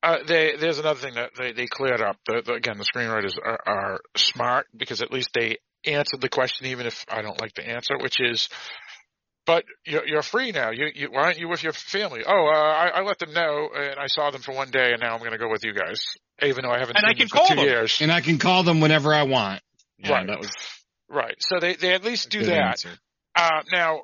Uh, 0.02 0.18
they, 0.26 0.54
there's 0.58 0.78
another 0.78 1.00
thing 1.00 1.14
that 1.14 1.30
they, 1.38 1.52
they 1.52 1.66
cleared 1.66 2.00
up. 2.00 2.16
The, 2.26 2.42
the, 2.44 2.52
again, 2.54 2.78
the 2.78 2.84
screenwriters 2.84 3.34
are, 3.42 3.58
are 3.66 4.00
smart 4.16 4.66
because 4.76 5.02
at 5.02 5.10
least 5.10 5.30
they 5.34 5.56
answered 5.84 6.20
the 6.20 6.28
question, 6.28 6.66
even 6.68 6.86
if 6.86 7.04
I 7.08 7.22
don't 7.22 7.40
like 7.40 7.54
the 7.54 7.68
answer, 7.68 7.96
which 7.98 8.16
is, 8.20 8.48
but 9.44 9.64
you're, 9.84 10.06
you're 10.06 10.22
free 10.22 10.52
now. 10.52 10.70
You, 10.70 10.88
you, 10.94 11.08
why 11.10 11.24
aren't 11.24 11.38
you 11.38 11.48
with 11.48 11.62
your 11.62 11.72
family? 11.72 12.22
Oh, 12.26 12.46
uh, 12.52 12.58
I, 12.58 12.88
I 12.96 13.02
let 13.02 13.18
them 13.18 13.32
know, 13.32 13.68
and 13.74 13.98
I 13.98 14.06
saw 14.06 14.30
them 14.30 14.42
for 14.42 14.52
one 14.52 14.70
day, 14.70 14.92
and 14.92 15.00
now 15.00 15.12
I'm 15.14 15.20
going 15.20 15.32
to 15.32 15.38
go 15.38 15.48
with 15.50 15.64
you 15.64 15.72
guys, 15.72 16.00
even 16.42 16.64
though 16.64 16.72
I 16.72 16.78
haven't 16.78 16.96
And 16.98 17.04
seen 17.04 17.10
I 17.10 17.12
can 17.12 17.18
them 17.20 17.28
for 17.28 17.36
call 17.36 17.46
two 17.48 17.54
them. 17.56 17.64
years. 17.64 17.98
And 18.00 18.10
I 18.10 18.20
can 18.20 18.38
call 18.38 18.62
them 18.64 18.80
whenever 18.80 19.14
I 19.14 19.22
want. 19.22 19.62
Yeah, 19.98 20.12
Right. 20.12 20.26
that 20.26 20.38
was 20.38 20.50
Right. 21.08 21.36
So 21.40 21.60
they, 21.60 21.74
they 21.74 21.94
at 21.94 22.04
least 22.04 22.30
do 22.30 22.42
that. 22.44 22.84
Uh, 23.34 23.62
now, 23.72 24.00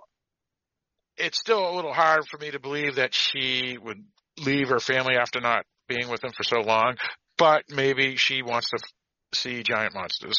it's 1.16 1.38
still 1.38 1.68
a 1.68 1.74
little 1.74 1.92
hard 1.92 2.26
for 2.30 2.38
me 2.38 2.50
to 2.50 2.60
believe 2.60 2.96
that 2.96 3.14
she 3.14 3.76
would 3.82 4.02
leave 4.38 4.68
her 4.68 4.78
family 4.80 5.16
after 5.16 5.40
not 5.40 5.64
being 5.88 6.08
with 6.08 6.20
them 6.20 6.32
for 6.32 6.44
so 6.44 6.60
long, 6.60 6.96
but 7.36 7.64
maybe 7.68 8.16
she 8.16 8.42
wants 8.42 8.70
to 8.70 8.78
f- 8.82 9.38
see 9.38 9.62
giant 9.62 9.94
monsters, 9.94 10.38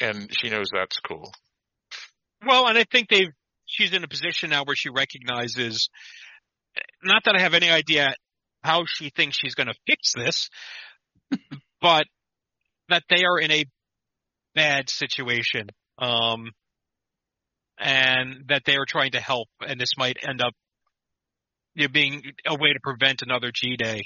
and 0.00 0.30
she 0.30 0.50
knows 0.50 0.68
that's 0.72 0.98
cool. 1.00 1.32
Well, 2.46 2.66
and 2.66 2.78
I 2.78 2.84
think 2.84 3.08
they've 3.08 3.32
she's 3.66 3.92
in 3.92 4.04
a 4.04 4.08
position 4.08 4.50
now 4.50 4.64
where 4.64 4.76
she 4.76 4.90
recognizes 4.90 5.88
not 7.02 7.22
that 7.24 7.34
I 7.36 7.40
have 7.40 7.54
any 7.54 7.70
idea 7.70 8.14
how 8.62 8.84
she 8.86 9.10
thinks 9.10 9.36
she's 9.36 9.54
going 9.54 9.68
to 9.68 9.74
fix 9.86 10.12
this, 10.14 10.50
but 11.80 12.06
that 12.88 13.04
they 13.08 13.24
are 13.24 13.38
in 13.38 13.50
a 13.50 13.64
bad 14.54 14.90
situation. 14.90 15.68
Um 15.98 16.50
and 17.78 18.44
that 18.48 18.62
they 18.64 18.76
are 18.76 18.86
trying 18.86 19.10
to 19.12 19.20
help 19.20 19.48
and 19.60 19.78
this 19.78 19.98
might 19.98 20.16
end 20.26 20.40
up 20.40 20.54
you 21.74 21.84
know, 21.84 21.92
being 21.92 22.22
a 22.46 22.54
way 22.54 22.72
to 22.72 22.80
prevent 22.82 23.20
another 23.22 23.52
G 23.54 23.76
day. 23.76 24.02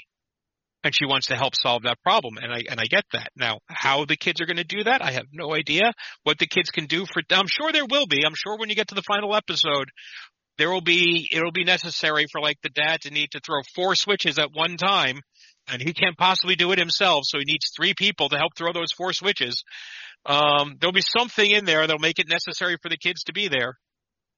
And 0.83 0.95
she 0.95 1.05
wants 1.05 1.27
to 1.27 1.35
help 1.35 1.55
solve 1.55 1.83
that 1.83 2.01
problem. 2.01 2.37
And 2.37 2.51
I 2.51 2.63
and 2.69 2.79
I 2.79 2.85
get 2.85 3.05
that. 3.13 3.29
Now, 3.35 3.59
how 3.67 4.05
the 4.05 4.17
kids 4.17 4.41
are 4.41 4.45
going 4.45 4.57
to 4.57 4.63
do 4.63 4.83
that, 4.83 5.03
I 5.03 5.11
have 5.11 5.27
no 5.31 5.53
idea. 5.53 5.93
What 6.23 6.39
the 6.39 6.47
kids 6.47 6.69
can 6.69 6.85
do 6.85 7.05
for, 7.05 7.21
I'm 7.31 7.47
sure 7.47 7.71
there 7.71 7.85
will 7.85 8.07
be. 8.07 8.25
I'm 8.25 8.35
sure 8.35 8.57
when 8.57 8.69
you 8.69 8.75
get 8.75 8.89
to 8.89 8.95
the 8.95 9.03
final 9.03 9.35
episode, 9.35 9.89
there 10.57 10.69
will 10.69 10.81
be 10.81 11.27
it'll 11.31 11.51
be 11.51 11.63
necessary 11.63 12.25
for 12.31 12.41
like 12.41 12.57
the 12.61 12.69
dad 12.69 13.01
to 13.01 13.11
need 13.11 13.31
to 13.31 13.39
throw 13.39 13.61
four 13.73 13.95
switches 13.95 14.37
at 14.37 14.53
one 14.53 14.77
time 14.77 15.19
and 15.67 15.81
he 15.81 15.93
can't 15.93 16.17
possibly 16.17 16.55
do 16.55 16.71
it 16.71 16.77
himself 16.77 17.23
so 17.25 17.39
he 17.39 17.45
needs 17.45 17.71
three 17.75 17.93
people 17.95 18.29
to 18.29 18.37
help 18.37 18.55
throw 18.55 18.71
those 18.73 18.91
four 18.91 19.11
switches 19.13 19.63
um 20.25 20.75
there'll 20.79 20.93
be 20.93 21.01
something 21.01 21.49
in 21.49 21.65
there 21.65 21.87
that'll 21.87 21.99
make 21.99 22.19
it 22.19 22.29
necessary 22.29 22.77
for 22.81 22.89
the 22.89 22.97
kids 22.97 23.23
to 23.23 23.33
be 23.33 23.47
there 23.47 23.75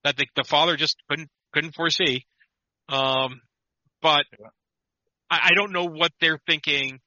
that 0.02 0.16
the, 0.16 0.24
the 0.36 0.44
father 0.44 0.76
just 0.76 0.96
couldn't 1.10 1.28
couldn't 1.52 1.74
foresee 1.74 2.24
um 2.88 3.40
but 4.00 4.24
I, 5.34 5.48
I 5.50 5.54
don't 5.54 5.72
know 5.72 5.84
what 5.86 6.12
they're 6.20 6.40
thinking 6.46 7.00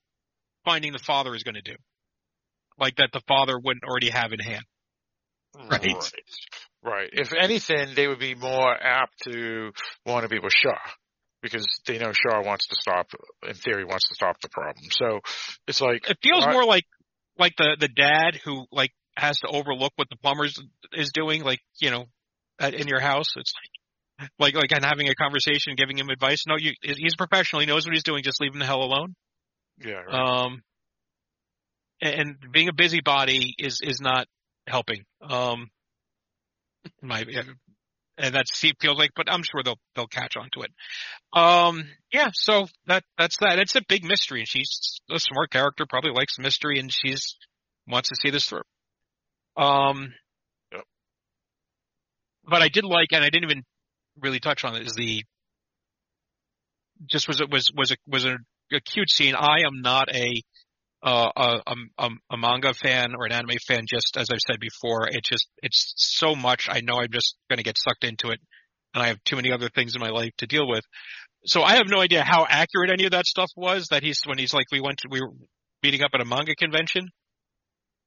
finding 0.66 0.92
the 0.92 1.00
father 1.00 1.34
is 1.36 1.44
going 1.44 1.56
to 1.56 1.62
do 1.62 1.76
like 2.80 2.96
that 2.98 3.10
the 3.14 3.22
father 3.28 3.58
wouldn't 3.58 3.84
already 3.84 4.10
have 4.10 4.34
in 4.34 4.40
hand 4.40 4.64
Right. 5.56 5.82
right. 5.82 6.24
Right. 6.84 7.10
If 7.12 7.34
anything, 7.34 7.90
they 7.96 8.08
would 8.08 8.20
be 8.20 8.36
more 8.36 8.72
apt 8.72 9.14
to 9.24 9.72
want 10.06 10.24
to 10.24 10.30
be 10.30 10.40
with 10.40 10.54
Shaw 10.54 10.78
because 11.42 11.68
they 11.86 11.98
know 11.98 12.12
Shaw 12.14 12.44
wants 12.44 12.68
to 12.68 12.76
stop, 12.80 13.08
in 13.48 13.56
theory, 13.56 13.84
wants 13.84 14.08
to 14.10 14.16
stop 14.16 14.40
the 14.42 14.50
problem. 14.50 14.86
So 14.92 15.20
it's 15.68 15.82
like, 15.82 16.10
It 16.10 16.18
feels 16.22 16.46
Right. 16.46 16.54
more 16.54 16.66
like 16.66 16.86
like 17.38 17.54
the 17.58 17.76
the 17.80 17.88
dad 17.88 18.40
who 18.44 18.66
like 18.72 18.92
has 19.16 19.40
to 19.40 19.48
overlook 19.48 19.94
what 19.96 20.10
the 20.10 20.18
plumber 20.18 20.46
is 20.94 21.12
doing, 21.14 21.44
like 21.44 21.60
you 21.80 21.92
know, 21.92 22.06
at, 22.60 22.74
in 22.74 22.88
your 22.88 23.00
house. 23.00 23.34
It's 23.36 23.54
like 24.40 24.56
like 24.56 24.72
and 24.72 24.84
having 24.84 25.10
a 25.10 25.16
conversation, 25.16 25.76
giving 25.76 25.98
him 25.98 26.10
advice. 26.10 26.44
No, 26.48 26.56
you 26.58 26.74
he's 26.82 27.14
a 27.14 27.18
professional. 27.18 27.60
He 27.60 27.66
knows 27.66 27.86
what 27.86 27.94
he's 27.94 28.04
doing. 28.04 28.24
Just 28.24 28.42
leave 28.42 28.54
him 28.54 28.60
the 28.60 28.66
hell 28.66 28.84
alone. 28.84 29.16
yeah, 29.84 30.02
right. 30.02 30.46
Um, 30.46 30.62
and, 32.02 32.38
being 32.52 32.70
a 32.70 32.74
busybody 32.74 33.54
is 33.58 33.82
is 33.82 34.00
not 34.02 34.28
helping. 34.68 35.04
Um, 35.22 35.70
my 37.02 37.26
and 38.20 38.34
that 38.34 38.46
feels 38.82 38.98
like, 38.98 39.12
but 39.16 39.32
I'm 39.32 39.44
sure 39.44 39.62
they'll 39.64 39.80
they'll 39.96 40.08
catch 40.08 40.36
on 40.38 40.50
to 40.54 40.62
it. 40.62 40.72
Um, 41.40 41.84
yeah, 42.12 42.30
so 42.34 42.68
that 42.88 43.04
that's 43.18 43.38
that. 43.38 43.60
It's 43.60 43.76
a 43.76 43.82
big 43.88 44.04
mystery, 44.04 44.40
and 44.40 44.48
she's 44.48 45.00
a 45.12 45.20
smart 45.20 45.52
character, 45.52 45.86
probably 45.88 46.12
likes 46.12 46.40
mystery, 46.40 46.80
and 46.80 46.92
she's 46.92 47.36
wants 47.88 48.10
to 48.10 48.16
see 48.16 48.32
this 48.32 48.48
through. 48.48 48.64
Um, 49.56 50.14
but 52.44 52.62
I 52.62 52.70
did 52.70 52.86
like, 52.86 53.10
and 53.12 53.24
I 53.24 53.30
didn't 53.30 53.50
even 53.50 53.64
really 54.22 54.40
touch 54.40 54.64
on 54.64 54.76
it. 54.76 54.86
Is 54.86 54.94
the 54.94 55.24
just 57.06 57.28
was 57.28 57.42
it 57.42 57.50
was 57.50 57.68
was 57.76 57.92
a 57.92 57.96
was 58.08 58.26
a, 58.26 58.38
a 58.74 58.80
cute 58.82 59.10
scene. 59.10 59.36
I 59.36 59.62
am 59.66 59.82
not 59.82 60.14
a 60.14 60.42
uh, 61.04 61.30
a, 61.36 61.76
a, 62.00 62.10
a 62.32 62.38
manga 62.38 62.74
fan 62.74 63.14
or 63.18 63.26
an 63.26 63.32
anime 63.32 63.58
fan, 63.68 63.86
just 63.88 64.18
as 64.18 64.28
I've 64.32 64.40
said 64.46 64.60
before, 64.60 65.08
it 65.08 65.24
just, 65.24 65.48
it's 65.62 65.94
so 65.96 66.36
much. 66.36 66.68
I 66.70 66.82
know 66.82 66.96
I'm 66.96 67.12
just 67.12 67.36
going 67.50 67.58
to 67.58 67.64
get 67.64 67.78
sucked 67.78 68.04
into 68.04 68.30
it 68.30 68.40
and 68.94 69.04
I 69.04 69.08
have 69.08 69.24
too 69.24 69.36
many 69.36 69.52
other 69.52 69.70
things 69.70 69.96
in 69.96 70.02
my 70.02 70.10
life 70.10 70.32
to 70.40 70.48
deal 70.48 70.68
with. 70.68 70.84
So 71.46 71.62
I 71.62 71.76
have 71.76 71.88
no 71.88 72.02
idea 72.02 72.24
how 72.24 72.46
accurate 72.50 72.90
any 72.90 73.06
of 73.06 73.12
that 73.12 73.26
stuff 73.26 73.50
was 73.56 73.88
that 73.92 74.04
he's, 74.04 74.22
when 74.26 74.38
he's 74.38 74.54
like, 74.54 74.66
we 74.72 74.82
went 74.82 74.98
to, 75.00 75.08
we 75.10 75.22
were 75.22 75.32
meeting 75.84 76.02
up 76.02 76.12
at 76.14 76.22
a 76.22 76.26
manga 76.26 76.56
convention 76.56 77.10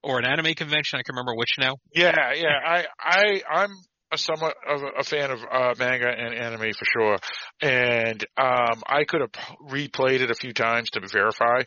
or 0.03 0.19
an 0.19 0.25
anime 0.27 0.55
convention. 0.55 0.99
I 0.99 1.03
can 1.03 1.15
remember 1.15 1.37
which 1.37 1.57
now. 1.59 1.77
Yeah, 1.95 2.33
yeah. 2.35 2.59
I, 2.67 2.87
I, 2.99 3.43
I'm 3.49 3.71
somewhat 4.17 4.57
of 4.69 4.83
a, 4.99 5.03
fan 5.05 5.31
of 5.31 5.41
uh, 5.51 5.75
manga 5.79 6.09
and 6.09 6.35
anime 6.35 6.73
for 6.73 6.85
sure, 6.85 7.19
and 7.63 8.25
um, 8.37 8.83
I 8.87 9.05
could 9.05 9.21
have 9.21 9.33
replayed 9.69 10.21
it 10.21 10.31
a 10.31 10.35
few 10.35 10.53
times 10.53 10.91
to 10.91 11.01
verify, 11.11 11.63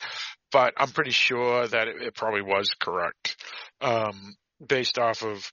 but 0.51 0.73
I'm 0.77 0.89
pretty 0.89 1.11
sure 1.11 1.67
that 1.67 1.87
it, 1.87 2.01
it 2.01 2.15
probably 2.15 2.41
was 2.41 2.69
correct, 2.79 3.35
um, 3.81 4.35
based 4.65 4.97
off 4.99 5.23
of 5.23 5.51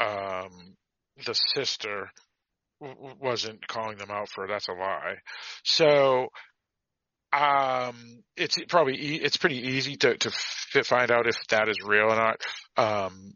um, 0.00 0.76
the 1.24 1.34
sister 1.34 2.10
w- 2.80 3.14
wasn't 3.20 3.66
calling 3.66 3.98
them 3.98 4.10
out 4.10 4.28
for 4.28 4.46
that's 4.46 4.68
a 4.68 4.72
lie. 4.72 5.16
So 5.64 6.28
um 7.32 8.22
it's 8.36 8.56
probably 8.68 8.94
e- 8.94 9.20
it's 9.22 9.36
pretty 9.36 9.58
easy 9.58 9.96
to 9.96 10.16
to 10.16 10.28
f- 10.28 10.86
find 10.86 11.10
out 11.10 11.26
if 11.26 11.36
that 11.50 11.68
is 11.68 11.76
real 11.84 12.10
or 12.10 12.16
not. 12.16 12.40
Um 12.76 13.34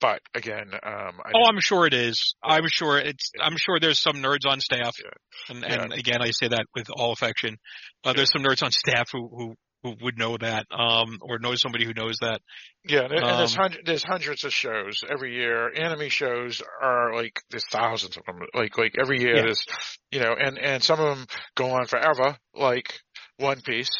but 0.00 0.20
again 0.34 0.70
um 0.82 1.20
I 1.24 1.32
Oh, 1.34 1.44
I'm 1.48 1.60
sure 1.60 1.86
it 1.86 1.94
is. 1.94 2.34
I'm 2.42 2.66
sure 2.72 2.98
it's, 2.98 3.32
I'm 3.40 3.56
sure 3.56 3.78
there's 3.80 4.00
some 4.00 4.16
nerds 4.16 4.46
on 4.46 4.60
staff. 4.60 4.94
Yeah. 5.02 5.54
And, 5.54 5.64
and 5.64 5.92
again, 5.92 6.20
I 6.22 6.30
say 6.30 6.48
that 6.48 6.66
with 6.74 6.88
all 6.94 7.12
affection. 7.12 7.56
Uh, 8.04 8.12
there's 8.12 8.30
some 8.32 8.42
nerds 8.42 8.62
on 8.62 8.70
staff 8.72 9.08
who, 9.12 9.28
who, 9.28 9.54
who 9.82 9.94
would 10.02 10.18
know 10.18 10.36
that, 10.38 10.66
um, 10.70 11.18
or 11.22 11.38
know 11.38 11.54
somebody 11.54 11.84
who 11.84 11.92
knows 11.94 12.16
that. 12.20 12.40
yeah 12.88 13.02
and, 13.02 13.10
there's 13.10 13.56
um, 13.56 13.62
hundred 13.62 13.80
there's 13.86 14.02
hundreds 14.02 14.44
of 14.44 14.52
shows 14.52 15.00
every 15.08 15.34
year 15.34 15.70
anime 15.76 16.08
shows 16.08 16.62
are 16.82 17.14
like 17.14 17.38
there's 17.50 17.66
thousands 17.70 18.16
of 18.16 18.24
them 18.26 18.40
like 18.54 18.76
like 18.78 18.94
every 18.98 19.20
year 19.20 19.36
Yeah. 19.36 19.42
there's 19.42 19.64
you 20.10 20.20
know 20.20 20.34
and 20.38 20.58
and 20.58 20.82
some 20.82 20.98
of 21.00 21.16
them 21.16 21.26
go 21.54 21.70
on 21.70 21.86
forever 21.86 22.36
like 22.54 22.98
one 23.38 23.60
piece 23.60 23.90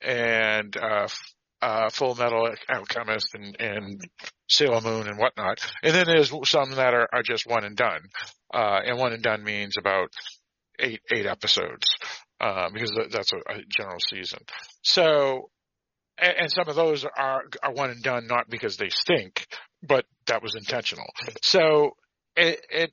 and 0.00 0.76
uh 0.76 1.08
uh 1.62 1.90
full 1.90 2.14
metal 2.14 2.48
alchemist 2.68 3.28
and 3.34 3.56
and 3.60 4.00
sailor 4.48 4.80
moon 4.80 5.08
and 5.08 5.18
whatnot. 5.18 5.58
And 5.82 5.94
then 5.94 6.06
there's 6.06 6.32
some 6.48 6.70
that 6.72 6.94
are, 6.94 7.08
are 7.12 7.22
just 7.22 7.46
one 7.46 7.64
and 7.64 7.76
done. 7.76 8.00
Uh 8.52 8.80
and 8.84 8.98
one 8.98 9.12
and 9.12 9.22
done 9.22 9.44
means 9.44 9.76
about 9.78 10.08
eight 10.78 11.00
eight 11.12 11.26
episodes 11.26 11.86
uh, 12.40 12.68
because 12.72 12.92
that's 13.10 13.32
a, 13.32 13.36
a 13.36 13.62
general 13.68 13.98
season. 14.10 14.40
So 14.82 15.50
and, 16.18 16.34
and 16.38 16.52
some 16.52 16.68
of 16.68 16.76
those 16.76 17.04
are 17.04 17.44
are 17.62 17.72
one 17.72 17.90
and 17.90 18.02
done 18.02 18.26
not 18.26 18.48
because 18.48 18.76
they 18.76 18.88
stink 18.88 19.46
but 19.82 20.04
that 20.26 20.42
was 20.42 20.54
intentional. 20.54 21.06
So 21.42 21.92
it 22.36 22.60
it 22.70 22.92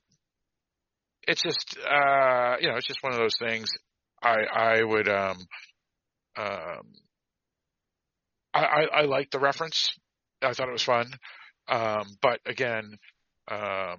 it's 1.26 1.42
just 1.42 1.76
uh 1.78 2.56
you 2.60 2.68
know 2.68 2.76
it's 2.76 2.86
just 2.86 3.02
one 3.02 3.12
of 3.12 3.18
those 3.18 3.36
things. 3.38 3.68
I 4.22 4.36
i 4.52 4.82
would 4.82 5.08
um 5.08 5.36
um 6.36 6.92
i 8.52 8.64
i, 8.64 8.84
I 8.92 9.02
like 9.02 9.30
the 9.30 9.38
reference. 9.38 9.90
I 10.42 10.52
thought 10.52 10.68
it 10.68 10.72
was 10.72 10.82
fun 10.82 11.06
um 11.68 12.04
but 12.20 12.40
again 12.46 12.96
um 13.50 13.98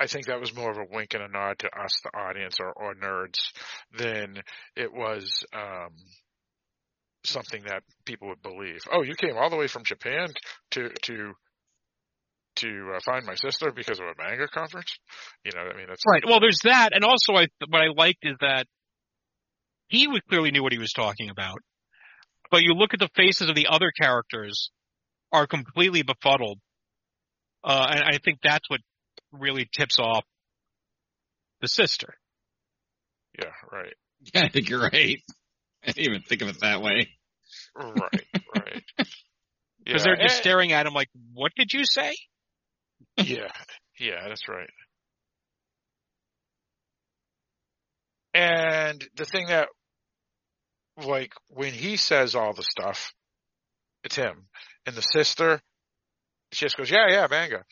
I 0.00 0.06
think 0.06 0.26
that 0.26 0.40
was 0.40 0.54
more 0.54 0.70
of 0.70 0.78
a 0.78 0.86
wink 0.90 1.14
and 1.14 1.24
a 1.24 1.28
nod 1.28 1.58
to 1.58 1.66
us, 1.66 1.90
the 2.04 2.16
audience 2.16 2.58
or, 2.60 2.72
or 2.72 2.94
nerds, 2.94 3.38
than 3.98 4.40
it 4.76 4.92
was 4.92 5.44
um, 5.52 5.90
something 7.24 7.62
that 7.66 7.82
people 8.04 8.28
would 8.28 8.42
believe. 8.42 8.80
Oh, 8.92 9.02
you 9.02 9.14
came 9.14 9.36
all 9.36 9.50
the 9.50 9.56
way 9.56 9.66
from 9.66 9.82
Japan 9.84 10.28
to 10.72 10.90
to 11.02 11.32
to 12.56 12.92
uh, 12.96 13.00
find 13.04 13.24
my 13.24 13.34
sister 13.34 13.70
because 13.74 14.00
of 14.00 14.06
a 14.06 14.14
manga 14.22 14.48
conference. 14.48 14.98
You 15.44 15.52
know, 15.54 15.60
I 15.60 15.76
mean, 15.76 15.86
that's 15.88 16.02
Right. 16.06 16.24
Well, 16.26 16.40
there's 16.40 16.60
that. 16.64 16.90
And 16.92 17.04
also 17.04 17.34
I, 17.34 17.46
what 17.68 17.80
I 17.80 17.88
liked 17.96 18.24
is 18.24 18.36
that 18.40 18.66
he 19.88 20.08
clearly 20.28 20.50
knew 20.50 20.62
what 20.62 20.72
he 20.72 20.78
was 20.78 20.92
talking 20.92 21.30
about. 21.30 21.58
But 22.50 22.62
you 22.62 22.74
look 22.74 22.94
at 22.94 23.00
the 23.00 23.10
faces 23.14 23.48
of 23.48 23.54
the 23.54 23.68
other 23.68 23.92
characters 24.00 24.70
are 25.32 25.46
completely 25.46 26.02
befuddled. 26.02 26.58
Uh, 27.64 27.86
and 27.90 28.02
I 28.04 28.18
think 28.24 28.38
that's 28.42 28.68
what 28.70 28.80
really 29.32 29.68
tips 29.72 29.98
off 29.98 30.24
the 31.60 31.68
sister. 31.68 32.14
yeah, 33.38 33.50
right, 33.72 33.94
Yeah, 34.34 34.42
I 34.44 34.48
think 34.48 34.68
you're 34.68 34.80
right. 34.80 35.18
I 35.84 35.86
didn't 35.92 35.98
even 36.10 36.22
think 36.22 36.42
of 36.42 36.48
it 36.48 36.60
that 36.60 36.82
way. 36.82 37.08
right, 37.76 38.26
right. 38.54 38.82
Because 39.84 40.04
Yeah, 40.04 40.12
they're 40.16 40.22
just 40.22 40.36
and- 40.36 40.42
staring 40.42 40.72
at 40.72 40.86
him 40.86 40.92
like, 40.92 41.08
what 41.32 41.52
did 41.56 41.72
you 41.72 41.84
say? 41.84 42.14
Yeah, 43.16 43.50
yeah, 43.98 44.28
that's 44.28 44.46
right. 44.48 44.68
And 48.34 49.04
the 49.16 49.24
thing 49.24 49.46
that, 49.46 49.68
like, 51.02 51.32
when 51.48 51.72
he 51.72 51.96
says 51.96 52.34
all 52.34 52.52
the 52.52 52.62
stuff, 52.62 53.12
it's 54.04 54.16
him. 54.16 54.46
And 54.88 54.96
the 54.96 55.02
sister, 55.02 55.60
she 56.50 56.64
just 56.64 56.78
goes, 56.78 56.90
yeah, 56.90 57.08
yeah, 57.10 57.26
manga. 57.30 57.62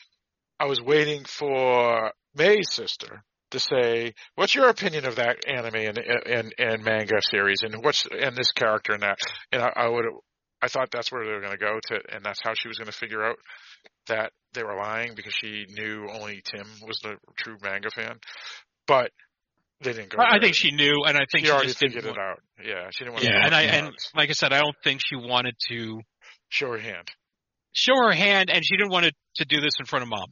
I 0.59 0.65
was 0.65 0.79
waiting 0.79 1.25
for 1.25 2.11
May's 2.35 2.69
sister 2.69 3.23
to 3.49 3.59
say, 3.59 4.13
what's 4.35 4.53
your 4.53 4.69
opinion 4.69 5.05
of 5.05 5.15
that 5.15 5.37
anime 5.47 5.73
and, 5.73 5.97
and, 5.97 6.53
and 6.59 6.83
manga 6.83 7.19
series 7.31 7.63
and 7.63 7.83
what's, 7.83 8.05
and 8.05 8.35
this 8.35 8.51
character 8.51 8.93
and 8.93 9.01
that? 9.01 9.17
And 9.51 9.63
I, 9.63 9.71
I 9.75 9.87
would, 9.87 10.05
I 10.61 10.67
thought 10.67 10.89
that's 10.91 11.11
where 11.11 11.25
they 11.25 11.31
were 11.31 11.41
going 11.41 11.57
to 11.57 11.65
go 11.65 11.79
to, 11.87 11.99
and 12.13 12.23
that's 12.23 12.39
how 12.43 12.53
she 12.53 12.67
was 12.67 12.77
going 12.77 12.91
to 12.91 12.95
figure 12.95 13.23
out 13.23 13.37
that 14.05 14.31
they 14.53 14.63
were 14.63 14.75
lying 14.75 15.13
because 15.15 15.33
she 15.33 15.65
knew 15.69 16.07
only 16.13 16.43
Tim 16.45 16.67
was 16.85 16.99
the 17.01 17.15
true 17.35 17.57
manga 17.63 17.89
fan. 17.89 18.19
But 18.85 19.09
they 19.81 19.93
didn't 19.93 20.09
go. 20.09 20.17
I 20.19 20.33
there. 20.33 20.41
think 20.41 20.55
she 20.55 20.69
knew, 20.69 21.03
and 21.05 21.17
I 21.17 21.25
think 21.31 21.45
she 21.45 21.45
she 21.45 21.51
already 21.51 21.67
just 21.69 21.79
figured 21.79 22.03
didn't. 22.03 22.17
it 22.17 22.21
out. 22.21 22.39
Yeah, 22.63 22.89
she 22.91 23.05
didn't 23.05 23.13
want 23.13 23.25
Yeah, 23.25 23.31
to. 23.39 23.45
And 23.45 23.55
I, 23.55 23.61
Yeah. 23.63 23.75
and 23.75 23.95
like 24.15 24.29
I 24.29 24.33
said, 24.33 24.53
I 24.53 24.59
don't 24.59 24.75
think 24.83 25.01
she 25.03 25.15
wanted 25.15 25.55
to 25.69 25.99
show 26.49 26.71
her 26.71 26.77
hand. 26.79 27.09
show 27.73 27.95
her 27.95 28.11
hand, 28.11 28.49
and 28.49 28.65
she 28.65 28.75
didn't 28.75 28.91
want 28.91 29.05
to, 29.05 29.11
to 29.35 29.45
do 29.45 29.61
this 29.61 29.73
in 29.79 29.85
front 29.85 30.03
of 30.03 30.09
mom. 30.09 30.25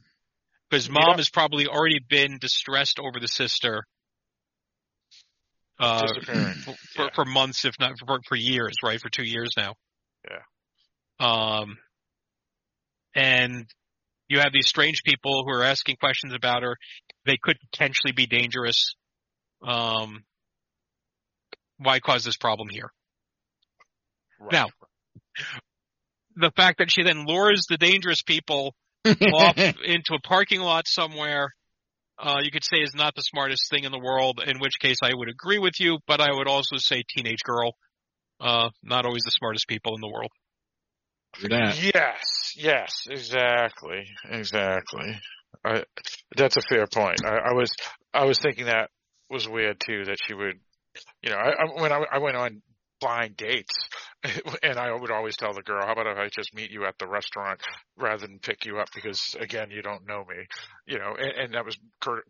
Because 0.68 0.90
mom 0.90 1.10
Yeah. 1.10 1.16
has 1.18 1.30
probably 1.30 1.66
already 1.68 2.00
been 2.08 2.38
distressed 2.40 2.98
over 2.98 3.20
the 3.20 3.28
sister 3.28 3.84
uh, 5.78 6.06
for, 6.24 6.74
Yeah. 6.96 7.08
for 7.14 7.24
months, 7.24 7.64
if 7.64 7.74
not 7.78 7.92
for, 8.04 8.18
for 8.28 8.36
years, 8.36 8.74
right? 8.82 9.00
For 9.00 9.10
two 9.10 9.24
years 9.24 9.50
now. 9.56 9.74
Yeah. 10.28 10.40
Um, 11.20 11.76
and 13.14 13.66
you 14.28 14.40
have 14.40 14.52
these 14.52 14.66
strange 14.66 15.02
people 15.04 15.44
who 15.44 15.52
are 15.52 15.62
asking 15.62 15.96
questions 15.96 16.34
about 16.34 16.62
her. 16.62 16.76
They 17.26 17.36
could 17.40 17.56
potentially 17.70 18.12
be 18.12 18.26
dangerous. 18.26 18.94
Um, 19.62 20.24
why 21.78 22.00
cause 22.00 22.24
this 22.24 22.36
problem 22.36 22.68
here? 22.70 22.90
Right. 24.40 24.52
Now, 24.52 24.66
the 26.36 26.52
fact 26.56 26.78
that 26.78 26.90
she 26.90 27.02
then 27.02 27.24
lures 27.26 27.66
the 27.68 27.78
dangerous 27.78 28.22
people 28.22 28.74
off 29.04 29.56
into 29.84 30.14
a 30.14 30.20
parking 30.22 30.60
lot 30.60 30.86
somewhere, 30.86 31.48
uh, 32.18 32.38
you 32.42 32.50
could 32.50 32.64
say 32.64 32.78
is 32.78 32.94
not 32.94 33.14
the 33.14 33.22
smartest 33.22 33.68
thing 33.70 33.84
in 33.84 33.92
the 33.92 33.98
world, 33.98 34.40
in 34.46 34.58
which 34.58 34.78
case 34.80 34.96
I 35.02 35.12
would 35.14 35.28
agree 35.28 35.58
with 35.58 35.74
you, 35.80 35.98
but 36.06 36.20
I 36.20 36.28
would 36.32 36.48
also 36.48 36.76
say 36.76 37.02
teenage 37.08 37.42
girl, 37.44 37.74
uh, 38.40 38.70
not 38.82 39.04
always 39.04 39.22
the 39.24 39.30
smartest 39.30 39.68
people 39.68 39.94
in 39.94 40.00
the 40.00 40.08
world. 40.08 40.30
That. 41.42 41.78
Yes, 41.82 42.52
yes, 42.56 43.06
exactly, 43.10 44.04
exactly. 44.30 45.20
I, 45.64 45.84
that's 46.34 46.56
a 46.56 46.62
fair 46.62 46.86
point. 46.86 47.18
I, 47.26 47.50
I 47.50 47.52
was, 47.52 47.70
I 48.14 48.24
was 48.24 48.38
thinking 48.38 48.66
that 48.66 48.88
was 49.28 49.46
weird 49.46 49.78
too. 49.78 50.04
That 50.04 50.16
she 50.26 50.32
would, 50.32 50.58
you 51.22 51.30
know, 51.30 51.36
I, 51.36 51.50
I, 51.50 51.82
when 51.82 51.92
I, 51.92 52.00
I 52.12 52.18
went 52.20 52.36
on 52.36 52.62
blind 53.00 53.36
dates, 53.36 53.74
and 54.62 54.78
I 54.78 54.92
would 54.92 55.10
always 55.10 55.36
tell 55.36 55.52
the 55.52 55.62
girl, 55.62 55.84
"How 55.84 55.92
about 55.92 56.06
if 56.06 56.18
I 56.18 56.28
just 56.28 56.54
meet 56.54 56.70
you 56.70 56.84
at 56.84 56.98
the 56.98 57.06
restaurant 57.06 57.60
rather 57.96 58.26
than 58.26 58.38
pick 58.38 58.64
you 58.64 58.78
up 58.78 58.88
because 58.94 59.36
again, 59.38 59.70
you 59.70 59.82
don't 59.82 60.06
know 60.06 60.24
me, 60.24 60.46
you 60.86 60.98
know?" 60.98 61.14
And, 61.18 61.32
and 61.32 61.54
that 61.54 61.64
was 61.64 61.76
cur- 62.00 62.24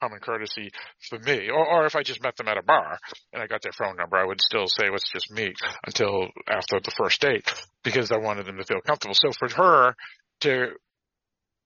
common 0.00 0.20
courtesy 0.20 0.70
for 1.08 1.18
me. 1.18 1.50
Or, 1.50 1.66
or 1.66 1.86
if 1.86 1.94
I 1.94 2.02
just 2.02 2.22
met 2.22 2.36
them 2.36 2.48
at 2.48 2.56
a 2.56 2.62
bar 2.62 2.98
and 3.32 3.42
I 3.42 3.46
got 3.46 3.62
their 3.62 3.72
phone 3.72 3.96
number, 3.96 4.16
I 4.16 4.24
would 4.24 4.40
still 4.40 4.66
say, 4.66 4.88
"Let's 4.90 5.10
just 5.12 5.30
meet" 5.30 5.56
until 5.86 6.28
after 6.48 6.80
the 6.80 6.92
first 6.96 7.20
date 7.20 7.52
because 7.82 8.10
I 8.10 8.18
wanted 8.18 8.46
them 8.46 8.56
to 8.56 8.64
feel 8.64 8.80
comfortable. 8.80 9.14
So 9.14 9.30
for 9.38 9.48
her 9.56 9.94
to 10.40 10.72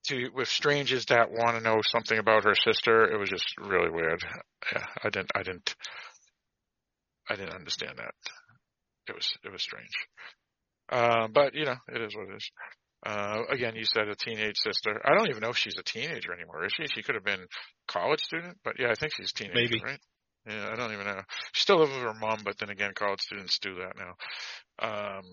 to 0.08 0.28
with 0.34 0.48
strangers 0.48 1.06
that 1.06 1.30
want 1.30 1.56
to 1.56 1.62
know 1.62 1.80
something 1.82 2.18
about 2.18 2.44
her 2.44 2.54
sister, 2.54 3.10
it 3.10 3.18
was 3.18 3.30
just 3.30 3.46
really 3.58 3.90
weird. 3.90 4.22
Yeah, 4.72 4.84
I 5.02 5.10
didn't, 5.10 5.30
I 5.34 5.42
didn't, 5.42 5.74
I 7.28 7.36
didn't 7.36 7.54
understand 7.54 7.98
that. 7.98 8.14
It 9.08 9.14
was, 9.14 9.34
it 9.44 9.52
was 9.52 9.62
strange. 9.62 9.90
Uh, 10.88 11.28
but 11.32 11.54
you 11.54 11.64
know, 11.64 11.76
it 11.88 12.00
is 12.00 12.14
what 12.14 12.28
it 12.28 12.36
is. 12.36 12.50
Uh, 13.06 13.42
again, 13.50 13.76
you 13.76 13.84
said 13.84 14.08
a 14.08 14.14
teenage 14.14 14.56
sister. 14.56 15.00
I 15.04 15.14
don't 15.14 15.28
even 15.28 15.42
know 15.42 15.50
if 15.50 15.58
she's 15.58 15.76
a 15.78 15.82
teenager 15.82 16.32
anymore, 16.32 16.64
is 16.64 16.72
she? 16.72 16.86
She 16.86 17.02
could 17.02 17.16
have 17.16 17.24
been 17.24 17.40
a 17.40 17.92
college 17.92 18.20
student, 18.20 18.56
but 18.64 18.74
yeah, 18.78 18.90
I 18.90 18.94
think 18.94 19.12
she's 19.14 19.30
a 19.30 19.34
teenager, 19.34 19.60
Maybe. 19.60 19.82
right? 19.84 20.00
Yeah, 20.46 20.70
I 20.72 20.76
don't 20.76 20.92
even 20.92 21.06
know. 21.06 21.20
She 21.52 21.62
still 21.62 21.78
lives 21.78 21.92
with 21.92 22.02
her 22.02 22.14
mom, 22.14 22.38
but 22.44 22.58
then 22.58 22.70
again, 22.70 22.92
college 22.94 23.20
students 23.20 23.58
do 23.58 23.76
that 23.76 23.96
now. 23.96 24.14
Um, 25.18 25.24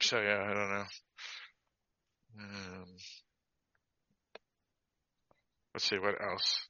so 0.00 0.20
yeah, 0.20 0.42
I 0.42 0.54
don't 0.54 0.70
know. 0.70 0.84
Um, 2.38 2.84
let's 5.74 5.88
see 5.88 5.98
what 5.98 6.14
else. 6.22 6.68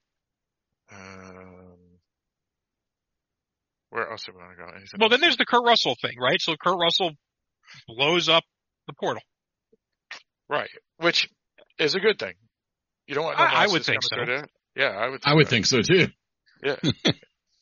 Um, 0.93 1.96
where 3.97 4.11
else 4.11 4.25
do 4.27 4.33
we 4.35 4.39
want 4.39 4.51
to 4.53 4.57
go? 4.63 4.69
Anything 4.69 4.99
Well, 5.01 5.09
then 5.09 5.23
there's 5.23 5.39
the 5.39 5.47
Kurt 5.47 5.65
Russell 5.65 5.97
thing, 6.03 6.13
right? 6.21 6.41
So 6.41 6.55
Kurt 6.63 6.79
Russell 6.79 7.13
blows 7.89 8.29
up 8.29 8.45
the 8.87 8.93
portal. 8.93 9.23
right, 10.51 10.69
which 10.99 11.29
is 11.79 11.95
a 11.95 12.01
good 12.01 12.19
thing. 12.19 12.35
You 13.07 13.15
don't 13.15 13.25
want 13.25 13.39
no 13.39 13.45
I- 13.45 13.65
I 13.65 13.67
would 13.67 13.73
monsters 13.73 13.87
think 13.87 14.11
coming 14.11 14.27
through 14.27 14.37
there. 14.37 14.49
Yeah, 14.77 14.99
I 14.99 15.09
would. 15.09 15.21
I 15.25 15.35
would 15.35 15.47
so. 15.47 15.51
think 15.51 15.67
so 15.67 15.83
too. 15.83 16.09
Yeah, 16.63 16.77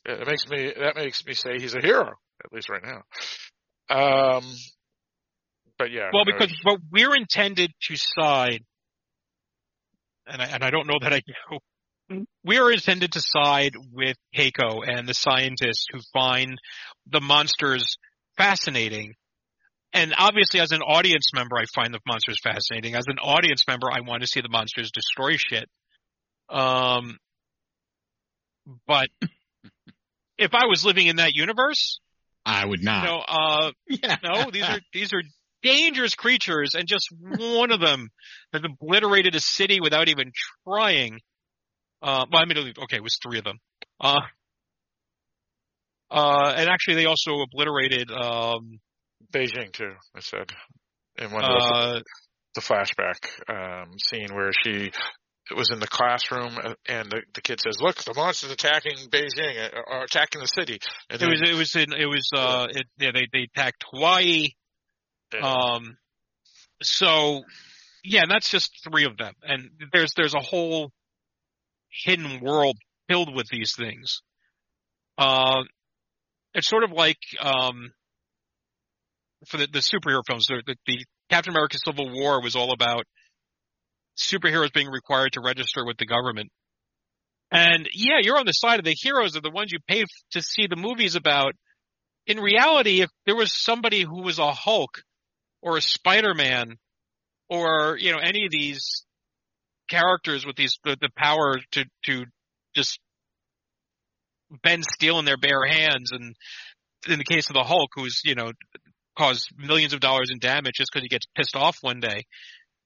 it 0.07 0.27
makes 0.27 0.49
me 0.49 0.73
that 0.79 0.95
makes 0.97 1.25
me 1.27 1.35
say 1.35 1.59
he's 1.59 1.75
a 1.75 1.81
hero 1.81 2.13
at 2.45 2.53
least 2.53 2.69
right 2.69 2.83
now. 2.83 3.03
Um, 3.91 4.45
but 5.79 5.91
yeah. 5.91 6.11
Well, 6.13 6.25
because 6.25 6.55
but 6.65 6.79
we're 6.93 7.15
intended 7.15 7.73
to 7.89 7.97
side, 7.97 8.63
and 10.27 10.41
I, 10.41 10.47
and 10.47 10.63
I 10.63 10.71
don't 10.71 10.87
know 10.87 10.99
that 11.01 11.13
I 11.13 11.21
do. 11.21 11.59
We 12.45 12.59
are 12.59 12.71
intended 12.71 13.13
to 13.13 13.21
side 13.23 13.73
with 13.93 14.17
Keiko 14.37 14.83
and 14.87 15.09
the 15.09 15.15
scientists 15.15 15.87
who 15.93 16.01
find 16.13 16.59
the 17.07 17.21
monsters 17.21 17.97
fascinating. 18.37 19.15
And 19.93 20.13
obviously, 20.17 20.61
as 20.61 20.73
an 20.73 20.83
audience 20.83 21.31
member, 21.35 21.57
I 21.57 21.65
find 21.75 21.95
the 21.95 22.01
monsters 22.07 22.39
fascinating. 22.43 22.97
As 22.97 23.05
an 23.07 23.19
audience 23.19 23.65
member, 23.69 23.89
I 23.93 24.01
want 24.01 24.23
to 24.23 24.27
see 24.27 24.41
the 24.41 24.49
monsters 24.49 24.91
destroy 24.91 25.37
shit. 25.37 25.69
Um, 26.49 27.19
but 28.87 29.09
if 30.39 30.55
I 30.55 30.67
was 30.67 30.85
living 30.85 31.07
in 31.07 31.17
that 31.17 31.35
universe, 31.35 32.01
I 32.45 32.67
would 32.67 32.83
not. 32.83 33.05
you 33.05 33.11
know, 33.11 33.25
uh, 33.27 33.71
yeah. 33.89 34.17
no, 34.23 34.51
these 34.51 34.65
are 34.65 34.81
these 34.93 35.13
are 35.13 35.23
dangerous 35.63 36.15
creatures, 36.15 36.75
and 36.75 36.87
just 36.87 37.09
one 37.11 37.71
of 37.71 37.81
them 37.81 38.11
has 38.53 38.63
obliterated 38.65 39.35
a 39.35 39.41
city 39.41 39.81
without 39.81 40.09
even 40.09 40.33
trying. 40.67 41.21
Uh, 42.05 42.27
well, 42.31 42.43
I 42.43 42.45
mean, 42.45 42.59
okay, 42.59 42.97
it 42.97 43.03
was 43.03 43.19
three 43.23 43.39
of 43.39 43.45
them. 43.45 43.59
Uh, 43.99 44.21
uh, 46.11 46.53
and 46.55 46.69
actually, 46.69 46.97
they 46.97 47.07
also 47.07 47.41
obliterated 47.41 48.11
um, 48.11 48.79
Beijing 49.33 49.73
too. 49.73 49.93
I 50.15 50.21
said 50.21 50.53
in 51.17 51.33
one 51.33 51.45
of 51.45 51.51
the, 51.51 51.75
uh, 51.75 52.01
the 52.55 52.61
flashback 52.61 53.25
um, 53.49 53.93
scene 53.99 54.35
where 54.35 54.51
she 54.63 54.93
it 55.51 55.57
was 55.57 55.71
in 55.71 55.81
the 55.81 55.87
classroom 55.87 56.59
uh, 56.63 56.75
and 56.87 57.11
the, 57.11 57.23
the 57.33 57.41
kid 57.41 57.61
says, 57.61 57.81
"Look, 57.81 57.97
the 58.05 58.13
monster's 58.15 58.53
attacking 58.53 58.97
Beijing 59.09 59.73
uh, 59.75 59.81
or 59.87 60.05
attacking 60.05 60.43
the 60.43 60.47
city." 60.47 60.81
And 61.09 61.23
it 61.23 61.27
was 61.27 61.41
it 61.43 61.55
was 61.55 61.75
in 61.75 61.95
it 61.95 62.07
was 62.07 62.29
uh, 62.37 62.67
it, 62.69 62.87
yeah, 62.99 63.13
they 63.15 63.29
they 63.33 63.49
attacked 63.55 63.83
Hawaii. 63.91 64.49
Um, 65.43 65.97
so 66.83 67.43
yeah, 68.05 68.23
and 68.23 68.31
that's 68.31 68.51
just 68.51 68.73
three 68.85 69.07
of 69.07 69.17
them, 69.17 69.33
and 69.43 69.71
there's 69.91 70.13
there's 70.17 70.35
a 70.35 70.41
whole 70.41 70.93
hidden 72.05 72.41
world 72.41 72.77
filled 73.09 73.35
with 73.35 73.47
these 73.51 73.75
things. 73.77 74.21
Uh, 75.17 75.63
it's 76.55 76.69
sort 76.69 76.85
of 76.85 76.93
like 76.93 77.19
um, 77.41 77.91
for 79.49 79.59
the, 79.59 79.67
the 79.67 79.79
superhero 79.79 80.23
films, 80.27 80.47
the, 80.47 80.77
the, 80.87 81.05
Captain 81.31 81.53
America: 81.53 81.79
Civil 81.85 82.11
War 82.13 82.43
was 82.43 82.55
all 82.55 82.73
about 82.73 83.05
superheroes 84.17 84.73
being 84.73 84.89
required 84.89 85.33
to 85.33 85.41
register 85.41 85.85
with 85.85 85.97
the 85.97 86.07
government. 86.07 86.51
And 87.51 87.89
yeah, 87.93 88.19
you're 88.21 88.39
on 88.39 88.47
the 88.47 88.53
side 88.53 88.79
of 88.79 88.85
the 88.85 88.97
heroes 88.97 89.37
are 89.37 89.41
the 89.41 89.51
ones 89.51 89.73
you 89.73 89.79
pay 89.89 90.05
to 90.33 90.43
see 90.43 90.67
the 90.67 90.77
movies 90.77 91.15
about. 91.17 91.55
In 92.27 92.41
reality, 92.41 93.01
if 93.01 93.11
there 93.27 93.37
was 93.37 93.53
somebody 93.55 94.03
who 94.03 94.23
was 94.23 94.39
a 94.39 94.53
Hulk 94.53 95.03
or 95.63 95.77
a 95.77 95.83
Spider-Man 95.83 96.77
or, 97.49 97.97
you 97.99 98.13
know, 98.13 98.19
any 98.19 98.45
of 98.45 98.51
these 98.51 99.05
characters 99.89 100.47
with 100.47 100.57
these, 100.57 100.79
the, 100.85 100.97
the 101.01 101.11
power 101.17 101.59
to, 101.73 101.85
to 102.05 102.25
just 102.75 102.99
bend 104.63 104.85
steel 104.85 105.19
in 105.19 105.25
their 105.25 105.37
bare 105.37 105.65
hands 105.67 106.11
and 106.13 106.35
in 107.09 107.19
the 107.19 107.25
case 107.25 107.49
of 107.51 107.55
the 107.55 107.63
Hulk, 107.65 107.91
who's, 107.95 108.23
you 108.25 108.35
know, 108.35 108.53
caused 109.17 109.51
millions 109.57 109.93
of 109.93 110.01
dollars 110.01 110.31
in 110.31 110.39
damage 110.39 110.75
just 110.77 110.91
because 110.93 111.03
he 111.03 111.09
gets 111.09 111.27
pissed 111.37 111.57
off 111.57 111.79
one 111.83 112.01
day. 112.01 112.25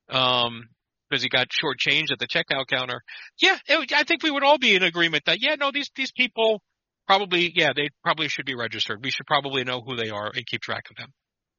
Um, 0.09 0.69
because 1.09 1.23
he 1.23 1.29
got 1.29 1.49
shortchanged 1.49 2.12
at 2.12 2.19
the 2.19 2.27
checkout 2.27 2.66
counter. 2.69 3.01
Yeah, 3.41 3.57
it, 3.66 3.93
I 3.93 4.03
think 4.03 4.23
we 4.23 4.31
would 4.31 4.45
all 4.45 4.59
be 4.59 4.75
in 4.75 4.83
agreement 4.83 5.25
that 5.27 5.39
yeah, 5.41 5.55
no, 5.55 5.70
these 5.73 5.91
these 5.97 6.12
people 6.12 6.61
probably 7.07 7.51
yeah 7.55 7.70
they 7.75 7.89
probably 8.05 8.29
should 8.29 8.45
be 8.45 8.55
registered. 8.55 9.03
We 9.03 9.11
should 9.11 9.27
probably 9.27 9.65
know 9.65 9.81
who 9.81 9.97
they 9.97 10.11
are 10.11 10.31
and 10.35 10.47
keep 10.47 10.61
track 10.61 10.85
of 10.91 10.97
them. 10.97 11.09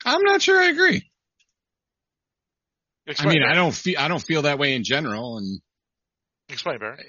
I'm 0.05 0.23
not 0.23 0.41
sure 0.41 0.59
I 0.59 0.69
agree. 0.69 1.09
I 3.07 3.11
explain, 3.11 3.39
mean, 3.39 3.43
I 3.49 3.55
don't 3.55 3.73
feel 3.73 3.99
I 3.99 4.07
don't 4.07 4.23
feel 4.23 4.43
that 4.43 4.59
way 4.59 4.73
in 4.75 4.83
general, 4.83 5.37
and 5.37 5.59
explain, 6.49 6.79
Barry. 6.79 7.05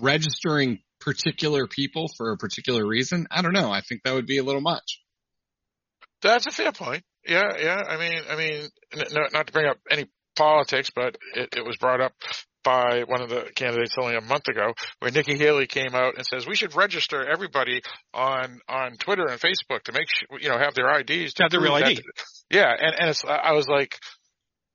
registering 0.00 0.80
particular 1.00 1.66
people 1.66 2.06
for 2.16 2.32
a 2.32 2.36
particular 2.36 2.86
reason, 2.86 3.26
I 3.30 3.42
don't 3.42 3.52
know. 3.52 3.70
I 3.70 3.80
think 3.80 4.02
that 4.04 4.14
would 4.14 4.26
be 4.26 4.38
a 4.38 4.42
little 4.44 4.60
much. 4.60 5.00
That's 6.22 6.46
a 6.46 6.50
fair 6.50 6.72
point. 6.72 7.02
Yeah, 7.26 7.56
yeah. 7.58 7.82
I 7.88 7.96
mean, 7.98 8.20
I 8.30 8.36
mean, 8.36 8.68
not, 9.32 9.46
to 9.46 9.52
bring 9.52 9.66
up 9.66 9.78
any 9.90 10.06
politics, 10.36 10.90
but 10.94 11.16
it, 11.34 11.50
it 11.56 11.64
was 11.64 11.76
brought 11.78 12.00
up 12.00 12.12
by 12.62 13.04
one 13.06 13.22
of 13.22 13.30
the 13.30 13.50
candidates 13.54 13.94
only 13.98 14.16
a 14.16 14.20
month 14.20 14.48
ago, 14.48 14.74
where 14.98 15.10
Nikki 15.10 15.38
Haley 15.38 15.66
came 15.66 15.94
out 15.94 16.16
and 16.16 16.26
says 16.26 16.46
we 16.46 16.56
should 16.56 16.74
register 16.76 17.26
everybody 17.26 17.80
on 18.12 18.60
on 18.68 18.96
Twitter 18.98 19.26
and 19.26 19.40
Facebook 19.40 19.82
to 19.84 19.92
make 19.92 20.08
sure 20.08 20.38
you 20.40 20.50
know 20.50 20.58
have 20.58 20.74
their 20.74 20.90
IDs 21.00 21.34
to 21.34 21.44
Have 21.44 21.50
their 21.52 21.60
real 21.60 21.72
prove 21.72 21.84
that- 21.84 21.90
ID. 21.92 22.02
Yeah, 22.50 22.70
and 22.78 22.94
and 22.98 23.10
it's, 23.10 23.24
I 23.24 23.52
was 23.52 23.66
like, 23.68 23.96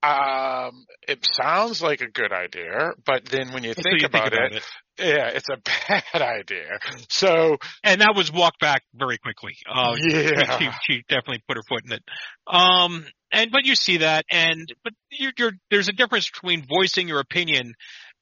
um, 0.02 0.86
it 1.08 1.26
sounds 1.32 1.82
like 1.82 2.00
a 2.00 2.08
good 2.08 2.32
idea, 2.32 2.92
but 3.04 3.24
then 3.24 3.52
when 3.52 3.64
you 3.64 3.70
Until 3.70 3.84
think 3.84 4.02
you 4.02 4.06
about, 4.06 4.32
it, 4.32 4.52
it. 4.52 4.62
yeah, 4.98 5.28
it's 5.28 5.48
a 5.48 5.56
bad 5.88 6.22
idea. 6.22 6.78
So 7.08 7.56
and 7.82 8.00
that 8.00 8.14
was 8.14 8.32
walked 8.32 8.60
back 8.60 8.82
very 8.94 9.18
quickly. 9.18 9.56
Uh, 9.68 9.96
yeah, 10.00 10.58
she, 10.58 10.68
she 10.82 11.04
definitely 11.08 11.42
put 11.48 11.56
her 11.56 11.62
foot 11.68 11.84
in 11.84 11.92
it. 11.92 12.02
Um, 12.46 13.06
and 13.32 13.50
but 13.50 13.64
you 13.64 13.74
see 13.74 13.98
that, 13.98 14.24
and 14.30 14.72
but 14.84 14.92
you're, 15.10 15.32
you're 15.38 15.52
there's 15.70 15.88
a 15.88 15.92
difference 15.92 16.30
between 16.30 16.66
voicing 16.66 17.08
your 17.08 17.20
opinion 17.20 17.74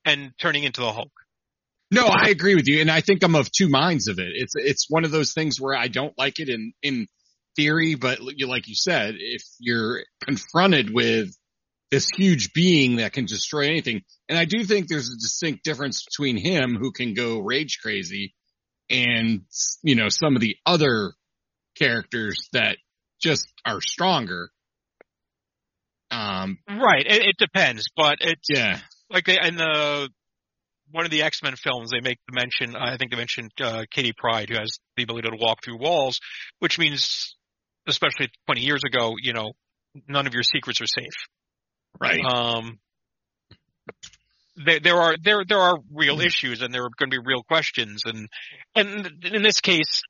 and 0.04 0.32
turning 0.40 0.64
into 0.64 0.80
the 0.80 0.92
Hulk. 0.92 1.12
No, 1.90 2.06
I 2.06 2.28
agree 2.30 2.54
with 2.54 2.66
you, 2.66 2.80
and 2.80 2.90
I 2.90 3.02
think 3.02 3.22
I'm 3.22 3.34
of 3.34 3.50
two 3.52 3.68
minds 3.68 4.08
of 4.08 4.18
it. 4.18 4.30
It's 4.34 4.54
it's 4.56 4.86
one 4.88 5.04
of 5.04 5.10
those 5.10 5.32
things 5.32 5.60
where 5.60 5.76
I 5.76 5.88
don't 5.88 6.16
like 6.16 6.40
it 6.40 6.48
in 6.48 6.72
in 6.82 7.06
theory, 7.56 7.94
but 7.94 8.20
like 8.20 8.68
you 8.68 8.74
said, 8.74 9.14
if 9.18 9.42
you're 9.60 10.02
confronted 10.22 10.92
with 10.92 11.36
this 11.90 12.08
huge 12.16 12.52
being 12.52 12.96
that 12.96 13.12
can 13.12 13.26
destroy 13.26 13.66
anything, 13.66 14.02
and 14.28 14.38
I 14.38 14.44
do 14.44 14.64
think 14.64 14.88
there's 14.88 15.08
a 15.08 15.16
distinct 15.16 15.64
difference 15.64 16.04
between 16.04 16.36
him 16.36 16.76
who 16.76 16.92
can 16.92 17.14
go 17.14 17.38
rage 17.38 17.78
crazy 17.82 18.34
and 18.90 19.42
you 19.82 19.94
know 19.94 20.08
some 20.08 20.34
of 20.36 20.42
the 20.42 20.56
other 20.66 21.12
characters 21.76 22.48
that 22.52 22.76
just 23.20 23.46
are 23.64 23.80
stronger. 23.80 24.50
Um, 26.10 26.58
right. 26.68 27.04
It, 27.06 27.26
it 27.26 27.36
depends, 27.38 27.88
but 27.96 28.18
it's 28.20 28.48
yeah, 28.48 28.78
like 29.10 29.24
they, 29.24 29.38
in 29.40 29.56
the 29.56 30.08
one 30.90 31.04
of 31.04 31.10
the 31.10 31.22
X 31.22 31.42
Men 31.42 31.54
films, 31.56 31.90
they 31.90 32.00
make 32.00 32.18
the 32.28 32.34
mention. 32.34 32.76
I 32.76 32.96
think 32.96 33.10
they 33.10 33.16
mentioned 33.16 33.50
uh, 33.60 33.84
Kitty 33.90 34.12
Pryde, 34.16 34.50
who 34.50 34.56
has 34.56 34.78
the 34.96 35.02
ability 35.02 35.28
to 35.28 35.36
walk 35.40 35.58
through 35.64 35.78
walls, 35.78 36.20
which 36.60 36.78
means, 36.78 37.34
especially 37.88 38.28
20 38.46 38.60
years 38.60 38.82
ago, 38.84 39.14
you 39.20 39.32
know, 39.32 39.52
none 40.08 40.26
of 40.26 40.34
your 40.34 40.42
secrets 40.42 40.80
are 40.80 40.86
safe. 40.86 41.14
Right. 42.00 42.20
Um, 42.24 42.78
there, 44.56 44.80
there 44.80 44.96
are 44.96 45.16
there 45.22 45.44
there 45.48 45.58
are 45.58 45.78
real 45.92 46.20
issues, 46.20 46.62
and 46.62 46.72
there 46.72 46.84
are 46.84 46.90
going 46.98 47.10
to 47.10 47.20
be 47.20 47.22
real 47.24 47.42
questions, 47.42 48.02
and 48.06 48.28
and 48.74 49.24
in 49.24 49.42
this 49.42 49.60
case, 49.60 50.02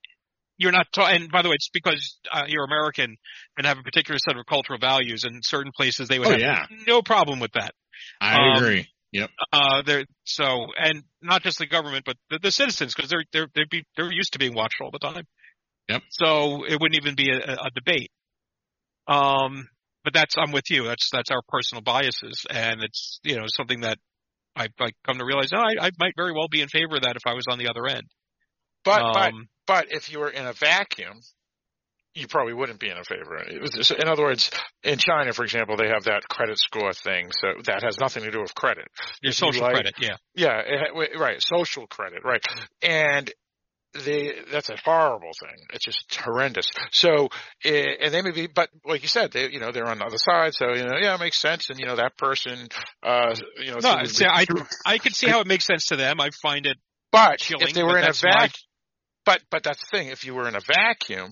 you're 0.59 0.73
not. 0.73 0.87
Ta- 0.93 1.09
and 1.09 1.31
by 1.31 1.43
the 1.43 1.49
way, 1.49 1.55
it's 1.55 1.71
because 1.73 2.19
uh, 2.31 2.43
you're 2.47 2.65
American 2.65 3.17
and 3.57 3.67
have 3.67 3.79
a 3.79 3.83
particular 3.83 4.19
set 4.19 4.37
of 4.37 4.45
cultural 4.47 4.79
values. 4.79 5.25
In 5.25 5.41
certain 5.43 5.73
places, 5.75 6.09
they 6.09 6.19
would 6.19 6.29
Oh, 6.29 6.33
have 6.33 6.41
yeah. 6.41 6.67
no 6.87 7.03
problem 7.03 7.41
with 7.41 7.53
that. 7.53 7.73
I 8.21 8.35
um, 8.35 8.63
agree. 8.63 8.87
Yep. 9.13 9.31
Uh, 9.53 9.83
they're 9.87 10.05
so, 10.25 10.67
and 10.77 11.05
not 11.23 11.43
just 11.43 11.59
the 11.59 11.67
government, 11.67 12.05
but 12.05 12.17
the, 12.31 12.41
the 12.43 12.51
citizens, 12.51 12.95
because 12.95 13.09
they're 13.09 13.25
they're 13.33 13.49
they're, 13.55 13.67
be, 13.71 13.85
they're 13.97 14.13
used 14.13 14.33
to 14.33 14.39
being 14.39 14.55
watched 14.55 14.81
all 14.83 14.91
the 14.91 14.99
time. 14.99 15.25
Yep. 15.89 16.03
So 16.11 16.65
it 16.65 16.81
wouldn't 16.81 16.97
even 17.01 17.15
be 17.15 17.31
a, 17.31 17.53
a 17.53 17.71
debate. 17.75 18.11
Um, 19.07 19.69
but 20.05 20.13
that's 20.13 20.35
I'm 20.39 20.53
with 20.53 20.71
you. 20.71 20.85
That's 20.85 21.09
that's 21.11 21.31
our 21.31 21.43
personal 21.49 21.83
biases, 21.83 22.45
and 22.51 22.83
it's 22.83 23.21
you 23.23 23.37
know 23.37 23.47
something 23.49 23.81
that 23.81 23.99
I've 24.55 24.73
like 24.79 24.95
come 25.07 25.19
to 25.19 25.25
realize. 25.25 25.51
Oh, 25.53 25.59
I, 25.59 25.87
I 25.87 25.91
might 25.99 26.15
very 26.17 26.33
well 26.33 26.49
be 26.49 26.61
in 26.61 26.69
favor 26.69 26.97
of 26.97 27.03
that 27.03 27.17
if 27.17 27.23
I 27.27 27.35
was 27.35 27.45
on 27.51 27.59
the 27.59 27.69
other 27.69 27.87
end. 27.87 28.05
But 28.85 29.01
but 29.13 29.33
um, 29.33 29.49
but 29.67 29.87
if 29.91 30.13
you 30.13 30.21
were 30.21 30.29
in 30.29 30.47
a 30.47 30.53
vacuum, 30.53 31.21
you 32.15 32.29
probably 32.29 32.53
wouldn't 32.53 32.79
be 32.79 32.91
in 32.91 32.97
a 32.97 33.05
favor. 33.05 33.37
It 33.39 33.61
was, 33.61 33.89
so 33.89 33.97
in 33.97 34.07
other 34.09 34.23
words, 34.23 34.51
in 34.83 34.99
China, 34.99 35.33
for 35.33 35.43
example, 35.43 35.77
they 35.77 35.89
have 35.89 36.05
that 36.05 36.23
credit 36.29 36.59
score 36.59 36.93
thing, 36.93 37.31
so 37.41 37.49
that 37.65 37.83
has 37.83 37.99
nothing 37.99 38.23
to 38.25 38.31
do 38.31 38.41
with 38.41 38.55
credit. 38.55 38.87
your 39.23 39.31
if 39.31 39.41
you 39.41 39.47
social 39.47 39.63
like- 39.63 39.75
credit, 39.75 39.95
yeah. 39.99 40.17
Yeah, 40.35 40.61
it, 40.65 41.19
right, 41.19 41.43
social 41.43 41.87
credit, 41.87 42.25
right, 42.25 42.45
and 42.83 43.33
they 44.05 44.33
that's 44.51 44.69
a 44.71 44.77
horrible 44.85 45.31
thing. 45.41 45.57
It's 45.73 45.85
just 45.85 46.15
horrendous. 46.15 46.71
So, 46.93 47.29
eh, 47.65 47.85
and 48.03 48.13
they 48.13 48.23
may 48.23 48.31
be, 48.33 48.47
but 48.47 48.69
like 48.85 49.03
you 49.03 49.09
said, 49.09 49.33
they 49.33 49.51
you 49.51 49.61
know 49.61 49.73
they're 49.73 49.87
on 49.89 49.99
the 49.99 50.05
other 50.05 50.19
side, 50.19 50.55
so 50.55 50.75
you 50.75 50.85
know 50.85 50.97
yeah, 51.01 51.15
it 51.15 51.21
makes 51.21 51.39
sense, 51.41 51.71
and 51.71 51.79
you 51.79 51.87
know 51.87 51.97
that 51.97 52.17
person, 52.17 52.69
uh, 53.03 53.35
you 53.59 53.71
know, 53.73 53.79
No, 53.83 54.05
see, 54.05 54.27
I 54.27 54.47
I 54.87 54.99
can 54.99 55.13
see 55.13 55.29
how 55.29 55.41
it 55.41 55.47
makes 55.47 55.65
sense 55.65 55.87
to 55.87 55.97
them. 55.97 56.21
I 56.21 56.31
find 56.43 56.67
it 56.67 56.77
But 57.13 57.39
chilling, 57.39 57.69
if 57.69 57.75
they 57.75 57.83
were 57.83 57.99
in 57.99 58.05
a 58.05 58.07
that's 58.09 58.23
my- 58.23 58.31
vacuum, 58.31 58.63
but 59.25 59.43
but 59.51 59.63
that's 59.63 59.81
the 59.81 59.97
thing. 59.97 60.09
If 60.09 60.25
you 60.25 60.35
were 60.35 60.49
in 60.49 60.57
a 60.57 60.61
vacuum, 60.61 61.31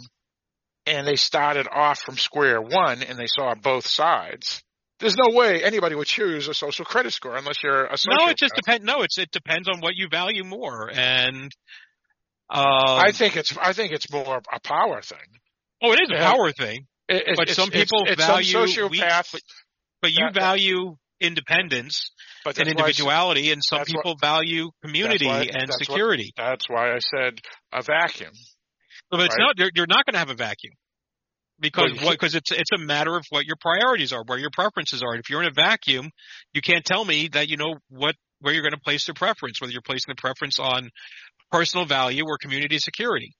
and 0.87 1.07
they 1.07 1.17
started 1.17 1.67
off 1.71 2.01
from 2.01 2.17
square 2.17 2.61
one, 2.61 3.03
and 3.03 3.19
they 3.19 3.27
saw 3.27 3.55
both 3.55 3.87
sides, 3.87 4.63
there's 5.01 5.17
no 5.17 5.35
way 5.35 5.63
anybody 5.65 5.95
would 5.97 6.07
choose 6.07 6.49
a 6.49 6.55
social 6.55 6.85
credit 6.85 7.13
score 7.13 7.37
unless 7.37 7.63
you're 7.63 7.87
a 7.87 7.97
social. 7.99 8.25
no. 8.25 8.31
It 8.31 8.39
just 8.39 8.55
depends. 8.55 8.85
No, 8.85 9.03
it's 9.03 9.19
it 9.19 9.31
depends 9.33 9.69
on 9.69 9.81
what 9.81 9.95
you 9.97 10.09
value 10.09 10.45
more, 10.45 10.91
and 10.93 11.51
uh, 12.53 13.01
I 13.07 13.13
think 13.13 13.37
it's 13.37 13.57
I 13.57 13.73
think 13.73 13.93
it's 13.93 14.11
more 14.13 14.41
a 14.53 14.61
power 14.61 15.01
thing. 15.03 15.19
oh, 15.83 15.93
it 15.93 16.01
is 16.03 16.11
a 16.11 16.17
power 16.19 16.53
thing. 16.53 16.87
It, 17.09 17.17
it- 17.29 17.37
But 17.37 17.49
it's- 17.49 17.57
some 17.57 17.71
people 17.71 18.05
it's, 18.07 18.23
value 18.25 18.45
some 18.53 18.91
we- 18.91 18.99
sociopath, 19.01 19.35
But 20.03 20.13
you 20.13 20.27
That- 20.27 20.35
value 20.35 20.97
independence 21.21 22.11
but 22.45 22.59
and 22.59 22.67
that's 22.67 22.71
individuality, 22.73 23.53
and 23.53 23.63
some 23.65 23.79
that's 23.79 23.91
what- 23.95 24.03
people 24.05 24.17
value 24.21 24.71
community 24.85 25.27
why- 25.27 25.43
and 25.43 25.69
that's 25.69 25.79
what- 25.79 25.87
security. 25.87 26.33
That's 26.37 26.69
why 26.69 26.93
I 26.95 26.99
said 26.99 27.41
a 27.73 27.83
vacuum. 27.83 28.33
but 29.11 29.21
it's 29.21 29.37
not. 29.39 29.59
You're, 29.59 29.71
you're 29.75 29.87
not 29.87 30.05
going 30.07 30.15
to 30.15 30.19
have 30.19 30.31
a 30.31 30.35
vacuum 30.35 30.75
because 31.61 31.93
Well, 31.97 32.07
what? 32.07 32.13
Because 32.13 32.35
it's 32.35 32.51
it's 32.51 32.73
a 32.75 32.79
matter 32.79 33.17
of 33.17 33.25
what 33.31 33.47
your 33.47 33.57
priorities 33.61 34.13
are, 34.13 34.23
where 34.27 34.39
your 34.39 34.51
preferences 34.53 35.03
are. 35.03 35.15
If 35.15 35.31
you're 35.31 35.43
in 35.43 35.49
a 35.49 35.55
vacuum, 35.55 36.11
you 36.53 36.61
can't 36.61 36.85
tell 36.85 37.05
me 37.05 37.29
that 37.29 37.49
you 37.49 37.57
know 37.57 37.77
what 37.89 38.15
where 38.41 38.53
you're 38.53 38.63
going 38.63 38.73
to 38.75 38.81
place 38.81 39.05
the 39.07 39.15
preference, 39.15 39.61
whether 39.61 39.73
you're 39.73 39.83
placing 39.83 40.13
the 40.13 40.21
preference 40.21 40.59
on 40.59 40.91
personal 41.53 41.87
value 41.87 42.25
or 42.27 42.39
community 42.39 42.79
security. 42.79 43.35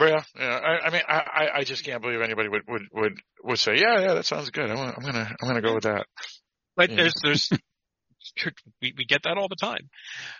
Yeah, 0.00 0.22
yeah. 0.36 0.44
I, 0.58 0.86
I 0.86 0.90
mean, 0.90 1.02
I, 1.08 1.14
I- 1.18 1.58
I 1.58 1.64
just 1.64 1.84
can't 1.84 2.02
believe 2.02 2.20
anybody 2.20 2.48
would 2.48 2.62
would 2.66 2.82
would 2.92 3.12
would 3.44 3.58
say, 3.58 3.76
yeah, 3.76 4.00
yeah, 4.00 4.14
that 4.14 4.26
sounds 4.26 4.50
good. 4.50 4.68
I'm 4.70 4.76
gonna 4.76 4.94
I'm 4.96 5.02
gonna, 5.04 5.36
I'm 5.40 5.48
gonna 5.48 5.62
go 5.62 5.74
with 5.74 5.84
that. 5.84 6.06
But 6.76 6.90
Yeah. 6.90 6.96
there's 6.96 7.14
there's 7.22 7.48
we, 8.82 8.92
we 8.96 9.04
get 9.04 9.22
that 9.24 9.36
all 9.38 9.48
the 9.48 9.56
time. 9.56 9.88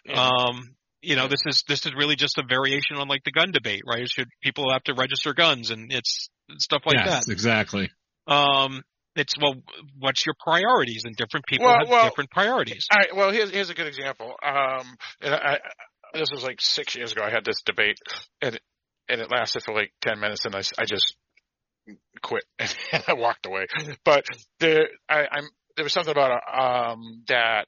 Yeah. 0.05 0.29
Um, 0.29 0.75
you 1.03 1.15
know, 1.17 1.29
this 1.29 1.43
is 1.47 1.63
this 1.69 1.87
is 1.87 1.93
really 1.95 2.17
just 2.17 2.39
a 2.39 2.43
variation 2.49 2.97
on 2.97 3.07
like 3.07 3.23
the 3.25 3.31
gun 3.31 3.53
debate, 3.53 3.83
right? 3.87 4.09
Should 4.09 4.29
people 4.43 4.73
have 4.73 4.83
to 4.85 4.95
register 4.95 5.35
guns 5.35 5.71
and 5.71 5.93
it's 5.93 6.29
stuff 6.59 6.83
like 6.87 6.97
that? 6.97 7.07
yes, 7.07 7.29
exactly. 7.29 7.91
Um, 8.27 8.83
it's 9.17 9.35
well, 9.41 9.55
what's 9.99 10.25
your 10.27 10.35
priorities? 10.45 11.03
And 11.05 11.15
different 11.17 11.47
people 11.47 11.67
Well, 11.67 11.79
have 11.79 11.89
well- 11.89 12.09
different 12.09 12.31
priorities. 12.31 12.87
All 12.91 12.99
right. 12.99 13.17
Well, 13.17 13.31
here's 13.31 13.51
here's 13.51 13.71
a 13.71 13.75
good 13.75 13.87
example. 13.87 14.35
Um, 14.43 14.97
and 15.21 15.35
I, 15.35 15.39
I, 15.39 15.59
this 16.19 16.31
was 16.33 16.43
like 16.43 16.61
six 16.61 16.95
years 16.97 17.13
ago. 17.13 17.23
I 17.23 17.31
had 17.31 17.45
this 17.45 17.63
debate, 17.65 17.99
and 18.43 18.59
and 19.09 19.21
it 19.21 19.31
lasted 19.31 19.63
for 19.65 19.75
like 19.75 19.93
ten 20.01 20.21
minutes, 20.21 20.45
and 20.45 20.55
I 20.55 20.63
I 20.79 20.85
just 20.85 21.17
quit 22.23 22.45
and 22.59 23.05
I 23.07 23.15
walked 23.15 23.47
away. 23.47 23.67
But 24.05 24.25
there, 24.61 24.89
I, 25.09 25.27
I'm 25.31 25.49
there 25.77 25.85
was 25.85 25.93
something 25.93 26.13
about 26.13 26.41
um 26.53 27.23
that 27.29 27.67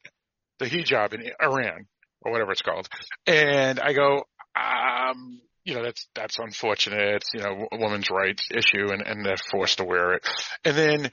the 0.58 0.66
hijab 0.66 1.12
in 1.12 1.22
Iran 1.42 1.86
or 2.22 2.32
whatever 2.32 2.52
it's 2.52 2.62
called, 2.62 2.88
and 3.26 3.78
I 3.78 3.92
go, 3.92 4.24
um, 4.56 5.40
you 5.64 5.74
know, 5.74 5.82
that's 5.82 6.08
that's 6.14 6.38
unfortunate. 6.38 7.16
It's 7.16 7.30
you 7.34 7.40
know 7.40 7.68
a 7.72 7.76
woman's 7.76 8.08
rights 8.10 8.48
issue, 8.50 8.90
and 8.92 9.02
and 9.02 9.24
they're 9.24 9.36
forced 9.50 9.78
to 9.78 9.84
wear 9.84 10.14
it, 10.14 10.26
and 10.64 10.76
then 10.76 11.10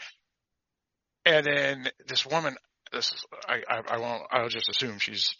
and 1.25 1.45
then 1.45 1.89
this 2.07 2.25
woman 2.25 2.55
this 2.91 3.07
is 3.07 3.25
I, 3.47 3.61
I 3.67 3.81
I 3.95 3.97
won't 3.99 4.23
I'll 4.31 4.49
just 4.49 4.69
assume 4.69 4.99
she's 4.99 5.35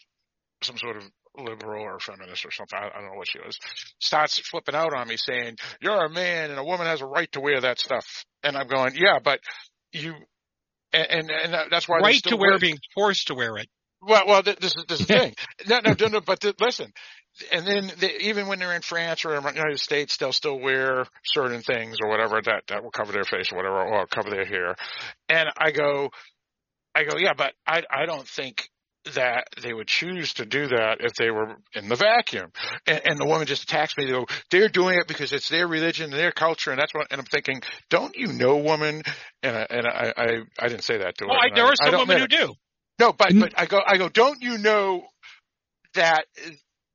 some 0.62 0.76
sort 0.78 0.96
of 0.96 1.04
liberal 1.36 1.82
or 1.82 1.98
feminist 1.98 2.44
or 2.46 2.50
something. 2.50 2.78
I, 2.78 2.86
I 2.86 3.00
don't 3.00 3.10
know 3.10 3.18
what 3.18 3.28
she 3.28 3.38
was. 3.38 3.58
Starts 4.00 4.38
flipping 4.38 4.74
out 4.74 4.94
on 4.94 5.08
me 5.08 5.16
saying, 5.16 5.56
"You're 5.80 6.04
a 6.04 6.10
man 6.10 6.50
and 6.50 6.58
a 6.58 6.64
woman 6.64 6.86
has 6.86 7.00
a 7.00 7.06
right 7.06 7.30
to 7.32 7.40
wear 7.40 7.60
that 7.60 7.78
stuff." 7.78 8.24
And 8.42 8.56
I'm 8.56 8.68
going, 8.68 8.94
"Yeah, 8.96 9.18
but 9.22 9.40
you." 9.92 10.14
And 10.92 11.06
and, 11.10 11.30
and 11.30 11.72
that's 11.72 11.88
why 11.88 11.98
right 11.98 12.22
to 12.24 12.36
wear 12.36 12.58
being 12.58 12.78
forced 12.94 13.28
to 13.28 13.34
wear 13.34 13.56
it. 13.58 13.68
well, 14.00 14.24
well, 14.26 14.42
this 14.42 14.56
is 14.60 14.84
this 14.88 15.00
is 15.00 15.06
the 15.06 15.14
thing. 15.18 15.34
No, 15.68 15.80
no, 15.84 15.94
no, 15.98 16.06
no. 16.08 16.20
But 16.20 16.40
th- 16.40 16.54
listen, 16.60 16.92
and 17.52 17.66
then 17.66 17.92
they, 17.98 18.16
even 18.20 18.46
when 18.46 18.58
they're 18.58 18.74
in 18.74 18.82
France 18.82 19.24
or 19.24 19.34
in 19.34 19.42
the 19.42 19.52
United 19.52 19.80
States, 19.80 20.16
they'll 20.16 20.32
still 20.32 20.58
wear 20.58 21.04
certain 21.24 21.62
things 21.62 21.96
or 22.02 22.08
whatever 22.08 22.40
that 22.44 22.64
that 22.68 22.82
will 22.82 22.90
cover 22.90 23.12
their 23.12 23.24
face 23.24 23.52
or 23.52 23.56
whatever, 23.56 23.82
or 23.82 24.06
cover 24.06 24.30
their 24.30 24.44
hair. 24.44 24.76
And 25.28 25.48
I 25.56 25.70
go, 25.72 26.10
I 26.94 27.04
go, 27.04 27.16
yeah, 27.18 27.32
but 27.36 27.52
I 27.66 27.82
I 27.90 28.06
don't 28.06 28.26
think 28.26 28.68
that 29.14 29.48
they 29.62 29.72
would 29.74 29.86
choose 29.86 30.32
to 30.34 30.46
do 30.46 30.66
that 30.68 30.96
if 31.00 31.12
they 31.14 31.30
were 31.30 31.56
in 31.74 31.88
the 31.88 31.96
vacuum. 31.96 32.50
And, 32.86 33.02
and 33.04 33.18
the 33.20 33.26
woman 33.26 33.46
just 33.46 33.64
attacks 33.64 33.94
me. 33.98 34.06
They 34.06 34.12
go, 34.12 34.26
they're 34.50 34.70
doing 34.70 34.98
it 34.98 35.06
because 35.06 35.32
it's 35.32 35.50
their 35.50 35.66
religion 35.68 36.04
and 36.06 36.14
their 36.14 36.32
culture, 36.32 36.70
and 36.70 36.80
that's 36.80 36.94
what. 36.94 37.08
And 37.10 37.20
I'm 37.20 37.26
thinking, 37.26 37.60
don't 37.90 38.16
you 38.16 38.28
know, 38.28 38.56
woman? 38.58 39.02
And 39.42 39.56
I, 39.56 39.66
and 39.70 39.86
I 39.86 40.12
I, 40.16 40.26
I 40.58 40.68
didn't 40.68 40.84
say 40.84 40.98
that 40.98 41.18
to 41.18 41.24
her. 41.26 41.30
Oh, 41.32 41.34
I, 41.34 41.50
there 41.54 41.64
I- 41.64 41.68
are 41.68 41.74
some 41.82 41.90
don't 41.90 42.08
women 42.08 42.20
who 42.22 42.28
do. 42.28 42.54
No, 42.98 43.12
but 43.12 43.32
but 43.38 43.52
I 43.56 43.66
go 43.66 43.80
I 43.84 43.98
go. 43.98 44.08
Don't 44.08 44.40
you 44.40 44.56
know 44.56 45.02
that 45.94 46.24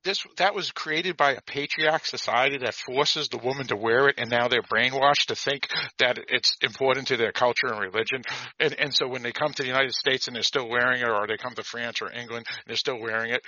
this 0.04 0.26
that 0.38 0.56
was 0.56 0.72
created 0.72 1.18
by 1.18 1.34
a 1.34 1.42
patriarch 1.42 2.06
society 2.06 2.58
that 2.60 2.74
forces 2.74 3.30
the 3.30 3.38
woman 3.38 3.68
to 3.68 3.76
wear 3.76 4.08
it, 4.08 4.16
and 4.18 4.30
now 4.30 4.48
they're 4.48 4.62
brainwashed 4.62 5.28
to 5.28 5.36
think 5.36 5.68
that 5.98 6.20
it's 6.30 6.56
important 6.62 7.08
to 7.08 7.18
their 7.18 7.32
culture 7.32 7.68
and 7.68 7.80
religion. 7.80 8.22
And 8.60 8.74
and 8.80 8.94
so 8.94 9.08
when 9.08 9.24
they 9.24 9.32
come 9.32 9.54
to 9.54 9.64
the 9.64 9.68
United 9.68 9.94
States 9.94 10.28
and 10.28 10.36
they're 10.36 10.44
still 10.44 10.70
wearing 10.70 11.02
it, 11.02 11.10
or 11.10 11.28
they 11.28 11.38
come 11.38 11.54
to 11.56 11.64
France 11.64 12.02
or 12.02 12.12
England 12.12 12.46
and 12.48 12.64
they're 12.68 12.76
still 12.76 13.00
wearing 13.00 13.32
it, 13.32 13.42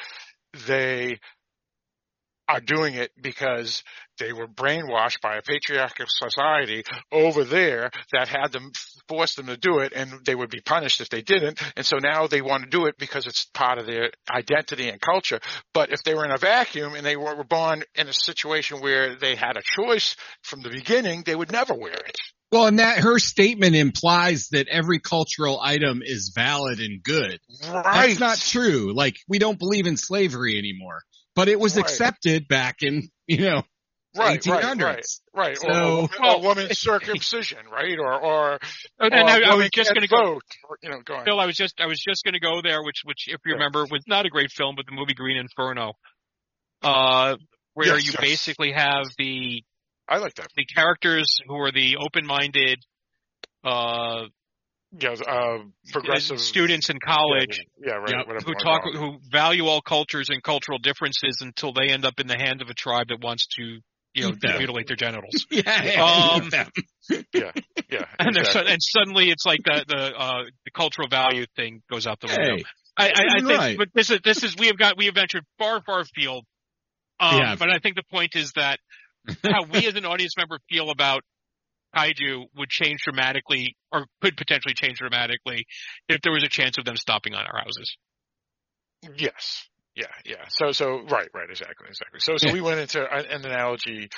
they 0.67 1.19
are 2.51 2.61
doing 2.61 2.95
it 2.95 3.11
because 3.21 3.83
they 4.19 4.33
were 4.33 4.47
brainwashed 4.47 5.21
by 5.21 5.37
a 5.37 5.41
patriarchal 5.41 6.05
society 6.07 6.83
over 7.11 7.43
there 7.43 7.89
that 8.11 8.27
had 8.27 8.51
them 8.51 8.71
force 9.07 9.35
them 9.35 9.47
to 9.47 9.57
do 9.57 9.79
it 9.79 9.93
and 9.93 10.11
they 10.25 10.35
would 10.35 10.49
be 10.49 10.61
punished 10.61 11.01
if 11.01 11.09
they 11.09 11.21
didn't 11.21 11.61
and 11.75 11.85
so 11.85 11.97
now 11.97 12.27
they 12.27 12.41
want 12.41 12.63
to 12.63 12.69
do 12.69 12.85
it 12.85 12.95
because 12.97 13.25
it's 13.25 13.45
part 13.53 13.77
of 13.77 13.85
their 13.85 14.11
identity 14.29 14.89
and 14.89 15.01
culture 15.01 15.39
but 15.73 15.91
if 15.91 16.03
they 16.03 16.13
were 16.13 16.25
in 16.25 16.31
a 16.31 16.37
vacuum 16.37 16.93
and 16.93 17.05
they 17.05 17.15
were 17.15 17.43
born 17.43 17.83
in 17.95 18.07
a 18.07 18.13
situation 18.13 18.81
where 18.81 19.15
they 19.15 19.35
had 19.35 19.57
a 19.57 19.61
choice 19.63 20.15
from 20.43 20.61
the 20.61 20.69
beginning 20.69 21.23
they 21.25 21.35
would 21.35 21.51
never 21.51 21.73
wear 21.73 21.93
it 21.93 22.17
Well, 22.51 22.67
and 22.67 22.79
that 22.79 22.99
her 22.99 23.17
statement 23.17 23.75
implies 23.75 24.49
that 24.49 24.67
every 24.67 24.99
cultural 24.99 25.59
item 25.61 26.01
is 26.03 26.33
valid 26.35 26.79
and 26.79 27.01
good. 27.01 27.39
Right. 27.65 28.09
That's 28.09 28.19
not 28.19 28.37
true. 28.39 28.93
Like 28.93 29.15
we 29.27 29.39
don't 29.39 29.57
believe 29.57 29.87
in 29.87 29.95
slavery 29.95 30.57
anymore, 30.57 31.01
but 31.35 31.47
it 31.47 31.59
was 31.59 31.75
Right. 31.75 31.83
accepted 31.85 32.47
back 32.47 32.81
in, 32.81 33.09
you 33.27 33.37
know, 33.41 33.63
Right, 34.13 34.45
right, 34.45 34.63
1800s. 34.63 35.21
right, 35.33 35.47
right. 35.47 35.57
So- 35.57 35.67
or, 35.69 36.01
or, 36.03 36.09
Well- 36.19 36.35
or 36.37 36.41
woman's 36.41 36.79
circumcision, 36.79 37.65
right? 37.71 37.97
Or, 37.97 38.13
or, 38.13 38.19
Oh, 38.19 38.57
or 38.99 39.05
and 39.05 39.15
I, 39.15 39.51
I 39.51 39.55
was 39.55 39.69
just 39.71 39.89
going 39.93 40.01
to 40.01 40.07
go. 40.09 40.33
Or, 40.67 40.77
you 40.83 40.89
know, 40.89 40.99
go 41.05 41.15
on. 41.15 41.23
Phil, 41.25 41.39
I 41.39 41.45
was 41.45 41.55
just 41.55 41.79
I 41.79 41.85
was 41.85 41.99
just 41.99 42.23
going 42.25 42.33
to 42.33 42.39
go 42.41 42.61
there, 42.61 42.83
which 42.83 43.01
which 43.05 43.27
if 43.27 43.39
you 43.45 43.51
Yeah. 43.51 43.53
remember 43.53 43.85
was 43.89 44.03
not 44.07 44.25
a 44.25 44.29
great 44.29 44.51
film, 44.51 44.75
but 44.75 44.85
the 44.85 44.91
movie 44.91 45.13
Green 45.13 45.37
Inferno, 45.37 45.93
uh, 46.81 47.37
where 47.73 47.87
Yes, 47.87 48.05
you 48.05 48.11
yes. 48.11 48.21
basically 48.21 48.73
have 48.73 49.05
the 49.17 49.63
I 50.09 50.17
like 50.17 50.33
that. 50.35 50.47
the 50.57 50.65
characters 50.65 51.37
who 51.47 51.55
are 51.55 51.71
the 51.71 51.95
open-minded 51.97 52.79
uh, 53.63 54.23
Yeah, 54.99 55.11
uh, 55.27 55.59
progressive 55.93 56.39
students 56.39 56.89
in 56.89 56.97
college 56.99 57.61
Yeah, 57.77 57.87
yeah, 57.87 57.93
right. 57.95 58.09
Yep. 58.17 58.27
Whatever 58.27 58.45
who 58.45 58.53
talk 58.55 58.85
wanna 58.85 58.97
call 58.97 59.09
it. 59.15 59.19
who 59.23 59.29
value 59.31 59.65
all 59.67 59.81
cultures 59.81 60.29
and 60.29 60.43
cultural 60.43 60.79
differences 60.79 61.37
until 61.41 61.71
they 61.73 61.89
end 61.89 62.05
up 62.05 62.19
in 62.19 62.27
the 62.27 62.35
hand 62.37 62.61
of 62.61 62.69
a 62.69 62.73
tribe 62.73 63.07
that 63.09 63.21
wants 63.21 63.47
to 63.57 63.79
you 64.13 64.23
know 64.23 64.29
Eat 64.29 64.41
them. 64.41 64.57
mutilate 64.57 64.87
their 64.87 64.97
genitals. 64.97 65.45
yeah, 65.51 66.35
Um, 66.35 66.49
them. 66.49 66.69
Yeah, 67.33 67.51
And, 68.19 68.35
exactly. 68.37 68.43
so- 68.51 68.59
and 68.67 68.77
suddenly 68.81 69.29
it's 69.29 69.45
like 69.45 69.61
the 69.63 69.85
the 69.87 70.17
uh, 70.17 70.43
the 70.65 70.71
cultural 70.71 71.07
value 71.07 71.45
thing 71.55 71.81
goes 71.89 72.05
out 72.07 72.19
the 72.19 72.27
window. 72.27 72.57
hey, 72.57 72.63
I, 72.97 73.07
I, 73.07 73.11
I 73.11 73.39
think, 73.39 73.49
right. 73.59 73.77
but 73.77 73.87
this 73.93 74.09
is 74.11 74.19
this 74.23 74.43
is 74.43 74.55
we 74.57 74.67
have 74.67 74.77
got 74.77 74.97
we 74.97 75.05
have 75.05 75.15
ventured 75.15 75.43
far 75.57 75.81
far 75.85 76.01
afield. 76.01 76.43
Um, 77.21 77.37
Yeah. 77.37 77.55
But 77.57 77.69
I 77.69 77.79
think 77.79 77.95
the 77.95 78.03
point 78.11 78.35
is 78.35 78.51
that 78.57 78.79
how 79.43 79.63
we 79.63 79.85
as 79.87 79.95
an 79.95 80.05
audience 80.05 80.33
member 80.37 80.59
feel 80.69 80.89
about 80.89 81.23
kaiju 81.95 82.45
would 82.55 82.69
change 82.69 83.01
dramatically, 83.03 83.75
or 83.91 84.05
could 84.21 84.37
potentially 84.37 84.73
change 84.73 84.99
dramatically, 84.99 85.65
if 86.07 86.21
there 86.21 86.31
was 86.31 86.43
a 86.43 86.49
chance 86.49 86.77
of 86.77 86.85
them 86.85 86.95
stopping 86.95 87.33
on 87.33 87.45
our 87.45 87.59
houses. 87.59 87.97
Yes. 89.17 89.67
Yeah, 89.95 90.05
yeah. 90.25 90.45
So, 90.49 90.71
so, 90.71 91.01
right, 91.09 91.27
right, 91.33 91.49
exactly, 91.49 91.87
exactly. 91.89 92.19
So, 92.19 92.37
so 92.37 92.47
Yeah. 92.47 92.53
we 92.53 92.61
went 92.61 92.79
into 92.79 93.01
an, 93.01 93.25
an 93.25 93.45
analogy 93.45 94.09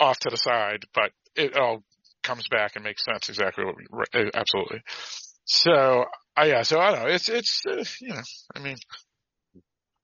off 0.00 0.18
to 0.20 0.30
the 0.30 0.36
side, 0.36 0.84
but 0.94 1.12
it 1.36 1.56
all 1.56 1.84
comes 2.22 2.48
back 2.48 2.72
and 2.74 2.84
makes 2.84 3.04
sense 3.04 3.28
exactly 3.28 3.64
what 3.64 3.76
we, 3.76 3.86
right, 3.90 4.08
uh, 4.14 4.30
absolutely. 4.34 4.82
So, 5.44 6.06
uh, 6.36 6.44
yeah, 6.44 6.62
so 6.62 6.80
I 6.80 6.90
don't 6.90 7.02
know. 7.02 7.08
It's, 7.08 7.28
it's, 7.28 7.62
uh, 7.66 7.84
you 8.00 8.14
know, 8.14 8.22
I 8.54 8.58
mean, 8.60 8.76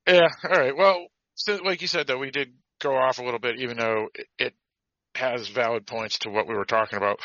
yeah, 0.06 0.28
all 0.44 0.60
right. 0.60 0.76
Well, 0.76 1.06
so 1.34 1.56
like 1.64 1.82
you 1.82 1.88
said 1.88 2.06
though, 2.06 2.18
we 2.18 2.30
did 2.30 2.52
go 2.80 2.94
off 2.94 3.18
a 3.18 3.22
little 3.22 3.40
bit, 3.40 3.60
even 3.60 3.76
though 3.76 4.08
it, 4.14 4.26
it 4.38 4.54
has 5.18 5.48
valid 5.48 5.86
points 5.86 6.18
to 6.20 6.30
what 6.30 6.48
we 6.48 6.54
were 6.54 6.64
talking 6.64 6.96
about. 6.96 7.18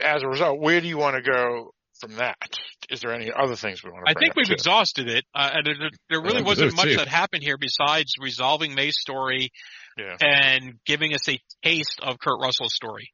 As 0.00 0.22
a 0.22 0.28
result, 0.28 0.60
where 0.60 0.80
do 0.80 0.88
you 0.88 0.98
want 0.98 1.16
to 1.16 1.22
go 1.30 1.70
from 2.00 2.16
that? 2.16 2.36
Is 2.90 3.00
there 3.00 3.12
any 3.12 3.30
other 3.32 3.56
things 3.56 3.82
we 3.82 3.90
want 3.90 4.06
to 4.06 4.10
I 4.10 4.14
think 4.18 4.34
we've 4.36 4.46
too? 4.46 4.52
exhausted 4.52 5.08
it, 5.08 5.24
uh, 5.34 5.50
and 5.54 5.66
there, 5.66 5.90
there 6.10 6.20
really 6.20 6.34
think 6.36 6.46
wasn't 6.46 6.76
much 6.76 6.86
too. 6.88 6.96
that 6.96 7.08
happened 7.08 7.42
here 7.42 7.56
besides 7.58 8.14
resolving 8.20 8.74
May's 8.74 8.96
story 9.00 9.50
Yeah. 9.96 10.16
and 10.20 10.74
giving 10.84 11.14
us 11.14 11.28
a 11.28 11.38
taste 11.62 12.00
of 12.02 12.18
Kurt 12.18 12.40
Russell's 12.40 12.74
story. 12.74 13.12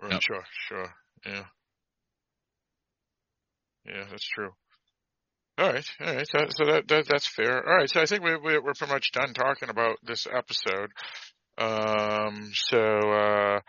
Right, 0.00 0.12
Yep. 0.12 0.22
Sure, 0.22 0.44
sure. 0.68 0.94
Yeah. 1.26 1.44
Yeah, 3.86 4.04
that's 4.10 4.26
true. 4.28 4.50
All 5.58 5.72
right, 5.72 5.84
all 6.00 6.14
right. 6.14 6.26
So, 6.28 6.38
so 6.56 6.64
that, 6.72 6.88
that 6.88 7.04
that's 7.08 7.26
fair. 7.26 7.56
All 7.66 7.76
right. 7.76 7.90
So 7.90 8.00
I 8.00 8.06
think 8.06 8.22
we, 8.24 8.34
we 8.36 8.58
we're 8.58 8.72
pretty 8.78 8.92
much 8.92 9.12
done 9.12 9.34
talking 9.34 9.68
about 9.68 9.96
this 10.02 10.26
episode. 10.26 10.90
Um, 11.60 12.50
so 12.52 12.78
uh, 12.78 13.60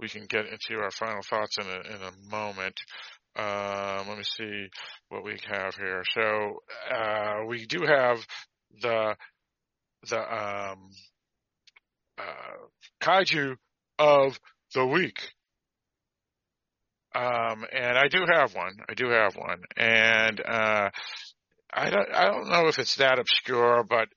we 0.00 0.08
can 0.08 0.26
get 0.26 0.46
into 0.46 0.82
our 0.82 0.90
final 0.90 1.22
thoughts 1.22 1.58
in 1.58 1.66
a 1.66 1.94
in 1.94 2.02
a 2.02 2.30
moment. 2.30 2.80
Um, 3.36 4.08
let 4.08 4.18
me 4.18 4.24
see 4.24 4.68
what 5.08 5.24
we 5.24 5.36
have 5.48 5.74
here. 5.74 6.02
So 6.14 6.60
uh, 6.90 7.44
we 7.46 7.66
do 7.66 7.84
have 7.86 8.18
the 8.80 9.16
the 10.08 10.18
um, 10.18 10.90
uh, 12.18 12.56
kaiju 13.02 13.56
of 13.98 14.38
the 14.74 14.86
week. 14.86 15.18
Um, 17.14 17.64
and 17.72 17.96
I 17.96 18.08
do 18.08 18.24
have 18.30 18.54
one. 18.54 18.76
I 18.88 18.94
do 18.94 19.08
have 19.10 19.36
one. 19.36 19.62
And, 19.76 20.40
uh, 20.40 20.90
I 21.72 21.90
don't, 21.90 22.12
I 22.12 22.24
don't 22.24 22.48
know 22.48 22.66
if 22.66 22.78
it's 22.78 22.96
that 22.96 23.18
obscure, 23.20 23.84
but 23.88 24.08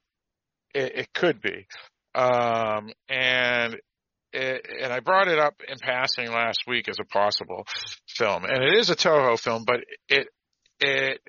it, 0.74 0.94
it 0.96 1.14
could 1.14 1.42
be. 1.42 1.68
Um, 2.18 2.90
and 3.08 3.78
it, 4.34 4.66
and 4.82 4.92
I 4.92 5.00
brought 5.00 5.28
it 5.28 5.40
up 5.40 5.62
in 5.68 5.78
passing 5.80 6.32
last 6.32 6.64
week 6.68 6.90
as 6.90 6.98
a 7.00 7.06
possible 7.06 7.66
film. 8.08 8.44
And 8.44 8.64
it 8.64 8.74
is 8.74 8.90
a 8.90 8.96
Toho 8.96 9.40
film, 9.40 9.64
but 9.66 9.82
it, 10.10 10.28
it 10.80 11.20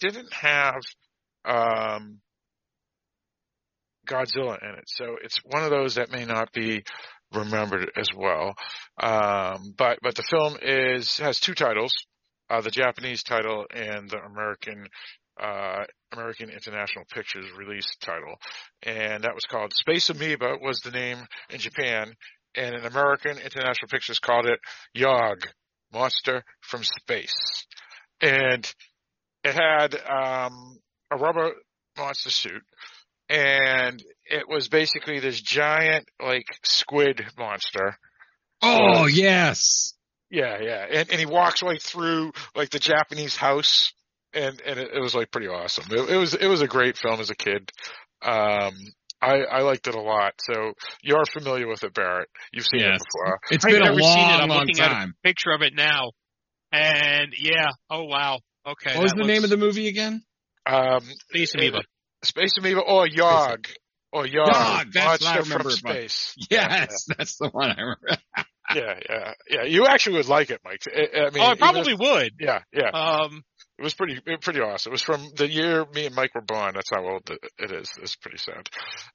didn't 0.00 0.32
have, 0.32 0.82
um, 1.44 2.20
Godzilla 4.06 4.62
in 4.62 4.78
it. 4.78 4.84
So 4.86 5.16
it's 5.22 5.38
one 5.44 5.64
of 5.64 5.70
those 5.70 5.94
that 5.94 6.10
may 6.10 6.24
not 6.24 6.52
be 6.52 6.84
remembered 7.32 7.90
as 7.96 8.08
well. 8.14 8.54
Um, 9.02 9.74
but 9.76 9.98
but 10.02 10.14
the 10.14 10.22
film 10.22 10.56
is 10.60 11.18
has 11.18 11.40
two 11.40 11.54
titles, 11.54 11.92
uh, 12.50 12.60
the 12.60 12.70
Japanese 12.70 13.22
title 13.22 13.64
and 13.74 14.08
the 14.10 14.18
American 14.18 14.86
uh, 15.40 15.84
American 16.12 16.50
International 16.50 17.04
Pictures 17.12 17.46
release 17.56 17.96
title, 18.00 18.36
and 18.82 19.24
that 19.24 19.34
was 19.34 19.44
called 19.44 19.72
Space 19.74 20.10
Amoeba 20.10 20.56
was 20.60 20.80
the 20.80 20.90
name 20.90 21.18
in 21.50 21.58
Japan, 21.58 22.14
and 22.56 22.74
in 22.74 22.84
American 22.84 23.38
International 23.38 23.88
Pictures 23.88 24.18
called 24.18 24.46
it 24.46 24.60
Yog, 24.94 25.46
Monster 25.92 26.44
from 26.60 26.82
Space, 26.84 27.66
and 28.20 28.72
it 29.42 29.54
had 29.54 29.94
um, 29.94 30.78
a 31.10 31.16
rubber 31.16 31.52
monster 31.96 32.30
suit. 32.30 32.62
And 33.28 34.02
it 34.26 34.44
was 34.48 34.68
basically 34.68 35.18
this 35.18 35.40
giant 35.40 36.06
like 36.22 36.46
squid 36.62 37.24
monster. 37.38 37.96
Oh 38.60 39.06
yes. 39.06 39.94
Yeah, 40.30 40.58
yeah, 40.60 40.86
and 40.90 41.10
and 41.10 41.20
he 41.20 41.26
walks 41.26 41.62
right 41.62 41.80
through 41.80 42.32
like 42.56 42.70
the 42.70 42.78
Japanese 42.78 43.36
house, 43.36 43.92
and 44.34 44.60
and 44.60 44.78
it, 44.80 44.90
it 44.94 45.00
was 45.00 45.14
like 45.14 45.30
pretty 45.30 45.48
awesome. 45.48 45.84
It, 45.90 46.10
it 46.10 46.16
was 46.16 46.34
it 46.34 46.46
was 46.46 46.62
a 46.62 46.68
great 46.68 46.96
film 46.96 47.20
as 47.20 47.30
a 47.30 47.36
kid. 47.36 47.70
Um, 48.22 48.72
I 49.22 49.38
I 49.50 49.60
liked 49.62 49.86
it 49.86 49.94
a 49.94 50.00
lot. 50.00 50.34
So 50.40 50.72
you're 51.02 51.24
familiar 51.32 51.66
with 51.68 51.84
it, 51.84 51.94
Barrett. 51.94 52.28
You've 52.52 52.66
seen 52.66 52.80
Yes. 52.80 52.96
it 53.00 53.02
before. 53.12 53.38
It's 53.50 53.64
I've 53.64 53.70
been 53.72 53.82
a 53.82 53.84
never 53.86 53.96
long, 54.00 54.12
seen 54.14 54.28
it. 54.28 54.42
I'm 54.42 54.48
long 54.48 54.58
looking 54.60 54.80
at 54.80 54.90
a 54.90 54.94
time. 54.94 55.14
picture 55.22 55.50
of 55.50 55.62
it 55.62 55.74
now, 55.74 56.10
and 56.72 57.32
yeah, 57.38 57.70
oh 57.90 58.04
wow, 58.04 58.40
okay. 58.66 58.94
What 58.94 59.02
was 59.04 59.12
that 59.12 59.18
the 59.18 59.26
name 59.26 59.44
of 59.44 59.50
the 59.50 59.56
movie 59.56 59.88
again? 59.88 60.22
Um, 60.66 61.00
Space 61.30 61.54
Amoeba? 61.54 61.82
Space 62.22 62.52
Amoeba 62.58 62.80
or 62.80 63.06
Yog 63.06 63.66
or 64.12 64.26
Yog, 64.26 64.46
Yog, 64.48 64.92
that's 64.92 65.22
what 65.22 65.30
I 65.30 65.34
Monster 65.36 65.42
remember 65.42 65.70
from 65.70 65.78
it 65.78 65.82
by. 65.84 65.90
Space. 66.06 66.34
Yes, 66.50 67.04
that's 67.18 67.36
the 67.38 67.48
one 67.50 67.70
I 67.70 67.80
remember. 67.80 68.16
Yeah, 68.74 68.98
yeah, 69.10 69.32
yeah. 69.50 69.62
You 69.64 69.84
actually 69.86 70.16
would 70.16 70.28
like 70.28 70.48
it, 70.48 70.58
Mike. 70.64 70.80
I, 70.88 71.00
I 71.26 71.30
mean, 71.30 71.32
oh, 71.36 71.42
I 71.42 71.44
even 71.44 71.52
if- 71.52 71.58
probably 71.58 71.94
would. 71.96 72.32
yeah, 72.40 72.62
yeah. 72.72 72.88
Um, 72.88 73.42
It 73.78 73.82
was 73.82 73.94
pretty, 73.94 74.20
pretty 74.40 74.60
awesome. 74.60 74.90
It 74.90 74.94
was 74.94 75.02
from 75.02 75.30
the 75.36 75.48
year 75.48 75.84
me 75.92 76.06
and 76.06 76.14
Mike 76.14 76.34
were 76.34 76.40
born. 76.42 76.74
That's 76.74 76.90
how 76.90 77.04
old 77.04 77.28
it- 77.28 77.70
is. 77.72 77.90
It's 78.00 78.14
pretty 78.16 78.38
sad. 78.38 78.68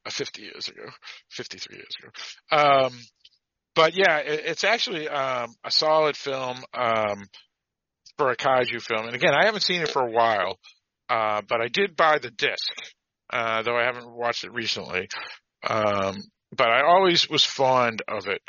Uh, 0.05 0.09
50 0.09 0.41
years 0.41 0.67
ago, 0.67 0.83
53 1.29 1.77
years 1.77 1.87
ago. 2.01 2.11
Um, 2.87 2.99
but 3.73 3.95
yeah, 3.95 4.17
it, 4.17 4.41
it's 4.45 4.63
actually, 4.65 5.07
um, 5.07 5.53
a 5.63 5.71
solid 5.71 6.17
film, 6.17 6.57
um, 6.73 7.23
for 8.17 8.31
a 8.31 8.35
kaiju 8.35 8.81
film. 8.81 9.05
And 9.05 9.15
again, 9.15 9.33
I 9.33 9.45
haven't 9.45 9.61
seen 9.61 9.81
it 9.81 9.89
for 9.89 10.01
a 10.01 10.11
while, 10.11 10.59
uh, 11.09 11.41
but 11.47 11.61
I 11.61 11.69
did 11.69 11.95
buy 11.95 12.19
the 12.19 12.31
disc, 12.31 12.67
uh, 13.31 13.61
though 13.61 13.77
I 13.77 13.85
haven't 13.85 14.11
watched 14.11 14.43
it 14.43 14.51
recently. 14.51 15.07
Um, 15.65 16.17
but 16.55 16.67
I 16.67 16.81
always 16.81 17.29
was 17.29 17.45
fond 17.45 18.01
of 18.09 18.27
it, 18.27 18.41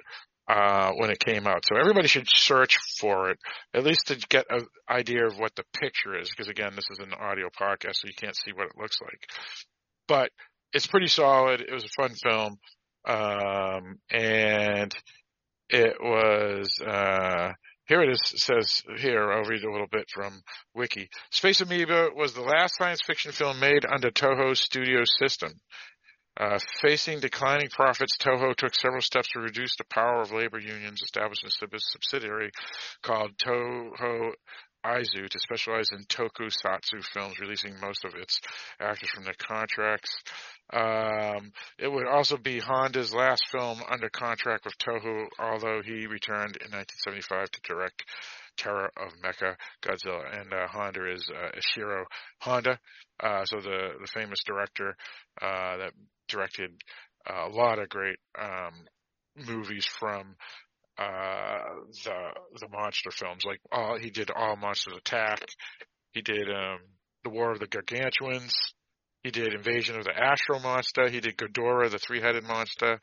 uh, 0.51 0.93
when 0.97 1.10
it 1.10 1.20
came 1.20 1.47
out. 1.47 1.64
So 1.64 1.77
everybody 1.78 2.09
should 2.09 2.28
search 2.28 2.77
for 2.98 3.31
it 3.31 3.39
at 3.72 3.85
least 3.85 4.09
to 4.09 4.16
get 4.28 4.47
an 4.51 4.66
idea 4.89 5.27
of 5.27 5.39
what 5.39 5.55
the 5.55 5.62
picture 5.78 6.18
is, 6.18 6.28
because 6.31 6.48
again, 6.48 6.72
this 6.74 6.89
is 6.90 6.98
an 6.98 7.12
audio 7.14 7.48
podcast, 7.48 7.97
so 7.97 8.09
you 8.09 8.14
can't 8.16 8.36
see 8.36 8.52
what 8.52 8.66
it 8.66 8.72
looks 8.77 8.98
like. 9.01 9.20
But 10.09 10.31
it's 10.72 10.89
pretty 10.89 11.06
solid. 11.06 11.60
It 11.60 11.72
was 11.72 11.85
a 11.85 12.02
fun 12.02 12.14
film, 12.14 12.59
um, 13.06 13.98
and 14.10 14.93
it 15.68 15.97
was. 16.01 16.81
Uh, 16.85 17.52
here 17.86 18.02
it 18.02 18.10
is. 18.10 18.20
It 18.35 18.39
says 18.39 18.82
here. 18.98 19.32
I'll 19.32 19.44
read 19.44 19.64
a 19.64 19.70
little 19.70 19.89
bit 19.90 20.06
from 20.12 20.32
Wiki. 20.74 21.09
Space 21.31 21.60
Amoeba 21.60 22.09
was 22.14 22.35
the 22.35 22.40
last 22.40 22.77
science 22.77 23.01
fiction 23.05 23.32
film 23.32 23.59
made 23.60 23.85
under 23.85 24.10
Toho 24.10 24.56
Studio 24.56 25.02
system. 25.20 25.52
Uh, 26.40 26.58
facing 26.80 27.20
declining 27.20 27.68
profits, 27.68 28.16
Toho 28.16 28.54
took 28.56 28.74
several 28.74 29.02
steps 29.02 29.28
to 29.28 29.40
reduce 29.40 29.76
the 29.76 29.84
power 29.84 30.22
of 30.22 30.32
labor 30.32 30.58
unions, 30.58 31.02
establishing 31.02 31.50
a 31.50 31.78
subsidiary 31.78 32.50
called 33.02 33.36
Toho 33.36 34.32
Eizo 34.82 35.28
to 35.28 35.38
specialize 35.38 35.88
in 35.92 36.04
tokusatsu 36.04 37.04
films, 37.12 37.38
releasing 37.38 37.78
most 37.80 38.06
of 38.06 38.14
its 38.14 38.40
actors 38.80 39.10
from 39.10 39.24
their 39.24 39.34
contracts. 39.38 40.10
Um, 40.72 41.52
it 41.78 41.92
would 41.92 42.06
also 42.06 42.38
be 42.38 42.58
Honda's 42.58 43.12
last 43.12 43.42
film 43.52 43.82
under 43.90 44.08
contract 44.08 44.64
with 44.64 44.78
Toho, 44.78 45.26
although 45.38 45.82
he 45.84 46.06
returned 46.06 46.56
in 46.56 46.72
1975 46.72 47.50
to 47.50 47.60
direct 47.64 48.04
Terror 48.56 48.90
of 48.96 49.12
Mecha 49.22 49.56
Godzilla. 49.82 50.40
And 50.40 50.52
uh, 50.54 50.68
Honda 50.68 51.12
is 51.12 51.28
uh, 51.30 51.50
Ishiro 51.58 52.04
Honda, 52.40 52.78
uh, 53.22 53.44
so 53.44 53.60
the 53.60 53.90
the 54.00 54.06
famous 54.06 54.42
director 54.46 54.96
uh, 55.42 55.76
that 55.76 55.92
directed 56.31 56.70
a 57.27 57.48
lot 57.48 57.78
of 57.78 57.89
great 57.89 58.19
um, 58.40 58.73
movies 59.36 59.86
from 59.98 60.36
uh, 60.98 61.59
the 62.05 62.19
the 62.61 62.69
monster 62.69 63.11
films. 63.11 63.43
Like 63.44 63.61
all 63.73 63.98
he 63.98 64.11
did 64.11 64.31
all 64.31 64.57
Monsters 64.57 64.94
Attack. 64.98 65.40
He 66.12 66.23
did 66.23 66.48
um, 66.48 66.78
the 67.24 67.31
War 67.31 67.52
of 67.52 67.61
the 67.61 67.66
Gargantuans. 67.66 68.55
He 69.23 69.31
did 69.31 69.52
Invasion 69.52 69.98
of 69.98 70.05
the 70.05 70.16
Astro 70.16 70.59
Monster. 70.61 71.09
He 71.11 71.20
did 71.20 71.36
Ghidorah, 71.36 71.90
the 71.90 71.98
three-headed 71.98 72.44
monster. 72.44 72.98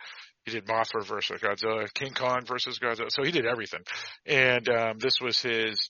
He 0.45 0.52
did 0.52 0.66
Mothra 0.66 1.06
versus 1.06 1.40
Godzilla, 1.41 1.94
King 1.94 2.14
Kong 2.14 2.41
versus 2.48 2.80
Godzilla. 2.80 3.12
So 3.12 3.24
he 3.24 3.32
did 3.32 3.45
everything. 3.45 3.82
And 4.26 4.68
um, 4.70 4.98
this 4.98 5.22
was 5.22 5.40
his 5.40 5.90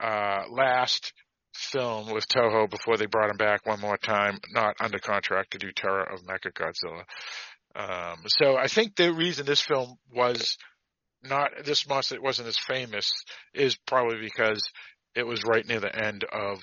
uh, 0.00 0.42
last 0.50 1.12
film 1.52 2.10
with 2.10 2.26
Toho 2.28 2.68
before 2.68 2.96
they 2.96 3.06
brought 3.06 3.30
him 3.30 3.36
back 3.36 3.66
one 3.66 3.80
more 3.80 3.96
time, 3.96 4.38
not 4.52 4.76
under 4.80 4.98
contract 4.98 5.52
to 5.52 5.58
do 5.58 5.70
Terror 5.74 6.04
of 6.04 6.22
Mecha 6.22 6.52
Godzilla. 6.52 7.04
Um, 7.74 8.18
so 8.26 8.56
I 8.56 8.68
think 8.68 8.96
the 8.96 9.12
reason 9.12 9.46
this 9.46 9.60
film 9.60 9.96
was 10.14 10.56
not 11.22 11.50
this 11.64 11.88
monster 11.88 12.20
wasn't 12.20 12.48
as 12.48 12.58
famous 12.58 13.10
is 13.54 13.76
probably 13.86 14.20
because 14.20 14.62
it 15.14 15.26
was 15.26 15.44
right 15.44 15.66
near 15.66 15.80
the 15.80 15.94
end 15.94 16.24
of 16.24 16.58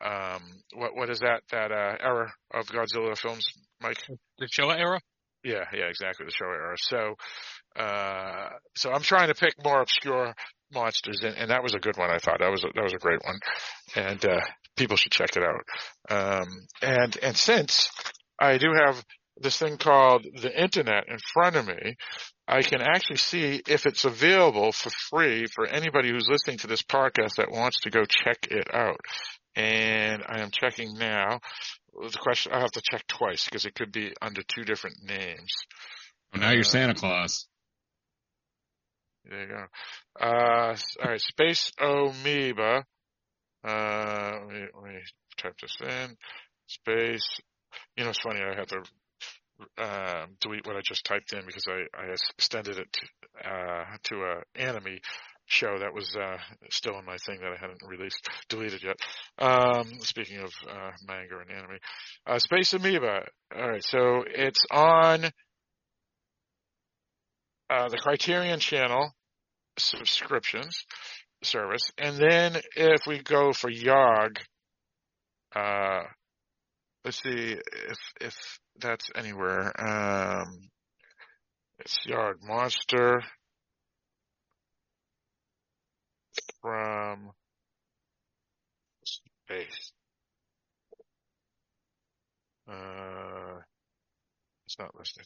um 0.00 0.42
what 0.74 0.96
what 0.96 1.10
is 1.10 1.20
that 1.20 1.42
that 1.50 1.72
uh 1.72 1.96
era 2.00 2.32
of 2.52 2.66
Godzilla 2.66 3.16
films, 3.16 3.44
Mike? 3.80 4.02
The 4.38 4.46
Showa 4.46 4.78
era? 4.78 5.00
Yeah, 5.44 5.64
yeah, 5.72 5.86
exactly, 5.86 6.26
the 6.26 6.32
Showa 6.32 6.54
era. 6.54 6.76
So 6.78 7.14
uh 7.76 8.48
so 8.76 8.90
I'm 8.90 9.02
trying 9.02 9.28
to 9.28 9.34
pick 9.34 9.54
more 9.62 9.80
obscure 9.80 10.34
monsters 10.72 11.20
and, 11.22 11.36
and 11.36 11.50
that 11.50 11.62
was 11.62 11.74
a 11.74 11.78
good 11.78 11.96
one 11.96 12.10
I 12.10 12.18
thought. 12.18 12.38
That 12.40 12.50
was 12.50 12.64
a, 12.64 12.68
that 12.74 12.84
was 12.84 12.94
a 12.94 12.98
great 12.98 13.20
one. 13.24 13.38
And 13.96 14.24
uh 14.24 14.40
people 14.76 14.96
should 14.96 15.12
check 15.12 15.36
it 15.36 15.42
out. 15.42 15.64
Um 16.10 16.48
and 16.82 17.16
and 17.22 17.36
since 17.36 17.90
I 18.38 18.58
do 18.58 18.72
have 18.72 19.04
this 19.40 19.58
thing 19.58 19.76
called 19.76 20.26
the 20.40 20.62
internet 20.62 21.04
in 21.08 21.18
front 21.32 21.56
of 21.56 21.66
me, 21.66 21.96
I 22.46 22.62
can 22.62 22.80
actually 22.80 23.18
see 23.18 23.62
if 23.68 23.86
it's 23.86 24.04
available 24.04 24.72
for 24.72 24.90
free 25.10 25.46
for 25.54 25.66
anybody 25.66 26.10
who's 26.10 26.28
listening 26.28 26.58
to 26.58 26.66
this 26.66 26.82
podcast 26.82 27.36
that 27.36 27.50
wants 27.50 27.80
to 27.82 27.90
go 27.90 28.04
check 28.04 28.48
it 28.50 28.74
out. 28.74 29.00
And 29.54 30.22
I 30.26 30.40
am 30.40 30.50
checking 30.50 30.96
now. 30.98 31.40
The 31.92 32.18
question, 32.18 32.52
I 32.52 32.60
have 32.60 32.70
to 32.72 32.82
check 32.82 33.06
twice 33.08 33.44
because 33.44 33.64
it 33.64 33.74
could 33.74 33.92
be 33.92 34.12
under 34.22 34.42
two 34.42 34.64
different 34.64 34.96
names. 35.02 35.52
Well, 36.32 36.42
now 36.42 36.50
you're 36.50 36.62
Santa 36.62 36.94
Claus. 36.94 37.46
There 39.28 39.40
you 39.42 39.48
go. 39.48 39.64
Uh, 40.20 40.76
all 41.02 41.10
right, 41.10 41.20
Space 41.20 41.70
Amoeba. 41.78 42.84
Uh, 43.64 44.38
let 44.46 44.54
me, 44.54 44.66
let 44.74 44.84
me 44.84 45.00
type 45.36 45.54
this 45.60 45.76
in. 45.82 46.16
Space. 46.66 47.40
You 47.96 48.04
know, 48.04 48.10
it's 48.10 48.20
funny. 48.20 48.40
I 48.40 48.54
had 48.54 48.68
to 48.68 48.82
uh, 49.76 50.26
delete 50.40 50.66
what 50.66 50.76
I 50.76 50.80
just 50.82 51.04
typed 51.04 51.32
in 51.32 51.44
because 51.44 51.66
I, 51.68 51.82
I 51.98 52.14
extended 52.36 52.78
it 52.78 52.86
to, 52.92 53.50
uh, 53.50 53.84
to 54.04 54.16
a 54.22 54.42
anime 54.54 54.98
show 55.46 55.78
that 55.78 55.94
was 55.94 56.14
uh, 56.16 56.36
still 56.70 56.98
in 56.98 57.04
my 57.04 57.16
thing 57.26 57.40
that 57.40 57.52
I 57.52 57.56
hadn't 57.60 57.80
released, 57.86 58.28
deleted 58.48 58.82
yet. 58.82 58.96
Um, 59.38 60.00
speaking 60.00 60.38
of 60.38 60.52
uh, 60.70 60.90
manga 61.06 61.38
and 61.40 61.50
anime, 61.50 61.78
uh, 62.26 62.38
Space 62.38 62.72
Amoeba. 62.72 63.24
All 63.56 63.68
right, 63.68 63.84
so 63.84 64.24
it's 64.26 64.64
on 64.70 65.24
uh, 67.70 67.88
the 67.88 67.98
Criterion 67.98 68.60
Channel 68.60 69.14
subscriptions 69.78 70.84
service, 71.42 71.90
and 71.98 72.16
then 72.16 72.60
if 72.76 73.06
we 73.06 73.20
go 73.20 73.52
for 73.52 73.70
Yog, 73.70 74.38
uh, 75.54 76.02
let's 77.04 77.22
see 77.22 77.56
if 77.88 77.98
if 78.20 78.58
that's 78.80 79.10
anywhere. 79.14 79.72
Um, 79.80 80.68
it's 81.78 81.98
Yog 82.06 82.36
Monster 82.42 83.22
from 86.60 87.30
space. 89.04 89.92
Uh, 92.70 93.60
it's 94.66 94.78
not 94.78 94.94
listed. 94.98 95.24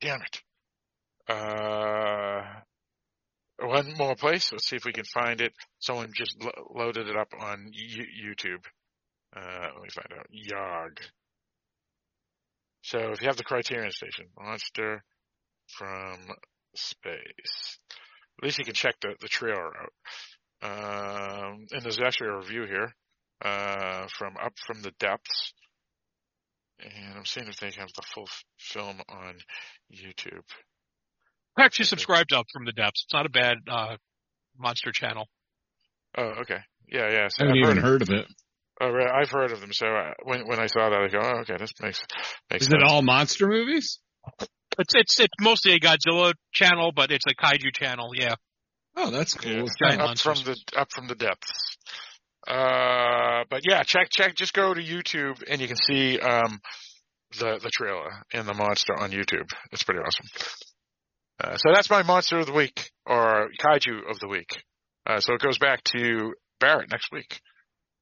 Damn 0.00 0.22
it. 0.22 0.42
Uh, 1.28 2.42
one 3.58 3.94
more 3.96 4.14
place. 4.14 4.52
Let's 4.52 4.68
see 4.68 4.76
if 4.76 4.84
we 4.84 4.92
can 4.92 5.04
find 5.04 5.40
it. 5.40 5.52
Someone 5.78 6.10
just 6.14 6.36
lo- 6.42 6.68
loaded 6.74 7.08
it 7.08 7.16
up 7.16 7.32
on 7.38 7.70
YouTube. 7.72 8.64
Uh, 9.34 9.68
let 9.74 9.82
me 9.82 9.88
find 9.94 10.18
out. 10.18 10.26
Yog. 10.30 10.98
So 12.82 13.12
if 13.12 13.20
you 13.22 13.28
have 13.28 13.36
the 13.36 13.44
Criterion 13.44 13.92
Station, 13.92 14.26
Monster 14.38 15.04
from 15.68 16.18
Space. 16.74 17.78
At 18.38 18.44
least 18.44 18.58
you 18.58 18.64
can 18.64 18.74
check 18.74 18.96
the, 19.00 19.14
the 19.20 19.28
trailer 19.28 19.72
out. 19.76 19.92
Um, 20.62 21.66
and 21.70 21.82
there's 21.82 22.00
actually 22.00 22.28
a 22.28 22.36
review 22.36 22.64
here, 22.64 22.94
uh, 23.44 24.06
from 24.16 24.36
Up 24.36 24.54
from 24.66 24.82
the 24.82 24.92
Depths. 24.98 25.52
And 26.80 27.18
I'm 27.18 27.24
seeing 27.24 27.46
if 27.46 27.58
they 27.60 27.70
have 27.78 27.92
the 27.94 28.02
full 28.02 28.24
f- 28.24 28.44
film 28.58 29.00
on 29.08 29.36
YouTube. 29.92 30.42
I 31.56 31.64
actually 31.64 31.86
subscribed 31.86 32.32
Up 32.32 32.46
from 32.52 32.64
the 32.64 32.72
Depths. 32.72 33.04
It's 33.06 33.14
not 33.14 33.26
a 33.26 33.30
bad 33.30 33.58
uh, 33.70 33.96
monster 34.58 34.90
channel. 34.92 35.26
Oh, 36.16 36.32
okay. 36.40 36.58
Yeah, 36.88 37.10
yeah. 37.10 37.28
So 37.28 37.44
I 37.44 37.48
haven't 37.48 37.62
I've 37.64 37.70
even 37.70 37.76
heard, 37.76 37.84
heard 37.84 38.02
of 38.02 38.10
it. 38.10 38.26
oh, 38.80 38.90
right, 38.90 39.10
I've 39.10 39.30
heard 39.30 39.52
of 39.52 39.60
them. 39.60 39.72
So 39.72 39.86
uh, 39.86 40.12
when 40.24 40.46
when 40.46 40.58
I 40.58 40.66
saw 40.66 40.90
that, 40.90 41.00
I 41.00 41.08
go, 41.08 41.20
oh, 41.22 41.40
okay, 41.40 41.56
this 41.58 41.72
makes 41.80 42.02
makes 42.50 42.62
Is 42.64 42.68
sense. 42.70 42.82
it 42.82 42.86
all 42.86 43.02
monster 43.02 43.46
movies? 43.48 43.98
It's 44.78 44.94
it's 44.94 45.20
it's 45.20 45.34
mostly 45.40 45.72
a 45.74 45.80
Godzilla 45.80 46.32
channel, 46.52 46.92
but 46.94 47.10
it's 47.10 47.24
a 47.26 47.34
kaiju 47.34 47.74
channel. 47.74 48.10
Yeah. 48.14 48.34
Oh, 48.96 49.10
that's 49.10 49.34
cool. 49.34 49.52
Yeah. 49.52 49.62
It's 49.62 49.74
Giant 49.82 50.00
up 50.00 50.18
from 50.18 50.36
the 50.44 50.56
up 50.76 50.90
from 50.92 51.06
the 51.08 51.14
depths. 51.14 51.76
Uh, 52.46 53.44
but 53.48 53.62
yeah, 53.68 53.82
check 53.84 54.08
check. 54.10 54.34
Just 54.34 54.52
go 54.52 54.74
to 54.74 54.80
YouTube 54.82 55.42
and 55.48 55.60
you 55.60 55.68
can 55.68 55.76
see 55.76 56.18
um 56.18 56.60
the 57.38 57.58
the 57.62 57.70
trailer 57.72 58.24
and 58.32 58.46
the 58.46 58.54
monster 58.54 58.94
on 58.98 59.10
YouTube. 59.10 59.48
It's 59.70 59.82
pretty 59.82 60.00
awesome. 60.00 60.26
Uh, 61.42 61.56
so 61.56 61.72
that's 61.74 61.90
my 61.90 62.02
monster 62.02 62.38
of 62.38 62.46
the 62.46 62.52
week 62.52 62.90
or 63.04 63.48
kaiju 63.60 64.08
of 64.08 64.18
the 64.20 64.28
week. 64.28 64.62
Uh, 65.06 65.18
so 65.18 65.34
it 65.34 65.40
goes 65.40 65.58
back 65.58 65.82
to 65.82 66.32
Barrett 66.60 66.90
next 66.90 67.10
week. 67.10 67.40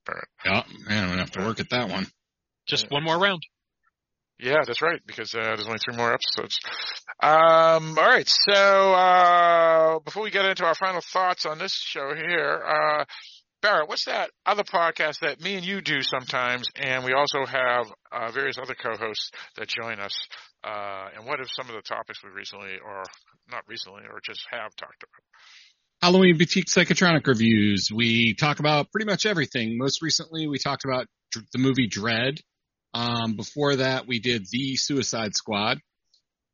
Barrett. 0.04 0.28
Yeah, 0.44 0.62
man, 0.86 1.04
I'm 1.04 1.08
gonna 1.10 1.20
have 1.22 1.30
to 1.32 1.40
work 1.44 1.60
at 1.60 1.70
that 1.70 1.88
one. 1.88 2.06
Just 2.66 2.84
Yeah. 2.84 2.88
one 2.94 3.04
more 3.04 3.18
round. 3.18 3.42
Yeah, 4.38 4.62
that's 4.66 4.80
right, 4.82 5.00
because 5.06 5.34
uh, 5.34 5.40
there's 5.42 5.66
only 5.66 5.78
three 5.84 5.96
more 5.96 6.12
episodes. 6.14 6.58
Um, 7.22 7.98
all 7.98 8.06
right, 8.06 8.26
so 8.26 8.94
uh, 8.94 9.98
before 10.00 10.22
we 10.22 10.30
get 10.30 10.46
into 10.46 10.64
our 10.64 10.74
final 10.74 11.02
thoughts 11.02 11.44
on 11.44 11.58
this 11.58 11.74
show 11.74 12.14
here, 12.14 12.62
uh, 12.66 13.04
Barrett, 13.62 13.88
what's 13.88 14.06
that 14.06 14.30
other 14.46 14.64
podcast 14.64 15.20
that 15.20 15.40
me 15.40 15.54
and 15.54 15.64
you 15.64 15.82
do 15.82 16.00
sometimes, 16.00 16.68
and 16.76 17.04
we 17.04 17.12
also 17.12 17.44
have 17.44 17.92
uh, 18.10 18.30
various 18.32 18.56
other 18.58 18.74
co-hosts 18.74 19.30
that 19.56 19.68
join 19.68 20.00
us? 20.00 20.14
Uh, 20.64 21.08
and 21.14 21.26
what 21.26 21.40
are 21.40 21.46
some 21.46 21.68
of 21.68 21.74
the 21.74 21.82
topics 21.82 22.20
we 22.24 22.30
recently, 22.30 22.78
or 22.82 23.02
not 23.50 23.62
recently, 23.68 24.02
or 24.10 24.20
just 24.24 24.40
have 24.50 24.74
talked 24.76 25.02
about? 25.02 25.22
Halloween 26.00 26.38
Boutique 26.38 26.66
Psychotronic 26.66 27.26
reviews. 27.26 27.90
We 27.94 28.34
talk 28.34 28.60
about 28.60 28.90
pretty 28.90 29.04
much 29.04 29.26
everything. 29.26 29.76
Most 29.76 30.00
recently, 30.00 30.46
we 30.46 30.58
talked 30.58 30.86
about 30.86 31.06
the 31.52 31.58
movie 31.58 31.86
Dread. 31.86 32.38
Um, 32.94 33.34
before 33.36 33.76
that, 33.76 34.06
we 34.06 34.20
did 34.20 34.46
The 34.50 34.76
Suicide 34.76 35.34
Squad. 35.34 35.80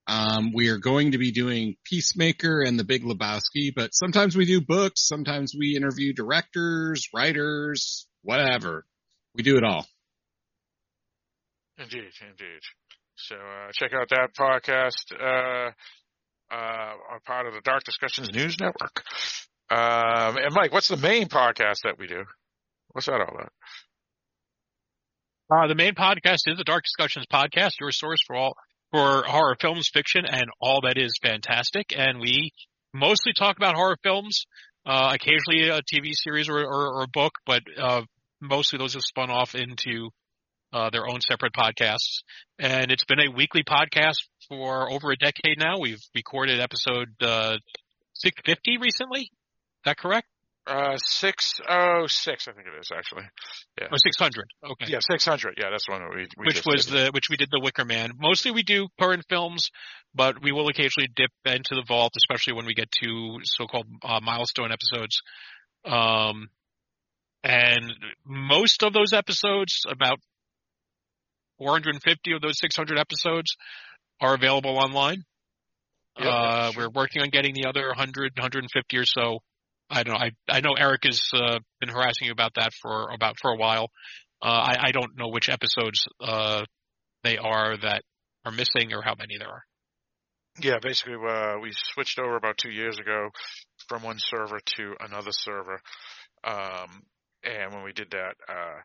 Um, 0.08 0.52
we 0.54 0.68
are 0.68 0.78
going 0.78 1.12
to 1.12 1.18
be 1.18 1.32
doing 1.32 1.76
Peacemaker 1.84 2.62
and 2.62 2.78
The 2.78 2.84
Big 2.84 3.02
Lebowski, 3.02 3.72
but 3.74 3.90
sometimes 3.92 4.36
we 4.36 4.46
do 4.46 4.60
books, 4.60 5.06
sometimes 5.06 5.54
we 5.58 5.76
interview 5.76 6.12
directors, 6.12 7.08
writers, 7.12 8.06
whatever. 8.22 8.84
We 9.34 9.42
do 9.42 9.56
it 9.56 9.64
all. 9.64 9.86
Indeed, 11.78 12.12
indeed. 12.20 12.60
So 13.16 13.34
uh, 13.34 13.70
check 13.72 13.92
out 13.92 14.08
that 14.10 14.28
podcast. 14.38 15.12
Uh, 15.12 15.72
uh, 16.50 16.54
are 16.54 17.20
part 17.24 17.46
of 17.46 17.54
the 17.54 17.60
Dark 17.60 17.82
Discussions 17.84 18.32
News 18.32 18.56
Network. 18.60 19.02
Um, 19.68 20.36
and 20.36 20.54
Mike, 20.54 20.72
what's 20.72 20.88
the 20.88 20.96
main 20.96 21.26
podcast 21.26 21.82
that 21.82 21.96
we 21.98 22.06
do? 22.06 22.24
What's 22.92 23.06
that 23.06 23.14
all 23.14 23.34
about? 23.34 23.52
Uh, 25.50 25.66
the 25.66 25.74
main 25.74 25.94
podcast 25.94 26.40
is 26.46 26.58
the 26.58 26.64
Dark 26.64 26.84
Discussions 26.84 27.26
podcast, 27.32 27.80
your 27.80 27.90
source 27.92 28.20
for 28.26 28.36
all 28.36 28.54
for 28.92 29.24
horror 29.26 29.56
films, 29.60 29.88
fiction, 29.92 30.24
and 30.26 30.46
all 30.60 30.82
that 30.82 30.96
is 30.98 31.12
fantastic. 31.22 31.94
And 31.96 32.20
we 32.20 32.52
mostly 32.94 33.32
talk 33.32 33.56
about 33.56 33.74
horror 33.74 33.98
films. 34.02 34.46
uh, 34.86 35.14
occasionally 35.14 35.68
a 35.68 35.80
TV 35.82 36.12
series 36.12 36.48
or, 36.48 36.58
or, 36.60 36.98
or 36.98 37.02
a 37.02 37.08
book, 37.08 37.32
but 37.44 37.62
uh, 37.76 38.02
mostly 38.40 38.78
those 38.78 38.94
have 38.94 39.02
spun 39.02 39.30
off 39.30 39.54
into 39.54 40.10
uh, 40.72 40.90
their 40.90 41.06
own 41.08 41.20
separate 41.20 41.52
podcasts. 41.52 42.22
And 42.58 42.90
it's 42.92 43.04
been 43.04 43.20
a 43.20 43.30
weekly 43.30 43.64
podcast 43.64 44.18
for 44.48 44.90
over 44.90 45.10
a 45.10 45.16
decade 45.16 45.58
now. 45.58 45.80
We've 45.80 46.00
recorded 46.14 46.60
episode 46.60 47.08
uh, 47.20 47.56
650 48.14 48.78
recently. 48.78 49.22
Is 49.22 49.28
that 49.84 49.98
correct? 49.98 50.28
Uh, 50.66 50.96
six 50.96 51.60
oh 51.68 52.06
six, 52.08 52.48
I 52.48 52.52
think 52.52 52.66
it 52.66 52.78
is 52.80 52.90
actually. 52.92 53.22
Yeah. 53.80 53.86
Or 53.86 53.98
600. 53.98 54.46
Okay. 54.64 54.86
Yeah, 54.88 54.98
six 55.00 55.24
hundred. 55.24 55.54
Yeah, 55.58 55.70
that's 55.70 55.88
one 55.88 56.02
we. 56.10 56.26
we 56.36 56.46
which 56.46 56.62
was 56.66 56.86
did. 56.86 56.92
the 56.94 57.10
which 57.12 57.30
we 57.30 57.36
did 57.36 57.48
the 57.52 57.60
Wicker 57.60 57.84
Man. 57.84 58.10
Mostly 58.18 58.50
we 58.50 58.64
do 58.64 58.88
current 58.98 59.24
films, 59.28 59.70
but 60.12 60.42
we 60.42 60.50
will 60.50 60.66
occasionally 60.68 61.08
dip 61.14 61.30
into 61.44 61.76
the 61.76 61.84
vault, 61.86 62.14
especially 62.16 62.54
when 62.54 62.66
we 62.66 62.74
get 62.74 62.90
to 63.02 63.38
so-called 63.44 63.86
uh, 64.02 64.18
milestone 64.20 64.72
episodes. 64.72 65.20
Um, 65.84 66.48
and 67.44 67.92
most 68.26 68.82
of 68.82 68.92
those 68.92 69.12
episodes, 69.12 69.82
about 69.88 70.18
450 71.58 72.32
of 72.32 72.40
those 72.40 72.58
600 72.58 72.98
episodes, 72.98 73.56
are 74.20 74.34
available 74.34 74.78
online. 74.78 75.22
Yep, 76.18 76.26
uh, 76.28 76.72
sure. 76.72 76.82
we're 76.82 77.02
working 77.02 77.22
on 77.22 77.28
getting 77.28 77.54
the 77.54 77.68
other 77.68 77.86
100, 77.86 78.32
150 78.36 78.96
or 78.96 79.04
so. 79.04 79.38
I 79.88 80.02
don't 80.02 80.14
know. 80.14 80.20
I 80.20 80.30
I 80.48 80.60
know 80.60 80.74
Eric 80.78 81.04
has 81.04 81.20
uh, 81.32 81.58
been 81.80 81.88
harassing 81.88 82.26
you 82.26 82.32
about 82.32 82.54
that 82.56 82.72
for 82.80 83.10
about 83.10 83.36
for 83.40 83.52
a 83.52 83.56
while. 83.56 83.90
Uh, 84.42 84.48
I 84.48 84.88
I 84.88 84.92
don't 84.92 85.16
know 85.16 85.28
which 85.28 85.48
episodes 85.48 86.04
uh 86.20 86.64
they 87.22 87.38
are 87.38 87.76
that 87.76 88.02
are 88.44 88.52
missing 88.52 88.92
or 88.92 89.02
how 89.02 89.14
many 89.18 89.38
there 89.38 89.48
are. 89.48 89.62
Yeah, 90.60 90.78
basically, 90.80 91.14
uh, 91.14 91.58
we 91.60 91.72
switched 91.74 92.18
over 92.18 92.36
about 92.36 92.56
two 92.56 92.70
years 92.70 92.98
ago 92.98 93.28
from 93.88 94.02
one 94.02 94.18
server 94.18 94.58
to 94.76 94.94
another 95.00 95.32
server. 95.32 95.80
Um, 96.44 97.02
and 97.44 97.74
when 97.74 97.84
we 97.84 97.92
did 97.92 98.10
that, 98.12 98.34
uh, 98.48 98.80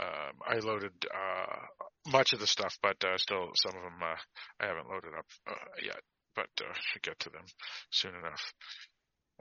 um, 0.00 0.32
I 0.46 0.58
loaded 0.60 0.92
uh, 1.12 1.56
much 2.06 2.32
of 2.32 2.38
the 2.38 2.46
stuff, 2.46 2.78
but 2.82 3.02
uh, 3.04 3.18
still 3.18 3.50
some 3.56 3.76
of 3.76 3.82
them 3.82 4.00
uh, 4.02 4.16
I 4.60 4.66
haven't 4.66 4.88
loaded 4.88 5.14
up 5.18 5.26
uh, 5.48 5.70
yet, 5.82 6.00
but 6.36 6.48
uh, 6.60 6.72
should 6.74 7.02
get 7.02 7.18
to 7.20 7.30
them 7.30 7.44
soon 7.90 8.14
enough. 8.14 8.52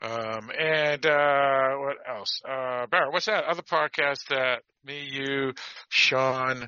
Um, 0.02 0.50
and 0.58 1.06
uh, 1.06 1.76
what 1.78 1.98
else? 2.08 2.42
Uh, 2.48 2.88
Barrett, 2.88 3.12
what's 3.12 3.26
that 3.26 3.44
other 3.44 3.62
podcast 3.62 4.28
that 4.30 4.62
me, 4.86 5.10
you, 5.12 5.54
Sean, 5.90 6.68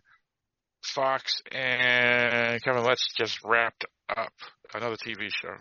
Fox, 0.83 1.41
and 1.51 2.61
Kevin 2.61 2.83
Let's 2.83 3.07
just 3.17 3.39
wrapped 3.43 3.85
up? 4.09 4.33
Another 4.73 4.97
TV 4.97 5.29
show. 5.31 5.55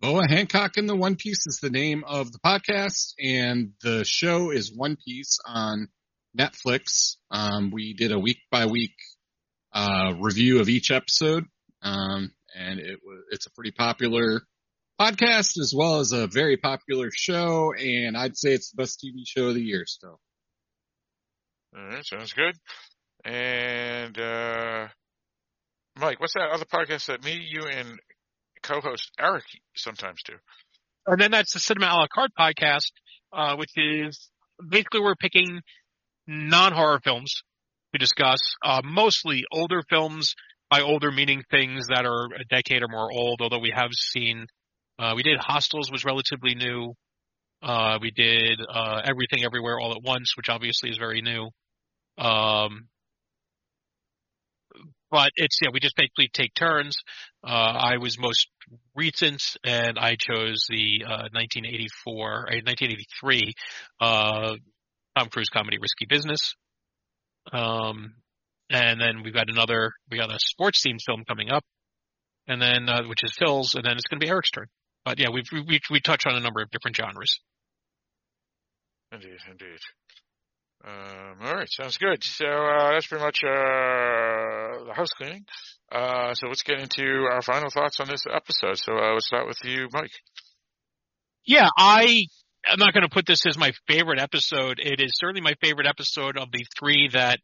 Boa 0.00 0.26
Hancock 0.28 0.76
and 0.76 0.88
the 0.88 0.96
One 0.96 1.16
Piece 1.16 1.46
is 1.46 1.58
the 1.60 1.70
name 1.70 2.04
of 2.06 2.30
the 2.32 2.38
podcast, 2.38 3.14
and 3.18 3.72
the 3.82 4.04
show 4.04 4.50
is 4.50 4.72
One 4.74 4.96
Piece 5.04 5.40
on 5.44 5.88
Netflix. 6.38 7.16
Um, 7.30 7.70
we 7.70 7.94
did 7.94 8.12
a 8.12 8.18
week 8.18 8.38
by 8.50 8.66
week 8.66 8.94
uh, 9.72 10.14
review 10.20 10.60
of 10.60 10.68
each 10.68 10.90
episode, 10.90 11.44
um, 11.82 12.32
and 12.56 12.78
it 12.78 13.00
was 13.04 13.24
it's 13.30 13.46
a 13.46 13.50
pretty 13.50 13.72
popular 13.72 14.42
podcast 15.00 15.58
as 15.58 15.72
well 15.76 16.00
as 16.00 16.12
a 16.12 16.26
very 16.26 16.56
popular 16.56 17.10
show, 17.12 17.72
and 17.74 18.16
I'd 18.16 18.36
say 18.36 18.52
it's 18.52 18.70
the 18.70 18.82
best 18.82 19.00
TV 19.04 19.22
show 19.26 19.48
of 19.48 19.54
the 19.54 19.62
year 19.62 19.84
still. 19.86 20.20
All 21.76 21.84
right, 21.84 22.04
sounds 22.04 22.32
good. 22.32 22.56
And 23.24 24.18
uh, 24.18 24.88
Mike, 25.98 26.20
what's 26.20 26.34
that 26.34 26.50
other 26.52 26.64
podcast 26.64 27.06
that 27.06 27.24
me, 27.24 27.40
you, 27.48 27.66
and 27.66 27.98
co-host 28.62 29.10
Eric 29.20 29.44
sometimes 29.76 30.22
do? 30.24 30.34
And 31.06 31.20
then 31.20 31.30
that's 31.30 31.52
the 31.52 31.60
Cinema 31.60 31.86
a 31.86 31.96
la 31.96 32.06
carte 32.12 32.32
podcast, 32.38 32.92
uh, 33.32 33.56
which 33.56 33.72
is 33.76 34.30
basically 34.68 35.00
we're 35.00 35.14
picking 35.14 35.60
non-horror 36.26 37.00
films 37.04 37.42
to 37.92 37.98
discuss, 37.98 38.40
uh, 38.64 38.82
mostly 38.84 39.44
older 39.52 39.82
films. 39.88 40.34
By 40.70 40.82
older 40.82 41.10
meaning 41.10 41.44
things 41.50 41.86
that 41.86 42.04
are 42.04 42.26
a 42.26 42.44
decade 42.50 42.82
or 42.82 42.88
more 42.88 43.10
old, 43.10 43.40
although 43.40 43.58
we 43.58 43.72
have 43.74 43.88
seen, 43.94 44.46
uh, 44.98 45.12
we 45.14 45.22
did 45.22 45.38
Hostels 45.38 45.90
was 45.90 46.04
relatively 46.04 46.54
new. 46.54 46.94
Uh, 47.62 47.98
we 48.00 48.10
did, 48.10 48.60
uh, 48.68 49.00
Everything 49.04 49.44
Everywhere 49.44 49.78
All 49.80 49.92
at 49.92 50.02
Once, 50.02 50.36
which 50.36 50.48
obviously 50.48 50.90
is 50.90 50.98
very 50.98 51.22
new. 51.22 51.50
Um, 52.16 52.88
but 55.10 55.30
it's, 55.36 55.58
yeah, 55.62 55.70
we 55.72 55.80
just 55.80 55.96
basically 55.96 56.28
take 56.32 56.54
turns. 56.54 56.96
Uh, 57.42 57.50
I 57.50 57.96
was 57.96 58.18
most 58.18 58.48
recent 58.94 59.42
and 59.64 59.98
I 59.98 60.16
chose 60.16 60.66
the, 60.68 61.04
uh, 61.04 61.28
1984, 61.32 62.12
or 62.12 62.42
1983, 62.42 63.54
uh, 64.00 64.56
Tom 65.16 65.28
Cruise 65.30 65.48
comedy 65.48 65.78
Risky 65.78 66.06
Business. 66.08 66.54
Um, 67.52 68.14
and 68.70 69.00
then 69.00 69.22
we've 69.24 69.32
got 69.32 69.48
another, 69.48 69.92
we 70.10 70.18
got 70.18 70.30
a 70.30 70.38
sports 70.38 70.84
themed 70.86 71.00
film 71.06 71.24
coming 71.26 71.50
up 71.50 71.64
and 72.46 72.60
then, 72.60 72.88
uh, 72.88 73.02
which 73.06 73.24
is 73.24 73.32
Phil's 73.38 73.74
and 73.74 73.84
then 73.84 73.92
it's 73.92 74.06
going 74.06 74.20
to 74.20 74.24
be 74.24 74.30
Eric's 74.30 74.50
turn. 74.50 74.66
But 75.08 75.18
yeah, 75.18 75.30
we've, 75.32 75.46
we, 75.50 75.80
we 75.90 76.00
touch 76.00 76.26
on 76.26 76.36
a 76.36 76.40
number 76.40 76.60
of 76.60 76.70
different 76.70 76.94
genres. 76.94 77.40
Indeed, 79.10 79.38
indeed. 79.50 79.78
Um, 80.84 81.38
all 81.42 81.54
right, 81.54 81.68
sounds 81.70 81.96
good. 81.96 82.22
So 82.22 82.44
uh, 82.44 82.90
that's 82.92 83.06
pretty 83.06 83.24
much 83.24 83.38
uh, 83.42 84.84
the 84.84 84.92
house 84.94 85.08
cleaning. 85.16 85.46
Uh, 85.90 86.34
so 86.34 86.48
let's 86.48 86.62
get 86.62 86.80
into 86.80 87.26
our 87.32 87.40
final 87.40 87.70
thoughts 87.70 88.00
on 88.00 88.06
this 88.06 88.24
episode. 88.30 88.76
So 88.76 88.92
uh, 88.98 89.14
let's 89.14 89.28
start 89.28 89.46
with 89.46 89.56
you, 89.64 89.88
Mike. 89.94 90.10
Yeah, 91.46 91.70
I 91.78 92.26
am 92.70 92.78
not 92.78 92.92
going 92.92 93.04
to 93.04 93.08
put 93.08 93.24
this 93.24 93.46
as 93.46 93.56
my 93.56 93.72
favorite 93.86 94.20
episode. 94.20 94.78
It 94.78 95.00
is 95.00 95.12
certainly 95.14 95.40
my 95.40 95.54
favorite 95.62 95.86
episode 95.86 96.36
of 96.36 96.52
the 96.52 96.66
three 96.78 97.08
that 97.14 97.38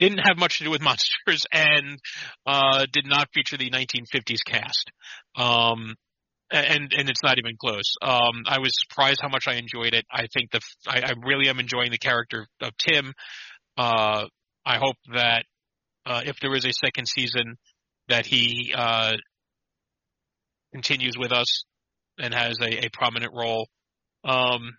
didn't 0.00 0.18
have 0.18 0.36
much 0.36 0.58
to 0.58 0.64
do 0.64 0.70
with 0.70 0.82
monsters 0.82 1.46
and 1.50 1.98
uh, 2.46 2.84
did 2.92 3.06
not 3.06 3.30
feature 3.32 3.56
the 3.56 3.70
1950s 3.70 4.44
cast. 4.46 4.92
Um, 5.34 5.96
and 6.50 6.92
and 6.96 7.08
it's 7.08 7.22
not 7.22 7.38
even 7.38 7.56
close. 7.60 7.94
Um, 8.02 8.44
I 8.46 8.58
was 8.58 8.72
surprised 8.74 9.20
how 9.22 9.28
much 9.28 9.46
I 9.46 9.54
enjoyed 9.54 9.94
it. 9.94 10.04
I 10.10 10.26
think 10.32 10.50
the 10.50 10.60
I, 10.86 11.00
I 11.00 11.12
really 11.24 11.48
am 11.48 11.60
enjoying 11.60 11.90
the 11.90 11.98
character 11.98 12.46
of 12.60 12.70
Tim. 12.76 13.12
Uh, 13.76 14.26
I 14.64 14.78
hope 14.78 14.96
that 15.14 15.44
uh, 16.06 16.22
if 16.24 16.36
there 16.40 16.54
is 16.54 16.64
a 16.64 16.72
second 16.72 17.06
season, 17.08 17.56
that 18.08 18.26
he 18.26 18.74
uh, 18.76 19.14
continues 20.72 21.16
with 21.18 21.32
us 21.32 21.64
and 22.18 22.34
has 22.34 22.58
a, 22.60 22.86
a 22.86 22.88
prominent 22.92 23.32
role. 23.34 23.68
Um, 24.24 24.72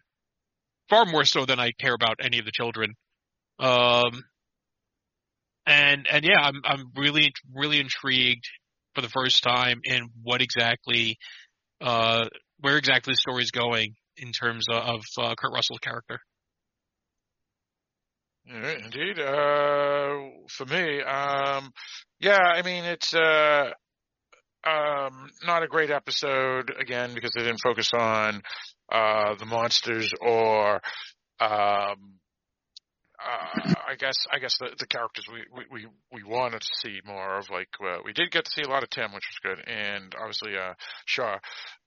far 0.89 1.05
more 1.05 1.25
so 1.25 1.45
than 1.45 1.59
I 1.59 1.71
care 1.79 1.93
about 1.93 2.17
any 2.21 2.39
of 2.39 2.45
the 2.45 2.51
children. 2.51 2.93
Um, 3.59 4.23
and 5.65 6.07
and 6.11 6.25
yeah, 6.25 6.39
I'm 6.41 6.61
I'm 6.63 6.91
really 6.95 7.31
really 7.53 7.79
intrigued 7.79 8.45
for 8.93 9.01
the 9.01 9.09
first 9.09 9.43
time 9.43 9.81
in 9.83 10.09
what 10.21 10.41
exactly 10.41 11.17
uh, 11.81 12.25
where 12.59 12.77
exactly 12.77 13.13
the 13.13 13.17
story 13.17 13.43
is 13.43 13.51
going 13.51 13.95
in 14.17 14.31
terms 14.31 14.65
of, 14.71 15.01
uh, 15.17 15.35
Kurt 15.35 15.53
Russell's 15.53 15.79
character. 15.79 16.19
Right, 18.51 18.79
indeed. 18.79 19.19
Uh, 19.19 20.45
for 20.49 20.65
me, 20.69 21.01
um, 21.01 21.71
yeah, 22.19 22.39
I 22.39 22.61
mean, 22.63 22.83
it's, 22.85 23.13
uh, 23.13 23.71
um, 24.63 25.29
not 25.45 25.63
a 25.63 25.67
great 25.67 25.89
episode 25.89 26.71
again 26.79 27.13
because 27.13 27.31
they 27.35 27.43
didn't 27.43 27.61
focus 27.63 27.91
on, 27.93 28.41
uh, 28.91 29.35
the 29.35 29.45
monsters 29.45 30.11
or, 30.21 30.81
um, 31.39 32.20
uh, 33.21 33.73
I 33.87 33.95
guess 33.95 34.15
I 34.31 34.39
guess 34.39 34.57
the, 34.59 34.69
the 34.77 34.87
characters 34.87 35.25
we, 35.31 35.65
we, 35.71 35.87
we, 36.11 36.23
wanted 36.23 36.61
to 36.61 36.67
see 36.81 36.99
more 37.05 37.37
of. 37.37 37.49
Like 37.49 37.69
uh, 37.81 37.97
we 38.03 38.13
did 38.13 38.31
get 38.31 38.45
to 38.45 38.51
see 38.51 38.63
a 38.63 38.69
lot 38.69 38.83
of 38.83 38.89
Tim, 38.89 39.13
which 39.13 39.23
was 39.29 39.55
good, 39.55 39.67
and 39.67 40.15
obviously 40.19 40.53
uh, 40.57 40.73
Shaw, 41.05 41.37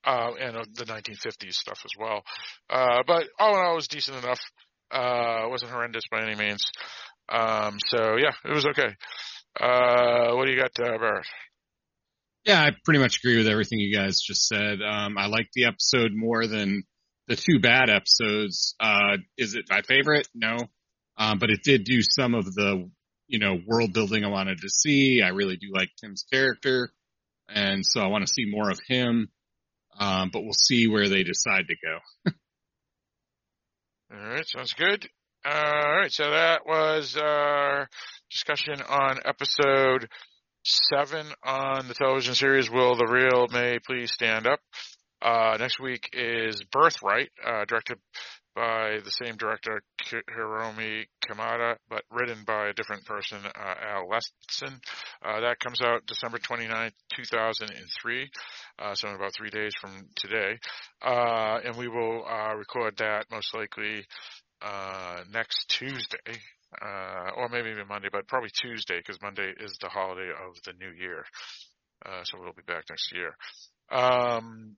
uh, 0.04 0.30
and 0.40 0.56
uh, 0.56 0.64
the 0.74 0.84
1950s 0.84 1.54
stuff 1.54 1.80
as 1.84 1.90
well. 1.98 2.22
Uh, 2.70 3.02
but 3.06 3.24
all 3.38 3.54
in 3.54 3.64
all, 3.64 3.72
it 3.72 3.76
was 3.76 3.88
decent 3.88 4.22
enough. 4.22 4.40
It 4.92 5.50
wasn't 5.50 5.72
horrendous 5.72 6.04
by 6.10 6.22
any 6.22 6.36
means. 6.36 6.62
Um, 7.28 7.78
so 7.88 8.16
yeah, 8.16 8.32
it 8.44 8.54
was 8.54 8.66
okay. 8.66 8.94
What 9.58 10.46
do 10.46 10.52
you 10.52 10.60
got, 10.60 10.78
uh, 10.80 10.98
Barrett? 10.98 11.26
Yeah, 12.44 12.60
I 12.62 12.72
pretty 12.84 13.00
much 13.00 13.18
agree 13.18 13.38
with 13.38 13.48
everything 13.48 13.80
you 13.80 13.96
guys 13.96 14.20
just 14.20 14.46
said. 14.46 14.80
Um, 14.82 15.16
I 15.16 15.26
like 15.26 15.48
the 15.54 15.64
episode 15.64 16.12
more 16.14 16.46
than 16.46 16.84
the 17.26 17.36
two 17.36 17.58
bad 17.58 17.88
episodes. 17.88 18.76
Is 19.38 19.54
it 19.54 19.64
my 19.70 19.80
favorite? 19.82 20.28
No. 20.34 20.58
Um, 21.16 21.38
but 21.38 21.50
it 21.50 21.62
did 21.62 21.84
do 21.84 22.00
some 22.02 22.34
of 22.34 22.44
the, 22.44 22.90
you 23.26 23.38
know, 23.38 23.58
world 23.66 23.92
building 23.92 24.24
I 24.24 24.28
wanted 24.28 24.60
to 24.60 24.68
see. 24.68 25.22
I 25.22 25.28
really 25.28 25.56
do 25.56 25.72
like 25.72 25.90
Tim's 26.00 26.24
character. 26.30 26.92
And 27.48 27.84
so 27.84 28.00
I 28.00 28.06
want 28.08 28.26
to 28.26 28.32
see 28.32 28.46
more 28.46 28.70
of 28.70 28.80
him. 28.86 29.28
Um, 29.98 30.30
but 30.32 30.42
we'll 30.42 30.52
see 30.52 30.88
where 30.88 31.08
they 31.08 31.22
decide 31.22 31.66
to 31.68 31.74
go. 31.74 32.32
All 34.14 34.28
right, 34.28 34.46
sounds 34.46 34.74
good. 34.74 35.08
Uh, 35.44 35.50
all 35.50 35.96
right, 35.96 36.12
so 36.12 36.30
that 36.30 36.64
was 36.64 37.18
our 37.18 37.88
discussion 38.30 38.80
on 38.80 39.18
episode 39.26 40.08
seven 40.64 41.26
on 41.42 41.86
the 41.86 41.94
television 41.94 42.34
series 42.34 42.70
Will 42.70 42.96
the 42.96 43.06
Real 43.06 43.46
May 43.52 43.78
Please 43.78 44.10
Stand 44.12 44.46
Up. 44.46 44.60
Uh, 45.20 45.56
next 45.58 45.78
week 45.78 46.10
is 46.14 46.62
Birthright, 46.72 47.30
uh, 47.44 47.64
directed 47.66 47.98
by 48.54 48.98
the 49.04 49.10
same 49.10 49.36
director, 49.36 49.82
Hiromi 50.04 51.06
Kamata, 51.26 51.76
but 51.88 52.02
written 52.10 52.44
by 52.46 52.68
a 52.68 52.72
different 52.72 53.04
person, 53.04 53.38
uh, 53.44 53.74
Al 53.82 54.08
Leston. 54.08 54.80
Uh, 55.24 55.40
that 55.40 55.58
comes 55.58 55.80
out 55.82 56.06
December 56.06 56.38
29, 56.38 56.92
2003, 57.16 58.30
uh, 58.78 58.94
so 58.94 59.08
in 59.08 59.14
about 59.14 59.34
three 59.34 59.50
days 59.50 59.72
from 59.80 60.08
today. 60.16 60.58
Uh, 61.02 61.58
and 61.64 61.76
we 61.76 61.88
will, 61.88 62.24
uh, 62.26 62.54
record 62.54 62.96
that 62.98 63.26
most 63.30 63.54
likely, 63.54 64.06
uh, 64.62 65.24
next 65.32 65.68
Tuesday. 65.68 66.40
or 67.36 67.48
maybe 67.50 67.70
even 67.70 67.86
Monday, 67.86 68.08
but 68.10 68.26
probably 68.26 68.50
Tuesday 68.50 68.98
because 68.98 69.20
Monday 69.22 69.52
is 69.60 69.78
the 69.80 69.88
holiday 69.88 70.30
of 70.30 70.60
the 70.64 70.72
new 70.72 70.90
year. 70.90 71.24
so 72.24 72.38
we'll 72.38 72.52
be 72.52 72.62
back 72.66 72.84
next 72.90 73.12
year. 73.12 73.36
Um, 73.90 74.76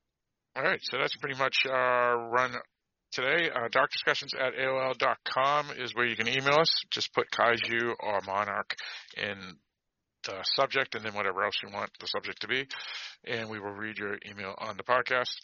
all 0.54 0.62
right, 0.62 0.80
so 0.82 0.98
that's 0.98 1.16
pretty 1.16 1.38
much 1.38 1.66
our 1.70 2.30
run 2.30 2.54
today. 3.12 3.50
Uh, 3.50 3.68
darkdiscussions 3.68 4.34
at 4.38 4.54
AOL.com 4.54 5.70
is 5.78 5.94
where 5.94 6.06
you 6.06 6.16
can 6.16 6.28
email 6.28 6.60
us. 6.60 6.70
Just 6.90 7.14
put 7.14 7.30
Kaiju 7.30 7.94
or 8.00 8.20
Monarch 8.26 8.74
in 9.16 9.38
the 10.24 10.42
subject 10.56 10.94
and 10.94 11.04
then 11.04 11.14
whatever 11.14 11.42
else 11.44 11.54
you 11.62 11.70
want 11.72 11.90
the 12.00 12.06
subject 12.06 12.40
to 12.42 12.48
be. 12.48 12.66
And 13.24 13.48
we 13.48 13.58
will 13.60 13.72
read 13.72 13.96
your 13.98 14.18
email 14.28 14.54
on 14.58 14.76
the 14.76 14.82
podcast. 14.82 15.36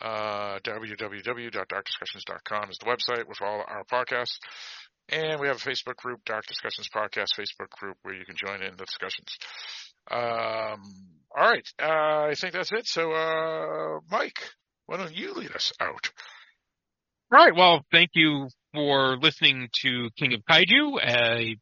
Uh, 0.00 0.60
www.darkdiscussions.com 0.60 2.70
is 2.70 2.78
the 2.78 2.86
website 2.86 3.26
with 3.26 3.42
all 3.42 3.64
our 3.66 3.82
podcasts. 3.90 4.38
And 5.08 5.40
we 5.40 5.48
have 5.48 5.56
a 5.56 5.60
Facebook 5.60 5.96
group, 5.96 6.20
Dark 6.26 6.44
Discussions 6.46 6.88
Podcast 6.94 7.28
Facebook 7.38 7.70
group, 7.70 7.96
where 8.02 8.14
you 8.14 8.26
can 8.26 8.36
join 8.36 8.62
in 8.62 8.76
the 8.76 8.84
discussions. 8.84 9.38
Um, 10.10 10.82
all 11.34 11.48
right. 11.48 11.66
Uh, 11.82 12.28
I 12.30 12.34
think 12.38 12.52
that's 12.52 12.70
it. 12.72 12.86
So, 12.86 13.10
uh, 13.12 14.00
Mike, 14.10 14.42
why 14.86 14.98
don't 14.98 15.16
you 15.16 15.32
lead 15.32 15.54
us 15.54 15.72
out? 15.80 16.10
Right. 17.30 17.54
Well, 17.54 17.84
thank 17.92 18.10
you 18.14 18.48
for 18.72 19.18
listening 19.18 19.68
to 19.82 20.08
King 20.18 20.32
of 20.32 20.40
Kaiju, 20.50 20.98
a 21.04 21.56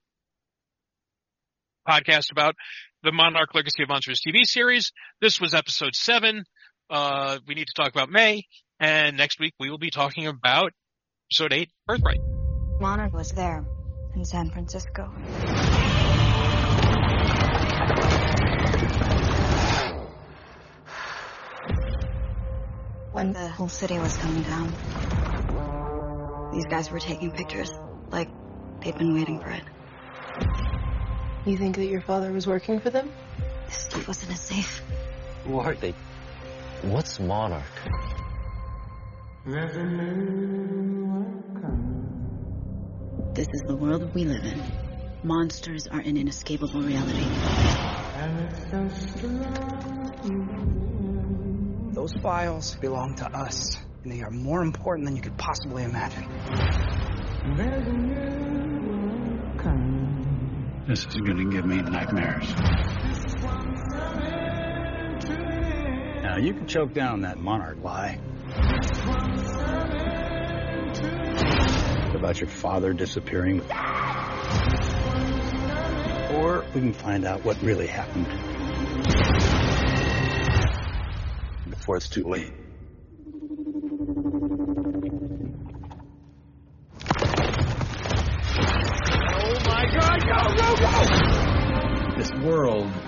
podcast 1.89 2.31
about 2.31 2.55
the 3.03 3.11
Monarch 3.11 3.53
Legacy 3.53 3.83
of 3.83 3.89
Monsters 3.89 4.21
TV 4.25 4.45
series. 4.45 4.93
This 5.21 5.41
was 5.41 5.55
episode 5.55 5.97
seven. 5.97 6.45
Uh, 6.89 7.39
we 7.49 7.55
need 7.55 7.67
to 7.67 7.73
talk 7.75 7.91
about 7.91 8.11
May, 8.11 8.45
and 8.79 9.17
next 9.17 9.41
week 9.41 9.55
we 9.59 9.69
will 9.69 9.79
be 9.79 9.91
talking 9.91 10.29
about 10.29 10.71
episode 11.33 11.53
eight, 11.53 11.71
Birthright. 11.85 12.21
Monarch 12.81 13.13
was 13.13 13.33
there 13.33 13.65
in 14.15 14.25
San 14.25 14.51
Francisco. 14.51 15.11
When 23.11 23.33
the 23.33 23.49
whole 23.49 23.69
city 23.69 23.99
was 23.99 24.17
coming 24.19 24.43
down. 24.45 25.26
These 26.57 26.65
guys 26.65 26.91
were 26.91 26.99
taking 26.99 27.31
pictures, 27.33 27.71
like 28.11 28.31
they'd 28.81 28.97
been 28.97 29.13
waiting 29.13 29.39
for 29.41 29.51
it. 29.51 29.63
You 31.45 31.59
think 31.59 31.77
that 31.77 31.85
your 31.85 32.01
father 32.01 32.33
was 32.33 32.47
working 32.47 32.81
for 32.81 32.89
them? 32.89 33.13
This 33.67 33.77
stuff 33.77 34.09
was 34.09 34.25
in 34.25 34.31
a 34.31 34.37
safe. 34.37 34.83
Who 35.45 35.59
are 35.59 35.75
they? 35.75 35.93
What's 36.81 37.21
Monarch? 37.21 37.63
This 43.35 43.49
is 43.53 43.63
the 43.67 43.77
world 43.77 44.15
we 44.15 44.25
live 44.25 44.47
in. 44.47 44.63
Monsters 45.25 45.87
are 45.89 46.01
an 46.01 46.17
inescapable 46.17 46.81
reality. 46.81 47.27
Those 51.93 52.15
files 52.23 52.77
belong 52.77 53.15
to 53.17 53.27
us 53.27 53.77
and 54.07 54.17
they 54.17 54.23
are 54.23 54.31
more 54.31 54.63
important 54.63 55.05
than 55.05 55.17
you 55.17 55.23
could 55.23 55.37
possibly 55.37 55.83
imagine. 55.83 56.23
This 60.87 61.05
is 61.07 61.17
going 61.17 61.39
to 61.39 61.51
give 61.51 61.67
me 61.67 61.83
nightmares. 61.83 62.49
Now, 66.23 66.37
you 66.39 66.55
can 66.55 66.69
choke 66.69 66.95
down 66.95 67.23
that 67.23 67.39
monarch 67.39 67.83
lie. 67.83 68.21
About 72.15 72.41
your 72.41 72.49
father 72.49 72.93
disappearing. 72.93 73.61
Or 76.31 76.65
we 76.75 76.81
can 76.81 76.93
find 76.93 77.25
out 77.25 77.45
what 77.45 77.61
really 77.61 77.89
happened. 77.89 78.27
Before 81.69 81.97
it's 81.97 82.09
too 82.09 82.23
late. 82.23 82.53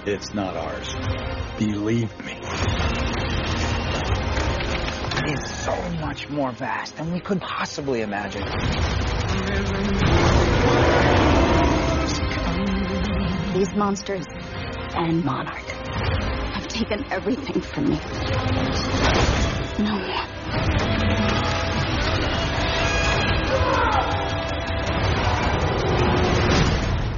It's 0.06 0.34
not 0.34 0.56
ours. 0.56 0.94
Believe 1.58 2.10
me. 2.24 2.38
It's 5.30 5.64
so 5.64 5.74
much 6.00 6.28
more 6.30 6.52
vast 6.52 6.96
than 6.96 7.12
we 7.12 7.20
could 7.20 7.40
possibly 7.40 8.02
imagine. 8.02 8.42
These 13.54 13.74
monsters 13.74 14.24
and 14.94 15.24
Monarch 15.24 15.68
have 16.54 16.68
taken 16.68 17.04
everything 17.10 17.60
from 17.60 17.90
me. 17.90 17.98
No 19.78 19.98
more. 19.98 20.28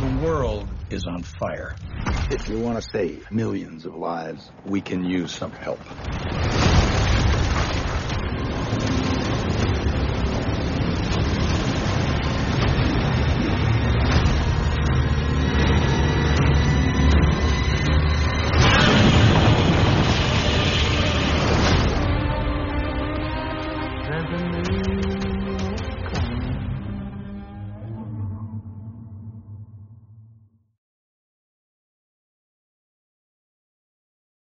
The 0.01 0.21
world 0.23 0.69
is 0.91 1.07
on 1.07 1.23
fire. 1.23 1.77
If 2.31 2.49
you 2.49 2.61
want 2.61 2.81
to 2.81 2.89
save 2.93 3.31
millions 3.33 3.87
of 3.87 3.95
lives, 3.97 4.53
we 4.65 4.83
can 4.83 5.05
use 5.05 5.35
some 5.35 5.53
help. 5.53 5.81